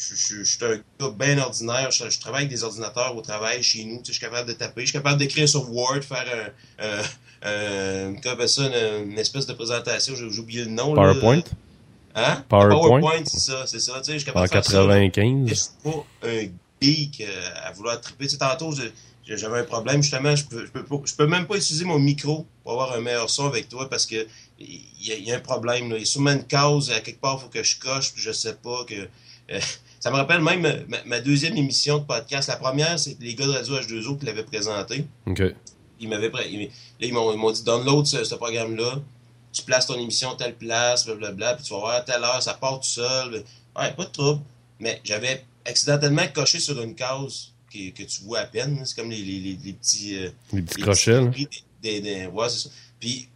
je, 0.00 0.44
suis 0.44 0.64
un 0.64 0.76
gars 0.98 1.14
bien 1.18 1.38
ordinaire. 1.38 1.90
Je, 1.90 2.18
travaille 2.18 2.42
avec 2.42 2.50
des 2.50 2.64
ordinateurs 2.64 3.14
au 3.16 3.20
travail 3.20 3.62
chez 3.62 3.84
nous. 3.84 4.00
je 4.06 4.12
suis 4.12 4.20
capable 4.20 4.48
de 4.48 4.54
taper. 4.54 4.82
Je 4.82 4.86
suis 4.86 4.92
capable 4.92 5.18
d'écrire 5.18 5.48
sur 5.48 5.70
Word, 5.70 6.02
faire 6.02 6.52
un, 6.78 7.02
un, 7.42 8.46
ça, 8.46 8.62
une, 8.62 9.18
espèce 9.18 9.46
de 9.46 9.52
présentation. 9.52 10.14
J'ai 10.14 10.38
oublié 10.38 10.64
le 10.64 10.70
nom. 10.70 10.94
PowerPoint? 10.94 11.42
Hein? 12.14 12.44
PowerPoint? 12.48 13.00
PowerPoint, 13.00 13.24
c'est 13.24 13.38
ça, 13.40 13.66
c'est 13.66 13.80
ça. 13.80 14.00
Je 14.06 14.12
suis 14.12 14.24
capable 14.24 14.44
en 14.44 14.44
de 14.44 14.50
faire 14.50 14.62
95. 14.62 15.48
Je 15.48 15.54
suis 15.54 15.70
pas 15.82 16.06
un 16.24 16.46
geek 16.80 17.20
euh, 17.20 17.50
à 17.64 17.72
vouloir 17.72 18.00
triper. 18.00 18.24
Tu 18.24 18.30
sais, 18.30 18.38
tantôt, 18.38 18.72
j'avais 19.26 19.58
un 19.58 19.64
problème, 19.64 20.02
justement. 20.02 20.34
Je 20.34 20.44
peux, 20.44 20.66
je, 20.66 20.70
peux, 20.70 20.84
je 21.04 21.14
peux 21.14 21.26
même 21.26 21.46
pas 21.46 21.56
utiliser 21.56 21.84
mon 21.84 21.98
micro 21.98 22.46
pour 22.62 22.72
avoir 22.72 22.92
un 22.92 23.00
meilleur 23.00 23.28
son 23.28 23.46
avec 23.46 23.68
toi 23.68 23.88
parce 23.88 24.06
que 24.06 24.26
il 24.58 24.82
y, 25.00 25.32
a 25.32 25.36
un 25.36 25.40
problème. 25.40 25.90
Là. 25.90 25.96
Il 25.96 26.00
y 26.00 26.02
a 26.02 26.06
sûrement 26.06 26.32
une 26.32 26.46
cause. 26.46 26.90
À 26.90 27.00
quelque 27.00 27.20
part, 27.20 27.38
il 27.38 27.44
faut 27.44 27.48
que 27.48 27.62
je 27.62 27.78
coche, 27.78 28.12
puis 28.12 28.22
je 28.22 28.32
sais 28.32 28.54
pas 28.54 28.84
que. 28.84 29.08
Euh, 29.50 29.60
ça 30.00 30.10
me 30.10 30.16
rappelle 30.16 30.40
même 30.40 30.86
ma, 31.04 31.20
deuxième 31.20 31.56
émission 31.56 31.98
de 31.98 32.04
podcast. 32.04 32.48
La 32.48 32.56
première, 32.56 32.98
c'est 32.98 33.20
les 33.20 33.34
gars 33.34 33.46
de 33.46 33.52
Radio 33.52 33.78
H2O 33.78 34.18
qui 34.18 34.24
l'avaient 34.24 34.44
présenté. 34.44 35.04
OK. 35.26 35.42
Ils 36.00 36.08
m'avaient 36.08 36.32
ils, 36.50 36.70
ils 37.00 37.12
m'ont 37.12 37.50
dit 37.50 37.62
download 37.62 38.06
ce, 38.06 38.24
ce 38.24 38.34
programme-là. 38.34 39.00
Tu 39.52 39.62
places 39.62 39.86
ton 39.86 39.98
émission 39.98 40.30
à 40.30 40.36
telle 40.36 40.54
place, 40.54 41.04
blablabla, 41.04 41.54
puis 41.56 41.64
tu 41.64 41.72
vas 41.74 41.80
voir 41.80 41.94
à 41.96 42.00
telle 42.00 42.24
heure, 42.24 42.42
ça 42.42 42.54
part 42.54 42.80
tout 42.80 42.88
seul. 42.88 43.44
Ouais, 43.78 43.92
pas 43.92 44.04
de 44.04 44.10
trouble. 44.10 44.40
Mais 44.78 45.02
j'avais 45.04 45.44
accidentellement 45.66 46.26
coché 46.32 46.60
sur 46.60 46.80
une 46.80 46.94
case 46.94 47.52
que, 47.70 47.90
que 47.90 48.02
tu 48.02 48.22
vois 48.22 48.40
à 48.40 48.46
peine. 48.46 48.80
C'est 48.86 48.96
comme 48.96 49.10
les, 49.10 49.20
les, 49.22 49.58
les, 49.62 49.72
petits. 49.74 50.16
Euh, 50.16 50.30
les 50.54 50.62
petits 50.62 50.80
crochets, 50.80 51.18
ouais, 51.18 52.48
c'est 52.48 52.58
ça. 52.58 52.70
Puis, 52.98 53.28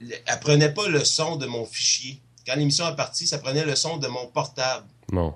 elle 0.00 0.40
prenait 0.40 0.72
pas 0.72 0.88
le 0.88 1.04
son 1.04 1.34
de 1.34 1.46
mon 1.46 1.64
fichier. 1.64 2.20
Quand 2.46 2.54
l'émission 2.54 2.88
est 2.88 2.96
partie, 2.96 3.26
ça 3.26 3.38
prenait 3.38 3.64
le 3.64 3.74
son 3.74 3.96
de 3.96 4.06
mon 4.08 4.26
portable. 4.26 4.86
Non. 5.12 5.34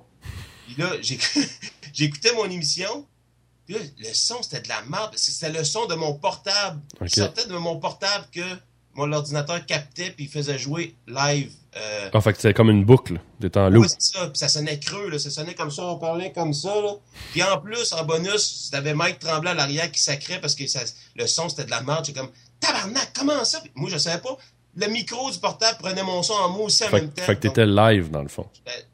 Puis 0.66 0.74
là, 0.82 0.92
j'écoutais 1.92 2.32
mon 2.34 2.46
émission. 2.50 3.06
Puis 3.66 3.74
là, 3.74 3.80
le 3.98 4.14
son, 4.14 4.42
c'était 4.42 4.62
de 4.62 4.68
la 4.68 4.82
merde. 4.82 5.12
C'était 5.16 5.50
le 5.50 5.64
son 5.64 5.86
de 5.86 5.94
mon 5.94 6.14
portable. 6.14 6.80
Ok. 7.00 7.08
Ça 7.10 7.22
sortait 7.26 7.46
de 7.46 7.54
mon 7.56 7.76
portable 7.78 8.26
que 8.32 8.40
mon 8.94 9.12
ordinateur 9.12 9.64
captait 9.66 10.10
puis 10.10 10.24
il 10.24 10.30
faisait 10.30 10.58
jouer 10.58 10.94
live. 11.06 11.52
Euh, 11.76 12.08
En 12.14 12.20
fait, 12.22 12.34
c'était 12.36 12.54
comme 12.54 12.70
une 12.70 12.84
boucle. 12.84 13.20
T'étais 13.40 13.58
en 13.60 13.68
loop. 13.68 13.82
Ouais, 13.82 13.88
c'est 13.88 14.14
ça. 14.16 14.26
Puis 14.28 14.38
ça 14.38 14.48
sonnait 14.48 14.78
creux, 14.80 15.10
là. 15.10 15.18
Ça 15.18 15.30
sonnait 15.30 15.54
comme 15.54 15.70
ça, 15.70 15.84
on 15.84 15.98
parlait 15.98 16.32
comme 16.32 16.54
ça, 16.54 16.74
là. 16.80 16.92
Puis 17.32 17.42
en 17.42 17.58
plus, 17.60 17.92
en 17.92 18.04
bonus, 18.04 18.70
t'avais 18.70 18.94
Mike 18.94 19.18
Tremblay 19.18 19.50
à 19.50 19.54
l'arrière 19.54 19.90
qui 19.92 20.00
sacrait 20.00 20.40
parce 20.40 20.54
que 20.54 20.66
ça, 20.66 20.80
le 21.16 21.26
son, 21.26 21.48
c'était 21.50 21.64
de 21.66 21.70
la 21.70 21.82
merde. 21.82 22.06
J'étais 22.06 22.20
comme, 22.20 22.30
tabarnak, 22.60 23.10
comment 23.14 23.44
ça? 23.44 23.60
Puis 23.60 23.70
moi, 23.74 23.90
je 23.90 23.98
savais 23.98 24.22
pas. 24.22 24.38
Le 24.78 24.86
micro 24.88 25.30
du 25.30 25.38
portable 25.38 25.78
prenait 25.78 26.02
mon 26.02 26.22
son 26.22 26.34
en 26.34 26.50
mots 26.50 26.64
aussi 26.64 26.84
en 26.84 26.88
Fait, 26.88 27.00
même 27.00 27.10
temps. 27.10 27.22
fait 27.22 27.36
que 27.36 27.40
t'étais 27.40 27.64
live, 27.66 28.10
dans 28.10 28.22
le 28.22 28.28
fond. 28.28 28.46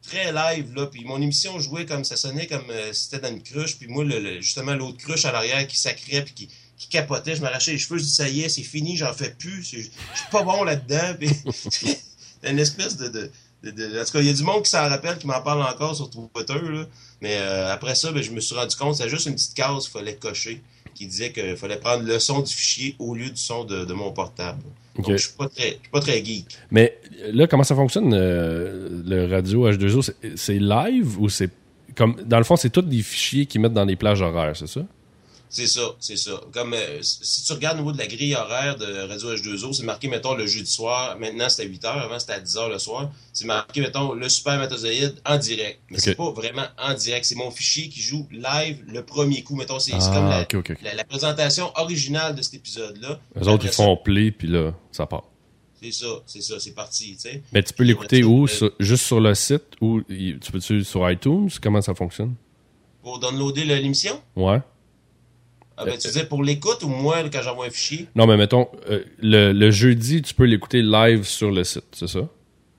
très 0.03 0.33
live, 0.33 0.73
là. 0.77 0.87
Puis 0.87 1.05
mon 1.05 1.21
émission 1.21 1.59
jouait 1.59 1.87
comme 1.87 2.05
ça 2.05 2.17
sonnait 2.17 2.47
comme 2.47 2.65
euh, 2.71 2.93
si 2.93 3.05
c'était 3.05 3.19
dans 3.19 3.35
une 3.35 3.43
cruche. 3.43 3.77
Puis 3.79 3.89
moi, 3.89 4.05
le, 4.05 4.21
le- 4.21 4.41
justement, 4.41 4.75
l'autre 4.75 4.99
cruche 4.99 5.25
à 5.25 5.33
l'arrière 5.33 5.67
qui 5.67 5.77
sacrait 5.77 6.23
puis 6.25 6.35
qui, 6.35 6.49
qui 6.79 6.89
capotait. 6.89 7.35
Je 7.35 7.43
m'arrachais 7.43 7.73
les 7.73 7.79
cheveux. 7.79 7.99
Je 7.99 8.05
dis, 8.05 8.11
ça 8.11 8.29
y 8.29 8.43
est, 8.43 8.49
c'est 8.49 8.63
fini, 8.63 8.97
j'en 8.97 9.13
fais 9.13 9.31
plus. 9.31 9.63
Je 9.65 9.79
suis 9.81 9.91
pas 10.31 10.43
bon 10.43 10.63
là-dedans. 10.63 11.15
Puis 11.19 11.31
une 12.45 12.59
espèce 12.59 12.97
de, 12.97 13.09
de, 13.09 13.31
de, 13.65 13.71
de- 13.71 14.01
En 14.01 14.05
tout 14.05 14.13
cas, 14.13 14.21
il 14.21 14.27
y 14.27 14.31
a 14.31 14.35
du 14.35 14.43
monde 14.45 14.63
qui 14.65 14.71
s'en 14.71 14.89
rappelle, 14.89 15.19
qui 15.19 15.27
m'en 15.27 15.41
parle 15.43 15.63
encore 15.63 15.95
sur 15.97 16.11
Twitter, 16.11 16.55
là. 16.63 16.85
Mais 17.21 17.37
euh, 17.39 17.73
après 17.73 17.95
ça, 17.95 18.11
ben, 18.13 18.23
je 18.23 18.31
me 18.31 18.41
suis 18.41 18.55
rendu 18.55 18.75
compte, 18.77 18.97
c'est 18.97 19.09
juste 19.09 19.27
une 19.27 19.35
petite 19.35 19.55
case 19.55 19.85
qu'il 19.85 19.93
fallait 19.93 20.17
cocher 20.17 20.63
qui 20.95 21.07
disait 21.07 21.33
qu'il 21.33 21.57
fallait 21.57 21.77
prendre 21.79 22.05
le 22.05 22.19
son 22.19 22.41
du 22.41 22.53
fichier 22.53 22.95
au 22.99 23.15
lieu 23.15 23.31
du 23.31 23.37
son 23.37 23.65
de, 23.65 23.85
de 23.85 23.93
mon 23.93 24.13
portable. 24.13 24.63
Donc, 24.97 25.11
je 25.11 25.17
suis 25.17 25.33
pas 25.37 25.49
très, 25.49 25.63
je 25.69 25.69
suis 25.71 25.91
pas 25.91 26.01
très 26.01 26.23
geek. 26.25 26.47
Mais 26.71 26.99
là, 27.33 27.47
comment 27.47 27.63
ça 27.65 27.75
fonctionne, 27.75 28.13
euh, 28.15 28.89
le 29.07 29.27
radio 29.27 29.71
H2O? 29.71 30.03
C'est- 30.03 30.37
C'est 30.37 30.59
live 30.59 31.19
ou 31.21 31.29
c'est. 31.29 31.51
Comme, 31.97 32.17
dans 32.27 32.39
le 32.39 32.45
fond, 32.45 32.57
c'est 32.57 32.71
tous 32.71 32.83
des 32.83 33.03
fichiers 33.03 33.47
qu'ils 33.47 33.61
mettent 33.61 33.73
dans 33.75 33.85
les 33.85 33.97
plages 33.97 34.21
horaires, 34.23 34.57
c'est 34.57 34.67
ça? 34.67 34.81
C'est 35.55 35.67
ça, 35.67 35.83
c'est 36.01 36.17
ça. 36.17 36.41
Comme 36.51 36.73
euh, 36.73 37.03
si 37.03 37.45
tu 37.45 37.53
regardes 37.53 37.77
au 37.77 37.81
niveau 37.81 37.93
de 37.93 37.99
la 37.99 38.07
grille 38.07 38.35
horaire 38.35 38.77
de 38.79 39.07
Radio 39.07 39.35
H2O, 39.35 39.75
c'est 39.75 39.83
marqué, 39.83 40.09
mettons, 40.09 40.35
le 40.35 40.47
jeudi 40.47 40.71
soir. 40.71 41.19
Maintenant, 41.19 41.47
c'était 41.51 41.65
à 41.65 41.67
8 41.67 41.83
h. 41.85 41.89
Avant, 41.89 42.19
c'était 42.19 42.33
à 42.33 42.41
10 42.41 42.57
h 42.57 42.71
le 42.71 42.79
soir. 42.79 43.11
C'est 43.35 43.45
marqué, 43.45 43.83
mettons, 43.83 44.15
le 44.15 44.31
Super 44.31 44.57
Matozoïde 44.57 45.15
en 45.27 45.37
direct. 45.37 45.81
Mais 45.91 45.99
c'est 45.99 46.15
pas 46.15 46.31
vraiment 46.31 46.65
en 46.79 46.95
direct. 46.95 47.27
C'est 47.27 47.35
mon 47.35 47.51
fichier 47.51 47.91
qui 47.91 48.01
joue 48.01 48.27
live 48.31 48.83
le 48.89 49.05
premier 49.05 49.43
coup. 49.43 49.55
Mettons, 49.55 49.79
c'est 49.79 49.93
comme 49.93 50.31
Ah, 50.33 50.47
la, 50.95 51.05
présentation 51.05 51.71
originale 51.77 52.35
de 52.35 52.41
cet 52.41 52.55
épisode-là. 52.55 53.21
Eux 53.39 53.49
autres, 53.49 53.67
ils 53.67 53.73
font 53.73 53.99
play, 53.99 54.31
puis 54.31 54.49
là, 54.49 54.73
ça 54.91 55.05
part. 55.05 55.25
C'est 55.83 55.93
ça, 55.93 56.07
c'est 56.25 56.41
ça, 56.41 56.61
c'est 56.61 56.75
parti, 56.75 57.13
tu 57.17 57.29
sais. 57.29 57.43
Mais 57.53 57.63
tu 57.63 57.75
peux 57.75 57.85
l'écouter 57.85 58.25
où? 58.25 58.47
Sur- 58.47 58.73
juste 58.81 59.05
sur 59.05 59.21
le 59.21 59.35
site 59.35 59.65
ou 59.83 60.01
tu 60.01 60.51
peux-tu 60.51 60.83
sur 60.83 61.11
iTunes? 61.11 61.51
Comment 61.63 61.83
ça 61.83 61.95
fonctionne? 61.95 62.37
Pour 63.03 63.19
downloader 63.19 63.65
l'émission? 63.65 64.19
Ouais. 64.35 64.61
Ah 65.77 65.85
ben, 65.85 65.99
tu 65.99 66.07
disais 66.09 66.25
pour 66.27 66.43
l'écoute 66.43 66.83
ou 66.83 66.89
moi, 66.89 67.23
quand 67.33 67.43
j'envoie 67.43 67.67
un 67.67 67.71
fichier? 67.71 68.07
Non, 68.15 68.27
mais 68.27 68.37
mettons, 68.37 68.69
euh, 68.91 69.03
le, 69.19 69.53
le 69.53 69.71
jeudi, 69.71 70.23
tu 70.23 70.35
peux 70.35 70.45
l'écouter 70.45 70.83
live 70.83 71.25
sur 71.25 71.51
le 71.51 71.65
site, 71.65 71.85
c'est 71.93 72.09
ça? 72.09 72.29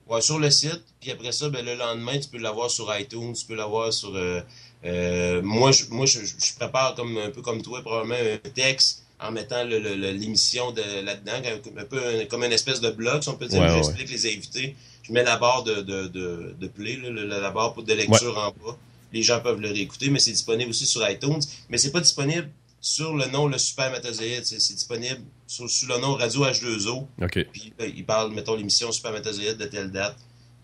Ouais, 0.08 0.20
sur 0.20 0.38
le 0.38 0.50
site. 0.50 0.82
Puis 1.00 1.10
après 1.10 1.32
ça, 1.32 1.48
ben, 1.48 1.64
le 1.64 1.74
lendemain, 1.74 2.18
tu 2.18 2.28
peux 2.28 2.38
l'avoir 2.38 2.70
sur 2.70 2.94
iTunes, 2.98 3.32
tu 3.34 3.46
peux 3.46 3.54
l'avoir 3.56 3.92
sur. 3.92 4.14
euh, 4.14 4.40
euh, 4.84 5.40
moi, 5.42 5.72
je, 5.72 5.84
moi 5.90 6.06
je, 6.06 6.20
je 6.24 6.54
prépare 6.58 6.94
comme 6.94 7.16
un 7.18 7.30
peu 7.30 7.42
comme 7.42 7.62
toi, 7.62 7.80
probablement 7.82 8.14
un 8.16 8.48
texte 8.50 9.02
en 9.20 9.30
mettant 9.32 9.64
l'émission 9.64 10.72
de 10.72 10.82
là-dedans, 11.04 11.32
un, 11.76 11.80
un 11.80 11.84
peu 11.84 11.98
un- 11.98 12.24
comme 12.26 12.44
une 12.44 12.52
espèce 12.52 12.80
de 12.80 12.90
blog, 12.90 13.22
si 13.22 13.28
on 13.28 13.36
peut 13.36 13.46
dire. 13.46 13.60
Ouais. 13.62 13.70
J'explique 13.70 14.10
les 14.10 14.26
invités. 14.34 14.76
Je 15.02 15.12
mets 15.12 15.22
la 15.24 15.36
barre 15.36 15.64
de, 15.64 15.76
de, 15.76 16.06
de, 16.08 16.54
de 16.60 16.66
play, 16.68 16.96
là, 17.02 17.10
la 17.40 17.50
barre 17.50 17.74
de 17.82 17.92
lecture 17.94 18.36
en 18.38 18.48
bas. 18.66 18.76
Les 19.12 19.22
gens 19.22 19.40
peuvent 19.40 19.60
le 19.60 19.68
réécouter, 19.68 20.10
mais 20.10 20.18
c'est 20.18 20.32
disponible 20.32 20.70
aussi 20.70 20.86
sur 20.86 21.08
iTunes. 21.08 21.40
Mais 21.68 21.78
c'est 21.78 21.92
pas 21.92 22.00
disponible 22.00 22.50
sur 22.84 23.16
le 23.16 23.26
nom 23.28 23.46
Le 23.46 23.56
Super 23.56 23.90
Matozoïde. 23.90 24.44
C'est 24.44 24.74
disponible 24.74 25.22
sous 25.46 25.64
le 25.88 25.98
nom 26.00 26.14
Radio 26.16 26.44
H2O. 26.44 27.06
OK. 27.22 27.46
Puis 27.50 27.72
là, 27.78 27.86
il 27.86 28.04
parle, 28.04 28.34
mettons, 28.34 28.54
l'émission 28.54 28.92
Supermatozoïde 28.92 29.56
de 29.56 29.64
telle 29.64 29.90
date. 29.90 30.16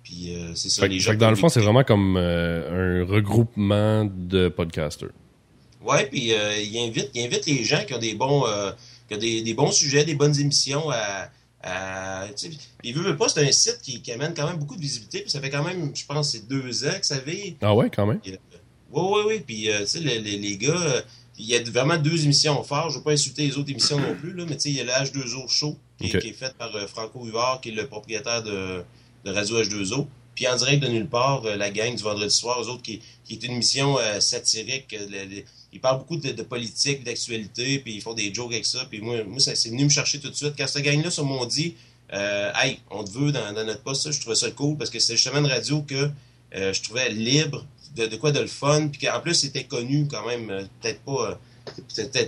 Puis 0.03 0.35
euh, 0.35 0.55
c'est 0.55 0.69
ça, 0.69 0.83
Fait, 0.83 0.89
les 0.89 1.01
gens. 1.01 1.13
fait 1.13 1.17
que 1.17 1.21
dans 1.21 1.31
le 1.31 1.37
fond, 1.37 1.49
c'est 1.49 1.61
vraiment 1.61 1.83
comme 1.83 2.19
euh, 2.19 3.05
un 3.05 3.11
regroupement 3.11 4.05
de 4.05 4.49
podcasters. 4.49 5.09
Ouais, 5.83 6.07
puis 6.07 6.35
euh, 6.35 6.59
il, 6.61 6.79
invite, 6.79 7.11
il 7.15 7.25
invite 7.25 7.47
les 7.47 7.65
gens 7.65 7.83
qui 7.87 7.95
ont 7.95 7.99
des 7.99 8.15
bons, 8.15 8.47
euh, 8.47 8.71
qui 9.09 9.15
ont 9.15 9.19
des, 9.19 9.41
des 9.41 9.55
bons 9.55 9.73
sujets, 9.73 10.05
des 10.05 10.15
bonnes 10.15 10.39
émissions 10.39 10.91
à. 10.91 11.31
à 11.63 12.27
il 12.85 12.95
veut, 12.95 13.03
veut 13.03 13.17
pas, 13.17 13.31
c'est 13.31 13.49
un 13.49 13.53
site 13.53 13.79
qui, 13.83 14.03
qui 14.03 14.13
amène 14.13 14.35
quand 14.35 14.47
même 14.47 14.59
beaucoup 14.59 14.77
de 14.77 14.83
visibilité. 14.83 15.21
Puis 15.21 15.31
ça 15.31 15.41
fait 15.41 15.49
quand 15.49 15.65
même, 15.65 15.97
je 15.97 16.05
pense, 16.05 16.33
c'est 16.33 16.47
deux 16.47 16.87
ans 16.87 16.99
que 17.01 17.07
ça 17.07 17.19
vit. 17.19 17.57
Ah 17.63 17.75
ouais, 17.75 17.89
quand 17.89 18.05
même? 18.07 18.21
Oui, 18.93 19.03
oui, 19.13 19.21
oui. 19.27 19.41
Puis, 19.47 19.71
euh, 19.71 19.81
tu 19.81 19.87
sais, 19.87 20.01
les, 20.01 20.19
les, 20.21 20.37
les 20.37 20.57
gars, 20.57 20.73
euh, 20.73 21.01
il 21.41 21.47
y 21.47 21.57
a 21.57 21.63
vraiment 21.63 21.97
deux 21.97 22.25
émissions 22.25 22.63
fortes. 22.63 22.91
Je 22.91 22.95
ne 22.95 22.99
veux 22.99 23.05
pas 23.05 23.13
insulter 23.13 23.47
les 23.47 23.57
autres 23.57 23.71
émissions 23.71 23.99
non 23.99 24.15
plus, 24.15 24.33
là, 24.35 24.45
mais 24.49 24.57
tu 24.57 24.63
sais, 24.63 24.71
il 24.71 24.77
y 24.77 24.81
a 24.81 24.85
le 24.85 24.91
H2O 24.91 25.49
Show, 25.49 25.77
qui, 25.99 26.07
est- 26.09 26.17
Ok. 26.17 26.23
qui 26.23 26.29
est 26.29 26.33
fait 26.33 26.55
par 26.57 26.75
euh, 26.77 26.87
Franco 26.87 27.27
Huvard, 27.27 27.61
qui 27.61 27.71
est 27.71 27.73
le 27.73 27.87
propriétaire 27.87 28.43
de, 28.43 28.83
de 29.25 29.31
Radio 29.33 29.63
H2O. 29.63 30.07
Puis, 30.35 30.47
en 30.49 30.57
direct 30.57 30.83
de 30.83 30.89
nulle 30.89 31.09
part, 31.09 31.45
euh, 31.45 31.57
la 31.57 31.71
gang 31.71 31.95
du 31.95 32.03
vendredi 32.03 32.35
soir, 32.35 32.63
eux 32.63 32.69
autres, 32.69 32.83
qui, 32.83 33.01
qui 33.25 33.35
est 33.35 33.43
une 33.45 33.53
émission 33.53 33.99
euh, 33.99 34.21
satirique. 34.21 34.95
ils 35.73 35.81
parlent 35.81 35.99
beaucoup 35.99 36.17
de, 36.17 36.31
de 36.33 36.43
politique, 36.43 37.05
d'actualité, 37.05 37.79
puis 37.81 37.95
ils 37.95 38.01
font 38.03 38.15
des 38.15 38.33
jokes 38.33 38.53
avec 38.53 38.67
ça. 38.67 38.85
Puis 38.91 39.01
moi, 39.01 39.23
moi 39.25 39.39
ça 39.41 39.55
c'est 39.55 39.69
venu 39.71 39.85
me 39.85 39.91
chercher 39.91 40.19
tout 40.21 40.31
de 40.31 40.35
suite. 40.37 40.55
Quand 40.57 40.67
cette 40.67 40.83
gang-là 40.85 41.11
se 41.11 41.21
m'ont 41.21 41.45
dit, 41.47 41.75
hey, 42.13 42.79
on 42.91 43.05
te 43.05 43.11
veut 43.11 43.31
dans, 43.33 43.53
dans 43.53 43.65
notre 43.65 43.83
poste, 43.83 44.03
ça, 44.03 44.11
je 44.11 44.21
trouvais 44.21 44.35
ça 44.37 44.51
cool 44.51 44.77
parce 44.77 44.91
que 44.91 44.99
c'est 44.99 45.15
justement 45.17 45.39
une 45.39 45.47
radio 45.47 45.83
que 45.83 46.11
je 46.53 46.81
trouvais 46.83 47.09
libre, 47.11 47.65
de, 47.97 48.07
de 48.07 48.17
quoi 48.17 48.33
de 48.33 48.41
le 48.41 48.47
fun, 48.47 48.89
puis 48.89 49.07
qu'en 49.07 49.21
plus 49.21 49.35
c'était 49.35 49.65
connu 49.65 50.07
quand 50.11 50.27
même, 50.27 50.51
euh, 50.51 50.63
peut-être 50.81 51.01
pas, 51.01 51.31
euh, 51.31 51.35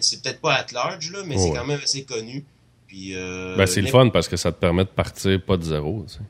c'est 0.00 0.22
peut-être 0.22 0.40
pas 0.40 0.54
at 0.54 0.66
large 0.72 1.10
là, 1.12 1.20
mais 1.26 1.36
Ouais. 1.36 1.42
c'est 1.42 1.52
quand 1.52 1.64
même 1.66 1.80
assez 1.82 2.02
connu. 2.04 2.44
Puis 2.86 3.14
euh, 3.14 3.56
Ben, 3.56 3.66
c'est 3.66 3.80
le 3.80 3.88
fun 3.88 4.08
parce 4.10 4.28
que 4.28 4.36
ça 4.36 4.52
te 4.52 4.58
permet 4.58 4.84
de 4.84 4.90
partir 4.90 5.42
pas 5.44 5.56
de 5.56 5.64
zéro. 5.64 6.04
tu 6.06 6.14
sais. 6.14 6.20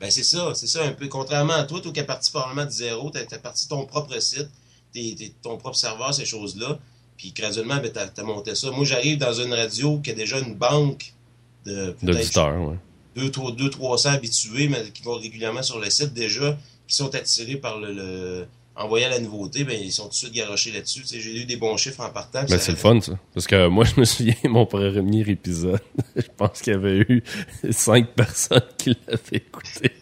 Ben 0.00 0.10
c'est 0.10 0.22
ça, 0.24 0.52
c'est 0.54 0.66
ça 0.66 0.84
un 0.84 0.92
peu. 0.92 1.08
Contrairement 1.08 1.54
à 1.54 1.64
toi, 1.64 1.80
toi 1.80 1.90
qui 1.92 2.00
es 2.00 2.04
parti 2.04 2.30
probablement 2.30 2.66
de 2.66 2.70
zéro, 2.70 3.10
t'as 3.10 3.20
as 3.20 3.38
parti 3.38 3.66
ton 3.68 3.84
propre 3.86 4.18
site, 4.20 4.48
t'es, 4.92 5.16
ton 5.42 5.56
propre 5.56 5.76
serveur, 5.76 6.12
ces 6.14 6.24
choses-là. 6.26 6.78
Puis 7.16 7.32
graduellement, 7.34 7.76
ben, 7.76 7.90
t'as, 7.92 8.08
t'as 8.08 8.22
monté 8.22 8.54
ça. 8.54 8.70
Moi, 8.70 8.84
j'arrive 8.84 9.18
dans 9.18 9.32
une 9.32 9.54
radio 9.54 9.98
qui 9.98 10.10
a 10.10 10.14
déjà 10.14 10.38
une 10.40 10.54
banque 10.54 11.14
de 11.64 11.96
D'auditeurs, 12.02 12.60
ouais. 12.68 12.76
deux, 13.16 13.30
trois- 13.30 13.52
deux, 13.52 13.70
300 13.70 14.10
habitués, 14.10 14.68
mais 14.68 14.82
qui 14.92 15.02
vont 15.02 15.14
régulièrement 15.16 15.62
sur 15.62 15.78
le 15.78 15.88
site 15.90 16.12
déjà, 16.12 16.58
qui 16.86 16.94
sont 16.96 17.14
attirés 17.14 17.56
par 17.56 17.78
le, 17.78 17.92
le- 17.92 18.46
en 18.76 18.88
voyant 18.88 19.08
la 19.08 19.20
nouveauté, 19.20 19.62
ben 19.64 19.78
ils 19.80 19.92
sont 19.92 20.04
tout 20.04 20.08
de 20.10 20.14
suite 20.14 20.32
garochés 20.32 20.72
là-dessus. 20.72 21.02
J'ai 21.08 21.42
eu 21.42 21.44
des 21.44 21.56
bons 21.56 21.76
chiffres 21.76 22.00
en 22.00 22.10
partant. 22.10 22.42
Ben, 22.48 22.58
c'est 22.58 22.72
le 22.72 22.76
fun, 22.76 23.00
ça. 23.00 23.18
Parce 23.32 23.46
que 23.46 23.68
moi, 23.68 23.84
je 23.84 24.00
me 24.00 24.04
souviens, 24.04 24.34
mon 24.44 24.66
premier 24.66 25.20
épisode, 25.28 25.80
je 26.16 26.26
pense 26.36 26.60
qu'il 26.60 26.72
y 26.72 26.76
avait 26.76 26.98
eu 27.08 27.22
cinq 27.70 28.08
personnes 28.14 28.62
qui 28.76 28.96
l'avaient 29.06 29.36
écouté. 29.36 29.92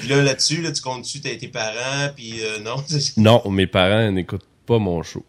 Puis 0.00 0.08
là, 0.08 0.22
là-dessus, 0.22 0.62
là, 0.62 0.72
tu 0.72 0.80
comptes 0.82 1.02
dessus 1.02 1.20
tes, 1.20 1.36
tes 1.38 1.48
parents, 1.48 2.10
puis 2.16 2.40
euh, 2.42 2.58
non. 2.60 2.76
Non, 3.18 3.50
mes 3.50 3.66
parents 3.66 4.10
n'écoutent 4.10 4.46
pas 4.66 4.78
mon 4.78 5.02
show. 5.02 5.24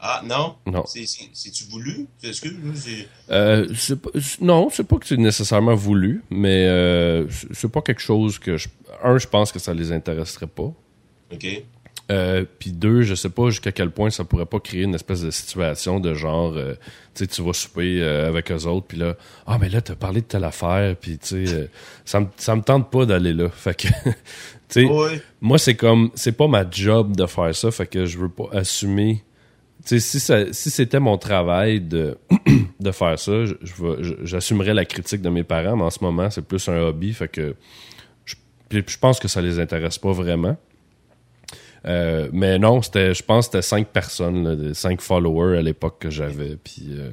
ah, 0.00 0.22
non? 0.24 0.56
Non. 0.66 0.84
C'est, 0.86 1.06
c'est, 1.06 1.28
c'est-tu 1.32 1.64
voulu? 1.64 2.06
Excuse. 2.22 3.06
Euh, 3.30 3.68
pas- 4.02 4.10
non, 4.40 4.68
c'est 4.72 4.84
pas 4.84 4.96
que 4.96 5.06
c'est 5.06 5.16
nécessairement 5.16 5.74
voulu, 5.76 6.22
mais 6.30 6.66
euh, 6.66 7.28
c'est- 7.30 7.48
c'est 7.52 7.70
pas 7.70 7.82
quelque 7.82 8.00
chose 8.02 8.38
que 8.38 8.56
je. 8.56 8.68
Un, 9.02 9.18
je 9.18 9.26
pense 9.28 9.52
que 9.52 9.58
ça 9.58 9.72
les 9.74 9.92
intéresserait 9.92 10.46
pas. 10.48 10.72
OK. 11.32 11.62
Euh, 12.10 12.44
puis 12.58 12.72
deux, 12.72 13.00
je 13.00 13.14
sais 13.14 13.30
pas 13.30 13.48
jusqu'à 13.48 13.72
quel 13.72 13.90
point 13.90 14.10
ça 14.10 14.24
pourrait 14.24 14.44
pas 14.44 14.60
créer 14.60 14.82
une 14.82 14.94
espèce 14.94 15.22
de 15.22 15.30
situation 15.30 16.00
de 16.00 16.12
genre, 16.12 16.52
euh, 16.54 16.74
tu 17.14 17.24
sais, 17.24 17.26
tu 17.26 17.40
vas 17.40 17.54
souper 17.54 18.02
euh, 18.02 18.28
avec 18.28 18.52
eux 18.52 18.66
autres, 18.66 18.86
puis 18.88 18.98
là, 18.98 19.16
ah 19.46 19.56
mais 19.58 19.70
là 19.70 19.80
t'as 19.80 19.94
parlé 19.94 20.20
de 20.20 20.26
telle 20.26 20.44
affaire, 20.44 20.96
puis 20.96 21.16
tu 21.16 21.46
sais, 21.46 21.70
ça 22.04 22.20
me 22.20 22.26
ça 22.36 22.56
me 22.56 22.60
tente 22.60 22.90
pas 22.90 23.06
d'aller 23.06 23.32
là, 23.32 23.48
fait 23.48 23.74
que, 23.74 23.88
tu 24.68 24.86
sais, 24.86 24.88
moi 25.40 25.58
c'est 25.58 25.76
comme, 25.76 26.10
c'est 26.14 26.36
pas 26.36 26.46
ma 26.46 26.68
job 26.70 27.16
de 27.16 27.24
faire 27.24 27.54
ça, 27.54 27.70
fait 27.70 27.86
que 27.86 28.04
je 28.04 28.18
veux 28.18 28.28
pas 28.28 28.50
assumer. 28.52 29.24
Tu 29.86 29.98
sais, 29.98 30.00
si 30.00 30.20
ça, 30.20 30.52
si 30.52 30.70
c'était 30.70 31.00
mon 31.00 31.16
travail 31.16 31.80
de 31.80 32.18
de 32.80 32.90
faire 32.90 33.18
ça, 33.18 33.46
je, 33.46 33.54
je 33.62 34.14
j'assumerais 34.24 34.74
la 34.74 34.84
critique 34.84 35.22
de 35.22 35.30
mes 35.30 35.42
parents, 35.42 35.76
mais 35.76 35.84
en 35.84 35.90
ce 35.90 36.04
moment 36.04 36.28
c'est 36.28 36.44
plus 36.44 36.68
un 36.68 36.80
hobby, 36.82 37.14
fait 37.14 37.28
que 37.28 37.56
je 38.70 38.98
pense 38.98 39.20
que 39.20 39.28
ça 39.28 39.40
les 39.40 39.58
intéresse 39.58 39.96
pas 39.96 40.12
vraiment. 40.12 40.58
Euh, 41.86 42.28
mais 42.32 42.58
non, 42.58 42.80
c'était, 42.82 43.12
je 43.14 43.22
pense 43.22 43.46
que 43.48 43.52
c'était 43.52 43.62
cinq 43.62 43.88
personnes, 43.88 44.68
là, 44.68 44.74
cinq 44.74 45.00
followers 45.00 45.58
à 45.58 45.62
l'époque 45.62 45.96
que 46.00 46.08
j'avais, 46.10 46.56
puis 46.56 46.86
euh, 46.92 47.10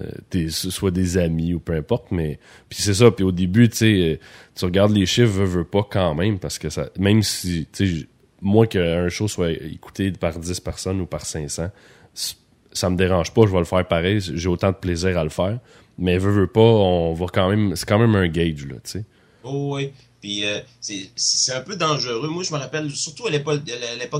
euh, 0.00 0.10
des- 0.30 0.50
soit 0.50 0.90
des 0.90 1.18
amis 1.18 1.54
ou 1.54 1.58
peu 1.60 1.72
importe, 1.74 2.06
mais 2.12 2.38
puis 2.68 2.80
c'est 2.82 2.94
ça. 2.94 3.10
Puis 3.10 3.24
au 3.24 3.32
début, 3.32 3.68
tu 3.68 3.76
sais, 3.78 3.92
euh, 4.14 4.16
tu 4.54 4.64
regardes 4.64 4.92
les 4.92 5.06
chiffres, 5.06 5.32
veux, 5.32 5.44
veux 5.44 5.64
pas 5.64 5.86
quand 5.90 6.14
même, 6.14 6.38
parce 6.38 6.58
que 6.58 6.70
ça, 6.70 6.88
même 6.98 7.22
si, 7.22 7.66
tu 7.72 7.86
sais, 8.00 8.06
moi 8.40 8.66
qu'un 8.66 9.08
show 9.08 9.26
soit 9.26 9.50
écouté 9.50 10.12
par 10.12 10.38
10 10.38 10.60
personnes 10.60 11.00
ou 11.00 11.06
par 11.06 11.24
500, 11.26 11.70
c- 12.14 12.34
ça 12.72 12.90
me 12.90 12.96
dérange 12.96 13.32
pas, 13.32 13.42
je 13.46 13.52
vais 13.52 13.58
le 13.58 13.64
faire 13.64 13.88
pareil, 13.88 14.20
j'ai 14.20 14.48
autant 14.48 14.70
de 14.70 14.76
plaisir 14.76 15.18
à 15.18 15.24
le 15.24 15.30
faire. 15.30 15.58
Mais 15.98 16.18
veux, 16.18 16.30
veux 16.30 16.46
pas, 16.46 16.60
on 16.60 17.14
va 17.14 17.26
quand 17.32 17.48
même, 17.48 17.74
c'est 17.74 17.88
quand 17.88 17.98
même 17.98 18.14
un 18.14 18.28
gauge 18.28 18.66
là, 18.68 18.74
tu 18.84 18.90
sais. 18.90 19.04
Oh, 19.42 19.76
oui. 19.76 19.92
Puis 20.20 20.44
euh, 20.44 20.60
c'est 20.80 21.52
un 21.52 21.60
peu 21.60 21.76
dangereux. 21.76 22.28
Moi, 22.28 22.42
je 22.42 22.52
me 22.52 22.58
rappelle, 22.58 22.90
surtout 22.90 23.26
à 23.26 23.30
l'époque 23.30 23.62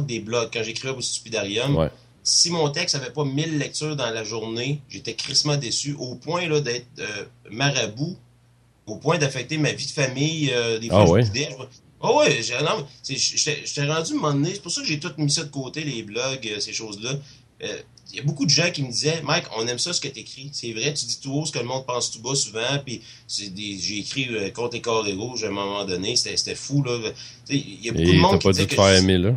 des 0.06 0.20
blogs, 0.20 0.50
quand 0.52 0.62
j'écrivais 0.62 0.94
au 0.94 1.00
Stupidarium, 1.00 1.88
si 2.22 2.50
mon 2.50 2.68
texte 2.70 2.96
n'avait 2.96 3.12
pas 3.12 3.24
1000 3.24 3.58
lectures 3.58 3.94
dans 3.94 4.10
la 4.10 4.24
journée, 4.24 4.80
j'étais 4.88 5.14
crissement 5.14 5.56
déçu, 5.56 5.94
au 5.98 6.16
point 6.16 6.48
d'être 6.60 6.86
euh, 6.98 7.24
marabout, 7.50 8.16
au 8.86 8.96
point 8.96 9.16
d'affecter 9.16 9.58
ma 9.58 9.72
vie 9.72 9.86
de 9.86 9.92
famille. 9.92 10.50
Euh, 10.52 10.78
des 10.78 10.88
fois, 10.88 11.02
ah, 11.02 11.06
je 11.06 11.12
ouais? 11.12 11.48
Oh 12.00 12.18
ouais, 12.18 12.42
j'étais 12.42 13.86
rendu 13.86 14.12
un 14.12 14.16
moment 14.16 14.34
donné, 14.34 14.50
c'est 14.52 14.62
pour 14.62 14.72
ça 14.72 14.82
que 14.82 14.86
j'ai 14.86 15.00
tout 15.00 15.12
mis 15.18 15.30
ça 15.30 15.44
de 15.44 15.48
côté, 15.48 15.82
les 15.82 16.02
blogs, 16.02 16.56
ces 16.58 16.72
choses-là. 16.72 17.12
Il 18.12 18.16
y 18.16 18.20
a 18.20 18.22
beaucoup 18.22 18.44
de 18.46 18.50
gens 18.50 18.70
qui 18.70 18.82
me 18.82 18.90
disaient, 18.90 19.20
Mike, 19.22 19.46
on 19.56 19.66
aime 19.66 19.78
ça 19.78 19.92
ce 19.92 20.00
que 20.00 20.08
tu 20.08 20.20
écris. 20.20 20.50
C'est 20.52 20.72
vrai, 20.72 20.94
tu 20.94 21.06
dis 21.06 21.18
tout 21.20 21.32
haut 21.32 21.44
ce 21.44 21.52
que 21.52 21.58
le 21.58 21.64
monde 21.64 21.84
pense 21.86 22.10
tout 22.10 22.20
bas 22.20 22.34
souvent. 22.34 22.78
Puis 22.84 23.02
j'ai 23.28 23.98
écrit 23.98 24.28
euh, 24.30 24.50
Contre 24.50 24.76
et 24.76 24.80
corps 24.80 25.06
et 25.06 25.12
rouge 25.12 25.44
à 25.44 25.48
un 25.48 25.50
moment 25.50 25.84
donné. 25.84 26.14
C'était 26.16 26.54
fou, 26.54 26.82
là. 26.82 26.98
Il 27.50 27.84
y 27.84 27.88
a 27.88 27.92
beaucoup 27.92 28.04
de 28.04 28.18
monde 28.18 28.38
qui 28.38 28.46
pas 28.46 28.52
dû 28.52 28.66
te 28.66 28.74
faire 28.74 28.94
aimer, 28.94 29.18
là? 29.18 29.34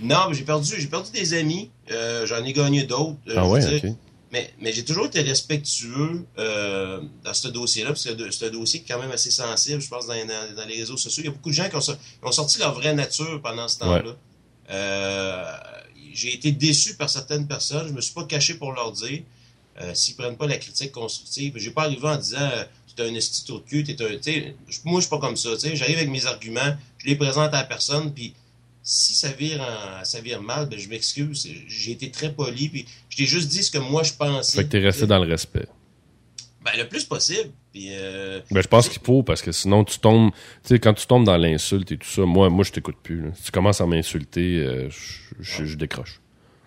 Non, 0.00 0.28
mais 0.28 0.34
j'ai 0.34 0.44
perdu, 0.44 0.74
j'ai 0.78 0.86
perdu 0.88 1.10
des 1.10 1.34
amis. 1.34 1.70
Euh, 1.90 2.26
j'en 2.26 2.44
ai 2.44 2.52
gagné 2.52 2.84
d'autres. 2.84 3.16
Euh, 3.28 3.34
ah 3.36 3.48
ouais, 3.48 3.64
ok. 3.64 3.90
Mais, 4.32 4.52
mais 4.60 4.72
j'ai 4.72 4.84
toujours 4.84 5.06
été 5.06 5.22
respectueux 5.22 6.26
euh, 6.38 7.00
dans 7.24 7.32
ce 7.32 7.48
dossier-là, 7.48 7.90
parce 7.90 8.04
que 8.04 8.30
c'est 8.30 8.46
un 8.46 8.50
dossier 8.50 8.80
qui 8.80 8.90
est 8.90 8.94
quand 8.94 9.00
même 9.00 9.12
assez 9.12 9.30
sensible, 9.30 9.80
je 9.80 9.88
pense, 9.88 10.06
dans, 10.06 10.14
dans, 10.14 10.68
les 10.68 10.76
réseaux 10.76 10.96
sociaux. 10.96 11.22
Il 11.22 11.26
y 11.26 11.28
a 11.28 11.32
beaucoup 11.32 11.48
de 11.48 11.54
gens 11.54 11.68
qui 11.68 11.76
ont, 11.76 11.96
ont 12.22 12.32
sorti 12.32 12.58
leur 12.58 12.74
vraie 12.74 12.92
nature 12.92 13.40
pendant 13.40 13.68
ce 13.68 13.78
temps-là. 13.78 14.16
Euh, 14.70 15.56
j'ai 16.16 16.34
été 16.34 16.50
déçu 16.52 16.96
par 16.96 17.10
certaines 17.10 17.46
personnes. 17.46 17.88
Je 17.88 17.92
me 17.92 18.00
suis 18.00 18.14
pas 18.14 18.24
caché 18.24 18.54
pour 18.54 18.72
leur 18.72 18.92
dire. 18.92 19.22
Euh, 19.80 19.92
S'ils 19.94 20.16
prennent 20.16 20.36
pas 20.36 20.46
la 20.46 20.56
critique 20.56 20.90
constructive, 20.90 21.52
j'ai 21.56 21.70
pas 21.70 21.82
arrivé 21.82 22.08
en 22.08 22.16
disant 22.16 22.38
euh, 22.40 22.64
tu 22.96 23.02
es 23.02 23.08
un 23.08 23.14
institut 23.14 23.52
de 23.52 23.58
cul, 23.58 23.84
t'es 23.84 24.02
un. 24.02 24.08
Moi, 24.84 25.00
je 25.00 25.06
suis 25.06 25.10
pas 25.10 25.18
comme 25.18 25.36
ça. 25.36 25.50
J'arrive 25.74 25.98
avec 25.98 26.08
mes 26.08 26.24
arguments, 26.24 26.74
je 26.98 27.06
les 27.06 27.16
présente 27.16 27.52
à 27.52 27.58
la 27.58 27.64
personne, 27.64 28.12
puis 28.14 28.32
si 28.82 29.14
ça 29.14 29.32
vire, 29.32 29.62
ça 30.04 30.20
vire 30.20 30.40
mal, 30.40 30.66
ben, 30.68 30.78
je 30.78 30.88
m'excuse. 30.88 31.46
J'ai 31.68 31.90
été 31.90 32.10
très 32.10 32.32
poli, 32.32 32.70
puis 32.70 32.86
je 33.10 33.18
t'ai 33.18 33.26
juste 33.26 33.48
dit 33.48 33.62
ce 33.62 33.70
que 33.70 33.78
moi 33.78 34.02
je 34.02 34.14
pensais. 34.14 34.56
Fait 34.56 34.64
que 34.64 34.70
t'es 34.70 34.78
resté 34.78 35.06
dans 35.06 35.22
le 35.22 35.30
respect. 35.30 35.66
Ben, 36.66 36.76
le 36.76 36.88
plus 36.88 37.04
possible. 37.04 37.50
Puis, 37.72 37.90
euh, 37.92 38.40
ben, 38.50 38.60
je 38.60 38.66
pense 38.66 38.88
qu'il 38.88 39.00
faut, 39.00 39.22
parce 39.22 39.40
que 39.40 39.52
sinon, 39.52 39.84
tu 39.84 40.00
tombes. 40.00 40.32
Tu 40.64 40.70
sais, 40.70 40.80
quand 40.80 40.94
tu 40.94 41.06
tombes 41.06 41.24
dans 41.24 41.36
l'insulte 41.36 41.92
et 41.92 41.96
tout 41.96 42.08
ça, 42.08 42.22
moi, 42.22 42.50
moi 42.50 42.64
je 42.64 42.72
t'écoute 42.72 42.96
plus. 43.00 43.30
Si 43.36 43.44
tu 43.44 43.50
commences 43.52 43.80
à 43.80 43.86
m'insulter, 43.86 44.64
euh, 44.64 44.88
je, 45.38 45.74
décroche. 45.76 46.20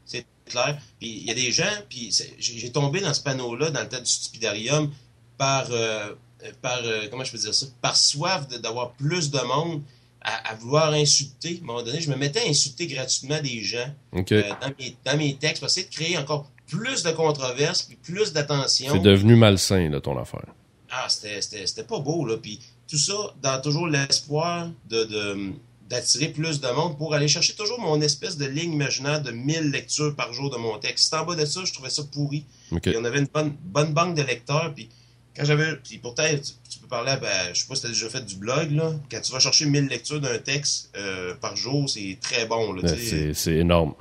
C'est 0.06 0.26
clair. 0.46 0.78
Puis, 1.00 1.10
il 1.10 1.24
y 1.26 1.32
a 1.32 1.34
des 1.34 1.52
gens, 1.52 1.66
puis 1.90 2.16
j'ai 2.38 2.72
tombé 2.72 3.02
dans 3.02 3.14
ce 3.14 3.22
panneau-là, 3.22 3.72
dans 3.72 3.82
le 3.82 3.90
tas 3.90 4.00
du 4.00 4.10
stupidarium, 4.10 4.90
par. 5.38 5.68
Euh, 5.72 6.14
par 6.62 6.80
comment 7.12 7.26
je 7.26 7.34
peux 7.34 7.38
dire 7.38 7.54
ça? 7.54 7.66
Par 7.82 7.98
soif 7.98 8.48
d'avoir 8.48 8.94
plus 8.94 9.30
de 9.30 9.40
monde. 9.40 9.84
À, 10.22 10.54
vouloir 10.56 10.92
insulter. 10.94 11.60
À 11.60 11.64
un 11.64 11.66
moment 11.66 11.82
donné, 11.82 12.02
je 12.02 12.10
me 12.10 12.16
mettais 12.16 12.42
à 12.42 12.50
insulter 12.50 12.88
gratuitement 12.88 13.42
des 13.42 13.64
gens 13.64 13.88
dans, 14.12 14.74
mes, 14.78 14.96
dans, 15.06 15.18
mes, 15.18 15.36
textes 15.36 15.60
pour 15.60 15.68
essayer 15.68 15.88
de 15.88 15.92
créer 15.92 16.18
encore 16.18 16.50
plus 16.70 17.04
de 17.04 17.12
controverses, 17.12 17.84
puis 17.84 17.98
plus 17.98 18.32
d'attention. 18.32 18.94
C'est 18.94 19.00
devenu 19.00 19.36
malsain, 19.36 19.90
là, 19.90 20.00
ton 20.00 20.18
affaire. 20.18 20.46
Ah, 20.92 21.08
c'était 21.10 21.84
pas 21.84 22.00
beau, 22.00 22.26
là. 22.26 22.38
Puis 22.38 22.60
tout 22.88 22.98
ça 22.98 23.14
dans 23.42 23.62
toujours 23.62 23.88
l'espoir 23.88 24.70
de, 24.90 25.54
d'attirer 25.90 26.30
plus 26.30 26.62
de 26.62 26.68
monde 26.70 26.98
pour 26.98 27.14
aller 27.14 27.28
chercher 27.28 27.54
toujours 27.54 27.80
mon 27.80 28.02
espèce 28.02 28.38
de 28.38 28.46
ligne 28.46 28.74
imaginaire 28.74 29.22
de 29.22 29.32
1000 29.32 29.72
lectures 29.72 30.16
par 30.16 30.34
jour 30.34 30.50
de 30.50 30.58
mon 30.58 30.78
texte. 30.78 31.14
en 31.14 31.26
bas 31.26 31.36
de 31.36 31.46
ça, 31.46 31.62
je 31.66 31.74
trouvais 31.74 31.90
ça 31.90 32.04
pourri. 32.12 32.46
Okay. 32.72 32.96
on 32.98 33.06
avait 33.06 33.20
une 33.20 33.28
bonne, 33.34 33.56
bonne 33.64 33.94
banque 33.94 34.16
de 34.16 34.22
lecteurs, 34.22 34.72
puis 34.74 34.90
quand 35.36 35.46
j'avais... 35.46 35.76
Puis 35.78 35.98
pourtant, 36.00 36.24
tu, 36.24 36.80
peux 36.80 36.88
parler, 36.88 37.16
ben, 37.22 37.54
je 37.54 37.62
sais 37.62 37.68
pas 37.68 37.76
si 37.76 37.82
tu 37.82 37.88
as 37.88 37.90
déjà 37.92 38.10
fait 38.10 38.26
du 38.26 38.36
blog, 38.36 38.72
là. 38.72 38.94
Quand 39.12 39.22
tu 39.22 39.32
vas 39.32 39.40
chercher 39.40 39.66
1000 39.66 39.88
lectures 39.88 40.22
d'un 40.22 40.38
texte 40.38 40.92
euh, 40.98 41.36
par 41.36 41.56
jour, 41.56 41.90
c'est 41.90 42.18
très 42.22 42.46
bon, 42.46 42.74
là. 42.74 42.82
Ben, 42.84 43.34
c'est 43.34 43.56
énorme. 43.56 43.94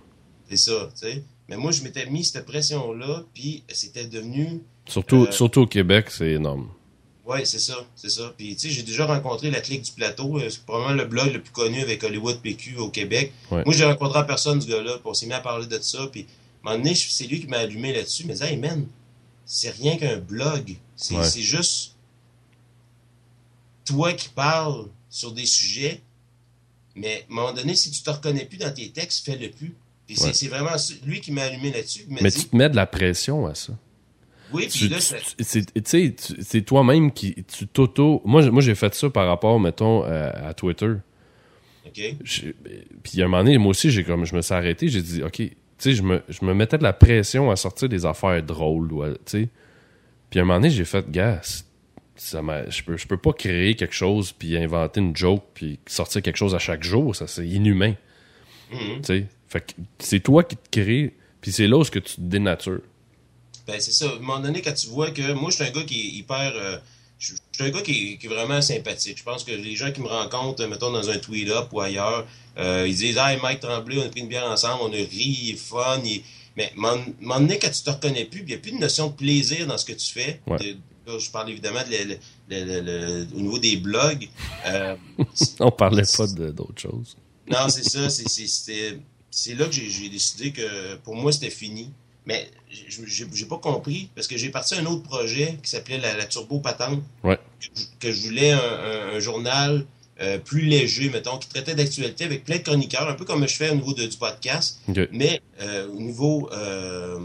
C'est 0.48 0.56
ça, 0.56 0.88
tu 0.94 1.06
sais. 1.06 1.22
Mais 1.48 1.56
moi, 1.56 1.72
je 1.72 1.82
m'étais 1.82 2.06
mis 2.06 2.24
cette 2.24 2.44
pression-là, 2.44 3.24
puis 3.32 3.64
c'était 3.72 4.06
devenu... 4.06 4.62
Surtout, 4.86 5.26
euh, 5.26 5.30
surtout 5.30 5.62
au 5.62 5.66
Québec, 5.66 6.10
c'est 6.10 6.32
énorme. 6.32 6.68
Oui, 7.24 7.40
c'est 7.44 7.58
ça, 7.58 7.86
c'est 7.94 8.10
ça. 8.10 8.32
Puis, 8.36 8.54
tu 8.56 8.68
sais, 8.68 8.70
j'ai 8.70 8.82
déjà 8.82 9.06
rencontré 9.06 9.50
la 9.50 9.60
clique 9.60 9.82
du 9.82 9.92
plateau. 9.92 10.38
Euh, 10.38 10.48
c'est 10.48 10.64
probablement 10.64 11.02
le 11.02 11.06
blog 11.06 11.32
le 11.32 11.42
plus 11.42 11.52
connu 11.52 11.80
avec 11.80 12.02
Hollywood 12.02 12.40
PQ 12.40 12.76
au 12.78 12.88
Québec. 12.90 13.32
Moi, 13.50 13.64
j'ai 13.68 13.84
rencontré 13.84 14.26
personne, 14.26 14.60
ce 14.60 14.66
gars-là, 14.66 14.94
puis 14.94 15.02
on 15.04 15.14
s'est 15.14 15.26
mis 15.26 15.34
à 15.34 15.40
parler 15.40 15.66
de 15.66 15.78
ça. 15.78 16.06
Puis, 16.10 16.26
à 16.64 16.70
un 16.70 16.72
moment 16.72 16.84
donné, 16.84 16.94
c'est 16.94 17.26
lui 17.26 17.40
qui 17.40 17.46
m'a 17.46 17.58
allumé 17.58 17.92
là-dessus. 17.92 18.24
Mais, 18.26 18.40
hey, 18.42 18.56
man, 18.56 18.86
c'est 19.44 19.70
rien 19.70 19.96
qu'un 19.96 20.18
blog. 20.18 20.76
C'est 20.96 21.42
juste 21.42 21.96
toi 23.84 24.12
qui 24.12 24.28
parles 24.28 24.86
sur 25.10 25.32
des 25.32 25.46
sujets. 25.46 26.02
Mais, 26.94 27.26
à 27.28 27.32
un 27.32 27.34
moment 27.34 27.52
donné, 27.52 27.74
si 27.74 27.90
tu 27.90 28.02
te 28.02 28.10
reconnais 28.10 28.44
plus 28.46 28.58
dans 28.58 28.72
tes 28.72 28.90
textes, 28.90 29.24
fais-le 29.24 29.50
plus. 29.50 29.74
C'est 30.14 30.48
vraiment 30.48 30.76
lui 31.04 31.20
qui 31.20 31.32
m'a 31.32 31.42
allumé 31.42 31.72
là-dessus. 31.72 32.04
Mais 32.08 32.30
tu 32.30 32.44
te 32.44 32.56
mets 32.56 32.70
de 32.70 32.76
la 32.76 32.86
pression 32.86 33.46
à 33.46 33.54
ça. 33.54 33.74
Oui, 34.52 34.66
puis 34.70 34.88
là, 34.88 34.98
c'est... 35.00 36.42
c'est 36.42 36.62
toi-même 36.62 37.12
qui... 37.12 37.44
Tu 37.44 37.66
t'auto... 37.66 38.22
Moi, 38.24 38.50
moi 38.50 38.62
j'ai 38.62 38.74
fait 38.74 38.94
ça 38.94 39.10
par 39.10 39.26
rapport, 39.26 39.60
mettons, 39.60 40.02
à, 40.04 40.54
Twitter. 40.54 40.94
OK. 41.86 42.00
Puis 43.02 43.22
à 43.22 43.24
un 43.24 43.28
moment 43.28 43.44
donné, 43.44 43.58
moi 43.58 43.70
aussi, 43.70 43.90
j'ai 43.90 44.04
comme, 44.04 44.24
je 44.24 44.34
me 44.34 44.40
suis 44.40 44.54
arrêté, 44.54 44.88
j'ai 44.88 45.02
dit, 45.02 45.22
OK, 45.22 45.36
tu 45.36 45.52
sais, 45.78 45.92
je 45.92 46.02
me, 46.02 46.22
je 46.28 46.44
me 46.44 46.54
mettais 46.54 46.78
de 46.78 46.82
la 46.82 46.92
pression 46.92 47.50
à 47.50 47.56
sortir 47.56 47.88
des 47.88 48.06
affaires 48.06 48.42
drôles, 48.42 48.88
tu 49.26 49.42
sais. 49.42 49.48
Puis 50.30 50.40
à 50.40 50.42
un 50.42 50.46
moment 50.46 50.58
donné, 50.58 50.70
j'ai 50.70 50.84
fait, 50.84 51.10
gars, 51.10 51.40
ça 52.16 52.42
je 52.68 52.82
peux, 52.82 52.96
je 52.96 53.06
peux 53.06 53.16
pas 53.16 53.32
créer 53.32 53.74
quelque 53.74 53.94
chose, 53.94 54.32
puis 54.32 54.56
inventer 54.56 55.00
une 55.00 55.16
joke, 55.16 55.44
puis 55.54 55.78
sortir 55.86 56.22
quelque 56.22 56.36
chose 56.36 56.54
à 56.54 56.58
chaque 56.58 56.82
jour, 56.82 57.14
ça, 57.14 57.26
c'est 57.26 57.46
inhumain. 57.46 57.94
Mm-hmm. 58.72 58.96
Tu 58.96 59.04
sais. 59.04 59.26
Fait 59.48 59.60
que 59.60 59.72
c'est 59.98 60.20
toi 60.20 60.44
qui 60.44 60.56
te 60.56 60.80
crée, 60.80 61.14
puis 61.40 61.52
c'est 61.52 61.66
là 61.66 61.78
où 61.78 61.84
que 61.84 61.98
tu 61.98 62.16
te 62.16 62.20
dénatures. 62.20 62.82
Ben, 63.66 63.80
c'est 63.80 63.92
ça. 63.92 64.06
À 64.06 64.12
un 64.12 64.18
moment 64.18 64.40
donné, 64.40 64.62
quand 64.62 64.72
tu 64.72 64.88
vois 64.88 65.10
que 65.10 65.32
moi, 65.32 65.50
je 65.50 65.56
suis 65.56 65.64
un 65.64 65.70
gars 65.70 65.82
qui 65.82 66.00
est 66.00 66.10
hyper. 66.18 66.52
Euh, 66.54 66.78
je 67.18 67.34
suis 67.34 67.64
un 67.64 67.70
gars 67.70 67.82
qui 67.82 68.18
est, 68.22 68.28
vraiment 68.28 68.62
sympathique. 68.62 69.18
Je 69.18 69.24
pense 69.24 69.44
que 69.44 69.52
les 69.52 69.74
gens 69.74 69.90
qui 69.90 70.00
me 70.00 70.06
rencontrent, 70.06 70.64
mettons, 70.66 70.90
dans 70.90 71.10
un 71.10 71.18
tweet-up 71.18 71.68
ou 71.72 71.80
ailleurs, 71.80 72.26
euh, 72.58 72.86
ils 72.86 72.94
disent 72.94 73.18
Hey, 73.18 73.38
Mike 73.42 73.60
Tremblay, 73.60 73.98
on 73.98 74.06
a 74.06 74.08
pris 74.08 74.20
une 74.20 74.28
bière 74.28 74.46
ensemble, 74.50 74.82
on 74.84 74.92
a 74.92 74.96
ri, 74.96 75.38
il 75.42 75.50
est 75.50 75.56
fun. 75.56 76.00
Mais 76.56 76.72
à 76.82 76.90
un 76.92 77.04
moment 77.20 77.40
donné, 77.40 77.58
quand 77.58 77.70
tu 77.70 77.82
te 77.82 77.90
reconnais 77.90 78.24
plus, 78.24 78.40
il 78.40 78.46
n'y 78.46 78.54
a 78.54 78.58
plus 78.58 78.72
de 78.72 78.78
notion 78.78 79.08
de 79.08 79.12
plaisir 79.12 79.66
dans 79.66 79.78
ce 79.78 79.84
que 79.84 79.92
tu 79.92 80.12
fais. 80.12 80.40
je 81.06 81.30
parle 81.30 81.50
évidemment 81.50 81.80
au 82.50 83.40
niveau 83.40 83.58
des 83.58 83.76
blogs. 83.76 84.28
Euh, 84.66 84.96
on 85.60 85.70
parlait 85.70 86.04
pas 86.16 86.26
d'autre 86.26 86.80
chose. 86.80 87.16
non, 87.50 87.68
c'est 87.68 87.84
ça. 87.84 88.08
C'était 88.08 88.98
c'est 89.38 89.54
là 89.54 89.66
que 89.66 89.72
j'ai 89.72 90.08
décidé 90.08 90.50
que 90.50 90.96
pour 91.04 91.14
moi, 91.14 91.30
c'était 91.30 91.50
fini. 91.50 91.90
Mais 92.26 92.50
j'ai 92.70 93.46
pas 93.46 93.56
compris 93.56 94.10
parce 94.14 94.26
que 94.26 94.36
j'ai 94.36 94.50
parti 94.50 94.74
un 94.74 94.84
autre 94.84 95.02
projet 95.02 95.58
qui 95.62 95.70
s'appelait 95.70 95.98
la, 95.98 96.26
Turbo 96.26 96.58
Patente. 96.58 97.02
Que, 98.00 98.12
je 98.12 98.26
voulais 98.26 98.52
un, 98.52 99.18
journal 99.20 99.86
euh, 100.20 100.38
plus 100.38 100.62
léger, 100.62 101.08
mettons, 101.08 101.38
qui 101.38 101.48
traitait 101.48 101.74
d'actualité 101.74 102.24
avec 102.24 102.44
plein 102.44 102.56
de 102.56 102.62
chroniqueurs, 102.62 103.08
un 103.08 103.14
peu 103.14 103.24
comme 103.24 103.46
je 103.48 103.54
fais 103.54 103.70
au 103.70 103.76
niveau 103.76 103.94
de, 103.94 104.04
du 104.04 104.16
podcast, 104.16 104.80
mais 105.12 105.40
euh, 105.62 105.88
au 105.88 106.00
niveau 106.00 106.50
euh, 106.52 107.20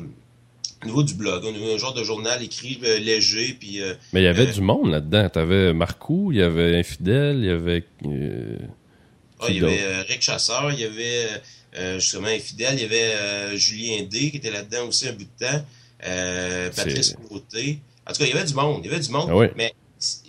niveau 0.86 1.04
du 1.04 1.16
blog, 1.16 1.44
un 1.46 1.78
genre 1.78 1.94
de 1.94 2.04
journal 2.04 2.42
écrit 2.44 2.80
léger. 2.82 3.58
Puis, 3.60 3.82
mais 4.14 4.22
il 4.22 4.26
y 4.26 4.28
avait 4.28 4.46
du 4.46 4.62
monde 4.62 4.92
là-dedans. 4.92 5.30
Tu 5.34 5.40
avais 5.40 5.74
Marcou, 5.74 6.32
il 6.32 6.38
y 6.38 6.44
avait 6.44 6.78
Infidèle, 6.78 7.40
il 7.40 7.46
y 7.46 7.50
avait. 7.50 7.84
Ah, 9.40 9.48
il 9.50 9.56
y 9.56 9.66
avait 9.66 10.02
Rick 10.04 10.22
Chasseur, 10.22 10.72
il 10.72 10.80
y 10.80 10.86
avait 10.86 11.28
justement 12.00 12.28
infidèle. 12.28 12.76
Il 12.76 12.82
y 12.82 12.86
avait 12.86 13.16
euh, 13.16 13.58
Julien 13.58 14.04
D 14.04 14.32
qui 14.32 14.38
était 14.38 14.52
là-dedans 14.52 14.88
aussi 14.88 15.08
un 15.08 15.14
bout 15.14 15.24
de 15.24 15.46
temps. 15.46 15.66
Euh, 16.06 16.70
Patrice 16.76 17.16
Côté. 17.30 17.80
En 18.08 18.12
tout 18.12 18.20
cas, 18.20 18.26
il 18.26 18.34
y 18.34 18.34
avait 18.34 18.46
du 18.46 18.54
monde. 18.54 18.82
Il 18.84 18.92
y 18.92 18.94
avait 18.94 19.04
du 19.04 19.10
monde. 19.10 19.30
Ah 19.32 19.54
mais 19.56 19.74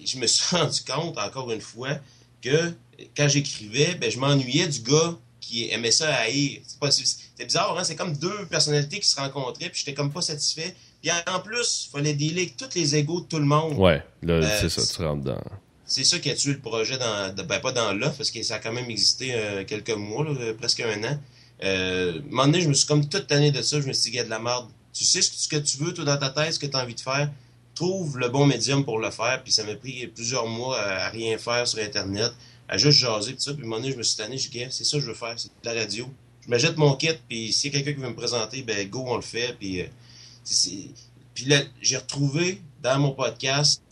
je 0.05 0.19
me 0.19 0.27
suis 0.27 0.57
rendu 0.57 0.81
compte, 0.83 1.19
encore 1.19 1.51
une 1.51 1.61
fois, 1.61 1.99
que 2.41 2.73
quand 3.17 3.29
j'écrivais, 3.29 3.95
ben, 3.97 4.11
je 4.11 4.19
m'ennuyais 4.19 4.69
du 4.69 4.81
gars 4.81 5.17
qui 5.41 5.69
aimait 5.71 5.91
ça 5.91 6.15
à 6.15 6.23
haïr. 6.23 6.61
C'est 6.93 7.45
bizarre, 7.45 7.77
hein? 7.77 7.85
C'est 7.85 7.97
comme 7.97 8.17
deux 8.17 8.47
personnalités 8.47 9.01
qui 9.01 9.09
se 9.09 9.21
rencontraient, 9.21 9.69
puis 9.69 9.81
j'étais 9.81 9.95
comme 9.95 10.13
pas 10.13 10.23
satisfait. 10.23 10.75
Puis 11.03 11.11
en 11.27 11.41
plus, 11.41 11.87
il 11.87 11.91
fallait 11.91 12.15
dealer 12.15 12.43
avec 12.43 12.57
tous 12.57 12.75
les 12.75 12.97
égaux 12.97 13.21
de 13.21 13.27
tout 13.27 13.39
le 13.39 13.45
monde. 13.45 13.77
Ouais, 13.79 14.03
là, 14.23 14.61
c'est 14.61 14.71
ça, 14.71 14.83
tu 14.87 15.03
rentres 15.03 15.25
dans. 15.25 15.43
C'est 15.87 16.05
ça 16.05 16.19
qui 16.19 16.31
a 16.31 16.35
tué 16.35 16.53
le 16.53 16.61
projet 16.61 16.97
dans. 16.97 17.35
Ben, 17.35 17.61
pas 17.61 17.73
dans 17.73 17.93
l'offre, 17.93 18.17
parce 18.19 18.31
que 18.31 18.43
ça 18.43 18.55
a 18.55 18.59
quand 18.59 18.73
même 18.73 18.89
existé 18.89 19.35
quelques 19.67 19.91
mois, 19.91 20.25
presque 20.59 20.81
un 20.81 21.05
an. 21.05 21.19
Euh, 21.65 22.21
un 22.21 22.35
moment 22.35 22.61
je 22.61 22.69
me 22.69 22.75
suis 22.75 22.87
comme 22.87 23.09
toute 23.09 23.31
année 23.33 23.51
de 23.51 23.63
ça, 23.63 23.81
je 23.81 23.87
me 23.87 23.93
suis 23.93 24.11
dit, 24.11 24.19
de 24.19 24.29
la 24.29 24.39
merde. 24.39 24.69
Tu 24.93 25.05
sais 25.05 25.23
ce 25.23 25.49
que 25.49 25.57
tu 25.57 25.79
veux, 25.79 25.93
toi, 25.93 26.05
dans 26.05 26.19
ta 26.19 26.31
tête, 26.31 26.53
ce 26.53 26.59
que 26.59 26.67
tu 26.67 26.77
as 26.77 26.83
envie 26.83 26.95
de 26.95 27.01
faire. 27.01 27.31
Trouve 27.75 28.19
le 28.19 28.29
bon 28.29 28.47
médium 28.47 28.85
pour 28.85 28.99
le 28.99 29.11
faire. 29.11 29.43
Puis 29.43 29.53
ça 29.53 29.65
m'a 29.65 29.75
pris 29.75 30.07
plusieurs 30.09 30.47
mois 30.47 30.79
à, 30.79 31.09
rien 31.09 31.37
faire 31.39 31.67
sur 31.67 31.81
Internet, 31.81 32.31
à 32.69 32.79
juste 32.79 32.99
jaser, 32.99 33.33
tout 33.33 33.41
ça. 33.41 33.55
Puis 33.55 33.65
un 33.65 33.69
moment 33.69 33.85
je 33.85 33.97
me 33.97 34.03
suis 34.03 34.17
tanné, 34.17 34.39
j'ai 34.39 34.51
dit, 34.51 34.67
c'est 34.71 34.85
ça 34.85 34.99
que 34.99 35.03
je 35.03 35.09
veux 35.09 35.15
faire, 35.15 35.35
c'est 35.37 35.49
de 35.49 35.71
la 35.71 35.81
radio. 35.81 36.09
Je 36.47 36.51
me 36.51 36.59
jette 36.59 36.77
mon 36.77 36.95
kit, 36.95 37.09
puis 37.29 37.53
s'il 37.53 37.73
y 37.73 37.77
a 37.77 37.79
quelqu'un 37.79 37.99
qui 37.99 38.05
veut 38.05 38.11
me 38.11 38.17
présenter, 38.17 38.63
ben 38.63 38.87
go, 38.89 39.05
on 39.07 39.17
le 39.17 39.23
fait. 39.23 39.57
Puis, 39.59 39.81
euh, 39.81 39.87
puis 41.35 41.47
là, 41.47 41.63
j'ai 41.81 41.97
retrouvé 41.97 42.61
dans 42.83 42.99
mon 42.99 43.13
podcast, 43.13 43.83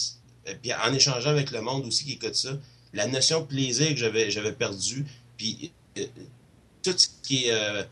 euh, 0.46 0.54
puis 0.60 0.72
en 0.74 0.92
échangeant 0.92 1.30
avec 1.30 1.50
le 1.50 1.62
monde 1.62 1.86
aussi 1.86 2.04
qui 2.04 2.12
écoute 2.12 2.34
ça, 2.34 2.50
la 2.92 3.06
notion 3.06 3.40
de 3.40 3.46
plaisir 3.46 3.88
que 3.88 3.96
j'avais, 3.96 4.30
j'avais 4.30 4.52
perdu, 4.52 5.06
puis 5.38 5.72
euh, 5.98 6.04
tout 6.82 6.94
ce 6.96 7.08
qui 7.22 7.46
est 7.46 7.52
euh, 7.52 7.82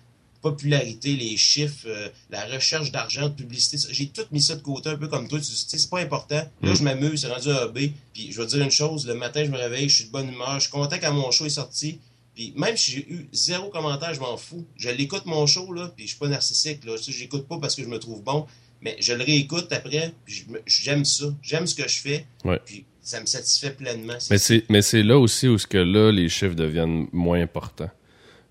popularité, 0.42 1.14
les 1.16 1.36
chiffres, 1.36 1.86
euh, 1.86 2.08
la 2.30 2.44
recherche 2.46 2.90
d'argent, 2.90 3.28
de 3.28 3.34
publicité, 3.34 3.76
j'ai 3.90 4.08
tout 4.08 4.22
mis 4.32 4.40
ça 4.40 4.56
de 4.56 4.62
côté, 4.62 4.88
un 4.90 4.96
peu 4.96 5.08
comme 5.08 5.28
toi. 5.28 5.38
Tu 5.38 5.44
sais, 5.44 5.78
c'est 5.78 5.90
pas 5.90 6.00
important. 6.00 6.36
Là, 6.62 6.70
Mm. 6.72 6.74
je 6.76 6.82
m'amuse, 6.82 7.20
c'est 7.20 7.28
rendu 7.28 7.50
un 7.50 7.56
hobby. 7.64 7.92
Puis 8.14 8.32
je 8.32 8.40
vais 8.40 8.46
te 8.46 8.52
dire 8.54 8.62
une 8.64 8.70
chose, 8.70 9.06
le 9.06 9.14
matin, 9.14 9.44
je 9.44 9.50
me 9.50 9.58
réveille, 9.58 9.88
je 9.88 9.96
suis 9.96 10.04
de 10.06 10.10
bonne 10.10 10.28
humeur, 10.32 10.54
je 10.54 10.60
suis 10.62 10.70
content 10.70 10.96
quand 11.00 11.12
mon 11.12 11.30
show 11.30 11.44
est 11.46 11.50
sorti. 11.50 11.98
Puis 12.34 12.54
même 12.56 12.76
si 12.76 12.92
j'ai 12.92 13.06
eu 13.10 13.28
zéro 13.32 13.68
commentaire, 13.68 14.14
je 14.14 14.20
m'en 14.20 14.36
fous. 14.36 14.64
Je 14.76 14.88
l'écoute 14.88 15.26
mon 15.26 15.46
show, 15.46 15.72
là, 15.72 15.92
puis 15.94 16.06
je 16.06 16.10
suis 16.12 16.18
pas 16.18 16.28
narcissique, 16.28 16.84
là. 16.84 16.96
Sais, 16.96 17.12
j'écoute 17.12 17.46
pas 17.46 17.58
parce 17.58 17.74
que 17.74 17.82
je 17.82 17.88
me 17.88 17.98
trouve 17.98 18.22
bon, 18.22 18.46
mais 18.80 18.96
je 18.98 19.12
le 19.12 19.22
réécoute 19.24 19.70
après, 19.72 20.14
puis 20.24 20.34
je 20.34 20.50
me- 20.52 20.62
j'aime 20.66 21.04
ça. 21.04 21.26
J'aime 21.42 21.66
ce 21.66 21.74
que 21.74 21.86
je 21.86 22.00
fais. 22.00 22.26
Ouais. 22.44 22.58
Puis 22.64 22.84
ça 23.02 23.20
me 23.20 23.26
satisfait 23.26 23.72
pleinement. 23.72 24.16
Mais 24.30 24.38
c'est, 24.38 24.64
mais 24.70 24.80
c'est 24.80 25.02
là 25.02 25.18
aussi 25.18 25.48
où 25.48 25.58
ce 25.58 25.66
que 25.66 25.76
là, 25.78 26.10
les 26.12 26.28
chiffres 26.30 26.54
deviennent 26.54 27.08
moins 27.12 27.42
importants. 27.42 27.90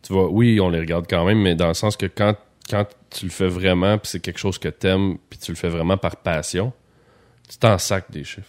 Tu 0.02 0.14
vois, 0.14 0.30
oui, 0.30 0.60
on 0.60 0.70
les 0.70 0.80
regarde 0.80 1.06
quand 1.10 1.26
même, 1.26 1.40
mais 1.40 1.56
dans 1.56 1.68
le 1.68 1.74
sens 1.74 1.98
que 1.98 2.06
quand, 2.06 2.36
quand 2.70 2.86
tu 3.10 3.26
le 3.26 3.32
fais 3.32 3.48
vraiment, 3.48 3.98
puis 3.98 4.10
c'est 4.10 4.20
quelque 4.20 4.40
chose 4.40 4.58
que 4.58 4.70
t'aimes, 4.70 5.18
puis 5.30 5.40
tu 5.40 5.52
le 5.52 5.58
fais 5.58 5.70
vraiment 5.70 5.98
par 5.98 6.16
passion, 6.18 6.72
tu 7.50 7.58
t'en 7.58 7.78
sacs 7.78 8.12
des 8.12 8.24
chiffres. 8.24 8.48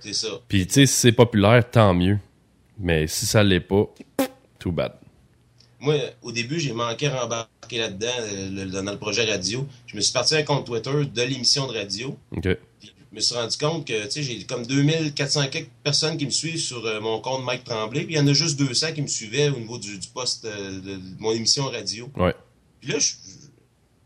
c'est 0.00 0.14
ça. 0.14 0.28
Puis 0.48 0.66
tu 0.66 0.74
sais, 0.74 0.86
si 0.86 0.94
c'est 0.94 1.12
populaire, 1.12 1.68
tant 1.70 1.94
mieux. 1.94 2.18
Mais 2.78 3.06
si 3.06 3.26
ça 3.26 3.42
l'est 3.42 3.60
pas, 3.60 3.84
too 4.58 4.72
bad. 4.72 4.94
Moi, 5.80 5.96
au 6.22 6.32
début, 6.32 6.58
j'ai 6.58 6.72
manqué 6.72 7.08
à 7.08 7.20
rembarquer 7.20 7.78
là-dedans, 7.78 8.82
dans 8.82 8.92
le 8.92 8.98
projet 8.98 9.24
radio. 9.24 9.66
Je 9.86 9.96
me 9.96 10.00
suis 10.00 10.12
parti 10.12 10.34
un 10.34 10.42
compte 10.42 10.66
Twitter 10.66 10.90
de 10.90 11.22
l'émission 11.22 11.66
de 11.66 11.72
radio. 11.72 12.16
OK. 12.32 12.48
Puis 12.80 12.92
je 13.10 13.16
me 13.16 13.20
suis 13.20 13.34
rendu 13.34 13.56
compte 13.56 13.86
que, 13.86 14.04
tu 14.04 14.10
sais, 14.10 14.22
j'ai 14.22 14.44
comme 14.44 14.64
2400 14.66 15.48
quelques 15.48 15.70
personnes 15.82 16.16
qui 16.16 16.26
me 16.26 16.30
suivent 16.30 16.60
sur 16.60 16.84
euh, 16.86 17.00
mon 17.00 17.20
compte 17.20 17.44
Mike 17.44 17.64
Tremblay. 17.64 18.04
Puis 18.04 18.14
il 18.14 18.16
y 18.16 18.20
en 18.20 18.26
a 18.26 18.32
juste 18.32 18.56
200 18.58 18.92
qui 18.92 19.02
me 19.02 19.06
suivaient 19.08 19.48
au 19.48 19.56
niveau 19.58 19.78
du, 19.78 19.98
du 19.98 20.08
poste 20.08 20.44
euh, 20.44 20.80
de, 20.80 20.96
de 20.96 21.00
mon 21.18 21.32
émission 21.32 21.64
radio. 21.64 22.08
Ouais. 22.16 22.34
Puis 22.80 22.92
là, 22.92 22.98
je, 22.98 23.06
je- 23.06 23.40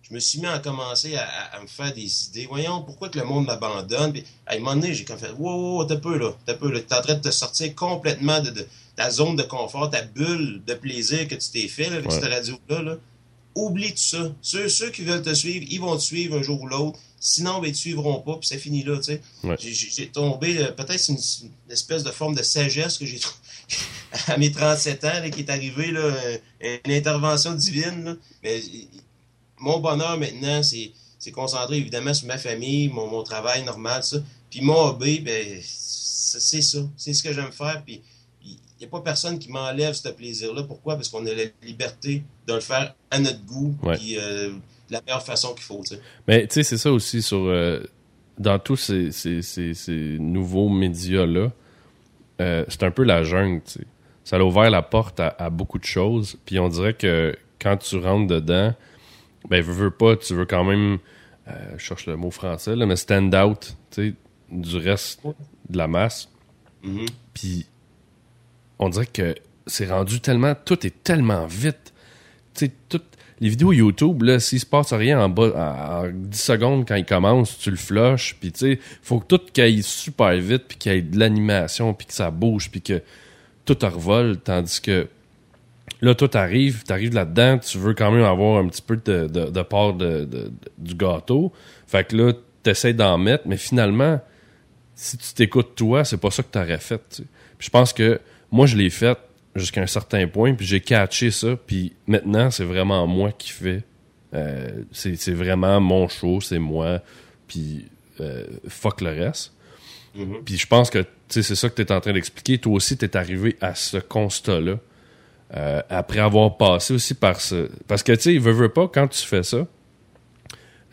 je 0.08 0.12
me 0.14 0.18
suis 0.20 0.38
mis 0.38 0.46
à 0.46 0.58
commencer 0.58 1.16
à, 1.16 1.22
à- 1.26 1.56
à 1.56 1.62
me 1.62 1.66
faire 1.66 1.92
des 1.94 2.26
idées. 2.26 2.46
Voyons, 2.46 2.82
pourquoi 2.82 3.08
que 3.08 3.18
le 3.18 3.24
monde 3.24 3.46
m'abandonne? 3.46 4.12
Puis, 4.12 4.22
à 4.46 4.54
un 4.54 4.58
moment 4.58 4.76
donné, 4.76 4.92
j'ai 4.94 5.04
comme 5.04 5.18
fait, 5.18 5.32
wow, 5.38 5.78
wow, 5.78 5.84
t'as 5.86 5.96
peu, 5.96 6.18
là, 6.18 6.32
t'as 6.46 6.54
peu, 6.54 6.70
là. 6.70 6.80
T'es 6.80 6.94
en 6.94 7.00
train 7.00 7.14
de 7.14 7.20
te 7.20 7.30
sortir 7.30 7.74
complètement 7.74 8.40
de, 8.40 8.50
de 8.50 8.66
ta 8.96 9.10
zone 9.10 9.34
de 9.36 9.42
confort, 9.42 9.88
ta 9.90 10.02
bulle 10.02 10.62
de 10.66 10.74
plaisir 10.74 11.26
que 11.26 11.34
tu 11.34 11.48
t'es 11.50 11.68
fait, 11.68 11.88
là, 11.88 11.96
avec 11.96 12.10
Ouais. 12.10 12.20
cette 12.20 12.24
radio-là, 12.30 12.82
là. 12.82 12.96
Oublie 13.54 13.90
tout 13.92 13.96
ça. 13.98 14.30
Ceux, 14.42 14.68
ceux 14.68 14.90
qui 14.90 15.02
veulent 15.04 15.22
te 15.22 15.32
suivre, 15.32 15.64
ils 15.70 15.80
vont 15.80 15.96
te 15.96 16.02
suivre 16.02 16.36
un 16.38 16.42
jour 16.42 16.60
ou 16.60 16.66
l'autre. 16.66 16.98
Sinon, 17.26 17.58
ben, 17.60 17.68
ils 17.68 17.72
te 17.72 17.78
suivront 17.78 18.20
pas, 18.20 18.36
puis 18.36 18.46
c'est 18.46 18.58
fini 18.58 18.82
là, 18.82 18.98
tu 18.98 19.04
sais. 19.04 19.22
Ouais. 19.44 19.56
J'ai- 19.58 20.08
tombé, 20.08 20.58
euh, 20.58 20.72
peut-être 20.72 20.98
c'est 21.00 21.12
une, 21.12 21.18
une 21.66 21.72
espèce 21.72 22.02
de 22.04 22.10
forme 22.10 22.34
de 22.34 22.42
sagesse 22.42 22.98
que 22.98 23.06
j'ai 23.06 23.18
trouvée 23.18 23.38
à 24.28 24.36
mes 24.36 24.52
37 24.52 25.04
ans, 25.04 25.08
là, 25.20 25.30
qui 25.30 25.40
est 25.40 25.48
arrivée, 25.50 25.90
là, 25.90 26.00
euh, 26.00 26.78
une 26.84 26.92
intervention 26.92 27.54
divine, 27.54 28.04
là. 28.04 28.16
Mais 28.42 28.60
mon 29.58 29.78
bonheur 29.78 30.18
maintenant, 30.18 30.62
c'est 30.62 30.92
c'est 31.18 31.30
concentré 31.32 31.78
évidemment 31.78 32.12
sur 32.12 32.26
ma 32.26 32.36
famille, 32.36 32.88
mon, 32.88 33.06
mon 33.10 33.22
travail 33.22 33.64
normal, 33.64 34.04
ça. 34.04 34.18
Puis 34.50 34.60
mon 34.60 34.78
hobby, 34.88 35.20
ben, 35.20 35.58
c'est 35.64 36.60
ça. 36.60 36.80
C'est 36.98 37.14
ce 37.14 37.22
que 37.22 37.32
j'aime 37.32 37.52
faire. 37.52 37.82
Puis 37.86 38.02
il 38.44 38.58
n'y 38.80 38.84
a 38.84 38.88
pas 38.88 39.00
personne 39.00 39.38
qui 39.38 39.48
m'enlève 39.50 39.94
ce 39.94 40.08
plaisir-là. 40.10 40.64
Pourquoi? 40.64 40.96
Parce 40.96 41.08
qu'on 41.08 41.24
a 41.24 41.32
la 41.32 41.44
liberté 41.62 42.22
de 42.46 42.52
le 42.52 42.60
faire 42.60 42.94
à 43.10 43.18
notre 43.18 43.42
goût, 43.46 43.74
Ouais. 43.82 43.96
puis 43.96 44.18
euh, 44.18 44.50
la 44.90 45.00
meilleure 45.02 45.24
façon 45.24 45.54
qu'il 45.54 45.62
faut, 45.64 45.82
tu 45.84 45.94
sais. 45.94 46.00
Mais 46.28 46.46
tu 46.46 46.54
sais, 46.54 46.62
c'est 46.62 46.78
ça 46.78 46.92
aussi 46.92 47.22
sur. 47.22 47.38
euh, 47.46 47.80
dans 48.38 48.58
tous 48.58 48.76
ces, 48.76 49.12
ces, 49.12 49.42
ces, 49.42 49.74
ces 49.74 50.18
nouveaux 50.18 50.68
médias-là, 50.68 51.52
euh, 52.40 52.64
c'est 52.68 52.82
un 52.82 52.90
peu 52.90 53.04
la 53.04 53.22
jungle, 53.22 53.62
tu 53.64 53.72
sais. 53.72 53.86
Ça 54.24 54.36
a 54.36 54.40
ouvert 54.42 54.70
la 54.70 54.82
porte 54.82 55.20
à, 55.20 55.28
à 55.38 55.50
beaucoup 55.50 55.78
de 55.78 55.84
choses. 55.84 56.36
Puis 56.46 56.58
on 56.58 56.68
dirait 56.68 56.94
que 56.94 57.36
quand 57.60 57.76
tu 57.76 57.98
rentres 57.98 58.26
dedans, 58.26 58.74
ben, 59.48 59.62
veux, 59.62 59.72
veux 59.72 59.90
pas, 59.90 60.16
tu 60.16 60.34
veux 60.34 60.46
quand 60.46 60.64
même. 60.64 60.98
euh, 61.48 61.74
je 61.76 61.84
cherche 61.84 62.06
le 62.06 62.16
mot 62.16 62.30
français, 62.30 62.74
là, 62.74 62.86
mais 62.86 62.96
stand 62.96 63.34
out, 63.34 63.76
tu 63.90 64.08
sais, 64.10 64.14
du 64.50 64.76
reste 64.78 65.20
de 65.68 65.78
la 65.78 65.86
masse. 65.88 66.28
Mhm. 66.82 67.06
Puis 67.34 67.66
on 68.78 68.88
dirait 68.88 69.06
que 69.06 69.34
c'est 69.66 69.86
rendu 69.90 70.20
tellement. 70.20 70.54
Tout 70.54 70.86
est 70.86 71.02
tellement 71.04 71.46
vite. 71.46 71.92
Tu 72.54 72.66
sais, 72.66 72.72
toutes 72.88 73.13
les 73.40 73.48
vidéos 73.48 73.72
YouTube, 73.72 74.22
là, 74.22 74.38
s'il 74.38 74.60
se 74.60 74.66
passe 74.66 74.92
rien 74.92 75.20
en 75.20 75.28
bas, 75.28 75.50
en, 75.54 76.06
en 76.06 76.10
10 76.12 76.40
secondes 76.40 76.86
quand 76.86 76.94
ils 76.94 77.04
commencent, 77.04 77.58
tu 77.58 77.70
le 77.70 77.76
flushes. 77.76 78.36
Puis 78.40 78.52
tu 78.52 78.58
sais, 78.58 78.78
faut 79.02 79.18
que 79.20 79.36
tout 79.36 79.40
aille 79.60 79.82
super 79.82 80.34
vite, 80.36 80.64
puis 80.68 80.78
qu'il 80.78 80.92
y 80.92 80.96
ait 80.96 81.02
de 81.02 81.18
l'animation, 81.18 81.94
puis 81.94 82.06
que 82.06 82.12
ça 82.14 82.30
bouge, 82.30 82.70
puis 82.70 82.80
que 82.80 83.02
tout 83.64 83.76
revole. 83.82 84.38
Tandis 84.38 84.80
que 84.80 85.08
là, 86.00 86.14
toi, 86.14 86.28
t'arrives, 86.28 86.84
t'arrives 86.84 87.14
là-dedans, 87.14 87.58
tu 87.58 87.78
veux 87.78 87.94
quand 87.94 88.10
même 88.10 88.24
avoir 88.24 88.58
un 88.58 88.68
petit 88.68 88.82
peu 88.82 88.96
de, 88.96 89.62
part 89.62 89.94
de, 89.94 90.28
du 90.78 90.94
gâteau. 90.94 91.52
Fait 91.86 92.04
que 92.04 92.16
là, 92.16 92.32
t'essaies 92.62 92.94
d'en 92.94 93.18
mettre, 93.18 93.44
mais 93.46 93.56
finalement, 93.56 94.20
si 94.94 95.18
tu 95.18 95.34
t'écoutes 95.34 95.74
toi, 95.74 96.04
c'est 96.04 96.18
pas 96.18 96.30
ça 96.30 96.42
que 96.42 96.48
t'aurais 96.48 96.78
fait. 96.78 97.22
je 97.58 97.70
pense 97.70 97.92
que 97.92 98.20
moi, 98.50 98.66
je 98.66 98.76
l'ai 98.76 98.90
fait 98.90 99.18
jusqu'à 99.54 99.82
un 99.82 99.86
certain 99.86 100.26
point, 100.26 100.54
puis 100.54 100.66
j'ai 100.66 100.80
catché 100.80 101.30
ça, 101.30 101.56
puis 101.66 101.92
maintenant, 102.06 102.50
c'est 102.50 102.64
vraiment 102.64 103.06
moi 103.06 103.32
qui 103.32 103.50
fais. 103.50 103.82
Euh, 104.34 104.82
c'est 104.92 105.32
vraiment 105.32 105.80
mon 105.80 106.08
show, 106.08 106.40
c'est 106.40 106.58
moi, 106.58 107.00
puis 107.46 107.86
euh, 108.20 108.44
fuck 108.68 109.00
le 109.00 109.10
reste. 109.10 109.52
Mhm. 110.16 110.42
Puis 110.44 110.56
je 110.58 110.66
pense 110.66 110.90
que 110.90 110.98
tu 110.98 111.06
sais, 111.28 111.42
c'est 111.42 111.54
ça 111.54 111.68
que 111.68 111.74
tu 111.74 111.82
es 111.82 111.92
en 111.92 112.00
train 112.00 112.12
d'expliquer. 112.12 112.58
Toi 112.58 112.74
aussi, 112.74 112.96
tu 112.96 113.04
es 113.04 113.16
arrivé 113.16 113.56
à 113.60 113.74
ce 113.74 113.96
constat-là. 113.98 114.78
euh, 115.56 115.82
après 115.88 116.20
avoir 116.20 116.56
passé 116.56 116.94
aussi 116.94 117.14
par 117.14 117.40
ce. 117.40 117.68
Parce 117.86 118.02
que, 118.02 118.12
tu 118.12 118.20
sais, 118.20 118.38
veux, 118.38 118.52
veux 118.52 118.68
pas, 118.68 118.88
quand 118.88 119.06
tu 119.08 119.24
fais 119.24 119.42
ça, 119.42 119.66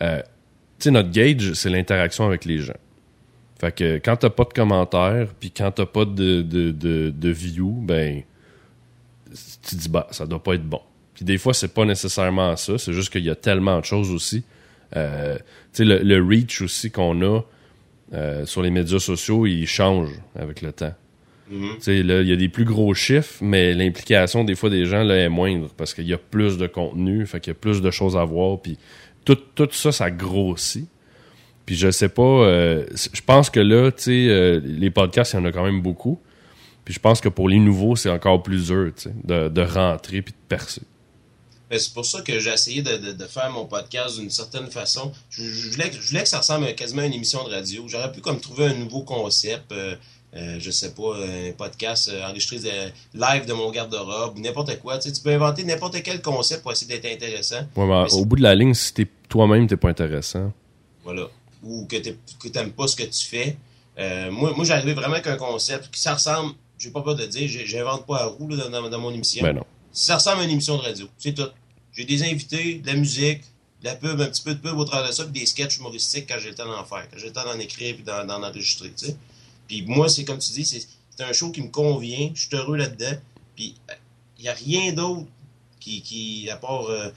euh, 0.02 0.22
tu 0.80 0.86
sais, 0.86 0.92
notre 0.92 1.12
gauge, 1.12 1.54
c'est 1.54 1.70
l'interaction 1.70 2.26
avec 2.26 2.46
les 2.46 2.60
gens. 2.60 2.78
Fait 3.60 3.72
que 3.72 3.96
quand 4.04 4.18
t'as 4.18 4.30
pas 4.30 4.44
de 4.44 4.54
commentaires, 4.54 5.28
puis 5.40 5.52
quand 5.52 5.72
t'as 5.72 5.86
pas 5.86 6.06
de, 6.06 6.42
de, 6.42 6.72
de, 6.72 7.12
de 7.16 7.30
view, 7.30 7.72
ben, 7.82 8.24
tu 9.62 9.76
dis, 9.76 9.90
bah, 9.90 10.08
ça 10.12 10.26
doit 10.26 10.42
pas 10.42 10.56
être 10.56 10.66
bon. 10.66 10.82
Puis 11.14 11.26
des 11.26 11.38
fois, 11.38 11.54
c'est 11.54 11.74
pas 11.74 11.86
nécessairement 11.86 12.56
ça, 12.56 12.78
c'est 12.78 12.94
juste 12.94 13.12
qu'il 13.12 13.24
y 13.24 13.30
a 13.30 13.36
tellement 13.36 13.80
de 13.80 13.86
choses 13.86 14.12
aussi. 14.12 14.44
Euh, 14.96 15.38
tu 15.38 15.44
sais, 15.74 15.86
le, 15.86 16.00
le 16.00 16.24
reach 16.24 16.62
aussi 16.62 16.92
qu'on 16.92 17.22
a 17.22 17.42
euh, 18.14 18.46
sur 18.46 18.62
les 18.62 18.72
médias 18.72 19.00
sociaux, 19.00 19.46
il 19.46 19.66
change 19.66 20.10
avec 20.38 20.62
le 20.62 20.72
temps. 20.72 20.94
Mhm. 21.50 21.76
Tu 21.76 21.82
sais, 21.82 22.04
là, 22.04 22.22
il 22.22 22.28
y 22.28 22.34
a 22.34 22.36
des 22.36 22.50
plus 22.50 22.66
gros 22.66 22.94
chiffres, 22.94 23.38
mais 23.42 23.74
l'implication 23.74 24.44
des 24.44 24.56
fois 24.56 24.70
des 24.70 24.86
gens 24.86 25.04
là, 25.04 25.16
est 25.16 25.30
moindre 25.30 25.70
parce 25.76 25.94
qu'il 25.94 26.08
y 26.08 26.14
a 26.14 26.18
plus 26.18 26.58
de 26.58 26.68
contenu, 26.68 27.26
fait 27.26 27.40
qu'il 27.40 27.52
y 27.52 27.56
a 27.56 27.60
plus 27.60 27.82
de 27.82 27.92
choses 27.92 28.18
à 28.18 28.24
voir, 28.24 28.60
puis 28.60 28.78
tout, 29.26 29.38
tout 29.56 29.70
ça, 29.72 29.92
ça 29.92 30.12
grossit. 30.12 30.88
Puis 31.66 31.76
je 31.76 31.92
sais 31.92 32.10
pas, 32.10 32.22
euh, 32.24 32.86
je 32.96 33.22
pense 33.22 33.50
que 33.50 33.60
là, 33.60 33.92
tu 33.92 34.04
sais, 34.04 34.60
les 34.64 34.90
podcasts, 34.90 35.34
il 35.34 35.38
y 35.38 35.40
en 35.40 35.46
a 35.46 35.52
quand 35.52 35.64
même 35.64 35.82
beaucoup. 35.82 36.20
Puis 36.92 36.96
je 36.96 37.00
pense 37.00 37.22
que 37.22 37.30
pour 37.30 37.48
les 37.48 37.58
nouveaux, 37.58 37.96
c'est 37.96 38.10
encore 38.10 38.44
plus 38.44 38.66
dur, 38.66 38.92
de, 39.24 39.48
de 39.48 39.62
rentrer 39.62 40.22
puis 40.22 40.34
de 40.34 40.38
percer. 40.50 40.82
Ben, 41.70 41.80
c'est 41.80 41.94
pour 41.94 42.06
ça 42.06 42.20
que 42.22 42.38
j'ai 42.38 42.50
essayé 42.52 42.82
de, 42.82 42.98
de- 42.98 43.12
de 43.14 43.26
faire 43.28 43.50
mon 43.50 43.64
podcast 43.66 44.20
d'une 44.20 44.30
certaine 44.30 44.68
façon. 44.70 45.14
Je, 45.30 45.42
je 45.42 45.70
voulais, 45.70 45.90
que- 45.90 45.96
je 45.96 46.06
voulais 46.10 46.24
que 46.24 46.28
ça 46.28 46.40
ressemble 46.40 46.66
à 46.66 46.74
quasiment 46.74 47.02
à 47.04 47.06
une 47.06 47.14
émission 47.14 47.46
de 47.48 47.50
radio. 47.54 47.86
J'aurais 47.88 48.12
pu 48.12 48.20
comme 48.20 48.42
trouver 48.42 48.66
un 48.66 48.74
nouveau 48.74 49.04
concept, 49.04 49.72
euh, 49.72 49.96
euh, 50.36 50.58
je 50.60 50.70
sais 50.70 50.94
pas, 50.94 51.16
un 51.16 51.54
podcast 51.54 52.10
euh, 52.14 52.26
enregistré 52.26 52.58
de- 52.60 52.92
live 53.14 53.46
de 53.46 53.54
mon 53.54 53.72
garde-robe, 53.72 54.38
ou 54.38 54.42
n'importe 54.42 54.78
quoi. 54.80 54.98
Tu, 54.98 55.08
sais, 55.08 55.16
tu 55.16 55.22
peux 55.22 55.30
inventer 55.32 55.64
n'importe 55.64 56.04
quel 56.04 56.22
concept 56.22 56.62
pour 56.62 56.74
essayer 56.74 57.00
d'être 57.00 57.10
intéressant. 57.10 57.62
Ouais, 57.78 57.86
mais 57.88 58.14
au 58.16 58.26
bout 58.26 58.36
de 58.36 58.44
la 58.44 58.54
ligne, 58.54 58.74
si 58.74 58.94
t'es 58.94 59.08
toi-même, 59.30 59.66
t'es 59.66 59.78
pas 59.78 59.88
intéressant. 59.88 60.52
Voilà. 61.06 61.28
Ou 61.64 61.86
que 61.86 61.96
tu 61.96 62.14
n'aimes 62.54 62.74
pas 62.74 62.88
ce 62.88 62.98
que 62.98 63.04
tu 63.04 63.26
fais. 63.26 63.56
Euh, 63.98 64.30
moi, 64.30 64.52
moi 64.56 64.66
j'arrivais 64.66 64.94
vraiment 64.94 65.14
avec 65.14 65.28
un 65.28 65.36
concept 65.38 65.90
qui 65.94 66.02
ça 66.02 66.16
ressemble, 66.16 66.54
j'ai 66.82 66.90
pas 66.90 67.02
peur 67.02 67.16
de 67.16 67.26
dire, 67.26 67.48
j'invente 67.66 68.08
pas 68.08 68.24
à 68.24 68.26
roue 68.26 68.48
là, 68.50 68.68
dans, 68.68 68.90
dans 68.90 69.00
mon 69.00 69.12
émission. 69.12 69.44
Ben 69.44 69.54
non. 69.54 69.66
Ça 69.94 70.16
ressemble 70.16 70.42
à 70.42 70.44
une 70.46 70.50
émission 70.50 70.78
de 70.78 70.82
radio. 70.82 71.08
C'est 71.18 71.34
tout. 71.34 71.50
J'ai 71.94 72.06
des 72.06 72.24
invités, 72.24 72.76
de 72.76 72.88
la 72.88 72.96
musique, 72.96 73.42
de 73.82 73.86
la 73.86 73.96
pub, 73.96 74.20
un 74.20 74.26
petit 74.26 74.42
peu 74.42 74.56
de 74.56 74.60
pub 74.60 74.78
au 74.78 74.86
travers 74.86 75.10
de 75.10 75.14
ça, 75.14 75.24
puis 75.26 75.40
des 75.40 75.46
sketchs 75.46 75.78
humoristiques 75.78 76.26
quand 76.28 76.40
j'ai 76.40 76.50
le 76.50 76.56
temps 76.56 76.66
d'en 76.66 76.84
faire, 76.84 77.08
quand 77.10 77.18
j'ai 77.18 77.28
le 77.28 77.34
temps 77.34 77.44
d'en 77.44 77.60
écrire 77.60 77.96
puis 77.96 78.04
d'en, 78.04 78.28
enregistrer, 78.44 78.92
tu 78.98 79.08
sais. 79.08 79.18
Puis 79.68 79.84
moi, 79.84 80.10
c'est 80.10 80.24
comme 80.26 80.40
tu 80.40 80.52
dis, 80.54 80.66
c'est, 80.66 80.88
un 81.20 81.34
show 81.34 81.52
qui 81.52 81.62
me 81.62 81.68
convient, 81.68 82.32
je 82.34 82.48
suis 82.48 82.56
heureux 82.56 82.78
là-dedans, 82.78 83.16
puis 83.56 83.76
il 84.40 84.42
n'y 84.42 84.50
a 84.50 84.54
rien 84.54 84.92
d'autre 84.92 85.28
qui, 85.80 86.02
qui 86.02 86.50
à 86.50 86.56
part, 86.56 86.86
euh, 86.86 87.10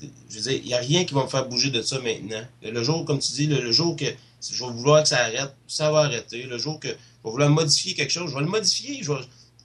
je 0.00 0.36
veux 0.36 0.42
dire, 0.42 0.60
il 0.62 0.66
n'y 0.66 0.74
a 0.74 0.78
rien 0.78 1.04
qui 1.04 1.12
va 1.12 1.24
me 1.24 1.28
faire 1.28 1.48
bouger 1.48 1.70
de 1.70 1.82
ça 1.82 1.98
maintenant. 1.98 2.44
Le 2.62 2.82
jour, 2.84 3.04
comme 3.04 3.18
tu 3.18 3.32
dis, 3.32 3.46
le, 3.48 3.60
le 3.60 3.72
jour 3.72 3.96
que 3.96 4.04
je 4.04 4.64
vais 4.64 4.70
vouloir 4.70 5.02
que 5.02 5.08
ça 5.08 5.24
arrête, 5.24 5.52
ça 5.66 5.90
va 5.90 6.00
arrêter. 6.00 6.44
Le 6.44 6.56
jour 6.56 6.78
que 6.78 6.88
vais 7.24 7.30
vouloir 7.30 7.50
modifier 7.50 7.94
quelque 7.94 8.10
chose, 8.12 8.30
je 8.30 8.34
vais 8.34 8.42
le 8.42 8.48
modifier. 8.48 9.02
Je 9.02 9.12
vais- 9.12 9.20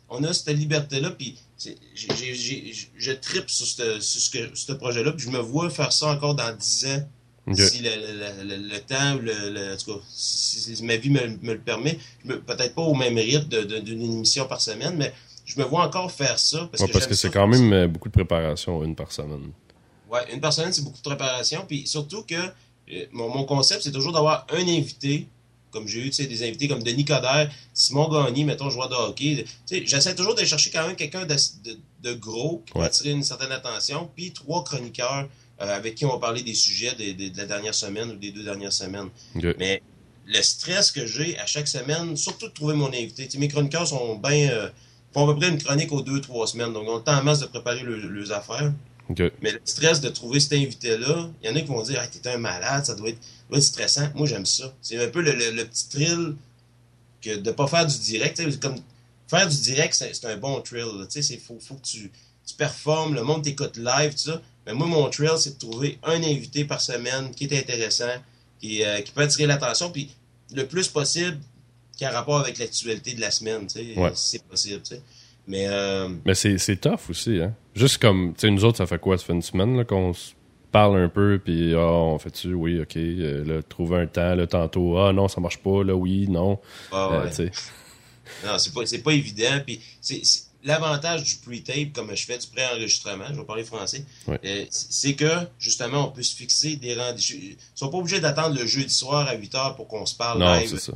on 0.09 0.23
a 0.23 0.33
cette 0.33 0.49
liberté-là, 0.55 1.11
puis 1.11 1.37
je 1.57 3.11
tripe 3.13 3.49
sur, 3.49 3.65
ce- 3.65 3.99
sur 3.99 4.21
ce, 4.21 4.29
que- 4.29 4.55
ce 4.55 4.71
projet-là, 4.73 5.11
puis 5.13 5.25
je 5.25 5.31
me 5.31 5.39
vois 5.39 5.69
faire 5.69 5.91
ça 5.91 6.07
encore 6.07 6.35
dans 6.35 6.55
10 6.55 6.85
ans, 6.87 7.07
Si 7.57 7.79
le, 7.81 8.77
temps, 8.79 9.15
le, 9.21 9.73
en 9.73 9.77
tout 9.77 9.93
cas, 9.95 9.99
si, 10.09 10.81
ma 10.83 10.95
vie 10.95 11.09
me, 11.09 11.19
le 11.41 11.59
permet, 11.59 11.99
peut-être 12.25 12.73
pas 12.73 12.83
au 12.83 12.93
même 12.95 13.17
rythme 13.17 13.65
d'une 13.81 14.01
émission 14.01 14.45
par 14.47 14.61
semaine, 14.61 14.95
mais 14.95 15.13
je 15.43 15.59
me 15.59 15.65
vois 15.65 15.83
encore 15.85 16.09
faire 16.09 16.39
ça. 16.39 16.69
Parce 16.71 16.83
que, 16.89 17.13
c'est 17.15 17.29
quand 17.31 17.47
même 17.47 17.73
euh, 17.73 17.87
beaucoup 17.87 18.07
de 18.07 18.13
préparation, 18.13 18.81
une 18.85 18.95
par 18.95 19.11
semaine. 19.11 19.51
Ouais, 20.09 20.21
une 20.33 20.39
par 20.39 20.53
semaine, 20.53 20.71
c'est 20.71 20.83
beaucoup 20.83 20.95
de 20.99 21.01
préparation. 21.01 21.65
Puis 21.67 21.85
surtout 21.85 22.23
que 22.23 22.35
euh, 22.35 23.05
mon, 23.11 23.43
concept, 23.43 23.81
c'est 23.83 23.91
toujours 23.91 24.13
d'avoir 24.13 24.47
un 24.49 24.61
invité 24.65 25.27
comme 25.73 25.87
j'ai 25.87 25.99
eu 25.99 26.09
des 26.09 26.47
invités 26.47 26.67
comme 26.67 26.83
Denis 26.83 27.03
Coderre, 27.03 27.51
Simon 27.73 28.07
Gagné, 28.07 28.45
mettons, 28.45 28.69
joueur 28.69 28.87
de 28.87 28.95
hockey. 28.95 29.45
J'essaie 29.69 30.15
toujours 30.15 30.35
d'aller 30.35 30.47
chercher 30.47 30.69
quand 30.69 30.87
même 30.87 30.95
quelqu'un 30.95 31.25
de, 31.25 32.13
gros 32.13 32.63
qui 32.65 32.77
va 32.77 32.85
attirer 32.85 33.11
une 33.11 33.23
certaine 33.23 33.51
attention, 33.51 34.09
puis 34.15 34.31
trois 34.31 34.63
chroniqueurs 34.63 35.27
euh, 35.61 35.75
avec 35.75 35.95
qui 35.95 36.05
on 36.05 36.11
va 36.11 36.19
parler 36.19 36.43
des 36.43 36.53
sujets 36.53 36.93
de, 36.93 37.37
la 37.37 37.45
dernière 37.45 37.75
semaine 37.75 38.11
ou 38.11 38.15
des 38.15 38.31
deux 38.31 38.43
dernières 38.43 38.73
semaines. 38.73 39.09
Mais 39.35 39.81
le 40.25 40.41
stress 40.41 40.91
que 40.91 41.05
j'ai 41.05 41.37
à 41.39 41.45
chaque 41.45 41.67
semaine, 41.67 42.15
surtout 42.15 42.47
de 42.47 42.53
trouver 42.53 42.75
mon 42.75 42.87
invité. 42.87 43.27
mes 43.37 43.47
chroniqueurs 43.47 43.87
sont 43.87 44.15
bien. 44.15 44.49
Euh, 44.51 44.69
font 45.13 45.29
à 45.29 45.33
peu 45.33 45.39
près 45.39 45.49
une 45.49 45.61
chronique 45.61 45.91
aux 45.91 46.01
deux, 46.01 46.19
trois 46.21 46.47
semaines. 46.47 46.73
Donc, 46.73 46.85
on 46.87 46.95
a 46.95 46.97
le 46.97 47.03
temps 47.03 47.19
en 47.19 47.23
masse 47.23 47.39
de 47.39 47.45
préparer 47.45 47.83
leurs 47.83 48.31
affaires. 48.31 48.71
Mais 49.41 49.51
le 49.51 49.59
stress 49.63 50.01
de 50.01 50.09
trouver 50.09 50.39
cet 50.39 50.53
invité-là, 50.53 51.29
il 51.41 51.49
y 51.49 51.53
en 51.53 51.55
a 51.55 51.61
qui 51.61 51.67
vont 51.67 51.83
dire 51.83 51.99
Ah, 52.01 52.07
t'es 52.07 52.27
un 52.29 52.37
malade, 52.37 52.85
ça 52.85 52.95
doit 52.95 53.09
être, 53.09 53.19
stressant. 53.59 54.09
Moi, 54.15 54.27
j'aime 54.27 54.45
ça. 54.45 54.73
C'est 54.81 55.03
un 55.03 55.09
peu 55.09 55.21
le, 55.21 55.63
petit 55.63 55.89
thrill 55.89 56.35
que 57.21 57.37
de 57.37 57.51
pas 57.51 57.67
faire 57.67 57.85
du 57.85 57.97
direct. 57.97 58.59
Comme, 58.59 58.77
faire 59.27 59.47
du 59.47 59.57
direct, 59.57 59.93
c'est 59.93 60.25
un 60.25 60.37
bon 60.37 60.61
thrill. 60.61 61.07
Il 61.15 61.39
faut, 61.39 61.57
faut 61.59 61.75
que 61.75 61.85
tu, 61.85 62.11
tu 62.45 62.55
performes, 62.55 63.15
le 63.15 63.23
monde 63.23 63.43
t'écoute 63.43 63.77
live, 63.77 64.11
tout 64.11 64.31
ça. 64.31 64.41
Mais 64.65 64.73
moi, 64.73 64.87
mon 64.87 65.09
thrill, 65.09 65.37
c'est 65.37 65.55
de 65.55 65.59
trouver 65.59 65.99
un 66.03 66.21
invité 66.23 66.65
par 66.65 66.81
semaine 66.81 67.31
qui 67.31 67.45
est 67.45 67.57
intéressant, 67.57 68.13
qui, 68.59 68.83
euh, 68.83 69.01
qui 69.01 69.11
peut 69.11 69.21
attirer 69.21 69.45
l'attention, 69.45 69.91
puis 69.91 70.09
le 70.53 70.65
plus 70.65 70.87
possible 70.87 71.37
qui 71.97 72.05
a 72.05 72.11
rapport 72.11 72.39
avec 72.39 72.57
l'actualité 72.57 73.13
de 73.13 73.21
la 73.21 73.31
semaine, 73.31 73.67
tu 73.67 73.79
sais, 73.79 73.95
si 74.15 74.29
c'est 74.29 74.43
possible, 74.43 74.81
tu 74.81 74.95
sais. 74.95 75.01
Mais, 75.45 75.67
euh... 75.67 76.09
Mais 76.25 76.35
c'est, 76.35 76.77
tough 76.77 77.09
aussi, 77.09 77.41
hein. 77.41 77.53
Juste 77.75 77.97
comme, 77.97 78.33
tu 78.33 78.41
sais, 78.41 78.49
nous 78.49 78.63
autres, 78.63 78.77
ça 78.77 78.87
fait 78.87 78.99
quoi? 78.99 79.17
Ça 79.17 79.25
fait 79.25 79.33
une 79.33 79.41
semaine 79.41 79.83
qu'on 79.85 80.13
se 80.13 80.31
parle 80.73 80.97
un 80.97 81.07
peu, 81.07 81.39
puis 81.41 81.73
ah, 81.75 81.79
on 81.79 82.19
fait-tu? 82.19 82.53
Oui, 82.53 82.81
OK. 82.81 82.97
Euh, 82.97 83.45
là, 83.45 83.63
trouver 83.63 83.99
un 83.99 84.07
temps, 84.07 84.35
là, 84.35 84.47
tantôt, 84.47 84.97
ah 84.97 85.13
non, 85.13 85.29
ça 85.29 85.39
marche 85.39 85.59
pas, 85.59 85.83
là, 85.83 85.95
oui, 85.95 86.27
non. 86.27 86.59
Ah, 86.91 87.23
ouais. 87.23 87.39
Euh, 87.39 87.49
non, 88.45 88.57
c'est 88.57 89.03
pas, 89.03 89.13
évident, 89.13 89.61
puis 89.65 89.79
c'est 90.01 90.21
l'avantage 90.63 91.23
du 91.23 91.35
pre-tape, 91.35 91.93
comme 91.93 92.13
je 92.15 92.25
fais 92.25 92.37
du 92.37 92.47
pré-enregistrement, 92.47 93.25
je 93.29 93.35
vais 93.35 93.45
parler 93.45 93.63
français, 93.63 94.03
euh, 94.27 94.65
c'est 94.69 95.13
que, 95.13 95.31
justement, 95.59 96.07
on 96.07 96.11
peut 96.11 96.23
se 96.23 96.35
fixer 96.35 96.75
des 96.75 96.95
rendez-vous. 96.95 97.39
Ils 97.39 97.57
sont 97.75 97.89
pas 97.89 97.97
obligés 97.97 98.19
d'attendre 98.19 98.57
le 98.59 98.65
jeudi 98.65 98.93
soir 98.93 99.27
à 99.27 99.35
8 99.35 99.53
h 99.53 99.75
pour 99.75 99.87
qu'on 99.87 100.05
se 100.05 100.15
parle 100.15 100.39
non, 100.39 100.59
c'est 100.65 100.79
ça. 100.79 100.93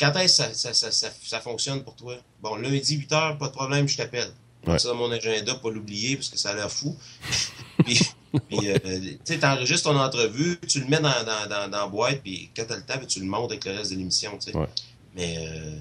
quand 0.00 0.16
est-ce 0.16 0.42
que 0.42 0.54
ça, 0.54 0.74
ça, 0.74 0.90
ça, 0.90 1.10
ça, 1.22 1.40
fonctionne 1.40 1.84
pour 1.84 1.94
toi? 1.94 2.16
Bon, 2.42 2.56
lundi, 2.56 2.96
8 2.96 3.12
h 3.12 3.38
pas 3.38 3.46
de 3.46 3.52
problème, 3.52 3.86
je 3.86 3.96
t'appelle. 3.96 4.32
Ouais. 4.66 4.78
Ça 4.78 4.88
dans 4.88 4.96
mon 4.96 5.10
agenda, 5.10 5.54
pas 5.54 5.70
l'oublier, 5.70 6.16
parce 6.16 6.28
que 6.28 6.36
ça 6.36 6.50
a 6.50 6.54
l'air 6.54 6.70
fou. 6.70 6.96
puis, 7.84 8.00
puis 8.48 8.70
euh, 8.70 8.78
tu 8.84 9.18
sais, 9.24 9.38
t'enregistres 9.38 9.90
ton 9.90 9.98
entrevue, 9.98 10.58
tu 10.66 10.80
le 10.80 10.86
mets 10.86 11.00
dans, 11.00 11.08
dans, 11.24 11.48
dans, 11.48 11.68
dans 11.70 11.88
boîte, 11.88 12.20
puis 12.22 12.50
quand 12.56 12.64
t'as 12.68 12.76
le 12.76 12.82
temps, 12.82 12.98
tu 13.06 13.20
le 13.20 13.26
montes 13.26 13.50
avec 13.50 13.64
le 13.64 13.72
reste 13.72 13.92
de 13.92 13.96
l'émission, 13.96 14.32
tu 14.38 14.52
sais. 14.52 14.58
Mais 15.16 15.36
euh, 15.38 15.74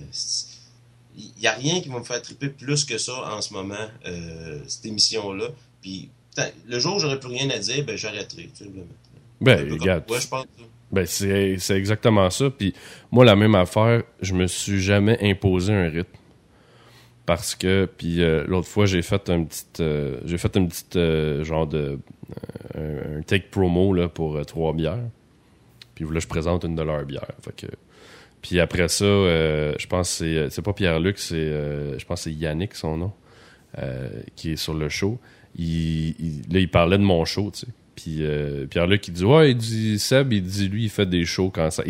il 1.15 1.31
n'y 1.39 1.47
a 1.47 1.53
rien 1.53 1.81
qui 1.81 1.89
va 1.89 1.99
me 1.99 2.03
faire 2.03 2.21
triper 2.21 2.49
plus 2.49 2.85
que 2.85 2.97
ça 2.97 3.13
en 3.35 3.41
ce 3.41 3.53
moment, 3.53 3.75
euh, 4.07 4.59
cette 4.67 4.85
émission-là. 4.85 5.49
Puis 5.81 6.09
le 6.67 6.79
jour 6.79 6.95
où 6.95 6.99
j'aurais 6.99 7.19
plus 7.19 7.29
rien 7.29 7.49
à 7.49 7.59
dire, 7.59 7.83
ben 7.85 7.95
j'arrêterai. 7.97 8.49
Ben, 9.41 9.71
regarde. 9.71 10.09
Ouais, 10.09 10.19
je 10.19 10.27
pense. 10.27 10.45
Ben, 10.91 11.05
c'est 11.05 11.77
exactement 11.77 12.29
ça. 12.29 12.49
Puis 12.49 12.73
moi, 13.11 13.23
la 13.25 13.35
même 13.35 13.55
affaire, 13.55 14.03
je 14.21 14.33
me 14.33 14.47
suis 14.47 14.81
jamais 14.81 15.17
imposé 15.21 15.73
un 15.73 15.89
rythme. 15.89 16.18
Parce 17.29 17.53
que, 17.53 17.85
puis 17.85 18.23
euh, 18.23 18.43
l'autre 18.47 18.67
fois, 18.67 18.87
j'ai 18.87 19.03
fait 19.03 19.29
un 19.29 19.43
petit, 19.43 19.65
euh, 19.81 20.19
j'ai 20.25 20.39
fait 20.39 20.57
une 20.57 20.67
petite, 20.67 20.97
genre 21.43 21.67
de, 21.67 21.99
un, 22.75 23.21
take 23.21 23.49
promo 23.51 23.93
là, 23.93 24.09
pour 24.09 24.43
trois 24.47 24.73
bières. 24.73 24.97
Puis 25.93 26.05
là, 26.11 26.19
je 26.19 26.27
présente 26.27 26.63
une 26.63 26.73
de 26.73 26.81
leurs 26.81 27.05
bières. 27.05 27.27
Fait 27.43 27.55
que 27.55 27.67
puis 28.41 28.59
après 28.59 28.87
ça, 28.87 29.05
euh, 29.05 29.73
je 29.77 29.87
pense 29.87 30.09
c'est, 30.09 30.25
euh, 30.25 30.49
c'est 30.49 30.61
pas 30.61 30.73
Pierre-Luc, 30.73 31.19
c'est 31.19 31.35
euh, 31.35 31.97
je 31.99 32.05
pense 32.05 32.21
c'est 32.21 32.31
Yannick 32.31 32.73
son 32.75 32.97
nom, 32.97 33.13
qui 34.35 34.51
est 34.51 34.55
sur 34.55 34.73
le 34.73 34.89
show. 34.89 35.19
Il, 35.55 36.13
là, 36.51 36.59
il 36.59 36.69
parlait 36.69 36.97
de 36.97 37.03
mon 37.03 37.25
show, 37.25 37.51
tu 37.51 37.61
sais. 37.61 37.67
Puis 38.01 38.23
Pierre-Luc, 38.69 39.07
il 39.07 39.13
dit 39.13 39.25
Ouais, 39.25 39.51
il 39.51 39.57
dit 39.57 39.99
Seb, 39.99 40.33
il 40.33 40.43
dit 40.43 40.67
lui, 40.67 40.83
il 40.85 40.89
fait 40.89 41.05
des 41.05 41.25
shows 41.25 41.51
quand 41.53 41.69
ça. 41.71 41.83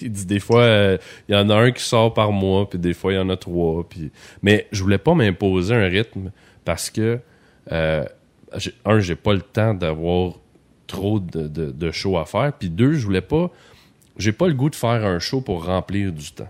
Il, 0.00 0.10
dit 0.10 0.26
des 0.26 0.40
fois, 0.40 0.98
il 1.28 1.34
y 1.34 1.36
en 1.36 1.48
a 1.50 1.54
un 1.54 1.70
qui 1.70 1.82
sort 1.82 2.12
par 2.12 2.32
mois, 2.32 2.68
puis 2.68 2.78
des 2.78 2.94
fois, 2.94 3.12
il 3.12 3.16
y 3.16 3.18
en 3.18 3.30
a 3.30 3.36
trois. 3.36 3.88
Puis... 3.88 4.10
Mais 4.42 4.66
je 4.72 4.82
voulais 4.82 4.98
pas 4.98 5.14
m'imposer 5.14 5.74
un 5.74 5.88
rythme 5.88 6.30
parce 6.64 6.90
que, 6.90 7.18
un, 7.70 8.04
j'ai 8.98 9.16
pas 9.16 9.32
le 9.32 9.42
temps 9.42 9.74
d'avoir 9.74 10.34
trop 10.86 11.18
de, 11.18 11.48
de, 11.48 11.70
de 11.70 11.90
shows 11.90 12.18
à 12.18 12.26
faire. 12.26 12.52
Puis 12.52 12.68
deux, 12.70 12.92
je 12.94 13.04
voulais 13.04 13.20
pas 13.20 13.50
j'ai 14.16 14.32
pas 14.32 14.48
le 14.48 14.54
goût 14.54 14.70
de 14.70 14.76
faire 14.76 15.04
un 15.04 15.18
show 15.18 15.40
pour 15.40 15.64
remplir 15.64 16.12
du 16.12 16.30
temps. 16.32 16.48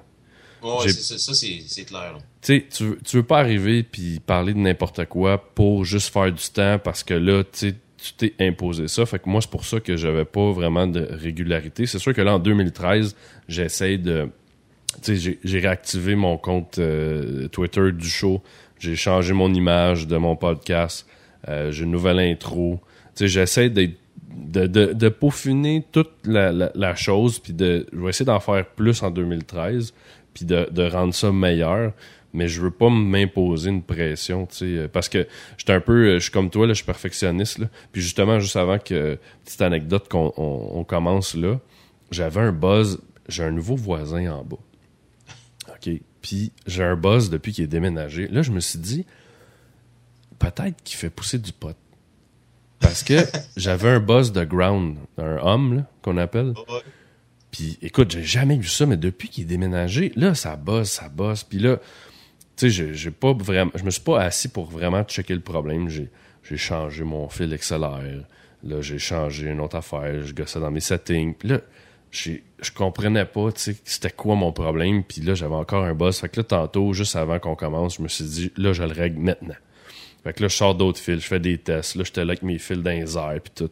Ouais, 0.63 0.89
ça, 0.89 1.35
c'est 1.35 1.85
clair. 1.85 2.19
Tu 2.41 2.67
sais, 2.71 2.97
tu 3.05 3.17
veux 3.17 3.23
pas 3.23 3.39
arriver 3.39 3.83
puis 3.83 4.19
parler 4.21 4.55
de 4.55 4.59
n'importe 4.59 5.05
quoi 5.07 5.39
pour 5.55 5.85
juste 5.85 6.13
faire 6.13 6.33
du 6.33 6.49
temps 6.49 6.79
parce 6.79 7.03
que 7.03 7.15
là, 7.15 7.45
tu 7.45 7.75
t'es 8.13 8.35
imposé 8.41 8.89
ça. 8.89 9.07
Fait 9.07 9.19
que 9.19 9.29
moi, 9.29 9.41
c'est 9.41 9.51
pour 9.51 9.65
ça 9.65 9.81
que 9.81 9.97
j'avais 9.97 10.25
pas 10.25 10.53
vraiment 10.53 10.87
de 10.87 11.07
régularité. 11.11 11.87
C'est 11.87 11.99
sûr 11.99 12.13
que 12.13 12.21
là, 12.21 12.35
en 12.35 12.39
2013, 12.39 13.17
j'essaie 13.49 13.99
de. 13.99 14.29
Tu 15.03 15.17
sais, 15.17 15.39
j'ai 15.43 15.59
réactivé 15.59 16.15
mon 16.15 16.37
compte 16.37 16.79
euh, 16.79 17.49
Twitter 17.49 17.91
du 17.93 18.09
show. 18.09 18.43
J'ai 18.79 18.97
changé 18.97 19.33
mon 19.33 19.53
image 19.53 20.07
de 20.07 20.17
mon 20.17 20.37
podcast. 20.37 21.07
Euh, 21.49 21.71
j'ai 21.71 21.85
une 21.85 21.91
nouvelle 21.91 22.21
intro. 22.21 22.81
Tu 23.17 23.25
sais, 23.25 23.29
j'essaie 23.29 23.71
d'être 23.71 23.99
de, 24.37 24.67
de, 24.67 25.09
peaufiner 25.09 25.85
toute 25.93 26.11
la, 26.25 26.95
chose, 26.95 27.39
puis 27.39 27.53
de, 27.53 27.87
je 27.93 27.99
vais 27.99 28.09
essayer 28.11 28.27
d'en 28.27 28.41
faire 28.41 28.67
plus 28.67 29.03
en 29.03 29.11
2013, 29.11 29.95
puis 30.33 30.45
de, 30.45 30.69
de 30.71 30.83
rendre 30.89 31.15
ça 31.15 31.31
meilleur 31.33 31.93
mais 32.35 32.49
je 32.49 32.61
veux 32.61 32.73
pas 32.73 32.91
m'imposer 32.91 33.71
une 33.71 33.83
pression, 33.83 34.47
tu 34.47 34.57
sais, 34.57 34.89
parce 34.89 35.09
que 35.09 35.27
j'étais 35.57 35.73
un 35.73 35.81
peu, 35.81 36.15
je 36.15 36.19
suis 36.19 36.33
comme 36.33 36.51
toi, 36.51 36.67
là, 36.67 36.73
je 36.73 36.79
suis 36.79 36.85
perfectionniste, 36.85 37.59
là. 37.59 37.69
Puis 37.93 38.03
justement, 38.03 38.41
juste 38.41 38.57
avant 38.57 38.79
que, 38.79 39.19
petite 39.45 39.63
anecdote 39.63 40.09
qu'on 40.09 40.33
on, 40.37 40.85
commence 40.85 41.35
là, 41.35 41.61
j'avais 42.11 42.41
un 42.41 42.53
buzz, 42.53 43.01
j'ai 43.29 43.45
un 43.45 43.53
nouveau 43.53 43.77
voisin 43.77 44.33
en 44.33 44.45
bas. 44.45 44.59
OK? 45.69 45.91
Puis 46.21 46.53
j'ai 46.67 46.83
un 46.83 46.97
buzz 46.97 47.31
depuis 47.31 47.53
qu'il 47.53 47.65
est 47.65 47.69
déménagé. 47.69 48.27
Là, 48.29 48.43
je 48.43 48.51
me 48.51 48.61
suis 48.61 48.81
dit, 48.81 49.07
peut-être 50.41 50.83
qu'il 50.83 50.97
fait 50.99 51.11
pousser 51.11 51.39
du 51.39 51.53
pot. 51.53 51.77
Parce 52.81 53.05
que 53.05 53.15
j'avais 53.57 53.91
un 53.91 54.01
boss 54.01 54.33
de 54.33 54.45
ground, 54.45 54.97
un 55.19 55.39
homme 55.39 55.85
qu'on 56.03 56.17
appelle. 56.17 56.53
Puis 57.53 57.79
écoute, 57.81 58.11
j'ai 58.11 58.25
jamais 58.25 58.57
vu 58.57 58.67
ça, 58.67 58.87
mais 58.87 58.97
depuis 58.97 59.29
qu'il 59.29 59.45
est 59.45 59.47
déménagé, 59.47 60.13
là, 60.17 60.35
ça 60.35 60.57
bosse, 60.57 60.91
ça 60.91 61.09
bosse. 61.09 61.45
Puis 61.45 61.61
là, 61.61 61.79
tu 62.57 62.71
sais, 62.71 62.95
j'ai 62.95 63.11
pas 63.11 63.33
vraiment. 63.33 63.73
Je 63.75 63.85
me 63.85 63.91
suis 63.91 64.03
pas 64.03 64.21
assis 64.23 64.49
pour 64.49 64.67
vraiment 64.67 65.03
checker 65.05 65.35
le 65.35 65.41
problème. 65.41 65.89
J'ai 65.89 66.57
changé 66.57 67.05
mon 67.05 67.29
fil 67.29 67.55
XLR. 67.57 68.25
Là, 68.63 68.81
j'ai 68.81 68.99
changé 68.99 69.51
une 69.51 69.61
autre 69.61 69.77
affaire. 69.77 70.25
Je 70.25 70.33
gossais 70.33 70.61
dans 70.61 70.71
mes 70.71 70.81
settings. 70.81 71.35
Puis 71.35 71.49
là, 71.49 71.61
je 72.11 72.71
comprenais 72.75 73.25
pas, 73.25 73.53
tu 73.53 73.61
sais, 73.61 73.77
c'était 73.85 74.11
quoi 74.11 74.37
mon 74.37 74.53
problème. 74.53 75.03
Puis 75.03 75.21
là, 75.21 75.35
j'avais 75.35 75.55
encore 75.55 75.85
un 75.85 75.95
boss. 75.95 76.21
Fait 76.21 76.29
que 76.29 76.41
là, 76.41 76.45
tantôt, 76.45 76.93
juste 76.93 77.17
avant 77.17 77.39
qu'on 77.39 77.57
commence, 77.57 77.97
je 77.97 78.03
me 78.03 78.09
suis 78.09 78.25
dit, 78.25 78.53
là, 78.57 78.73
je 78.73 78.83
le 78.83 78.93
règle 78.93 79.19
maintenant. 79.21 79.57
Fait 80.23 80.33
que 80.33 80.43
là, 80.43 80.49
je 80.49 80.57
sors 80.57 80.75
d'autres 80.75 81.01
fils, 81.01 81.21
je 81.21 81.27
fais 81.27 81.41
des 81.41 81.59
tests. 81.59 81.97
Là, 81.97 82.05
j'étais 82.05 82.25
là 82.25 82.33
avec 82.33 82.43
mes 82.43 82.59
fils 82.59 82.79
dans 82.79 82.91
les 83.31 83.41
puis 83.41 83.53
tout. 83.55 83.71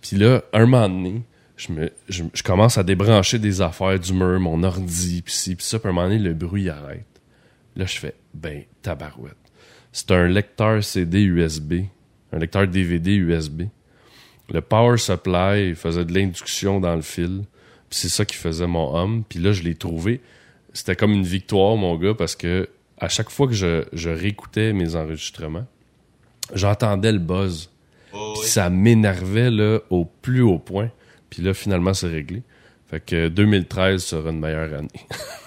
Puis 0.00 0.16
là, 0.16 0.42
un 0.52 0.66
moment 0.66 0.88
donné, 0.88 1.22
je, 1.56 1.72
me, 1.72 1.92
je, 2.08 2.42
commence 2.42 2.78
à 2.78 2.82
débrancher 2.82 3.38
des 3.38 3.60
affaires 3.60 3.98
du 4.00 4.12
mur, 4.12 4.40
mon 4.40 4.64
ordi, 4.64 5.22
puis 5.22 5.32
ci, 5.32 5.54
puis 5.54 5.64
ça. 5.64 5.78
Puis 5.78 5.88
un 5.88 5.92
moment 5.92 6.08
donné, 6.08 6.18
le 6.18 6.34
bruit 6.34 6.68
arrête. 6.68 7.06
Là, 7.76 7.86
je 7.86 7.98
fais, 7.98 8.14
ben, 8.32 8.62
tabarouette. 8.82 9.36
C'est 9.92 10.10
un 10.10 10.26
lecteur 10.26 10.82
CD 10.82 11.22
USB, 11.22 11.84
un 12.32 12.38
lecteur 12.38 12.66
DVD 12.66 13.12
USB. 13.14 13.62
Le 14.50 14.60
power 14.60 14.98
supply 14.98 15.74
faisait 15.74 16.04
de 16.04 16.12
l'induction 16.12 16.80
dans 16.80 16.96
le 16.96 17.02
fil. 17.02 17.44
Puis 17.88 18.00
c'est 18.00 18.08
ça 18.08 18.24
qui 18.24 18.36
faisait 18.36 18.66
mon 18.66 18.94
homme. 18.94 19.24
Puis 19.28 19.38
là, 19.38 19.52
je 19.52 19.62
l'ai 19.62 19.74
trouvé. 19.74 20.20
C'était 20.72 20.96
comme 20.96 21.12
une 21.12 21.24
victoire, 21.24 21.76
mon 21.76 21.96
gars, 21.96 22.14
parce 22.14 22.34
que 22.34 22.68
à 22.98 23.08
chaque 23.08 23.30
fois 23.30 23.46
que 23.46 23.52
je, 23.52 23.84
je 23.92 24.10
réécoutais 24.10 24.72
mes 24.72 24.96
enregistrements, 24.96 25.66
j'entendais 26.54 27.12
le 27.12 27.18
buzz. 27.18 27.70
Oh, 28.12 28.34
ça 28.44 28.70
m'énervait 28.70 29.50
là, 29.50 29.80
au 29.90 30.04
plus 30.04 30.42
haut 30.42 30.58
point. 30.58 30.90
Puis 31.30 31.42
là, 31.42 31.54
finalement, 31.54 31.94
c'est 31.94 32.08
réglé. 32.08 32.42
Fait 32.86 33.00
que 33.00 33.28
2013 33.28 34.02
sera 34.02 34.30
une 34.30 34.40
meilleure 34.40 34.72
année. 34.74 34.88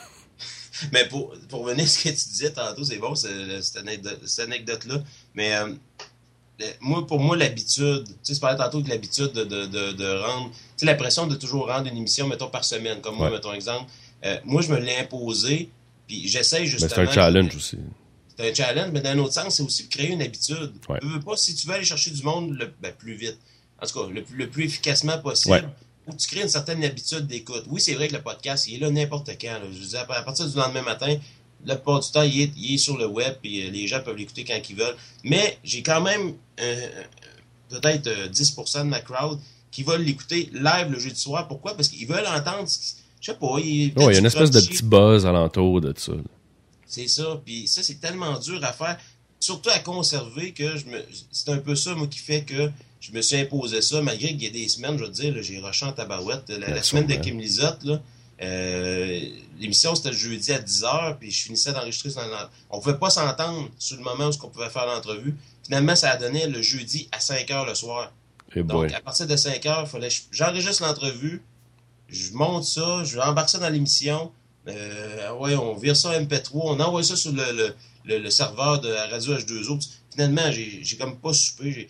Mais 0.91 1.07
pour, 1.07 1.34
pour 1.49 1.61
revenir 1.65 1.86
à 1.86 1.88
ce 1.88 1.99
que 2.03 2.09
tu 2.09 2.15
disais 2.30 2.51
tantôt, 2.51 2.84
c'est 2.84 2.97
bon, 2.97 3.15
cette 3.15 4.39
anecdote-là. 4.39 5.03
Mais 5.34 5.55
euh, 5.55 5.73
moi, 6.82 7.05
pour 7.05 7.19
moi, 7.19 7.36
l'habitude, 7.38 8.05
tu 8.05 8.13
sais, 8.23 8.34
je 8.36 8.39
parlais 8.39 8.57
tantôt 8.57 8.82
de 8.82 8.89
l'habitude 8.89 9.32
de, 9.32 9.43
de, 9.43 9.65
de, 9.65 9.91
de 9.93 10.17
rendre, 10.19 10.49
tu 10.51 10.57
sais, 10.78 10.86
la 10.86 10.95
pression 10.95 11.28
de 11.28 11.36
toujours 11.36 11.67
rendre 11.67 11.88
une 11.88 11.97
émission, 11.97 12.28
mettons, 12.28 12.49
par 12.49 12.63
semaine, 12.65 12.99
comme 13.01 13.15
moi, 13.15 13.28
Ouais. 13.28 13.34
mettons 13.34 13.53
exemple. 13.53 13.89
Euh, 14.25 14.38
moi, 14.45 14.61
je 14.61 14.69
me 14.71 14.80
l'ai 14.80 14.95
imposé, 14.97 15.69
puis 16.07 16.28
j'essaye 16.28 16.61
Mais 16.61 16.67
justement. 16.67 16.89
c'est 16.95 17.01
un 17.01 17.11
challenge 17.11 17.55
aussi. 17.55 17.78
C'est 18.38 18.49
un 18.51 18.53
challenge, 18.53 18.91
mais 18.91 19.01
d'un 19.01 19.17
autre 19.19 19.34
sens, 19.34 19.55
c'est 19.55 19.63
aussi 19.63 19.84
de 19.84 19.89
créer 19.89 20.09
une 20.11 20.21
habitude. 20.21 20.71
Ouais. 20.89 20.99
Tu 21.01 21.07
veux 21.07 21.19
pas, 21.19 21.38
si 21.38 21.53
tu 21.55 21.67
veux 21.67 21.73
aller 21.73 21.86
chercher 21.86 22.11
du 22.11 22.23
monde 22.23 22.55
le, 22.57 22.71
ben, 22.82 22.93
plus 22.93 23.13
vite, 23.15 23.38
en 23.82 23.86
tout 23.86 23.99
cas, 23.99 24.09
le, 24.11 24.23
plus- 24.23 24.36
le 24.38 24.47
plus 24.49 24.63
efficacement 24.65 25.17
possible, 25.19 25.53
Ouais. 25.55 25.63
Faut 26.07 26.13
que 26.13 26.17
tu 26.21 26.27
crées 26.27 26.41
une 26.41 26.49
certaine 26.49 26.83
habitude 26.83 27.27
d'écoute. 27.27 27.65
Oui, 27.67 27.79
c'est 27.81 27.93
vrai 27.95 28.07
que 28.07 28.15
le 28.15 28.21
podcast, 28.21 28.65
il 28.67 28.75
est 28.75 28.79
là 28.79 28.89
n'importe 28.89 29.29
quand. 29.39 29.47
là. 29.53 29.61
Je 29.71 29.77
veux 29.79 29.85
dire, 29.85 30.05
à 30.09 30.23
partir 30.23 30.47
du 30.47 30.55
lendemain 30.57 30.81
matin, 30.81 31.15
la 31.65 31.75
plupart 31.75 31.99
du 31.99 32.09
temps, 32.11 32.21
il 32.23 32.41
est, 32.41 32.51
il 32.55 32.75
est 32.75 32.77
sur 32.77 32.97
le 32.97 33.05
web, 33.07 33.35
puis 33.41 33.65
euh, 33.67 33.69
les 33.71 33.87
gens 33.87 33.99
peuvent 34.01 34.15
l'écouter 34.15 34.43
quand 34.45 34.57
ils 34.69 34.75
veulent. 34.75 34.95
Mais 35.23 35.57
j'ai 35.63 35.83
quand 35.83 36.01
même 36.01 36.33
euh, 36.61 36.87
peut-être 37.69 38.07
euh, 38.07 38.29
10% 38.29 38.79
de 38.79 38.83
ma 38.83 39.01
crowd 39.01 39.39
qui 39.71 39.83
veulent 39.83 40.01
l'écouter 40.03 40.49
live 40.53 40.87
le 40.89 40.99
jeudi 40.99 41.19
soir. 41.19 41.47
Pourquoi? 41.47 41.75
Parce 41.75 41.89
qu'ils 41.89 42.07
veulent 42.07 42.25
entendre, 42.27 42.67
ce 42.67 42.77
qui- 42.79 42.93
je 43.19 43.31
sais 43.31 43.37
pas, 43.37 43.55
il 43.59 43.65
il 43.65 44.01
y 44.01 44.05
a 44.15 44.19
une 44.19 44.25
espèce 44.25 44.51
de 44.51 44.61
petit 44.61 44.83
buzz 44.83 45.25
alentour 45.25 45.81
de 45.81 45.93
ça. 45.97 46.13
c'est 46.85 47.07
ça. 47.07 47.41
Puis 47.43 47.67
ça, 47.67 47.83
c'est 47.83 47.99
tellement 47.99 48.37
dur 48.39 48.63
à 48.63 48.71
faire, 48.71 48.97
surtout 49.39 49.69
à 49.71 49.79
conserver, 49.79 50.53
que 50.53 50.77
je 50.77 50.85
me. 50.85 51.03
C'est 51.31 51.49
un 51.49 51.57
peu 51.57 51.75
ça, 51.75 51.95
moi, 51.95 52.07
qui 52.07 52.19
fait 52.19 52.43
que 52.43 52.71
je 53.07 53.15
me 53.15 53.21
suis 53.21 53.37
imposé 53.37 53.81
ça, 53.81 54.01
malgré 54.01 54.29
qu'il 54.29 54.43
y 54.43 54.47
a 54.47 54.49
des 54.49 54.67
semaines, 54.67 54.97
je 54.97 55.03
veux 55.05 55.09
dire, 55.09 55.35
j'ai 55.41 55.59
rushé 55.59 55.85
en 55.85 55.91
tabarouette. 55.93 56.49
La, 56.49 56.69
la 56.75 56.83
semaine 56.83 57.07
de 57.07 57.15
Kim 57.15 57.39
Lizotte, 57.39 57.83
là, 57.83 58.01
euh, 58.41 59.19
l'émission 59.59 59.95
c'était 59.95 60.11
le 60.11 60.15
jeudi 60.15 60.51
à 60.51 60.59
10h, 60.59 61.17
puis 61.17 61.31
je 61.31 61.43
finissais 61.43 61.73
d'enregistrer. 61.73 62.09
On 62.69 62.79
pouvait 62.79 62.97
pas 62.97 63.09
s'entendre 63.09 63.69
sur 63.79 63.97
le 63.97 64.03
moment 64.03 64.27
où 64.29 64.45
on 64.45 64.49
pouvait 64.49 64.69
faire 64.69 64.85
l'entrevue. 64.85 65.35
Finalement, 65.65 65.95
ça 65.95 66.11
a 66.11 66.17
donné 66.17 66.47
le 66.47 66.61
jeudi 66.61 67.09
à 67.11 67.17
5h 67.19 67.65
le 67.65 67.75
soir. 67.75 68.11
Et 68.55 68.59
Donc, 68.63 68.87
boy. 68.87 68.93
à 68.93 69.01
partir 69.01 69.27
de 69.27 69.35
5 69.35 69.65
heures, 69.65 69.83
il 69.85 69.89
fallait 69.89 70.07
que 70.09 70.13
j'enregistre 70.31 70.83
l'entrevue, 70.83 71.41
je 72.09 72.31
monte 72.33 72.63
ça, 72.63 73.03
je 73.03 73.19
embarque 73.19 73.49
ça 73.49 73.57
dans 73.59 73.69
l'émission. 73.69 74.31
Euh, 74.67 75.33
ouais, 75.39 75.55
on 75.55 75.73
vire 75.75 75.95
ça 75.95 76.09
en 76.09 76.21
MP3, 76.21 76.49
on 76.53 76.79
envoie 76.79 77.03
ça 77.03 77.15
sur 77.15 77.31
le, 77.31 77.43
le, 77.53 77.73
le- 78.05 78.19
le 78.19 78.29
serveur 78.29 78.79
de 78.81 78.89
la 78.89 79.07
radio 79.07 79.35
H2O. 79.35 79.77
Puis 79.79 79.89
Finalement, 80.11 80.51
j'ai 80.51 80.79
j'ai 80.83 80.97
comme 80.97 81.17
pas 81.19 81.33
soupé. 81.33 81.89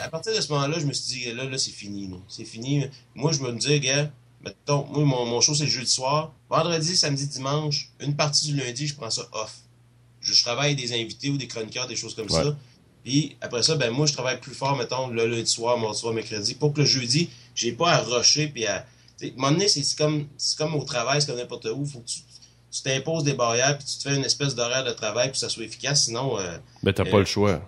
À 0.00 0.08
partir 0.08 0.34
de 0.34 0.40
ce 0.40 0.50
moment-là, 0.52 0.78
je 0.78 0.86
me 0.86 0.92
suis 0.92 1.20
dit, 1.20 1.32
là, 1.32 1.44
là, 1.44 1.58
c'est 1.58 1.70
fini. 1.70 2.10
C'est 2.28 2.44
fini. 2.44 2.86
Moi, 3.14 3.32
je 3.32 3.40
me 3.40 3.52
dis, 3.52 3.80
gars, 3.80 4.10
mettons, 4.42 4.86
moi, 4.86 5.04
mon, 5.04 5.26
mon 5.26 5.40
show, 5.40 5.54
c'est 5.54 5.64
le 5.64 5.70
jeudi 5.70 5.90
soir. 5.90 6.32
Vendredi, 6.48 6.96
samedi, 6.96 7.26
dimanche, 7.26 7.90
une 8.00 8.16
partie 8.16 8.46
du 8.46 8.56
lundi, 8.56 8.86
je 8.86 8.94
prends 8.94 9.10
ça 9.10 9.28
off. 9.32 9.56
Je, 10.20 10.32
je 10.32 10.42
travaille 10.42 10.72
avec 10.72 10.78
des 10.78 10.92
invités 10.98 11.30
ou 11.30 11.36
des 11.36 11.46
chroniqueurs, 11.46 11.86
des 11.86 11.96
choses 11.96 12.14
comme 12.14 12.30
Ouais. 12.30 12.42
ça. 12.44 12.56
Puis 13.04 13.36
après 13.40 13.62
ça, 13.62 13.76
ben 13.76 13.90
moi, 13.90 14.06
je 14.06 14.12
travaille 14.12 14.40
plus 14.40 14.54
fort, 14.54 14.76
mettons, 14.76 15.08
le 15.08 15.26
lundi 15.26 15.50
soir, 15.50 15.78
mardi 15.78 15.98
soir, 15.98 16.12
mercredi, 16.12 16.54
pour 16.54 16.72
que 16.74 16.80
le 16.80 16.86
jeudi, 16.86 17.30
j'ai 17.54 17.72
pas 17.72 17.92
à 17.92 17.98
rusher 17.98 18.48
puis 18.48 18.66
à. 18.66 18.86
À 19.22 19.26
un 19.26 19.30
moment 19.36 19.52
donné, 19.52 19.68
c'est 19.68 19.84
comme, 19.98 20.26
au 20.74 20.84
travail, 20.84 21.20
c'est 21.20 21.26
comme 21.26 21.36
n'importe 21.36 21.66
où. 21.66 21.84
Faut 21.84 22.00
que 22.00 22.06
tu 22.08 22.20
tu 22.72 22.82
t'imposes 22.82 23.24
des 23.24 23.34
barrières 23.34 23.76
puis 23.76 23.84
tu 23.86 23.96
te 23.98 24.08
fais 24.08 24.14
une 24.16 24.24
espèce 24.24 24.54
d'horaire 24.54 24.84
de 24.84 24.92
travail 24.92 25.24
puis 25.24 25.32
que 25.32 25.38
ça 25.38 25.48
soit 25.48 25.64
efficace. 25.64 26.04
Sinon, 26.04 26.38
euh, 26.38 26.56
Ben, 26.84 26.92
t'as 26.92 27.04
euh, 27.04 27.10
pas 27.10 27.18
le 27.18 27.24
choix. 27.24 27.60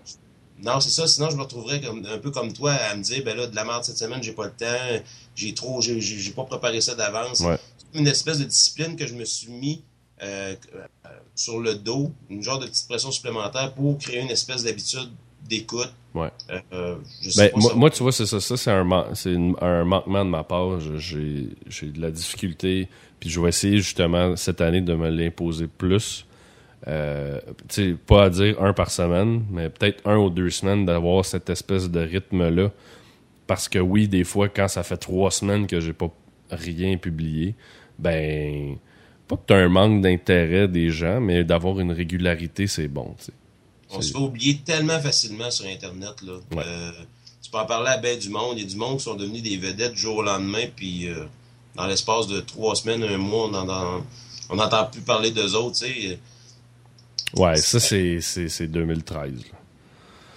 Non, 0.63 0.81
c'est 0.81 0.91
ça. 0.91 1.07
Sinon, 1.07 1.31
je 1.31 1.37
me 1.37 1.43
retrouverais 1.43 1.81
comme, 1.81 2.07
un 2.07 2.19
peu 2.19 2.31
comme 2.31 2.53
toi 2.53 2.73
à 2.73 2.95
me 2.97 3.03
dire, 3.03 3.23
ben 3.25 3.37
là, 3.37 3.47
de 3.47 3.55
la 3.57 3.65
merde 3.65 3.85
cette 3.85 3.99
semaine, 3.99 4.23
j'ai 4.23 4.33
pas 4.33 4.45
le 4.45 4.53
temps, 4.53 5.05
j'ai 5.35 5.55
trop, 5.55 5.81
j'ai- 5.81 6.31
pas 6.33 6.45
préparé 6.45 6.81
ça 6.81 6.95
d'avance. 6.95 7.41
Ouais. 7.41 7.59
C'est 7.93 7.99
une 7.99 8.07
espèce 8.07 8.39
de 8.39 8.45
discipline 8.45 8.97
que 8.97 9.07
je 9.07 9.15
me 9.15 9.25
suis 9.25 9.51
mis 9.51 9.83
euh, 10.23 10.55
euh, 10.77 11.09
sur 11.35 11.59
le 11.61 11.75
dos, 11.75 12.13
une 12.31 12.43
genre 12.43 12.59
de 12.59 12.67
petite 12.67 12.87
pression 12.89 13.11
supplémentaire 13.11 13.73
pour 13.75 13.99
créer 13.99 14.21
une 14.21 14.31
espèce 14.31 14.63
d'habitude 14.63 15.11
d'écoute. 15.49 15.93
Ouais. 16.15 16.31
Euh, 16.73 16.97
je 17.23 17.31
sais 17.31 17.45
Ben, 17.47 17.51
pas 17.53 17.59
moi, 17.59 17.75
moi, 17.75 17.91
tu 17.91 18.03
vois, 18.05 18.13
c'est 18.13 18.27
ça. 18.27 18.39
Ça, 18.39 18.57
c'est 18.57 18.71
un, 18.71 19.07
c'est 19.15 19.35
un 19.61 19.85
manquement 19.85 20.25
de 20.25 20.31
ma 20.31 20.45
part. 20.45 20.79
J'ai 20.99 21.49
j'ai 21.69 21.87
de 21.87 22.01
la 22.01 22.11
difficulté. 22.13 22.89
Puis 23.19 23.31
je 23.31 23.41
vais 23.41 23.49
essayer 23.49 23.79
justement 23.79 24.37
cette 24.37 24.61
année 24.61 24.81
de 24.81 24.95
me 24.95 25.09
l'imposer 25.09 25.67
plus. 25.67 26.25
Euh, 26.89 27.41
pas 28.07 28.25
à 28.25 28.31
dire 28.31 28.61
un 28.61 28.73
par 28.73 28.91
semaine, 28.91 29.45
mais 29.51 29.71
peut-être 29.71 30.07
un 30.07 30.17
ou 30.17 30.31
deux 30.31 30.51
semaines 30.51 30.85
d'avoir 30.85 31.25
cette 31.25 31.49
espèce 31.49 31.89
de 31.91 32.01
rythme-là. 32.01 32.71
Parce 33.47 33.69
que 33.69 33.79
oui, 33.79 34.09
des 34.09 34.25
fois, 34.25 34.49
quand 34.49 34.69
ça 34.69 34.83
fait 34.83 34.97
trois 34.97 35.31
semaines 35.31 35.67
que 35.67 35.81
j'ai 35.81 35.93
pas 35.93 36.11
rien 36.51 36.97
publié, 36.97 37.55
ben, 37.99 38.77
pas 39.29 39.37
que 39.37 39.43
tu 39.47 39.53
as 39.55 39.59
un 39.59 39.69
manque 39.69 40.01
d'intérêt 40.01 40.67
des 40.67 40.91
gens, 40.91 41.21
mais 41.21 41.45
d'avoir 41.45 41.79
une 41.79 41.93
régularité, 41.93 42.67
c'est 42.67 42.89
bon. 42.89 43.15
On 43.91 44.01
se 44.01 44.13
fait 44.13 44.19
oublier 44.19 44.59
tellement 44.65 44.99
facilement 45.01 45.51
sur 45.51 45.67
Internet. 45.67 46.23
Là. 46.23 46.33
Ouais. 46.57 46.65
Euh, 46.67 46.93
tu 47.43 47.51
peux 47.51 47.59
en 47.59 47.67
parler 47.67 47.91
à 47.91 47.99
ben 47.99 48.19
du 48.19 48.31
monde. 48.31 48.55
Il 48.57 48.63
y 48.63 48.67
a 48.67 48.69
du 48.69 48.77
monde 48.77 48.99
qui 48.99 49.05
sont 49.05 49.15
devenus 49.15 49.43
des 49.43 49.57
vedettes 49.57 49.93
du 49.93 50.01
jour 50.01 50.17
au 50.17 50.23
lendemain, 50.23 50.65
puis 50.75 51.09
euh, 51.09 51.27
dans 51.77 51.87
l'espace 51.87 52.27
de 52.27 52.41
trois 52.41 52.75
semaines, 52.75 53.05
un 53.05 53.19
mois, 53.19 53.47
on 53.47 53.51
n'entend 53.51 54.03
on 54.49 54.57
n'entend 54.57 54.87
plus 54.87 55.01
parler 55.01 55.31
d'eux 55.31 55.55
autres. 55.55 55.79
tu 55.79 55.87
sais. 55.87 56.19
Ouais, 57.37 57.57
ça, 57.57 57.81
c'est 57.81 58.21
c'est- 58.21 58.49
c'est 58.49 58.67
2013. 58.69 59.33
là. 59.33 59.59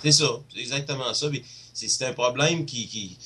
C'est 0.01 0.11
ça, 0.11 0.29
c'est 0.53 0.59
exactement 0.59 1.13
ça. 1.13 1.27
C'est 1.73 2.05
un 2.05 2.13
problème 2.13 2.65
qui, 2.65 2.87
qui- 2.87 3.17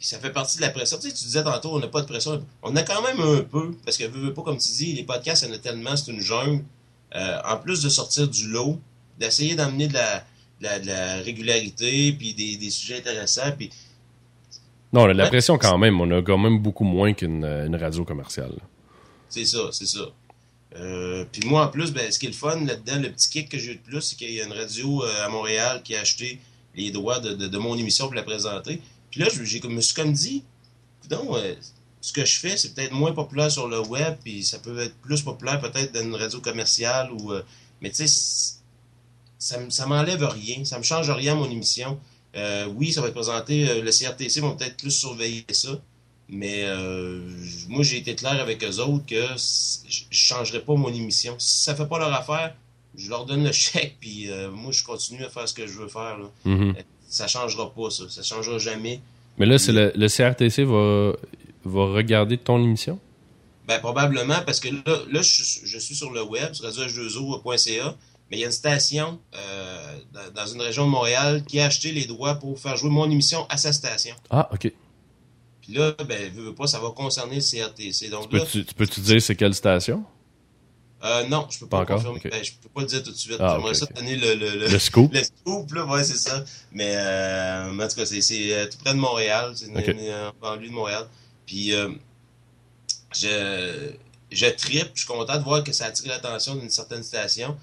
Ça 0.00 0.18
fait 0.20 0.30
partie 0.30 0.56
de 0.58 0.62
la 0.62 0.70
pression. 0.70 0.96
Tu, 0.98 1.08
sais, 1.08 1.14
tu 1.14 1.24
disais 1.24 1.42
tantôt, 1.42 1.74
on 1.74 1.80
n'a 1.80 1.88
pas 1.88 2.00
de 2.02 2.06
pression. 2.06 2.40
On 2.62 2.74
a 2.76 2.82
quand 2.84 3.02
même 3.02 3.20
un 3.20 3.42
peu, 3.42 3.72
parce 3.84 3.96
que 3.96 4.04
veux, 4.04 4.26
veux 4.26 4.34
pas, 4.34 4.42
comme 4.42 4.58
tu 4.58 4.70
dis, 4.72 4.92
les 4.92 5.02
podcasts, 5.02 5.42
il 5.42 5.48
y 5.48 5.52
en 5.52 5.54
a 5.56 5.58
tellement, 5.58 5.96
c'est 5.96 6.12
une 6.12 6.20
jungle. 6.20 6.62
Euh, 7.16 7.38
en 7.44 7.56
plus 7.56 7.82
de 7.82 7.88
sortir 7.88 8.28
du 8.28 8.46
lot, 8.48 8.78
d'essayer 9.18 9.56
d'amener 9.56 9.88
de 9.88 9.94
la, 9.94 10.18
de 10.60 10.64
la, 10.64 10.78
de 10.78 10.86
la 10.86 11.16
régularité, 11.16 12.12
puis 12.12 12.32
des, 12.34 12.56
des 12.56 12.70
sujets 12.70 12.98
intéressants, 12.98 13.50
puis 13.56 13.70
Non, 14.92 15.02
on 15.02 15.04
a 15.06 15.12
de 15.14 15.18
la 15.18 15.26
pression 15.28 15.58
quand 15.58 15.78
même. 15.78 16.00
On 16.00 16.10
a 16.16 16.22
quand 16.22 16.38
même 16.38 16.60
beaucoup 16.60 16.84
moins 16.84 17.12
qu'une 17.12 17.42
euh, 17.44 17.68
radio 17.76 18.04
commerciale. 18.04 18.52
C'est 19.28 19.44
ça, 19.44 19.68
c'est 19.72 19.86
ça. 19.86 20.06
Euh, 20.76 21.24
puis 21.32 21.46
moi, 21.46 21.66
en 21.66 21.68
plus, 21.68 21.92
ben, 21.92 22.10
ce 22.12 22.18
qui 22.18 22.26
est 22.26 22.30
le 22.30 22.34
fun 22.34 22.64
là-dedans, 22.64 23.00
le 23.00 23.10
petit 23.10 23.28
kick 23.30 23.48
que 23.48 23.58
j'ai 23.58 23.72
eu 23.72 23.76
de 23.76 23.80
plus, 23.80 24.00
c'est 24.02 24.16
qu'il 24.16 24.30
y 24.30 24.40
a 24.40 24.44
une 24.44 24.52
radio 24.52 25.02
euh, 25.02 25.24
à 25.24 25.28
Montréal 25.28 25.82
qui 25.82 25.96
a 25.96 26.00
acheté 26.00 26.38
les 26.74 26.90
droits 26.90 27.20
de, 27.20 27.34
de- 27.34 27.58
mon 27.58 27.76
émission 27.76 28.06
pour 28.06 28.14
la 28.14 28.22
présenter. 28.22 28.80
Puis 29.10 29.20
là, 29.20 29.28
je 29.32 29.40
me 29.68 29.80
suis 29.80 29.94
comme 29.94 30.12
dit, 30.12 30.44
donc, 31.08 31.36
ce 32.00 32.12
que 32.12 32.24
je 32.24 32.38
fais, 32.38 32.56
c'est 32.56 32.74
peut-être 32.74 32.92
moins 32.92 33.12
populaire 33.12 33.50
sur 33.50 33.66
le 33.68 33.80
web, 33.80 34.16
puis 34.22 34.44
ça 34.44 34.58
peut 34.58 34.78
être 34.78 34.94
plus 34.98 35.22
populaire 35.22 35.60
peut-être 35.60 35.92
dans 35.92 36.02
une 36.02 36.14
radio 36.14 36.40
commerciale, 36.40 37.10
ou, 37.12 37.32
euh, 37.32 37.42
mais 37.80 37.90
tu 37.90 38.06
sais, 38.06 38.58
ça, 39.38 39.58
ça 39.70 39.86
m'enlève 39.86 40.22
rien, 40.24 40.64
ça 40.64 40.78
me 40.78 40.82
change 40.82 41.10
rien 41.10 41.32
à 41.32 41.36
mon 41.36 41.50
émission. 41.50 41.98
Euh, 42.36 42.66
oui, 42.76 42.92
ça 42.92 43.00
va 43.00 43.08
être 43.08 43.14
présenté, 43.14 43.68
euh, 43.68 43.82
le 43.82 43.90
CRTC 43.90 44.40
vont 44.40 44.54
peut-être 44.54 44.76
plus 44.76 44.90
surveiller 44.90 45.44
ça, 45.50 45.80
mais 46.28 46.62
euh, 46.64 47.20
moi, 47.68 47.82
j'ai 47.82 47.98
été 47.98 48.14
clair 48.14 48.40
avec 48.40 48.62
eux 48.64 48.78
autres 48.80 49.06
que 49.06 49.22
je 49.36 50.02
changerai 50.10 50.60
pas 50.60 50.74
mon 50.74 50.92
émission. 50.92 51.34
Si 51.38 51.62
ça 51.64 51.74
fait 51.74 51.86
pas 51.86 51.98
leur 51.98 52.12
affaire, 52.12 52.54
je 52.96 53.08
leur 53.08 53.24
donne 53.26 53.44
le 53.44 53.52
chèque, 53.52 53.96
puis 54.00 54.30
euh, 54.30 54.50
moi, 54.50 54.72
je 54.72 54.82
continue 54.82 55.24
à 55.24 55.28
faire 55.30 55.48
ce 55.48 55.54
que 55.54 55.66
je 55.66 55.72
veux 55.78 55.88
faire. 55.88 56.18
Là. 56.18 56.30
Mhm. 56.44 56.74
Ça 57.08 57.26
changera 57.26 57.72
pas, 57.74 57.90
ça. 57.90 58.04
Ça 58.08 58.22
changera 58.22 58.58
jamais. 58.58 59.00
Mais 59.38 59.46
là, 59.46 59.58
c'est 59.58 59.72
le, 59.72 59.92
le 59.94 60.08
CRTC 60.08 60.64
va, 60.64 61.12
va 61.64 61.92
regarder 61.94 62.36
ton 62.38 62.62
émission? 62.62 62.98
Ben, 63.66 63.78
probablement, 63.80 64.40
parce 64.44 64.60
que 64.60 64.68
là, 64.68 64.98
là 65.10 65.22
je, 65.22 65.42
suis- 65.44 65.60
je 65.66 65.78
suis 65.78 65.94
sur 65.94 66.10
le 66.10 66.22
web, 66.22 66.52
sur 66.54 66.64
radio-h2o.ca, 66.64 67.94
mais 68.30 68.36
il 68.36 68.40
y 68.40 68.42
a 68.44 68.46
une 68.46 68.52
station 68.52 69.18
euh, 69.34 69.98
dans, 70.12 70.42
dans 70.42 70.46
une 70.46 70.60
région 70.60 70.84
de 70.86 70.90
Montréal 70.90 71.44
qui 71.46 71.60
a 71.60 71.66
acheté 71.66 71.92
les 71.92 72.04
droits 72.06 72.34
pour 72.34 72.58
faire 72.58 72.76
jouer 72.76 72.90
mon 72.90 73.10
émission 73.10 73.46
à 73.48 73.56
sa 73.56 73.72
station. 73.72 74.14
Ah, 74.30 74.48
OK. 74.52 74.72
Puis 75.68 75.76
là, 75.76 75.92
ben, 76.08 76.32
veux, 76.32 76.44
veux 76.44 76.54
pas, 76.54 76.66
ça 76.66 76.78
va 76.80 76.92
concerner 76.92 77.36
le 77.36 77.42
CRTC. 77.42 78.08
Donc 78.08 78.30
Peux-tu 78.30 78.64
tu 78.64 78.74
peux-tu 78.74 79.00
dire 79.02 79.20
c'est 79.20 79.36
quelle 79.36 79.54
station? 79.54 80.02
euh, 81.04 81.26
non, 81.28 81.46
je 81.50 81.58
peux 81.58 81.68
Pas 81.68 81.84
pas, 81.84 81.94
encore? 81.94 81.96
confirmer. 81.96 82.20
Ok. 82.24 82.30
Ben, 82.30 82.42
je 82.42 82.52
peux 82.62 82.70
pas 82.70 82.80
le 82.80 82.86
dire 82.86 83.02
tout 83.02 83.10
de 83.12 83.16
suite. 83.16 83.36
Ah, 83.38 83.54
J'aimerais 83.56 83.74
ça 83.74 83.84
ok. 83.84 83.90
te 83.92 83.94
donner 83.94 84.16
le, 84.16 84.34
le, 84.34 84.50
le, 84.60 84.68
Le 84.68 84.78
scoop? 84.78 85.12
le 85.12 85.22
scoop, 85.22 85.70
là, 85.74 85.84
ouais, 85.84 86.04
c'est 86.04 86.16
ça. 86.16 86.42
Mais, 86.72 86.94
euh, 86.96 87.70
en 87.70 87.86
tout 87.88 87.96
cas, 87.96 88.06
c'est, 88.06 88.54
euh, 88.54 88.66
tout 88.66 88.78
près 88.78 88.94
de 88.94 88.98
Montréal. 88.98 89.52
C'est 89.54 89.70
euh, 89.76 90.30
banlieue 90.40 90.68
de 90.68 90.72
Montréal. 90.72 91.06
Puis, 91.44 91.74
euh, 91.74 91.90
je, 93.14 93.92
je 94.30 94.46
trippe. 94.46 94.90
Je 94.94 95.00
suis 95.00 95.08
content 95.08 95.36
de 95.36 95.42
voir 95.44 95.62
que 95.64 95.72
ça 95.72 95.86
attire 95.86 96.08
l'attention 96.08 96.54
d'une 96.56 96.70
certaine 96.70 97.02
station. 97.02 97.56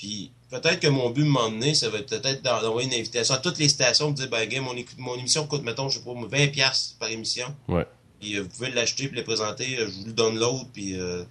Puis, 0.00 0.30
peut-être 0.50 0.80
que 0.80 0.86
mon 0.88 1.10
but, 1.10 1.24
m'en 1.24 1.50
donné, 1.50 1.74
ça 1.74 1.90
va 1.90 1.98
être 1.98 2.08
peut-être 2.08 2.40
d'en- 2.42 2.62
d'envoyer 2.62 2.88
une 2.88 2.94
invitation 2.94 3.34
à 3.34 3.38
toutes 3.38 3.58
les 3.58 3.68
stations 3.68 4.06
pour 4.06 4.14
dire, 4.14 4.30
ben, 4.30 4.48
gars, 4.48 4.62
mon, 4.62 5.14
émission 5.18 5.46
coûte, 5.46 5.62
mettons, 5.62 5.90
je 5.90 5.98
sais 5.98 6.04
pas, 6.04 6.12
20$ 6.14 6.48
piastres 6.50 6.96
par 6.98 7.10
émission. 7.10 7.54
Ouais. 7.68 7.86
Puis, 8.18 8.36
euh, 8.38 8.42
vous 8.44 8.48
pouvez 8.48 8.70
l'acheter 8.70 9.08
puis 9.08 9.18
le 9.18 9.24
présenter. 9.24 9.78
euh, 9.78 9.86
Je 9.90 9.98
vous 10.00 10.06
le 10.06 10.12
donne 10.14 10.38
l'autre. 10.38 10.68
Puis, 10.72 10.98
euh, 10.98 11.22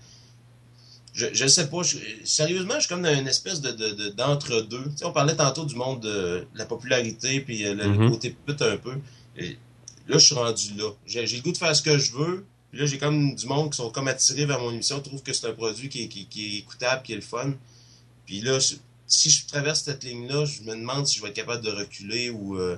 je, 1.13 1.26
je 1.34 1.47
sais 1.47 1.67
pas. 1.67 1.82
je- 1.82 1.97
sérieusement, 2.24 2.76
je 2.76 2.82
suis 2.82 2.89
comme 2.89 3.01
dans 3.01 3.13
une 3.17 3.28
espèce 3.28 3.59
de, 3.61 3.72
de- 3.72 3.89
de- 3.91 4.09
d'entre-deux. 4.09 4.84
Tu 4.91 4.97
sais, 4.97 5.05
on 5.05 5.11
parlait 5.11 5.36
tantôt 5.36 5.65
du 5.65 5.74
monde 5.76 6.01
de 6.01 6.45
la 6.53 6.65
popularité 6.67 7.41
puis 7.41 7.65
euh, 7.65 7.74
le, 7.74 7.84
le 7.86 7.89
Mhm. 7.89 8.11
côté 8.11 8.36
pute 8.45 8.61
un 8.61 8.78
peu. 8.78 8.93
Et 9.36 9.57
là, 10.07 10.17
je 10.20 10.26
suis 10.26 10.36
rendu 10.36 10.76
là. 10.78 10.91
J'ai, 11.07 11.26
le 11.26 11.41
goût 11.41 11.51
de 11.51 11.57
faire 11.57 11.76
ce 11.76 11.82
que 11.82 11.97
je 11.97 12.11
veux. 12.13 12.45
Puis 12.70 12.80
là, 12.80 12.86
j'ai 12.86 12.99
comme 12.99 13.34
du 13.34 13.47
monde 13.47 13.72
qui 13.72 13.78
sont 13.78 13.89
comme 13.89 14.07
attirés 14.07 14.45
vers 14.45 14.59
mon 14.59 14.72
émission, 14.72 14.99
trouvent 14.99 15.24
que 15.24 15.34
c'est 15.34 15.47
un 15.47 15.53
produit 15.53 15.89
qui 15.89 16.03
est, 16.03 16.07
qui, 16.07 16.28
qui 16.28 16.45
est 16.45 16.59
écoutable, 16.59 17.01
qui 17.01 17.13
est 17.13 17.15
le 17.15 17.22
fun. 17.24 17.53
Puis 18.30 18.42
là, 18.42 18.60
si 19.08 19.32
je 19.32 19.48
traverse 19.48 19.82
cette 19.82 20.04
ligne-là, 20.04 20.46
je 20.46 20.62
me 20.62 20.76
demande 20.76 21.08
si 21.08 21.18
je 21.18 21.24
vais 21.24 21.30
être 21.30 21.36
capable 21.36 21.64
de 21.64 21.72
reculer 21.72 22.30
ou. 22.30 22.60
Euh, 22.60 22.78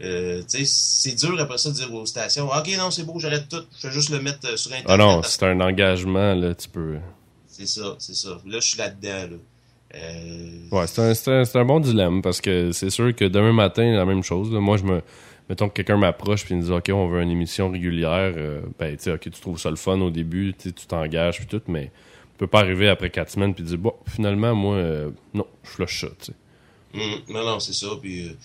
euh, 0.00 0.42
c'est 0.46 1.16
dur 1.16 1.40
après 1.40 1.58
ça 1.58 1.70
de 1.70 1.74
dire 1.74 1.92
aux 1.92 2.06
stations 2.06 2.48
Ok, 2.48 2.70
non, 2.78 2.92
c'est 2.92 3.02
beau, 3.02 3.18
j'arrête 3.18 3.48
tout, 3.48 3.64
je 3.80 3.88
vais 3.88 3.92
juste 3.92 4.10
le 4.10 4.20
mettre 4.20 4.48
euh, 4.48 4.56
sur 4.56 4.70
Internet. 4.70 4.88
Ah 4.88 4.96
non, 4.96 5.22
c'est 5.24 5.42
un 5.42 5.60
engagement, 5.60 6.36
là, 6.36 6.54
tu 6.54 6.68
peux. 6.68 6.98
C'est 7.48 7.66
ça, 7.66 7.96
c'est 7.98 8.14
ça. 8.14 8.40
Là, 8.46 8.60
je 8.60 8.68
suis 8.68 8.78
là-dedans, 8.78 9.32
là. 9.32 9.36
Euh... 9.96 10.68
Ouais, 10.70 10.86
c'est 10.86 11.28
un, 11.28 11.42
un, 11.52 11.64
bon 11.64 11.80
dilemme 11.80 12.22
parce 12.22 12.40
que 12.40 12.70
c'est 12.70 12.90
sûr 12.90 13.14
que 13.14 13.24
demain 13.24 13.52
matin, 13.52 13.82
la 13.82 14.04
même 14.04 14.22
chose. 14.22 14.50
Moi, 14.50 14.76
je 14.76 14.84
me. 14.84 15.02
Mettons 15.48 15.68
que 15.68 15.74
quelqu'un 15.74 15.96
m'approche 15.96 16.48
et 16.48 16.54
me 16.54 16.62
dit 16.62 16.70
OK, 16.70 16.90
on 16.94 17.08
veut 17.08 17.22
une 17.22 17.30
émission 17.32 17.72
régulière. 17.72 18.34
ben, 18.78 18.96
tu 18.96 19.02
sais, 19.02 19.12
OK, 19.12 19.22
tu 19.22 19.30
trouves 19.32 19.58
ça 19.58 19.68
le 19.68 19.76
fun 19.76 20.00
au 20.00 20.10
début, 20.10 20.54
tu 20.56 20.72
t'engages 20.72 21.38
puis 21.38 21.46
tout, 21.46 21.60
mais 21.66 21.90
peux 22.44 22.50
pas 22.50 22.60
arriver 22.60 22.88
après 22.88 23.10
quatre 23.10 23.30
semaines 23.30 23.54
puis 23.54 23.64
dire 23.64 23.78
Bon, 23.78 23.94
finalement, 24.06 24.54
moi, 24.54 24.78
non, 25.34 25.46
je 25.64 25.70
flush 25.70 26.00
ça, 26.02 26.08
tu 26.18 26.26
sais. 26.26 26.32
Mmh, 26.94 27.32
non, 27.32 27.44
non, 27.44 27.60
c'est 27.60 27.72
ça. 27.72 27.88
Puis 28.00 28.36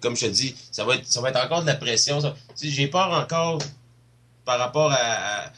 comme 0.00 0.16
je 0.16 0.26
te 0.26 0.30
dis, 0.30 0.54
ça 0.70 0.84
va 0.84 0.96
être, 0.96 1.06
ça 1.06 1.20
va 1.20 1.30
être 1.30 1.44
encore 1.44 1.62
de 1.62 1.66
la 1.66 1.74
pression. 1.74 2.20
J'ai 2.60 2.88
peur 2.88 3.10
encore 3.10 3.58
par 4.44 4.58
rapport 4.58 4.92
à. 4.92 5.52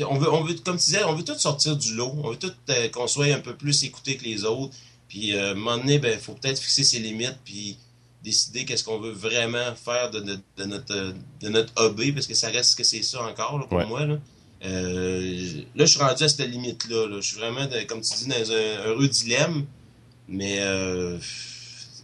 on 0.00 0.18
veut, 0.18 0.32
on 0.32 0.42
veut, 0.42 0.54
comme 0.54 0.76
tu 0.76 0.86
disais, 0.86 1.04
on 1.04 1.14
veut 1.14 1.24
tout 1.24 1.38
sortir 1.38 1.76
du 1.76 1.94
lot. 1.94 2.12
On 2.22 2.30
veut 2.30 2.36
tout 2.36 2.52
euh, 2.70 2.88
qu'on 2.88 3.06
soit 3.06 3.26
un 3.26 3.40
peu 3.40 3.54
plus 3.54 3.84
écouté 3.84 4.16
que 4.16 4.24
les 4.24 4.44
autres. 4.44 4.74
Puis, 5.08 5.34
euh, 5.34 5.48
à 5.48 5.50
un 5.52 5.54
moment 5.54 5.78
donné, 5.78 5.94
il 5.94 6.00
ben, 6.00 6.18
faut 6.18 6.34
peut-être 6.34 6.58
fixer 6.58 6.84
ses 6.84 6.98
limites. 6.98 7.38
Puis, 7.44 7.78
décider 8.22 8.64
qu'est-ce 8.64 8.82
qu'on 8.82 8.98
veut 8.98 9.12
vraiment 9.12 9.74
faire 9.76 10.10
de 10.10 10.20
notre, 10.20 10.42
de 10.56 10.64
notre, 10.64 11.14
de 11.40 11.48
notre 11.48 11.72
hobby, 11.76 12.12
parce 12.12 12.26
que 12.26 12.34
ça 12.34 12.48
reste 12.48 12.76
que 12.76 12.82
c'est 12.82 13.02
ça 13.02 13.22
encore 13.22 13.68
pour 13.68 13.86
moi. 13.86 14.04
Là. 14.04 14.18
Euh, 14.64 15.62
là, 15.74 15.84
je 15.84 15.90
suis 15.90 16.00
rendu 16.00 16.22
à 16.22 16.28
cette 16.28 16.48
limite-là. 16.48 17.08
Je 17.16 17.20
suis 17.20 17.36
vraiment, 17.36 17.66
comme 17.86 18.00
tu 18.00 18.14
dis, 18.14 18.26
dans 18.26 18.52
un 18.52 18.86
heureux 18.86 19.08
dilemme. 19.08 19.66
Mais 20.28 20.60
euh, 20.60 21.18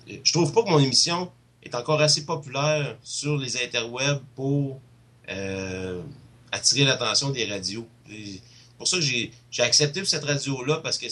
je 0.06 0.32
trouve 0.32 0.52
pas 0.52 0.62
que 0.62 0.68
mon 0.68 0.78
émission 0.78 1.30
est 1.62 1.74
encore 1.74 2.00
assez 2.00 2.24
populaire 2.24 2.96
sur 3.02 3.36
les 3.36 3.62
interwebs 3.62 4.22
pour 4.34 4.80
euh, 5.28 6.02
attirer 6.52 6.84
l'attention 6.84 7.30
des 7.30 7.46
radios. 7.46 7.86
pour 8.78 8.86
ça 8.86 8.98
j'ai 9.00 9.32
accepté 9.58 10.04
cette 10.04 10.24
radio-là 10.24 10.78
parce 10.78 10.98
que 10.98 11.06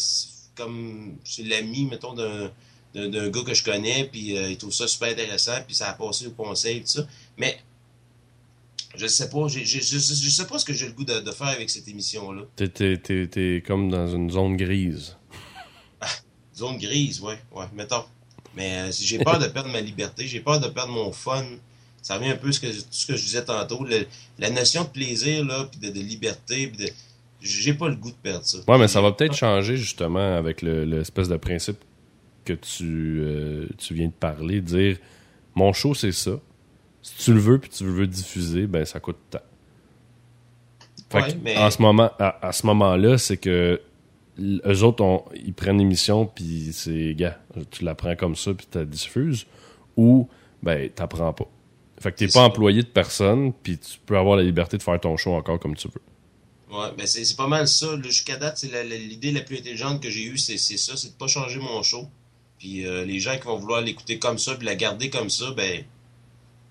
comme 0.55 1.17
c'est 1.25 1.45
l'ami, 1.45 1.87
mettons, 1.87 2.15
d'un 2.15 2.51
d'un 2.95 3.29
gars 3.29 3.43
que 3.43 3.55
je 3.55 3.63
connais, 3.63 4.05
puis 4.05 4.37
euh, 4.37 4.51
il 4.51 4.59
trouve 4.59 4.73
ça 4.73 4.89
super 4.89 5.11
intéressant, 5.11 5.59
puis 5.65 5.77
ça 5.77 5.91
a 5.91 5.93
passé 5.93 6.27
au 6.27 6.33
conseil, 6.33 6.81
tout 6.81 6.89
ça. 6.89 7.07
Mais 7.37 7.61
je 8.97 9.07
sais 9.07 9.31
pas, 9.31 9.47
je, 9.49 9.61
je, 9.61 10.31
sais 10.31 10.47
pas 10.47 10.59
ce 10.59 10.65
que 10.65 10.73
j'ai 10.73 10.87
le 10.87 10.93
goût 10.93 11.05
de, 11.05 11.31
faire 11.31 11.49
avec 11.49 11.71
cette 11.71 11.87
émission-là. 11.89 12.43
T'es 12.57 13.63
comme 13.67 13.91
dans 13.91 14.09
une 14.09 14.31
zone 14.31 14.57
grise. 14.57 15.17
Ah, 16.01 16.07
zone 16.57 16.79
grise, 16.79 17.21
ouais, 17.21 17.39
ouais, 17.53 17.67
mettons. 17.75 18.05
Mais 18.57 18.89
euh, 18.89 18.93
j'ai 18.93 19.19
peur 19.19 19.39
de 19.39 19.47
perdre 19.47 19.71
ma 19.71 19.81
liberté, 19.81 20.27
j'ai 20.27 20.41
peur 20.41 20.59
de 20.59 20.69
perdre 20.69 20.93
mon 20.93 21.13
fun. 21.13 21.45
Ça 22.03 22.17
revient 22.17 22.31
un 22.31 22.37
peu 22.37 22.51
ce 22.51 22.59
que, 22.59 22.69
ce 22.91 23.07
que 23.07 23.15
je 23.15 23.23
disais 23.23 23.45
tantôt. 23.45 23.87
la 24.39 24.51
notion 24.51 24.85
de 24.85 24.89
plaisir, 24.89 25.45
là, 25.45 25.69
puis 25.71 25.91
de, 25.91 26.01
liberté, 26.01 26.67
puis 26.67 26.87
de. 26.87 26.93
J'ai 27.43 27.73
pas 27.73 27.89
le 27.89 27.97
goût 27.97 28.11
de 28.11 28.17
perdre 28.17 28.45
ça. 28.45 28.59
Ouais, 28.69 28.77
mais 28.77 28.89
ça 28.89 29.01
va 29.01 29.13
peut-être 29.13 29.35
changer 29.35 29.77
justement 29.77 30.37
avec 30.37 30.61
l'espèce 30.61 31.29
de 31.29 31.37
principe 31.37 31.79
que 32.45 32.53
tu, 32.53 33.21
euh, 33.21 33.67
tu 33.79 33.95
viens 33.95 34.09
de 34.09 34.13
parler, 34.13 34.61
dire 34.61 34.99
mon 35.55 35.73
show 35.73 35.95
c'est 35.95 36.13
ça. 36.13 36.33
Si 37.03 37.25
tu 37.25 37.35
le 37.35 37.41
veux 37.41 37.59
puis 37.59 37.71
tu 37.71 37.85
veux 37.85 38.07
diffuser, 38.07 38.67
ben 38.67 38.85
ça 38.85 39.01
coûte 39.01 39.19
tant. 39.31 39.41
En 41.13 41.71
ce 41.71 41.83
moment, 41.83 42.11
à 42.19 42.53
ce 42.53 42.67
moment-là, 42.67 43.19
c'est 43.19 43.37
que 43.37 43.81
eux 44.39 44.83
autres, 44.85 45.25
ils 45.35 45.53
prennent 45.53 45.79
l'émission, 45.79 46.27
puis 46.27 46.71
c'est, 46.73 47.15
gars, 47.15 47.39
tu 47.71 47.85
la 47.85 47.95
prends 47.95 48.17
comme 48.17 48.37
ça, 48.37 48.55
puis 48.55 48.67
tu 48.71 48.79
la 48.79 48.85
diffuses, 48.85 49.47
ou, 49.97 50.29
ben, 50.63 50.89
t'apprends 50.91 51.33
pas. 51.33 51.49
Fait 52.01 52.13
que 52.13 52.17
t'es 52.17 52.29
pas 52.29 52.45
employé 52.45 52.83
de 52.83 52.89
personne, 52.89 53.53
puis 53.53 53.79
tu 53.79 53.99
peux 54.07 54.17
avoir 54.17 54.37
la 54.37 54.43
liberté 54.43 54.79
de 54.79 54.83
faire 54.83 54.99
ton 54.99 55.17
show 55.17 55.35
encore 55.35 55.59
comme 55.59 55.77
tu 55.77 55.89
veux. 55.89 56.75
Ouais, 56.75 56.89
ben 56.97 57.07
c'est 57.07 57.37
pas 57.37 57.49
mal 57.49 57.67
ça. 57.67 58.01
Jusqu'à 58.03 58.37
date, 58.37 58.63
l'idée 58.63 59.33
la, 59.33 59.41
plus 59.41 59.59
intelligente 59.59 60.01
que 60.01 60.09
j'ai 60.09 60.25
eue, 60.25 60.39
c'est 60.39 60.57
ça, 60.57 60.97
c'est 60.97 61.09
de 61.09 61.15
pas 61.15 61.27
changer 61.27 61.59
mon 61.59 61.83
show. 61.83 62.09
Puis 62.59 62.87
euh, 62.87 63.05
les 63.05 63.19
gens 63.19 63.37
qui 63.37 63.45
vont 63.45 63.57
vouloir 63.57 63.81
l'écouter 63.81 64.19
comme 64.19 64.39
ça, 64.39 64.55
puis 64.55 64.67
la 64.67 64.77
garder 64.77 65.11
comme 65.11 65.29
ça, 65.29 65.51
ben, 65.51 65.85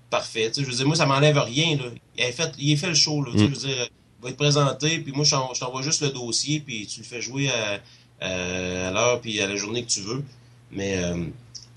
parfait. 0.10 0.51
je 0.55 0.64
veux 0.64 0.74
dire, 0.74 0.88
moi, 0.88 0.95
ça 0.95 1.05
m'enlève 1.05 1.38
rien. 1.38 1.78
Là. 1.78 1.86
Il, 2.18 2.24
a 2.24 2.32
fait, 2.32 2.51
il 2.57 2.74
a 2.74 2.78
fait 2.78 2.88
le 2.88 2.93
show. 2.93 3.24
Là, 3.24 3.32
Je 3.36 3.43
mm. 3.43 3.47
veux 3.47 3.68
dire, 3.68 3.88
va 4.22 4.30
être 4.30 4.38
présenté, 4.38 4.99
puis 4.99 5.14
moi, 5.14 5.24
je 5.24 5.60
t'envoie 5.60 5.82
juste 5.82 6.01
le 6.01 6.10
dossier, 6.10 6.60
puis 6.60 6.86
tu 6.88 6.99
le 6.99 7.05
fais 7.05 7.22
jouer 7.22 7.49
à, 7.49 7.80
à, 8.26 8.91
l'heure, 8.91 9.22
puis 9.22 9.39
à 9.41 9.47
la 9.47 9.55
journée 9.55 9.84
que 9.84 9.89
tu 9.89 10.01
veux. 10.01 10.24
Mais 10.72 10.97
euh, 10.97 11.26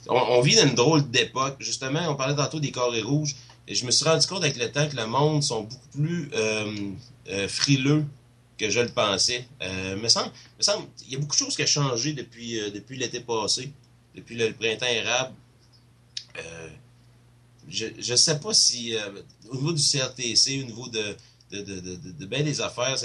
on, 0.09 0.41
vit 0.41 0.57
dans 0.57 0.67
une 0.67 0.75
drôle 0.75 1.09
d'époque. 1.11 1.57
Justement, 1.61 2.01
on 2.09 2.15
parlait 2.15 2.35
tantôt 2.35 2.61
des 2.61 2.73
carrés 2.73 3.03
rouges. 3.03 3.37
Et 3.69 3.75
je 3.75 3.87
me 3.87 3.91
suis 3.91 4.05
rendu 4.05 4.27
compte 4.27 4.43
avec 4.43 4.57
le 4.57 4.71
temps 4.71 4.89
que 4.89 4.97
le 4.97 5.07
monde 5.07 5.43
sont 5.43 5.63
beaucoup 5.63 5.89
plus 5.93 6.31
euh, 6.35 6.91
euh, 7.31 7.49
frileux 7.49 8.05
que 8.59 8.69
je 8.71 8.81
le 8.81 8.89
pensais. 8.89 9.47
Euh, 9.63 9.97
me 9.97 10.09
semble, 10.09 10.31
me 10.59 10.63
semble, 10.63 10.87
il 11.07 11.13
y 11.13 11.17
a 11.17 11.19
beaucoup 11.19 11.35
de 11.35 11.39
choses 11.39 11.57
qui 11.57 11.63
ont 11.63 11.67
changé 11.67 12.13
depuis, 12.13 12.59
depuis 12.73 12.99
l'été 12.99 13.21
passé, 13.21 13.73
depuis 14.17 14.37
le, 14.37 14.53
printemps 14.53 14.87
érable. 14.87 15.35
Je 17.73 18.13
ne 18.13 18.17
sais 18.17 18.39
pas 18.39 18.55
si, 18.55 18.95
au 19.51 19.57
niveau 19.57 19.73
du 19.73 19.83
CRTC, 19.83 20.63
au 20.63 20.67
niveau 20.67 20.89
de, 20.89 21.17
de, 21.53 22.27
des 22.27 22.61
affaires. 22.61 22.97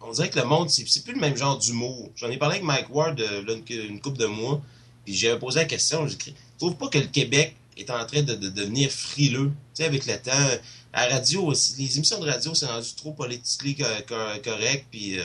On 0.00 0.12
dirait 0.12 0.30
que 0.30 0.38
le 0.38 0.46
monde, 0.46 0.68
c'est 0.68 1.04
plus 1.04 1.14
le 1.14 1.20
même 1.20 1.36
genre 1.36 1.58
d'humour. 1.58 2.10
J'en 2.16 2.28
ai 2.28 2.36
parlé 2.36 2.56
avec 2.56 2.66
Mike 2.66 2.90
Ward 2.90 3.20
euh, 3.20 3.60
une, 3.68 4.00
couple 4.00 4.18
de 4.18 4.26
mois, 4.26 4.60
puis 5.04 5.14
j'avais 5.14 5.38
posé 5.38 5.60
la 5.60 5.64
question, 5.64 6.06
j'ai 6.06 6.14
écrit, 6.14 6.34
trouve 6.58 6.76
pas 6.76 6.88
que 6.88 6.98
le 6.98 7.06
Québec 7.06 7.56
est 7.76 7.88
en 7.90 8.04
train 8.04 8.22
de, 8.22 8.34
devenir 8.34 8.90
frileux, 8.90 9.52
tu 9.74 9.82
sais, 9.82 9.84
avec 9.84 10.06
le 10.06 10.20
temps? 10.20 10.60
La 10.92 11.08
radio, 11.08 11.50
les 11.50 11.96
émissions 11.96 12.18
de 12.18 12.28
radio, 12.28 12.54
c'est 12.54 12.66
rendu 12.66 12.94
trop 12.96 13.12
politiquement 13.12 13.86
correct, 14.44 14.86
puis 14.90 15.18
euh, 15.18 15.24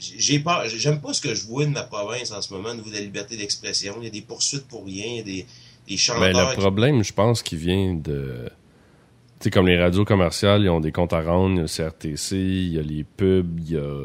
j'ai 0.00 0.38
pas, 0.38 0.66
j'aime 0.68 1.00
pas 1.00 1.12
ce 1.12 1.20
que 1.20 1.34
je 1.34 1.44
vois 1.44 1.66
de 1.66 1.70
ma 1.70 1.82
province 1.82 2.30
en 2.30 2.40
ce 2.40 2.52
moment 2.54 2.70
au 2.70 2.74
niveau 2.74 2.88
de 2.88 2.94
la 2.94 3.00
liberté 3.00 3.36
d'expression. 3.36 3.96
Il 3.98 4.04
y 4.04 4.06
a 4.06 4.10
des 4.10 4.22
poursuites 4.22 4.66
pour 4.66 4.86
rien, 4.86 5.06
il 5.06 5.16
y 5.16 5.20
a 5.20 5.22
des, 5.22 5.46
chanteurs. 5.96 6.32
Ben, 6.32 6.32
le 6.32 6.56
problème, 6.56 7.04
je 7.04 7.12
pense, 7.12 7.42
qui 7.42 7.56
vient 7.56 7.94
de 7.94 8.50
sais, 9.44 9.50
comme 9.50 9.68
les 9.68 9.78
radios 9.78 10.04
commerciales, 10.04 10.62
ils 10.62 10.70
ont 10.70 10.80
des 10.80 10.92
comptes 10.92 11.12
à 11.12 11.22
rendre, 11.22 11.54
il 11.54 11.56
y 11.56 11.60
a 11.60 11.62
le 11.62 11.90
CRTC, 11.90 12.36
il 12.36 12.72
y 12.74 12.78
a 12.78 12.82
les 12.82 13.04
pubs, 13.04 13.60
il 13.60 13.72
y 13.72 13.76
a. 13.76 14.04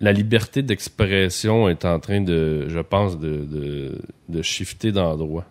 La 0.00 0.12
liberté 0.12 0.62
d'expression 0.62 1.68
est 1.68 1.84
en 1.84 1.98
train 1.98 2.20
de, 2.20 2.68
je 2.68 2.78
pense, 2.78 3.18
de, 3.18 3.44
de, 3.44 3.98
de 4.28 4.42
shifter 4.42 4.92
d'endroit. 4.92 5.44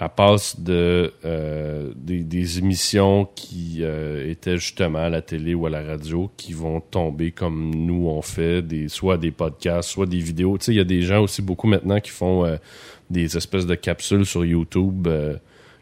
Elle 0.00 0.08
passe 0.10 0.60
de 0.60 1.12
euh, 1.24 1.92
des, 1.96 2.58
émissions 2.58 3.28
qui 3.34 3.78
euh, 3.80 4.30
étaient 4.30 4.56
justement 4.56 5.00
à 5.00 5.08
la 5.08 5.22
télé 5.22 5.54
ou 5.54 5.66
à 5.66 5.70
la 5.70 5.82
radio 5.82 6.30
qui 6.36 6.52
vont 6.52 6.80
tomber 6.80 7.32
comme 7.32 7.74
nous 7.74 8.06
on 8.06 8.22
fait, 8.22 8.62
des, 8.62 8.88
soit 8.88 9.18
des 9.18 9.32
podcasts, 9.32 9.88
soit 9.88 10.06
des 10.06 10.20
vidéos. 10.20 10.56
Tu 10.56 10.66
sais, 10.66 10.72
il 10.72 10.76
y 10.76 10.80
a 10.80 10.84
des 10.84 11.02
gens 11.02 11.20
aussi 11.20 11.42
beaucoup 11.42 11.66
maintenant 11.66 11.98
qui 11.98 12.10
font 12.10 12.44
euh, 12.44 12.58
des 13.10 13.36
espèces 13.36 13.66
de 13.66 13.74
capsules 13.74 14.24
sur 14.24 14.44
YouTube 14.44 15.08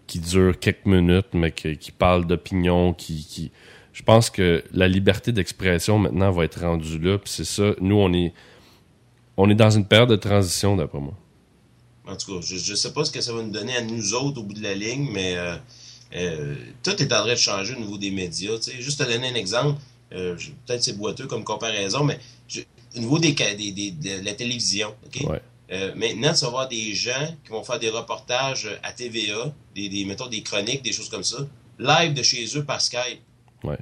qui 0.06 0.18
dure 0.18 0.58
quelques 0.58 0.86
minutes, 0.86 1.34
mais 1.34 1.52
qui, 1.52 1.76
qui 1.76 1.92
parle 1.92 2.26
d'opinion, 2.26 2.94
qui, 2.94 3.26
qui, 3.28 3.52
Je 3.92 4.02
pense 4.02 4.30
que 4.30 4.64
la 4.72 4.88
liberté 4.88 5.30
d'expression 5.30 5.98
maintenant 5.98 6.30
va 6.30 6.44
être 6.44 6.60
rendue 6.60 6.98
là, 6.98 7.18
puis 7.18 7.30
c'est 7.30 7.44
ça. 7.44 7.74
Nous, 7.82 7.96
on 7.96 8.10
est, 8.14 8.32
on 9.36 9.50
est 9.50 9.54
dans 9.54 9.70
une 9.70 9.84
période 9.84 10.08
de 10.08 10.16
transition, 10.16 10.74
d'après 10.74 11.00
moi. 11.00 11.14
En 12.06 12.16
tout 12.16 12.34
cas, 12.34 12.46
je 12.46 12.70
ne 12.70 12.76
sais 12.76 12.92
pas 12.92 13.04
ce 13.04 13.10
que 13.10 13.20
ça 13.20 13.32
va 13.32 13.42
nous 13.42 13.50
donner 13.50 13.76
à 13.76 13.82
nous 13.82 14.14
autres 14.14 14.40
au 14.40 14.44
bout 14.44 14.54
de 14.54 14.62
la 14.62 14.74
ligne, 14.74 15.08
mais 15.10 15.36
euh, 15.36 15.56
euh, 16.14 16.54
tout 16.82 17.02
est 17.02 17.12
en 17.12 17.22
train 17.22 17.32
de 17.32 17.34
changer 17.34 17.74
au 17.74 17.80
niveau 17.80 17.98
des 17.98 18.10
médias. 18.10 18.52
Juste 18.78 18.98
te 18.98 19.04
donner 19.04 19.28
un 19.28 19.34
exemple, 19.34 19.80
euh, 20.12 20.36
peut-être 20.66 20.82
c'est 20.82 20.96
boiteux 20.96 21.26
comme 21.26 21.44
comparaison, 21.44 22.04
mais 22.04 22.18
au 22.96 22.98
niveau 22.98 23.18
des, 23.18 23.32
des, 23.32 23.72
des, 23.72 23.90
de 23.90 24.24
la 24.24 24.34
télévision, 24.34 24.94
OK? 25.04 25.24
Euh, 25.72 25.92
maintenant, 25.96 26.32
tu 26.32 26.44
vas 26.44 26.50
voir 26.50 26.68
des 26.68 26.94
gens 26.94 27.36
qui 27.44 27.50
vont 27.50 27.64
faire 27.64 27.80
des 27.80 27.90
reportages 27.90 28.68
à 28.82 28.92
TVA, 28.92 29.52
des, 29.74 29.88
des, 29.88 30.04
mettons 30.04 30.28
des 30.28 30.42
chroniques, 30.42 30.82
des 30.82 30.92
choses 30.92 31.08
comme 31.08 31.24
ça, 31.24 31.38
live 31.78 32.14
de 32.14 32.22
chez 32.22 32.46
eux 32.56 32.64
par 32.64 32.80
Skype. 32.80 33.20
Ouais. 33.64 33.78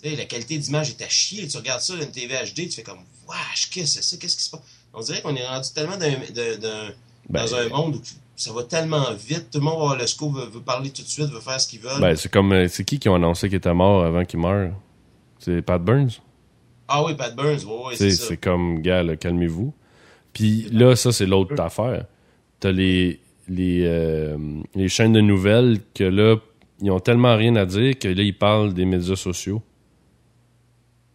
Tu 0.00 0.10
sais, 0.10 0.16
la 0.16 0.26
qualité 0.26 0.58
d'image 0.58 0.90
est 0.90 1.02
à 1.02 1.08
chier. 1.08 1.48
Tu 1.48 1.56
regardes 1.56 1.80
ça, 1.80 1.94
une 1.94 2.10
TV 2.10 2.36
HD, 2.36 2.68
tu 2.68 2.72
fais 2.72 2.82
comme, 2.84 3.00
wesh, 3.28 3.70
qu'est-ce 3.70 3.96
que 3.96 4.02
c'est? 4.02 4.02
Ça? 4.02 4.16
Qu'est-ce 4.16 4.36
qui 4.36 4.44
se 4.44 4.50
passe? 4.50 4.60
On 4.92 5.00
dirait 5.00 5.22
qu'on 5.22 5.34
est 5.34 5.46
rendu 5.46 5.68
tellement 5.74 5.96
dans, 5.96 6.94
ben, 7.28 7.44
un 7.54 7.68
monde 7.68 7.96
où 7.96 8.00
ça 8.36 8.52
va 8.52 8.62
tellement 8.64 9.12
vite. 9.14 9.50
Tout 9.50 9.58
le 9.58 9.64
monde 9.64 9.78
va 9.78 9.82
avoir 9.82 9.98
le 9.98 10.06
scoop, 10.06 10.34
veut, 10.34 10.60
parler 10.60 10.90
tout 10.90 11.02
de 11.02 11.08
suite, 11.08 11.26
veut 11.26 11.40
faire 11.40 11.60
ce 11.60 11.68
qu'il 11.68 11.80
veut. 11.80 12.00
Ben, 12.00 12.16
c'est 12.16 12.30
comme, 12.30 12.52
euh, 12.52 12.68
c'est 12.68 12.84
qui 12.84 12.98
qui 12.98 13.08
ont 13.08 13.14
annoncé 13.14 13.48
qu'il 13.48 13.56
était 13.56 13.74
mort 13.74 14.04
avant 14.04 14.24
qu'il 14.24 14.40
meure? 14.40 14.72
C'est 15.38 15.62
Pat 15.62 15.82
Burns? 15.82 16.20
Ah 16.88 17.04
oui, 17.04 17.14
Pat 17.14 17.34
Burns, 17.34 17.64
oui, 17.64 17.94
c'est 17.96 18.10
ça. 18.10 18.26
C'est 18.28 18.36
comme, 18.36 18.80
gars, 18.82 19.16
calmez-vous. 19.16 19.72
Puis 20.32 20.68
là, 20.72 20.96
ça, 20.96 21.12
c'est 21.12 21.26
l'autre 21.26 21.58
affaire. 21.60 22.06
T'as 22.60 22.72
les, 22.72 23.20
les, 23.48 23.82
euh, 23.84 24.36
les 24.74 24.88
chaînes 24.88 25.12
de 25.12 25.20
nouvelles 25.20 25.80
que 25.94 26.04
là, 26.04 26.36
ils 26.80 26.90
ont 26.90 27.00
tellement 27.00 27.36
rien 27.36 27.56
à 27.56 27.66
dire 27.66 27.98
que 27.98 28.08
là, 28.08 28.22
ils 28.22 28.36
parlent 28.36 28.74
des 28.74 28.84
médias 28.84 29.16
sociaux. 29.16 29.62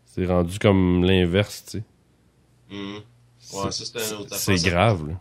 C'est 0.05 0.25
rendu 0.25 0.57
comme 0.57 1.03
l'inverse, 1.03 1.65
tu 1.65 1.77
sais. 1.77 1.83
Mm-hmm. 2.71 3.65
Ouais, 3.65 3.71
c'est 4.31 4.69
grave, 4.69 5.09
là. 5.09 5.19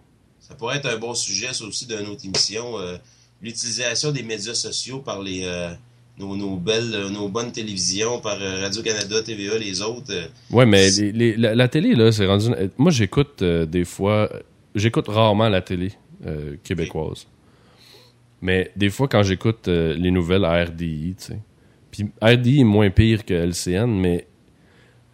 Ça 0.48 0.54
pourrait 0.54 0.76
être 0.78 0.86
un 0.88 0.96
bon 0.98 1.14
sujet, 1.14 1.52
ça 1.52 1.64
aussi, 1.64 1.86
d'une 1.86 2.06
autre 2.08 2.24
émission. 2.24 2.78
euh, 2.78 2.96
L'utilisation 3.42 4.10
des 4.10 4.22
médias 4.24 4.54
sociaux 4.54 4.98
par 4.98 5.22
les 5.22 5.42
euh, 5.44 5.70
nos, 6.18 6.34
nos 6.36 6.56
belles, 6.56 6.92
euh, 6.94 7.08
nos 7.10 7.28
bonnes 7.28 7.52
télévisions, 7.52 8.18
par 8.20 8.38
Radio-Canada, 8.40 9.22
TVA, 9.22 9.58
les 9.58 9.80
autres. 9.82 10.12
Ouais, 10.50 10.66
mais 10.66 10.90
les- 10.90 11.12
les- 11.12 11.36
la, 11.36 11.54
la 11.54 11.68
télé, 11.68 11.94
là, 11.94 12.10
c'est 12.10 12.26
rendu. 12.26 12.46
Moi, 12.78 12.90
j'écoute 12.90 13.42
des 13.44 13.84
fois. 13.84 14.28
J'écoute 14.74 15.06
rarement 15.08 15.48
la 15.48 15.60
télé 15.60 15.92
québécoise. 16.64 17.26
Mais 18.40 18.70
des 18.76 18.90
fois, 18.90 19.06
quand 19.08 19.22
j'écoute 19.22 19.68
les 19.68 20.10
nouvelles 20.10 20.44
à 20.44 20.64
RDI, 20.64 21.14
tu 21.18 21.24
sais. 21.26 21.38
Puis 21.90 22.06
RDI 22.22 22.60
est 22.60 22.64
moins 22.64 22.90
pire 22.90 23.24
que 23.24 23.34
LCN, 23.34 23.86
mais 23.88 24.26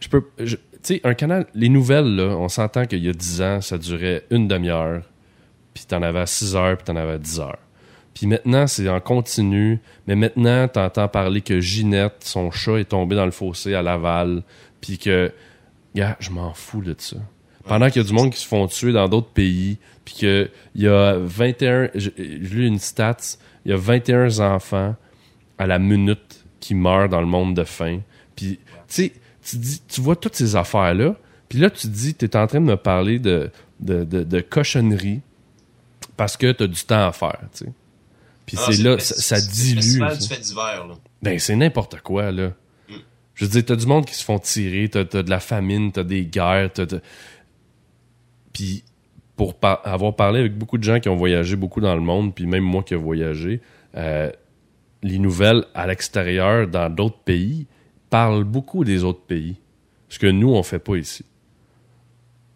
je 0.01 0.09
peux. 0.09 0.23
Tu 0.39 0.57
sais, 0.83 1.01
un 1.05 1.15
canal. 1.15 1.47
Les 1.55 1.69
nouvelles, 1.69 2.15
là, 2.17 2.37
on 2.37 2.49
s'entend 2.49 2.85
qu'il 2.87 3.03
y 3.05 3.09
a 3.09 3.13
10 3.13 3.41
ans, 3.43 3.61
ça 3.61 3.79
durait 3.79 4.25
une 4.31 4.49
demi-heure. 4.49 5.03
Puis 5.75 5.85
t'en 5.87 6.03
avais 6.03 6.21
à 6.21 6.27
6 6.27 6.57
heures, 6.57 6.77
puis 6.77 6.85
t'en 6.85 6.97
avais 6.97 7.13
à 7.15 7.19
10 7.19 7.41
heures. 7.41 7.59
Puis 8.15 8.27
maintenant, 8.29 8.67
c'est 8.67 8.89
en 8.89 9.01
continu. 9.01 9.81
Mais 10.07 10.15
maintenant, 10.15 10.69
t'entends 10.69 11.09
parler 11.09 11.41
que 11.41 11.61
Ginette, 11.61 12.19
son 12.21 12.51
chat, 12.51 12.79
est 12.79 12.85
tombé 12.91 13.17
dans 13.17 13.25
le 13.25 13.33
fossé 13.33 13.75
à 13.75 13.83
Laval. 13.83 14.43
Puis 14.81 14.99
que, 14.99 15.33
gars, 15.95 16.17
je 16.21 16.31
m'en 16.31 16.55
fous 16.55 16.81
de 16.81 16.95
ça. 16.97 17.17
Pendant 17.67 17.89
qu'il 17.89 18.03
y 18.03 18.05
a 18.05 18.09
du 18.09 18.15
monde 18.15 18.31
qui 18.31 18.39
se 18.41 18.47
font 18.47 18.67
tuer 18.69 18.93
dans 18.93 19.09
d'autres 19.09 19.31
pays, 19.31 19.79
puis 20.05 20.15
qu'il 20.15 20.51
y 20.77 20.87
a 20.87 21.15
21, 21.19 21.89
j'ai 21.95 22.13
lu 22.17 22.67
une 22.67 22.79
stat, 22.79 23.17
il 23.65 23.71
y 23.71 23.75
a 23.75 23.79
21 23.79 24.39
enfants 24.41 24.95
à 25.59 25.67
la 25.67 25.79
minute 25.79 26.45
qui 26.61 26.75
meurent 26.75 27.09
dans 27.09 27.21
le 27.21 27.27
monde 27.27 27.55
de 27.57 27.65
faim. 27.65 28.01
Puis, 28.37 28.59
tu 28.59 28.63
sais, 28.89 29.13
tu, 29.43 29.57
dis- 29.57 29.83
tu 29.89 30.01
vois 30.03 30.17
toutes 30.17 30.35
ces 30.37 30.57
affaires-là, 30.57 31.17
puis 31.49 31.59
là, 31.59 31.71
tu 31.71 31.87
dis, 31.89 32.15
tu 32.15 32.27
es 32.27 32.37
en 32.37 32.47
train 32.47 32.61
de 32.61 32.67
me 32.67 32.77
parler 32.77 33.19
de, 33.19 33.51
de, 33.81 34.05
de, 34.05 34.25
de 34.25 34.41
cochonnerie 34.41 35.21
parce 36.17 36.37
que 36.37 36.53
tu 36.53 36.63
as 36.65 36.67
du 36.67 36.83
temps 36.85 37.07
à 37.07 37.13
faire, 37.13 37.41
tu 37.57 37.65
sais. 37.65 37.73
Puis 38.47 38.57
ah, 38.61 38.67
c'est 38.71 38.83
là, 38.83 38.99
ça, 38.99 39.37
c'est 39.39 39.51
dilue. 39.51 39.81
d'hiver, 39.81 40.87
là. 40.87 40.95
Ben, 41.23 41.39
c'est 41.39 41.57
n'importe 41.57 42.01
quoi, 42.03 42.31
là. 42.31 42.49
Mm. 42.89 42.93
Je 43.35 43.45
veux 43.45 43.51
dire, 43.51 43.65
t'as 43.65 43.77
du 43.77 43.87
monde 43.87 44.05
qui 44.05 44.15
se 44.15 44.23
font 44.25 44.39
tirer, 44.39 44.89
t'as 44.91 45.01
as 45.01 45.23
de 45.23 45.31
la 45.31 45.41
famine, 45.41 45.91
t'as 45.93 46.05
des 46.05 46.27
guerres, 46.27 46.71
t'as... 46.73 46.85
t'as- 46.87 47.01
Puis, 48.53 48.85
pour 49.37 49.55
par- 49.59 49.81
avoir 49.85 50.15
parlé 50.15 50.41
avec 50.41 50.57
beaucoup 50.57 50.79
de 50.79 50.85
gens 50.85 51.01
qui 51.01 51.09
ont 51.09 51.17
voyagé 51.17 51.57
beaucoup 51.57 51.81
dans 51.81 51.95
le 51.95 52.01
monde, 52.03 52.35
puis 52.35 52.47
même 52.47 52.63
moi 52.65 52.83
qui 52.83 52.95
ai 52.95 52.97
voyagé, 52.99 53.61
euh, 53.97 54.31
les 55.03 55.19
nouvelles 55.19 55.65
à 55.75 55.87
l'extérieur, 55.87 56.69
dans 56.69 56.89
d'autres 56.95 57.19
pays, 57.19 57.67
parlent 58.11 58.45
beaucoup 58.45 58.85
des 58.85 59.03
autres 59.05 59.23
pays. 59.23 59.57
Ce 60.09 60.19
que 60.19 60.27
nous, 60.29 60.55
on 60.55 60.63
fait 60.63 60.79
pas 60.79 60.97
ici. 60.97 61.25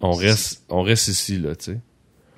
On 0.00 0.12
C'est- 0.12 0.26
reste, 0.28 0.64
on 0.68 0.82
reste 0.82 1.08
ici, 1.08 1.38
là, 1.38 1.56
tu 1.56 1.72
sais. 1.72 1.80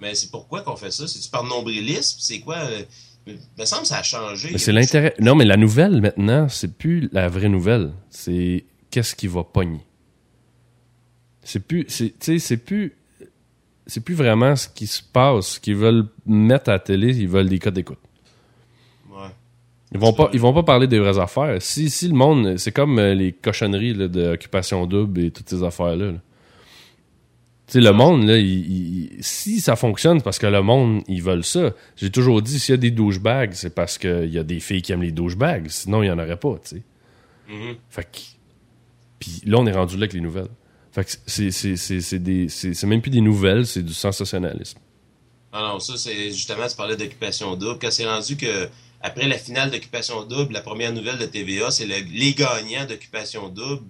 Mais 0.01 0.14
c'est 0.14 0.30
pourquoi 0.30 0.62
qu'on 0.62 0.76
fait 0.76 0.90
ça? 0.90 1.07
C'est-tu 1.07 1.28
par 1.30 1.44
nombrilisme? 1.44 2.18
C'est 2.20 2.40
quoi? 2.40 2.57
euh, 2.57 2.82
Il 3.26 3.38
me 3.59 3.64
semble 3.66 3.82
que 3.82 3.88
ça 3.88 3.98
a 3.98 4.03
changé. 4.03 4.57
C'est 4.59 4.72
l'intérêt. 4.72 5.14
Non, 5.20 5.34
mais 5.34 5.44
la 5.44 5.57
nouvelle, 5.59 6.01
maintenant, 6.01 6.48
c'est 6.48 6.72
plus 6.76 7.09
la 7.12 7.28
vraie 7.28 7.48
nouvelle. 7.51 7.92
C'est 8.09 8.64
qu'est-ce 8.90 9.14
qui 9.14 9.26
va 9.26 9.44
pogner? 9.44 9.80
C'est 11.42 11.61
plus. 11.61 11.84
c'est- 11.88 12.11
Tu 12.18 12.32
sais, 12.32 12.38
c'est 12.38 12.57
plus. 12.57 12.94
C'est 13.86 14.01
plus 14.01 14.14
vraiment 14.14 14.55
ce 14.57 14.68
qui 14.68 14.86
se 14.86 15.03
passe. 15.03 15.46
Ce 15.55 15.61
qu'ils 15.61 15.74
veulent 15.76 16.07
mettre 16.24 16.68
à 16.70 16.74
la 16.74 16.78
télé, 16.78 17.16
ils 17.16 17.28
veulent 17.28 17.48
des 17.48 17.59
codes 17.59 17.74
d'écoute. 17.74 17.98
Ouais. 19.11 19.28
Ils 19.92 19.98
vont 19.98 20.12
pas, 20.12 20.24
vrai. 20.24 20.30
ils 20.34 20.40
vont 20.40 20.55
pas 20.55 20.62
parler 20.62 20.86
des 20.86 20.98
vraies 21.01 21.18
affaires. 21.18 21.61
Si, 21.61 21.90
si 21.90 22.07
le 22.07 22.14
monde, 22.14 22.57
c'est 22.57 22.70
comme 22.72 22.98
euh, 23.01 23.14
les 23.14 23.32
cochonneries 23.32 23.94
là, 23.94 24.07
d'occupation 24.07 24.86
double 24.86 25.20
et 25.24 25.30
toutes 25.32 25.48
ces 25.48 25.62
affaires-là. 25.64 26.12
là. 26.12 26.18
Sais, 27.73 27.81
le 27.81 27.93
monde, 27.93 28.25
là, 28.27 28.37
il- 28.39 28.47
il- 28.47 29.05
il- 29.16 29.25
si 29.25 29.61
ça 29.61 29.77
fonctionne, 29.77 30.18
c'est 30.18 30.25
parce 30.25 30.39
que 30.39 30.47
le 30.47 30.62
monde, 30.62 31.03
ils 31.09 31.23
veulent 31.23 31.45
ça. 31.45 31.73
J'ai 31.97 32.11
toujours 32.11 32.43
dit, 32.43 32.59
s'il 32.59 32.73
y 32.73 32.75
a 32.75 32.77
des 32.79 32.91
douchebags, 32.91 33.53
c'est 33.55 33.75
parce 33.75 33.99
qu'il 33.99 34.31
y 34.33 34.39
a 34.39 34.43
des 34.45 34.61
filles 34.61 34.83
qui 34.83 34.93
aiment 34.93 35.03
les 35.03 35.12
douchebags. 35.12 35.68
Sinon, 35.68 36.03
il 36.03 36.07
y 36.07 36.11
en 36.11 36.18
aurait 36.18 36.37
pas, 36.39 36.59
tu 36.62 36.77
sais. 36.77 36.83
Mhm. 37.49 37.77
Fait 37.89 38.05
que. 38.05 38.18
Puis 39.18 39.43
là, 39.45 39.59
on 39.59 39.66
est 39.66 39.73
rendu 39.73 39.97
là 39.97 40.03
avec 40.03 40.12
les 40.14 40.21
nouvelles. 40.21 40.49
Fait 40.93 41.05
que 41.05 41.11
c'est- 41.27 42.87
même 42.87 43.01
plus 43.03 43.11
des 43.11 43.21
nouvelles, 43.21 43.66
c'est 43.66 43.83
du 43.83 43.93
sensationnalisme. 43.95 44.79
Ah 45.53 45.71
non, 45.73 45.81
ça, 45.81 45.97
c'est 45.97 46.31
justement, 46.31 46.66
tu 46.68 46.77
parlais 46.77 46.97
d'occupation 46.97 47.55
double. 47.57 47.79
Quand 47.81 47.91
c'est 47.91 48.07
rendu 48.09 48.37
que, 48.37 48.68
après 49.01 49.27
la 49.29 49.37
finale 49.39 49.71
d'occupation 49.71 50.25
double, 50.25 50.53
la 50.53 50.61
première 50.61 50.93
nouvelle 50.93 51.18
de 51.18 51.27
TVA, 51.27 51.71
c'est 51.71 51.87
le- 51.87 52.07
les 52.12 52.33
gagnants 52.35 52.87
d'occupation 52.89 53.49
double. 53.49 53.83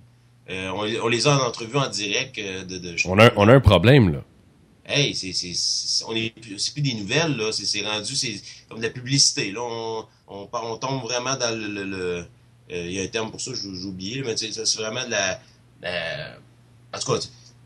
Euh, 0.51 0.71
on, 0.71 1.05
on 1.05 1.09
les 1.09 1.27
a 1.29 1.39
en 1.39 1.47
entrevue 1.47 1.77
en 1.77 1.89
direct 1.89 2.37
euh, 2.39 2.65
de. 2.65 2.79
de 2.79 2.97
On 3.07 3.19
a, 3.19 3.27
un- 3.27 3.33
on 3.37 3.49
a 3.49 3.55
un 3.55 3.61
problème, 3.61 4.13
là. 4.13 4.25
Hey, 4.85 5.15
c'est, 5.15 5.33
c'est, 5.33 5.53
c'est- 5.55 6.05
on 6.09 6.15
est, 6.17 6.31
plus- 6.31 6.59
c'est 6.59 6.73
plus 6.73 6.83
des 6.83 6.95
nouvelles, 6.95 7.37
là. 7.37 7.53
C'est, 7.53 7.67
c'est 7.67 7.83
rendu, 7.87 8.17
c'est 8.17 8.41
comme 8.69 8.79
de 8.79 8.83
la 8.85 8.91
publicité, 8.91 9.53
là. 9.53 9.61
On, 9.63 10.05
on, 10.29 10.49
on 10.53 10.77
tombe 10.77 11.03
vraiment 11.03 11.37
dans 11.37 11.57
le. 11.57 11.67
le- 11.69 11.85
le- 11.85 12.27
euh, 12.73 12.87
Il 12.87 12.93
y 12.93 13.01
a 13.01 13.03
un 13.03 13.07
terme 13.09 13.31
pour 13.31 13.41
ça, 13.41 13.53
j'ai, 13.55 13.63
j'ai 13.75 13.85
oublié, 13.87 14.23
mais 14.25 14.37
c'est 14.37 14.51
vraiment 14.77 15.05
de 15.05 15.11
la. 15.11 15.41
la- 15.83 16.37
en 16.95 16.99
tout 16.99 17.13
cas, 17.13 17.19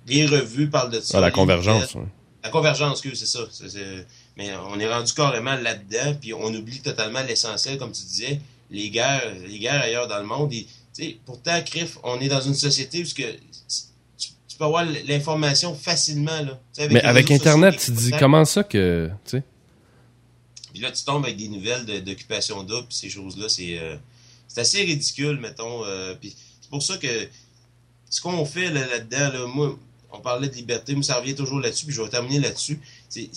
les 0.07 0.27
revues 0.27 0.69
parlent 0.69 0.91
de 0.93 1.01
ça. 1.01 1.17
Ah, 1.19 1.21
la 1.23 1.31
convergence. 1.31 1.95
nouvelles. 1.95 2.07
ouais. 2.09 2.13
La 2.43 2.51
convergence, 2.51 3.01
que 3.01 3.15
c'est 3.15 3.25
ça. 3.27 3.41
C'est- 3.51 4.07
Mais 4.37 4.51
on 4.57 4.79
est 4.79 4.93
rendu 4.93 5.13
carrément 5.15 5.55
là-dedans, 5.57 6.15
puis 6.21 6.35
on 6.35 6.53
oublie 6.53 6.81
totalement 6.81 7.23
l'essentiel, 7.23 7.79
comme 7.79 7.93
tu 7.93 8.03
disais, 8.03 8.41
les 8.71 8.91
guerres, 8.91 9.33
les 9.47 9.59
guerres 9.59 9.81
ailleurs 9.83 10.09
dans 10.09 10.19
le 10.19 10.27
monde. 10.27 10.53
Pourtant, 11.25 11.61
Criff, 11.65 11.99
on 12.03 12.21
est 12.21 12.29
dans 12.29 12.41
une 12.41 12.55
société 12.55 13.01
où 13.03 13.05
que 13.05 13.33
tu, 14.19 14.29
tu 14.49 14.57
peux 14.57 14.65
avoir 14.65 14.85
l'information 15.07 15.75
facilement. 15.75 16.41
Là. 16.43 16.61
Mais 16.91 17.03
avec 17.03 17.31
Internet, 17.31 17.77
tu 17.85 17.91
dis 17.91 18.11
comment 18.19 18.45
ça 18.45 18.63
que. 18.63 19.11
Puis 20.73 20.83
là, 20.83 20.91
tu 20.91 21.05
tombes 21.05 21.25
avec 21.25 21.37
des 21.37 21.49
nouvelles 21.49 21.85
de- 21.87 22.01
d'occupation 22.01 22.63
double, 22.63 22.89
puis 22.89 22.97
ces 22.97 23.09
choses-là, 23.11 23.49
c'est 23.49 23.79
euh, 23.79 23.97
assez 24.57 24.83
ridicule, 24.83 25.39
mettons. 25.41 25.85
euh, 25.85 26.15
puis 26.15 26.35
c'est 26.61 26.71
pour 26.71 26.83
ça 26.83 26.97
que 26.97 27.29
ce 28.11 28.21
qu'on 28.21 28.45
fait 28.45 28.71
là, 28.71 28.87
là-dedans, 28.87 29.33
là, 29.39 29.47
moi, 29.47 29.79
on 30.13 30.21
parlait 30.21 30.49
de 30.49 30.55
liberté, 30.55 30.95
moi, 30.95 31.03
ça 31.03 31.17
revient 31.21 31.35
toujours 31.35 31.61
là-dessus, 31.61 31.87
puis 31.87 31.95
je 31.95 32.03
vais 32.03 32.09
terminer 32.09 32.39
là-dessus. 32.41 32.81
C'est- 33.09 33.31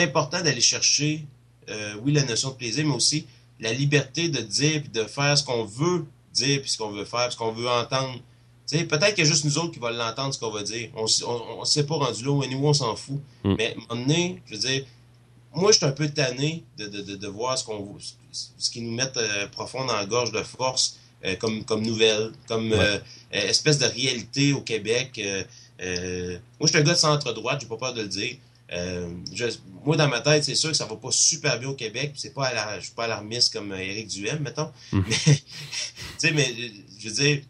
important 0.00 0.40
d'aller 0.42 0.60
chercher, 0.60 1.24
euh, 1.68 1.94
oui, 2.02 2.12
la 2.12 2.24
notion 2.24 2.50
de 2.50 2.54
plaisir, 2.54 2.84
mais 2.86 2.94
aussi 2.94 3.26
la 3.60 3.72
liberté 3.72 4.28
de 4.28 4.40
dire 4.40 4.80
puis 4.82 4.90
de 4.90 5.04
faire 5.04 5.36
ce 5.38 5.44
qu'on 5.44 5.64
veut 5.64 6.04
dire, 6.34 6.60
puis 6.60 6.70
ce 6.70 6.78
qu'on 6.78 6.90
veut 6.90 7.04
faire, 7.04 7.24
puis 7.28 7.32
ce 7.32 7.36
qu'on 7.38 7.52
veut 7.52 7.68
entendre. 7.68 8.18
Peut-être 8.70 9.14
qu'il 9.14 9.24
y 9.24 9.26
a 9.26 9.30
juste 9.30 9.44
nous 9.44 9.58
autres 9.58 9.72
qui 9.72 9.78
va 9.78 9.90
l'entendre, 9.92 10.32
ce 10.34 10.38
qu'on 10.38 10.50
va 10.50 10.62
dire. 10.62 10.88
On 10.96 11.06
on 11.60 11.64
s'est 11.64 11.86
pas 11.86 11.96
rendu 11.96 12.24
là, 12.24 12.30
ou 12.30 12.44
nous, 12.44 12.66
on 12.66 12.72
s'en 12.72 12.96
fout. 12.96 13.20
Mm. 13.44 13.54
Mais 13.58 13.66
à 13.68 13.70
un 13.92 13.94
moment 13.94 14.06
donné, 14.06 14.42
je 14.46 14.54
veux 14.54 14.60
dire, 14.60 14.84
moi, 15.54 15.70
je 15.70 15.76
suis 15.76 15.86
un 15.86 15.92
peu 15.92 16.08
tanné 16.08 16.64
de, 16.78 16.86
de, 16.86 17.02
de, 17.02 17.14
de 17.16 17.28
voir 17.28 17.56
ce 17.58 17.64
qu'on 17.64 17.96
ce 18.58 18.70
qui 18.70 18.80
nous 18.80 18.90
met 18.92 19.04
euh, 19.16 19.46
profond 19.48 19.84
dans 19.84 19.94
la 19.94 20.06
gorge 20.06 20.32
de 20.32 20.42
force 20.42 20.98
euh, 21.24 21.36
comme, 21.36 21.64
comme 21.64 21.82
nouvelle, 21.82 22.32
comme 22.48 22.72
Ouais. 22.72 22.78
euh, 22.78 22.98
euh, 23.34 23.48
espèce 23.48 23.78
de 23.78 23.86
réalité 23.86 24.52
au 24.52 24.60
Québec. 24.62 25.20
moi, 25.78 25.86
je 26.62 26.66
suis 26.66 26.76
un 26.78 26.82
gars 26.82 26.92
de 26.94 26.98
centre-droite, 26.98 27.60
j'ai 27.60 27.68
pas 27.68 27.76
peur 27.76 27.94
de 27.94 28.02
le 28.02 28.08
dire. 28.08 28.36
Euh, 28.72 29.08
je- 29.32 29.44
moi, 29.84 29.96
dans 29.96 30.08
ma 30.08 30.20
tête, 30.20 30.42
c'est 30.44 30.54
sûr 30.54 30.70
que 30.70 30.76
ça 30.76 30.86
va 30.86 30.96
pas 30.96 31.10
super 31.10 31.58
bien 31.58 31.68
au 31.68 31.74
Québec. 31.74 32.12
C'est 32.16 32.32
pas 32.32 32.50
je 32.78 32.84
suis 32.86 32.94
pas 32.94 33.04
alarmiste 33.04 33.52
comme 33.52 33.72
euh, 33.72 33.78
Éric 33.78 34.08
Duhem, 34.08 34.38
mettons. 34.40 34.70
Mhm. 34.92 35.04
Mais, 35.08 35.34
tu 35.34 35.42
sais, 36.18 36.32
mais 36.32 36.54
je 36.98 37.08
veux 37.08 37.14
dire, 37.14 37.42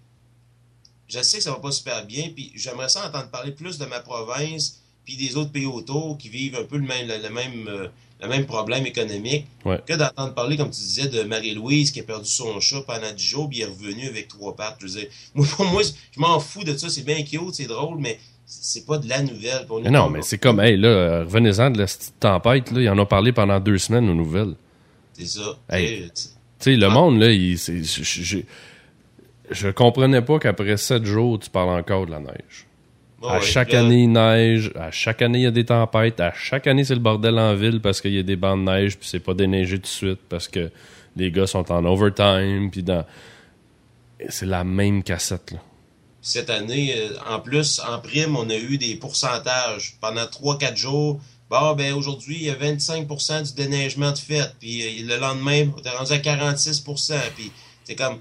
je 1.09 1.21
sais 1.23 1.39
que 1.39 1.43
ça 1.45 1.51
va 1.51 1.59
pas 1.59 1.71
super 1.73 2.05
bien. 2.07 2.31
Puis 2.35 2.51
j'aimerais 2.55 2.89
ça 2.89 3.07
entendre 3.07 3.29
parler 3.31 3.53
plus 3.53 3.79
de 3.79 3.85
ma 3.85 4.01
province, 4.01 4.81
puis 5.05 5.17
des 5.17 5.37
autres 5.37 5.53
pays 5.53 5.67
autour 5.67 6.19
qui 6.19 6.29
vivent 6.29 6.57
un 6.57 6.65
peu 6.65 6.77
le 6.79 6.87
même, 6.87 7.07
le, 7.07 7.19
le 7.23 7.31
même, 7.31 7.69
euh, 7.69 7.89
le 8.21 8.29
même 8.29 8.47
problème 8.47 8.87
économique, 8.87 9.47
Ouais. 9.65 9.81
que 9.87 9.93
d'entendre 9.95 10.35
parler, 10.35 10.57
comme 10.57 10.71
tu 10.71 10.81
disais, 10.81 11.09
de 11.09 11.23
Marie-Louise 11.23 11.91
qui 11.91 12.01
a 12.01 12.03
perdu 12.03 12.29
son 12.29 12.59
chat 12.61 12.81
pendant 12.83 13.13
10 13.13 13.23
jours, 13.25 13.49
puis 13.49 13.61
est 13.61 13.67
revenu 13.67 14.09
avec 14.09 14.29
trois 14.29 14.57
pattes. 14.57 14.77
Je 14.81 14.87
veux 14.87 15.01
dire, 15.01 15.09
moi, 15.35 15.47
pour 15.47 15.65
moi, 15.67 15.83
je 15.83 16.21
m'en 16.21 16.41
fous 16.41 16.65
de 16.65 16.77
ça. 16.77 16.89
C'est 16.91 17.03
bien 17.03 17.23
cute, 17.23 17.55
c'est 17.55 17.67
drôle, 17.67 17.99
mais 18.01 18.19
c'est 18.47 18.87
pas 18.87 18.99
de 18.99 19.09
la 19.09 19.23
nouvelle. 19.23 19.67
Est 19.69 19.83
Mais 19.85 19.91
non, 19.91 20.11
mais 20.11 20.23
c'est 20.23 20.39
comme, 20.39 20.61
hey, 20.61 20.77
là, 20.77 21.21
revenez-en 21.21 21.71
de 21.71 21.79
la 21.79 21.87
petite 21.87 22.15
tempête, 22.21 22.71
là. 22.71 22.81
Ils 22.81 22.89
en 22.91 22.99
ont 22.99 23.07
parlé 23.07 23.33
pendant 23.33 23.59
deux 23.61 23.79
semaines 23.79 24.09
aux 24.09 24.15
nouvelles. 24.15 24.55
C'est 25.15 25.27
ça. 25.27 25.57
Hey. 25.71 26.11
Tu 26.15 26.21
sais, 26.59 26.77
le 26.77 26.87
Ah. 26.87 26.91
monde, 26.91 27.19
là, 27.21 27.31
il, 27.31 27.57
je, 29.51 29.69
comprenais 29.71 30.23
pas 30.23 30.39
qu'après 30.39 30.77
sept 30.77 31.05
jours, 31.05 31.39
tu 31.39 31.51
parles 31.51 31.71
encore 31.71 32.07
de 32.07 32.11
la 32.13 32.21
neige. 32.21 32.67
bon, 33.21 33.29
à 33.29 33.35
ouais, 33.39 33.43
chaque 33.43 33.73
là, 33.73 33.81
année, 33.81 34.03
il 34.05 34.13
neige. 34.13 34.73
À 34.75 34.91
chaque 34.91 35.23
année, 35.23 35.39
il 35.41 35.45
y 35.45 35.47
a 35.47 35.51
des 35.51 35.65
tempêtes. 35.65 36.21
À 36.21 36.33
chaque 36.35 36.67
année, 36.67 36.85
c'est 36.85 36.95
le 36.95 37.01
bordel 37.01 37.39
en 37.39 37.55
ville 37.55 37.81
parce 37.81 38.01
qu'il 38.01 38.13
y 38.15 38.19
a 38.19 38.23
des 38.23 38.37
bancs 38.37 38.59
de 38.59 38.65
neige, 38.71 38.99
puis 38.99 39.09
c'est 39.09 39.21
pas 39.21 39.35
déneigé 39.35 39.77
tout 39.77 39.83
de 39.83 39.87
suite 39.87 40.21
parce 40.29 40.49
que 40.49 40.71
les 41.17 41.31
gars 41.31 41.47
sont 41.47 41.71
en 41.71 41.85
overtime, 41.85 42.71
puis 42.71 42.83
dans... 42.83 43.05
C'est 44.29 44.47
la 44.47 44.65
même 44.65 45.03
cassette, 45.03 45.53
là. 45.53 45.59
Cette 46.25 46.49
année, 46.49 46.95
euh, 46.97 47.19
en 47.29 47.39
plus, 47.39 47.81
en 47.81 48.01
prime, 48.01 48.35
on 48.35 48.49
a 48.49 48.57
eu 48.57 48.79
des 48.79 48.97
pourcentages. 48.97 49.99
Pendant 50.01 50.25
3-4 50.25 50.75
jours, 50.75 51.21
bon, 51.51 51.75
ben 51.75 51.93
aujourd'hui, 51.93 52.37
il 52.37 52.45
y 52.45 52.51
a 52.51 52.55
25% 52.55 53.43
du 53.43 53.53
déneigement 53.53 54.11
de 54.11 54.17
fait. 54.17 54.51
Puis 54.59 55.03
euh, 55.03 55.07
le 55.07 55.19
lendemain, 55.19 55.71
on 55.77 55.83
est 55.83 55.91
rendu 55.91 56.13
à 56.13 56.19
46% 56.19 57.13
Puis 57.37 57.53
c'est 57.85 57.95
comme, 57.95 58.21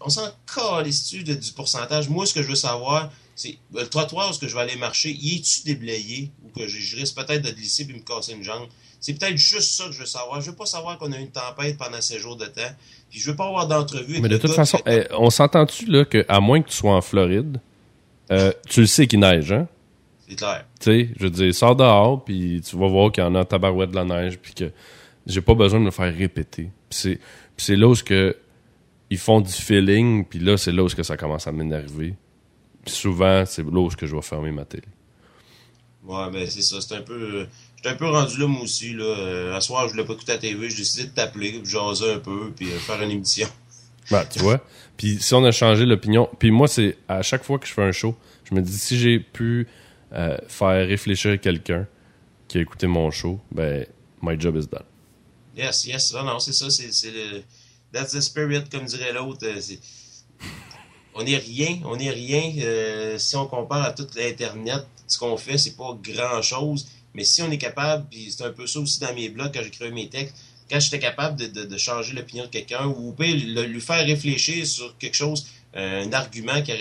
on 0.00 0.08
s'en 0.08 0.28
calisse-tu 0.52 1.22
du 1.22 1.52
pourcentage? 1.52 2.08
Moi, 2.08 2.26
ce 2.26 2.34
que 2.34 2.42
je 2.42 2.48
veux 2.48 2.56
savoir, 2.56 3.12
c'est 3.36 3.56
le 3.72 3.86
trottoir 3.86 4.34
où 4.34 4.36
que 4.36 4.48
je 4.48 4.54
vais 4.54 4.62
aller 4.62 4.76
marcher, 4.76 5.12
y 5.12 5.36
est-tu 5.36 5.62
déblayé? 5.62 6.32
Ou 6.44 6.48
que 6.58 6.66
je, 6.66 6.80
je 6.80 6.96
risque 6.96 7.14
peut-être 7.14 7.42
de 7.42 7.52
glisser 7.52 7.84
puis 7.84 7.94
me 7.94 8.02
casser 8.02 8.32
une 8.32 8.42
jambe? 8.42 8.66
C'est 8.98 9.14
peut-être 9.14 9.36
juste 9.36 9.70
ça 9.76 9.84
que 9.84 9.92
je 9.92 10.00
veux 10.00 10.06
savoir. 10.06 10.40
Je 10.40 10.50
veux 10.50 10.56
pas 10.56 10.66
savoir 10.66 10.98
qu'on 10.98 11.12
a 11.12 11.18
eu 11.18 11.20
une 11.20 11.30
tempête 11.30 11.76
pendant 11.76 12.00
ces 12.00 12.18
jours 12.18 12.36
de 12.36 12.46
temps. 12.46 12.74
Puis 13.14 13.22
je 13.22 13.30
veux 13.30 13.36
pas 13.36 13.46
avoir 13.46 13.68
d'entrevue. 13.68 14.20
Mais 14.20 14.28
de 14.28 14.38
toute 14.38 14.50
façon, 14.50 14.80
eh, 14.86 15.04
on 15.16 15.30
s'entend-tu 15.30 15.86
là 15.86 16.04
qu'à 16.04 16.40
moins 16.40 16.60
que 16.60 16.68
tu 16.68 16.74
sois 16.74 16.96
en 16.96 17.00
Floride, 17.00 17.60
euh, 18.32 18.50
tu 18.68 18.80
le 18.80 18.86
sais 18.86 19.06
qu'il 19.06 19.20
neige, 19.20 19.52
hein? 19.52 19.68
C'est 20.28 20.34
clair. 20.34 20.64
Tu 20.80 20.90
sais, 20.90 21.10
je 21.16 21.22
veux 21.22 21.30
dire, 21.30 21.54
sors 21.54 21.76
dehors, 21.76 22.24
puis 22.24 22.60
tu 22.68 22.76
vas 22.76 22.88
voir 22.88 23.12
qu'il 23.12 23.22
y 23.22 23.26
en 23.28 23.36
a 23.36 23.42
en 23.42 23.44
tabarouette 23.44 23.92
de 23.92 23.94
la 23.94 24.04
neige, 24.04 24.36
puis 24.40 24.52
que 24.52 24.72
j'ai 25.26 25.40
pas 25.40 25.54
besoin 25.54 25.78
de 25.78 25.84
me 25.84 25.92
faire 25.92 26.12
répéter. 26.12 26.72
Puis 26.90 27.20
c'est, 27.56 27.76
là 27.76 27.86
où 27.86 27.94
que 27.94 28.36
ils 29.10 29.18
font 29.18 29.40
du 29.40 29.52
feeling, 29.52 30.24
puis 30.24 30.40
là, 30.40 30.56
c'est 30.56 30.72
là 30.72 30.82
où 30.82 30.88
que 30.88 31.04
ça 31.04 31.16
commence 31.16 31.46
à 31.46 31.52
m'énerver. 31.52 32.16
Puis 32.84 32.94
souvent, 32.94 33.44
c'est 33.46 33.62
là 33.62 33.78
où 33.78 33.88
que 33.90 34.08
je 34.08 34.16
vais 34.16 34.22
fermer 34.22 34.50
ma 34.50 34.64
télé. 34.64 34.88
Ouais, 36.06 36.30
ben 36.30 36.48
c'est 36.48 36.62
ça. 36.62 36.80
C'est 36.80 36.94
un 36.94 37.02
peu. 37.02 37.46
J'étais 37.76 37.88
un 37.88 37.94
peu 37.94 38.08
rendu 38.08 38.38
là, 38.38 38.46
moi 38.46 38.62
aussi. 38.62 38.92
Là. 38.92 39.04
Euh, 39.04 39.56
à 39.56 39.60
soir, 39.60 39.86
je 39.88 39.92
voulais 39.92 40.04
pas 40.04 40.12
écouter 40.14 40.32
la 40.32 40.38
TV. 40.38 40.68
J'ai 40.70 40.76
décidé 40.76 41.04
de 41.04 41.14
t'appeler, 41.14 41.60
jaser 41.64 42.12
un 42.12 42.18
peu, 42.18 42.52
puis 42.54 42.70
euh, 42.70 42.78
faire 42.78 43.00
une 43.02 43.10
émission. 43.10 43.48
Ben, 44.10 44.22
tu 44.26 44.38
vois. 44.40 44.60
Puis 44.98 45.18
si 45.18 45.32
on 45.32 45.42
a 45.46 45.50
changé 45.50 45.86
l'opinion, 45.86 46.28
puis 46.38 46.50
moi, 46.50 46.68
c'est 46.68 46.98
à 47.08 47.22
chaque 47.22 47.42
fois 47.42 47.58
que 47.58 47.66
je 47.66 47.72
fais 47.72 47.82
un 47.82 47.90
show, 47.90 48.14
je 48.44 48.54
me 48.54 48.60
dis 48.60 48.76
si 48.76 48.98
j'ai 48.98 49.18
pu 49.18 49.66
euh, 50.12 50.36
faire 50.46 50.86
réfléchir 50.86 51.40
quelqu'un 51.40 51.86
qui 52.46 52.58
a 52.58 52.60
écouté 52.60 52.86
mon 52.86 53.10
show, 53.10 53.40
ben, 53.50 53.86
my 54.20 54.38
job 54.38 54.56
is 54.56 54.66
done. 54.66 54.82
Yes, 55.56 55.86
yes. 55.86 56.12
Non, 56.12 56.24
non, 56.24 56.38
c'est 56.38 56.52
ça. 56.52 56.68
C'est 56.68 56.92
c'est 56.92 57.12
le. 57.12 57.42
That's 57.94 58.12
the 58.12 58.20
spirit, 58.20 58.64
comme 58.70 58.84
dirait 58.84 59.14
l'autre. 59.14 59.46
On 61.14 61.22
n'est 61.22 61.38
rien, 61.38 61.78
on 61.86 61.96
n'est 61.96 62.10
rien. 62.10 62.52
euh, 62.58 63.16
si 63.18 63.36
on 63.36 63.46
compare 63.46 63.84
à 63.84 63.92
tout 63.92 64.06
l'Internet, 64.16 64.84
ce 65.06 65.18
qu'on 65.18 65.36
fait, 65.36 65.58
c'est 65.58 65.76
pas 65.76 65.96
grand-chose. 66.02 66.86
Mais 67.14 67.24
si 67.24 67.42
on 67.42 67.50
est 67.50 67.58
capable, 67.58 68.06
puis 68.10 68.30
c'est 68.30 68.44
un 68.44 68.50
peu 68.50 68.66
ça 68.66 68.80
aussi 68.80 68.98
dans 69.00 69.14
mes 69.14 69.28
blogs 69.28 69.52
quand 69.54 69.62
j'écrivais 69.62 69.90
mes 69.92 70.08
textes, 70.08 70.34
quand 70.70 70.80
j'étais 70.80 70.98
capable 70.98 71.38
de, 71.38 71.46
de- 71.46 71.64
de 71.64 71.78
changer 71.78 72.12
l'opinion 72.14 72.44
de 72.44 72.48
quelqu'un 72.50 72.86
ou 72.86 73.10
au 73.10 73.12
pire, 73.12 73.36
le- 73.46 73.64
lui 73.66 73.80
faire 73.80 74.04
réfléchir 74.04 74.66
sur 74.66 74.96
quelque 74.98 75.14
chose, 75.14 75.46
euh, 75.76 76.04
un 76.04 76.12
argument 76.12 76.60
qu'il 76.62 76.76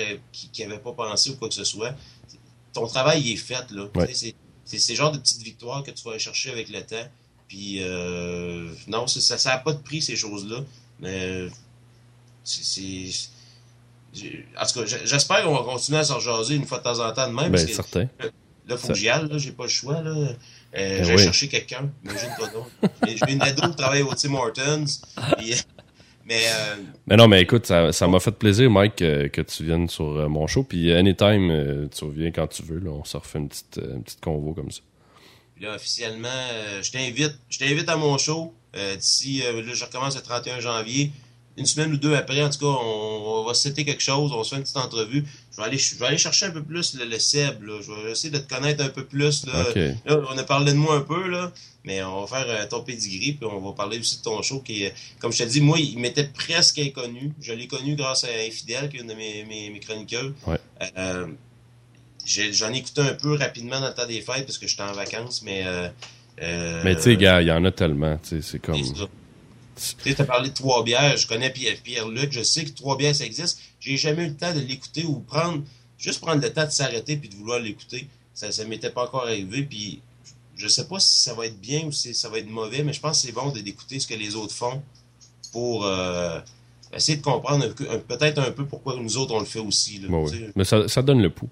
n'avait 0.67 0.79
pas 0.81 0.93
pensé 0.93 1.31
ou 1.31 1.35
quoi 1.35 1.49
que 1.49 1.53
ce 1.55 1.63
soit, 1.63 1.93
ton 2.73 2.87
travail 2.87 3.21
il 3.21 3.33
est 3.33 3.35
fait. 3.35 3.69
là. 3.71 3.87
Ouais. 3.95 4.11
C'est 4.13 4.33
c'est 4.65 4.79
ces 4.79 4.95
genres 4.95 5.11
de 5.11 5.17
petites 5.17 5.41
victoires 5.41 5.83
que 5.83 5.91
tu 5.91 6.01
vas 6.05 6.11
aller 6.11 6.19
chercher 6.19 6.49
avec 6.49 6.69
le 6.69 6.81
temps. 6.81 7.05
Puis, 7.49 7.79
euh, 7.83 8.71
non, 8.87 9.05
ça 9.07 9.35
n'a 9.51 9.57
pas 9.57 9.73
de 9.73 9.79
prix, 9.79 10.01
ces 10.01 10.15
choses-là. 10.15 10.63
Mais, 11.01 11.47
c'est- 12.43 13.29
En 14.59 14.65
tout 14.65 14.79
cas, 14.83 14.97
j'espère 15.05 15.43
qu'on 15.43 15.53
va 15.55 15.63
continuer 15.63 15.99
à 15.99 16.03
se 16.03 16.13
rejaser 16.13 16.55
une 16.55 16.65
fois 16.65 16.77
de 16.79 16.83
temps 16.83 16.99
en 16.99 17.11
temps 17.13 17.27
de 17.27 17.33
même. 17.33 17.45
Ben, 17.45 17.51
parce 17.51 17.65
que 17.65 17.73
certain. 17.73 18.07
là, 18.67 18.77
faut 18.77 18.87
ça- 18.87 18.93
que 18.93 18.99
j'y 18.99 19.09
aille, 19.09 19.27
j'ai 19.37 19.51
pas 19.51 19.63
le 19.63 19.69
choix. 19.69 20.01
Là. 20.01 20.11
Euh, 20.11 20.35
Ben 20.73 21.03
j'ai 21.03 21.15
oui. 21.15 21.23
chercher 21.23 21.47
quelqu'un. 21.47 21.89
Imagine-toi 22.03 22.47
donc. 22.49 22.67
J'ai 23.07 23.17
j'ai 23.17 23.33
une 23.33 23.41
ado 23.41 23.69
qui 23.69 23.75
travaille 23.75 24.01
au 24.01 24.13
Tim 24.13 24.33
Hortons. 24.35 24.85
puis, 25.37 25.53
mais, 26.25 26.41
euh, 26.47 26.75
Mais 27.07 27.15
non, 27.17 27.27
mais 27.27 27.41
écoute, 27.41 27.65
ça 27.65 27.91
ça 27.91 28.07
m'a 28.07 28.19
fait 28.19 28.31
plaisir, 28.31 28.69
Mike, 28.71 29.01
euh, 29.01 29.27
que 29.29 29.41
tu 29.41 29.63
viennes 29.65 29.89
sur 29.89 30.05
euh, 30.17 30.27
mon 30.27 30.47
show. 30.47 30.63
Puis 30.63 30.91
anytime, 30.93 31.49
euh, 31.51 31.87
tu 31.95 32.03
reviens 32.05 32.31
quand 32.31 32.47
tu 32.47 32.63
veux. 32.63 32.79
Là, 32.79 32.91
on 32.91 33.03
se 33.03 33.17
refait 33.17 33.39
une 33.39 33.49
petite, 33.49 33.77
euh, 33.79 33.95
une 33.95 34.03
petite 34.03 34.21
convo 34.21 34.53
comme 34.53 34.71
ça. 34.71 34.81
Puis 35.55 35.65
là, 35.65 35.75
officiellement, 35.75 36.27
euh, 36.53 36.81
je 36.81 36.91
t'invite. 36.91 37.33
Je 37.49 37.59
t'invite 37.59 37.89
à 37.89 37.95
mon 37.97 38.17
show. 38.17 38.53
euh, 38.75 38.95
D'ici, 38.95 39.43
euh, 39.45 39.61
là, 39.61 39.73
je 39.73 39.83
recommence 39.85 40.15
le 40.15 40.21
31 40.23 40.59
janvier. 40.59 41.11
Une 41.55 41.67
semaine 41.67 41.93
ou 41.93 41.97
deux 41.97 42.15
après, 42.15 42.41
en 42.41 42.49
tout 42.49 42.57
cas, 42.59 42.65
on, 42.65 43.41
on 43.41 43.43
va 43.45 43.53
setter 43.53 43.85
quelque 43.85 44.01
chose. 44.01 44.31
On 44.33 44.43
se 44.43 44.49
faire 44.49 44.57
une 44.57 44.63
petite 44.63 44.77
entrevue. 44.77 45.23
Je 45.51 45.57
vais 45.57 45.63
aller, 45.63 45.77
je 45.77 45.95
vais 45.95 46.07
aller 46.07 46.17
chercher 46.17 46.47
un 46.47 46.51
peu 46.51 46.63
plus 46.63 46.95
le, 46.95 47.05
le 47.05 47.19
Seb. 47.19 47.61
Là. 47.61 47.79
Je 47.79 47.91
vais 47.91 48.11
essayer 48.11 48.31
de 48.31 48.39
te 48.39 48.51
connaître 48.51 48.83
un 48.83 48.89
peu 48.89 49.05
plus. 49.05 49.45
Là. 49.45 49.65
On 50.31 50.37
a 50.37 50.43
parlé 50.43 50.71
de 50.71 50.77
moi 50.77 50.95
un 50.95 51.01
peu, 51.01 51.27
là, 51.29 51.51
mais 51.83 52.01
on 52.03 52.25
va 52.25 52.27
faire 52.27 52.45
euh, 52.47 52.65
ton 52.67 52.81
pedigree, 52.81 53.33
puis 53.33 53.47
on 53.47 53.59
va 53.59 53.73
parler 53.73 53.99
aussi 53.99 54.17
de 54.17 54.23
ton 54.23 54.41
show 54.41 54.61
qui 54.61 54.85
comme 55.19 55.31
je 55.31 55.43
te 55.43 55.47
dis, 55.47 55.61
moi, 55.61 55.77
il 55.79 55.99
m'était 55.99 56.23
presque 56.23 56.79
inconnu. 56.79 57.33
Je 57.39 57.53
l'ai 57.53 57.67
connu 57.67 57.95
grâce 57.95 58.23
à 58.23 58.29
Infidèle, 58.47 58.89
qui 58.89 58.97
est 58.97 59.01
une 59.01 59.07
de 59.07 59.13
mes, 59.13 59.45
mes, 59.45 59.69
mes 59.69 59.79
chroniqueurs. 59.79 60.31
Ouais. 60.47 60.57
Euh, 60.97 61.27
J'en 62.25 62.73
ai 62.73 62.77
écouté 62.77 63.01
un 63.01 63.13
peu 63.13 63.35
rapidement 63.35 63.79
dans 63.79 63.89
le 63.89 63.93
temps 63.93 64.07
des 64.07 64.21
fêtes, 64.21 64.45
parce 64.45 64.57
que 64.57 64.65
j'étais 64.65 64.81
en 64.81 64.93
vacances, 64.93 65.43
mais... 65.43 65.63
Euh, 66.41 66.83
Mais 66.83 66.95
tu 66.95 67.01
sais, 67.03 67.15
gars, 67.15 67.41
il 67.41 67.47
y 67.47 67.51
en 67.51 67.63
a 67.63 67.71
tellement. 67.71 68.17
C'est 68.23 68.59
comme. 68.59 68.81
Tu 70.03 70.13
t'as 70.15 70.25
parlé 70.25 70.49
de 70.49 70.53
Trois 70.53 70.83
Bières, 70.83 71.17
je 71.17 71.27
connais 71.27 71.49
Pierre- 71.49 71.77
Pierre-Luc, 71.83 72.31
je 72.31 72.43
sais 72.43 72.63
que 72.63 72.71
Trois 72.71 72.97
Bières, 72.97 73.15
ça 73.15 73.25
existe. 73.25 73.59
J'ai 73.79 73.97
jamais 73.97 74.23
eu 74.25 74.27
le 74.29 74.35
temps 74.35 74.53
de 74.53 74.59
l'écouter 74.59 75.03
ou 75.05 75.19
prendre, 75.19 75.63
juste 75.97 76.21
prendre 76.21 76.41
le 76.41 76.51
temps 76.53 76.65
de 76.65 76.71
s'arrêter 76.71 77.17
puis 77.17 77.29
de 77.29 77.35
vouloir 77.35 77.59
l'écouter. 77.59 78.07
Ça, 78.33 78.51
ça 78.51 78.65
m'était 78.65 78.89
pas 78.91 79.03
encore 79.05 79.23
arrivé, 79.25 79.63
puis 79.63 80.01
je 80.55 80.67
sais 80.67 80.87
pas 80.87 80.99
si 80.99 81.21
ça 81.23 81.33
va 81.33 81.45
être 81.47 81.59
bien 81.59 81.85
ou 81.85 81.91
si 81.91 82.13
ça 82.13 82.29
va 82.29 82.37
être 82.39 82.49
mauvais, 82.49 82.83
mais 82.83 82.93
je 82.93 82.99
pense 82.99 83.21
que 83.21 83.27
c'est 83.27 83.33
bon 83.33 83.49
d'écouter 83.49 83.99
ce 83.99 84.07
que 84.07 84.13
les 84.15 84.35
autres 84.35 84.53
font 84.53 84.81
pour 85.51 85.85
euh, 85.85 86.39
essayer 86.95 87.17
de 87.17 87.23
comprendre 87.23 87.67
peut-être 88.07 88.39
un 88.39 88.51
peu 88.51 88.65
pourquoi 88.65 88.95
nous 88.97 89.17
autres 89.17 89.33
on 89.33 89.39
le 89.39 89.45
fait 89.45 89.59
aussi. 89.59 89.99
Là, 89.99 90.07
Bon, 90.09 90.27
tu 90.27 90.33
oui. 90.35 90.39
sais. 90.39 90.51
Mais 90.55 90.63
ça, 90.63 90.87
ça 90.87 91.01
donne 91.01 91.21
le 91.21 91.29
pouls. 91.29 91.49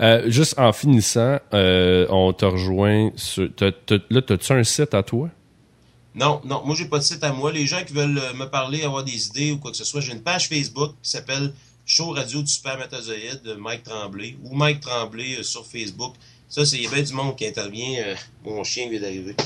Euh, 0.00 0.30
juste 0.30 0.58
en 0.58 0.72
finissant, 0.72 1.38
euh, 1.52 2.06
on 2.08 2.32
te 2.32 2.44
rejoint 2.46 3.10
sur. 3.16 3.48
t'as- 3.54 3.72
t'as- 3.72 3.98
là, 4.10 4.22
t'as-tu 4.22 4.52
un 4.52 4.64
site 4.64 4.94
à 4.94 5.02
toi? 5.02 5.28
Non, 6.14 6.40
non, 6.44 6.62
moi 6.64 6.74
j'ai 6.76 6.84
pas 6.86 6.98
de 6.98 7.04
site 7.04 7.24
à 7.24 7.32
moi. 7.32 7.52
Les 7.52 7.66
gens 7.66 7.82
qui 7.84 7.92
veulent 7.94 8.18
euh, 8.18 8.34
me 8.34 8.44
parler, 8.46 8.82
avoir 8.82 9.02
des 9.04 9.26
idées 9.28 9.52
ou 9.52 9.58
quoi 9.58 9.70
que 9.70 9.76
ce 9.76 9.84
soit, 9.84 10.00
j'ai 10.00 10.12
une 10.12 10.22
page 10.22 10.48
Facebook 10.48 10.94
qui 11.02 11.10
s'appelle 11.10 11.52
Show 11.86 12.10
Radio 12.10 12.42
du 12.42 12.50
Supermatozoïde 12.52 13.42
de 13.42 13.54
Mike 13.54 13.84
Tremblay 13.84 14.36
ou 14.42 14.54
Mike 14.54 14.80
Tremblay 14.80 15.38
euh, 15.38 15.42
sur 15.42 15.66
Facebook. 15.66 16.14
Ça, 16.48 16.66
c'est 16.66 16.78
y 16.78 16.86
a 16.86 16.90
bien 16.90 17.02
du 17.02 17.12
monde 17.14 17.34
qui 17.36 17.46
intervient. 17.46 18.02
euh, 18.04 18.14
mon 18.44 18.62
chien 18.62 18.88
vient 18.90 19.00
d'arriver. 19.00 19.34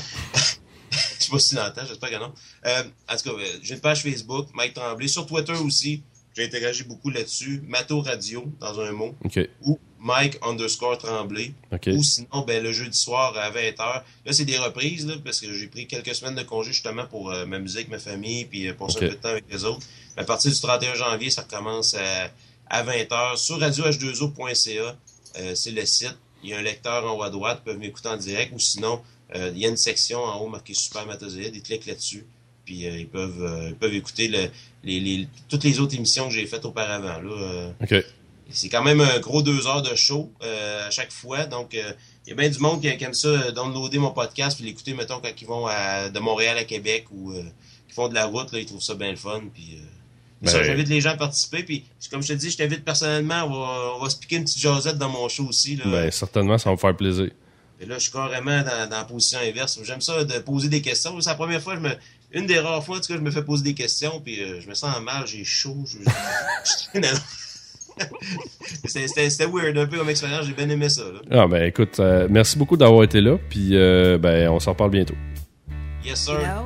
Je 0.91 1.23
sais 1.23 1.31
pas 1.31 1.39
si 1.39 1.55
l'entends, 1.55 1.85
j'espère 1.85 2.09
que 2.09 2.15
non. 2.15 2.33
Euh, 2.65 2.83
en 3.09 3.17
tout 3.17 3.23
cas, 3.23 3.35
euh, 3.41 3.59
j'ai 3.61 3.73
une 3.75 3.81
page 3.81 4.01
Facebook, 4.01 4.47
Mike 4.53 4.73
Tremblay. 4.73 5.07
Sur 5.07 5.25
Twitter 5.25 5.53
aussi, 5.53 6.01
j'ai 6.37 6.45
interagi 6.45 6.83
beaucoup 6.83 7.09
là-dessus. 7.09 7.63
Mato 7.67 7.99
Radio, 8.01 8.45
dans 8.59 8.79
un 8.79 8.91
mot. 8.91 9.15
Ou 9.65 9.79
Mike 9.99 10.37
underscore 10.43 10.99
Tremblay. 10.99 11.53
Ou 11.87 12.03
sinon, 12.03 12.41
ben, 12.45 12.63
le 12.63 12.71
jeudi 12.71 12.95
soir 12.97 13.35
à 13.35 13.49
20h. 13.49 13.77
Là, 13.79 14.03
c'est 14.31 14.45
des 14.45 14.57
reprises, 14.59 15.07
là, 15.07 15.15
parce 15.23 15.41
que 15.41 15.51
j'ai 15.51 15.65
pris 15.67 15.87
quelques 15.87 16.13
semaines 16.13 16.35
de 16.35 16.43
congé 16.43 16.71
justement 16.71 17.07
pour 17.07 17.31
euh, 17.31 17.47
m'amuser 17.47 17.79
avec 17.79 17.89
ma 17.89 17.97
famille 17.97 18.45
puis 18.45 18.67
euh, 18.67 18.73
passer 18.75 18.97
Ok. 18.97 19.03
un 19.03 19.07
peu 19.07 19.15
de 19.15 19.19
temps 19.21 19.29
avec 19.29 19.45
les 19.51 19.65
autres. 19.65 19.85
Mais 20.15 20.21
à 20.21 20.25
partir 20.25 20.51
du 20.51 20.59
31 20.59 20.93
janvier, 20.93 21.31
ça 21.31 21.41
recommence 21.41 21.95
à, 21.95 22.31
à 22.69 22.83
20h 22.83 23.37
sur 23.37 23.57
radioh2o.ca. 23.59 24.95
Euh, 25.39 25.55
c'est 25.55 25.71
le 25.71 25.85
site. 25.85 26.15
Il 26.43 26.51
y 26.51 26.53
a 26.53 26.59
un 26.59 26.61
lecteur 26.61 27.03
en 27.11 27.17
haut 27.17 27.23
à 27.23 27.29
droite, 27.31 27.61
ils 27.63 27.65
peuvent 27.71 27.79
m'écouter 27.79 28.09
en 28.09 28.17
direct. 28.17 28.53
Ou 28.53 28.59
sinon, 28.59 29.01
euh, 29.35 29.51
il 29.55 29.59
y 29.61 29.65
a 29.65 29.69
une 29.69 29.77
section 29.77 30.19
en 30.23 30.39
haut 30.39 30.47
marquée 30.47 30.75
Supermatozoïde. 30.75 31.55
Ils 31.55 31.63
cliquent 31.63 31.87
là-dessus. 31.87 32.25
Puis 32.65 32.85
euh, 32.85 32.97
ils, 32.99 33.07
peuvent, 33.07 33.67
ils 33.69 33.75
peuvent 33.75 33.93
écouter 33.95 34.27
le- 34.27 34.49
les, 34.87 34.99
les- 34.99 35.27
toutes 35.49 35.63
les 35.63 35.79
autres 35.79 35.95
émissions 35.95 36.27
que 36.27 36.33
j'ai 36.33 36.45
faites 36.47 36.65
auparavant. 36.65 37.19
Là, 37.21 37.31
euh, 37.31 37.71
c'est 38.49 38.69
quand 38.69 38.83
même 38.83 39.01
un 39.01 39.19
gros 39.19 39.41
deux 39.41 39.67
heures 39.67 39.81
de 39.81 39.93
show 39.95 40.31
euh, 40.43 40.87
à 40.87 40.89
chaque 40.91 41.11
fois. 41.11 41.45
Donc, 41.45 41.75
euh, 41.75 41.91
il 42.25 42.29
y 42.29 42.33
a 42.33 42.35
bien 42.35 42.49
du 42.49 42.59
monde 42.59 42.81
qui, 42.81 42.95
qui 42.97 43.03
aime 43.03 43.13
ça, 43.13 43.51
downloader 43.51 43.99
mon 43.99 44.11
podcast 44.11 44.57
puis 44.57 44.65
l'écouter, 44.65 44.93
mettons, 44.93 45.19
quand 45.19 45.29
ils 45.39 45.47
vont 45.47 45.67
à- 45.67 46.09
de 46.09 46.19
Montréal 46.19 46.57
à 46.57 46.63
Québec 46.63 47.05
ou 47.11 47.33
qui 47.87 47.93
font 47.93 48.07
de 48.07 48.13
la 48.15 48.25
route, 48.25 48.51
là, 48.53 48.59
ils 48.59 48.65
trouvent 48.65 48.81
ça 48.81 48.95
bien 48.95 49.11
le 49.11 49.17
fun. 49.17 49.41
Puis, 49.53 49.77
Ben, 50.41 50.51
j'invite 50.63 50.87
les 50.87 51.01
gens 51.01 51.11
à 51.11 51.17
participer. 51.17 51.63
Puis, 51.63 51.83
comme 52.11 52.21
je 52.21 52.27
te 52.29 52.33
dis, 52.33 52.51
je 52.51 52.57
t'invite 52.57 52.85
personnellement. 52.85 53.43
On 53.45 53.49
va, 53.49 53.93
on 53.97 54.03
va 54.03 54.09
se 54.09 54.17
piquer 54.17 54.35
une 54.37 54.43
petite 54.43 54.59
jasette 54.59 54.97
dans 54.97 55.09
mon 55.09 55.27
show 55.29 55.45
aussi. 55.47 55.75
Là. 55.77 55.85
Ben, 55.85 56.11
certainement, 56.11 56.57
ça 56.57 56.69
va 56.69 56.75
me 56.75 56.79
faire 56.79 56.95
plaisir. 56.95 57.29
Et 57.79 57.85
là, 57.85 57.95
je 57.97 58.03
suis 58.03 58.11
carrément 58.11 58.61
dans, 58.63 58.89
dans 58.89 58.97
la 58.97 59.03
position 59.03 59.39
inverse. 59.39 59.79
J'aime 59.83 60.01
ça 60.01 60.23
de 60.23 60.39
poser 60.39 60.67
des 60.69 60.81
questions. 60.81 61.19
C'est 61.21 61.29
la 61.29 61.35
première 61.35 61.61
fois, 61.61 61.75
je 61.75 61.79
me, 61.81 61.89
une 62.31 62.45
des 62.45 62.59
rares 62.59 62.83
fois, 62.83 62.97
en 62.97 62.99
tout 62.99 63.07
cas, 63.07 63.15
je 63.15 63.21
me 63.23 63.31
fais 63.31 63.43
poser 63.43 63.63
des 63.63 63.73
questions, 63.73 64.19
puis 64.19 64.41
euh, 64.43 64.59
je 64.61 64.67
me 64.67 64.73
sens 64.73 64.99
mal, 65.01 65.25
j'ai 65.27 65.43
chaud. 65.43 65.85
Je. 65.85 65.97
C'était- 68.85 69.45
weird 69.47 69.77
un 69.77 69.87
peu 69.87 69.97
comme 69.97 70.09
expérience, 70.09 70.45
j'ai 70.45 70.53
bien 70.53 70.69
aimé 70.69 70.87
ça. 70.89 71.01
Là. 71.03 71.19
Ah, 71.31 71.47
ben, 71.47 71.63
écoute, 71.63 71.99
euh, 71.99 72.27
merci 72.29 72.57
beaucoup 72.57 72.77
d'avoir 72.77 73.03
été 73.03 73.21
là. 73.21 73.37
Puis, 73.49 73.75
euh, 73.75 74.17
ben, 74.17 74.49
on 74.49 74.59
s'en 74.59 74.71
reparle 74.71 74.91
bientôt. 74.91 75.15
Yes, 76.03 76.27
You 76.27 76.33
sir. 76.35 76.39
know, 76.41 76.65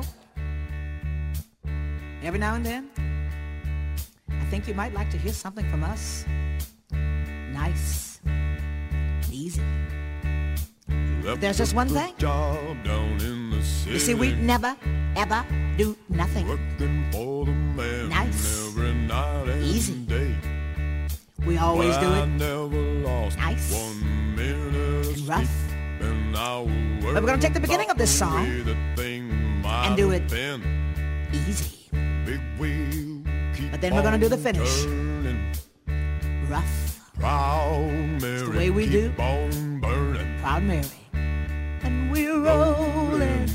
every 2.24 2.38
now 2.38 2.54
and 2.54 2.62
then, 2.64 2.84
I 4.28 4.44
think 4.50 4.68
you 4.68 4.74
might 4.74 4.92
like 4.94 5.08
to 5.10 5.16
hear 5.18 5.32
something 5.32 5.64
from 5.70 5.82
us. 5.84 6.26
Nice, 7.52 8.20
easy. 9.32 9.60
There's 11.22 11.58
just 11.58 11.74
one 11.74 11.88
thing. 11.88 12.14
You 12.18 13.98
see, 13.98 14.14
we 14.14 14.34
never, 14.34 14.74
ever 15.16 15.44
do 15.78 15.96
nothing. 16.08 16.46
Nice. 18.08 18.74
Easy. 19.62 19.94
Day. 20.04 20.34
We 21.46 21.58
always 21.58 21.96
do 21.98 22.12
it 22.12 22.26
nice 23.36 23.72
and 24.38 25.28
rough. 25.28 25.50
But 27.02 27.22
we're 27.22 27.28
gonna 27.30 27.40
take 27.40 27.54
the 27.54 27.60
beginning 27.60 27.90
of 27.90 27.98
this 27.98 28.10
song 28.10 28.46
and 29.66 29.96
do 29.96 30.10
it 30.10 30.22
easy. 31.32 31.88
But 33.70 33.80
then 33.80 33.94
we're 33.94 34.02
gonna 34.02 34.18
do 34.18 34.28
the 34.28 34.38
finish. 34.38 34.84
Rough 36.50 37.00
Proud 37.18 38.20
Mary, 38.20 38.42
the 38.42 38.50
way 38.50 38.70
we 38.70 38.86
do. 38.90 39.12
Proud 40.42 40.64
Mary. 40.64 40.84
And 41.84 42.10
we're 42.10 42.36
rolling, 42.36 43.48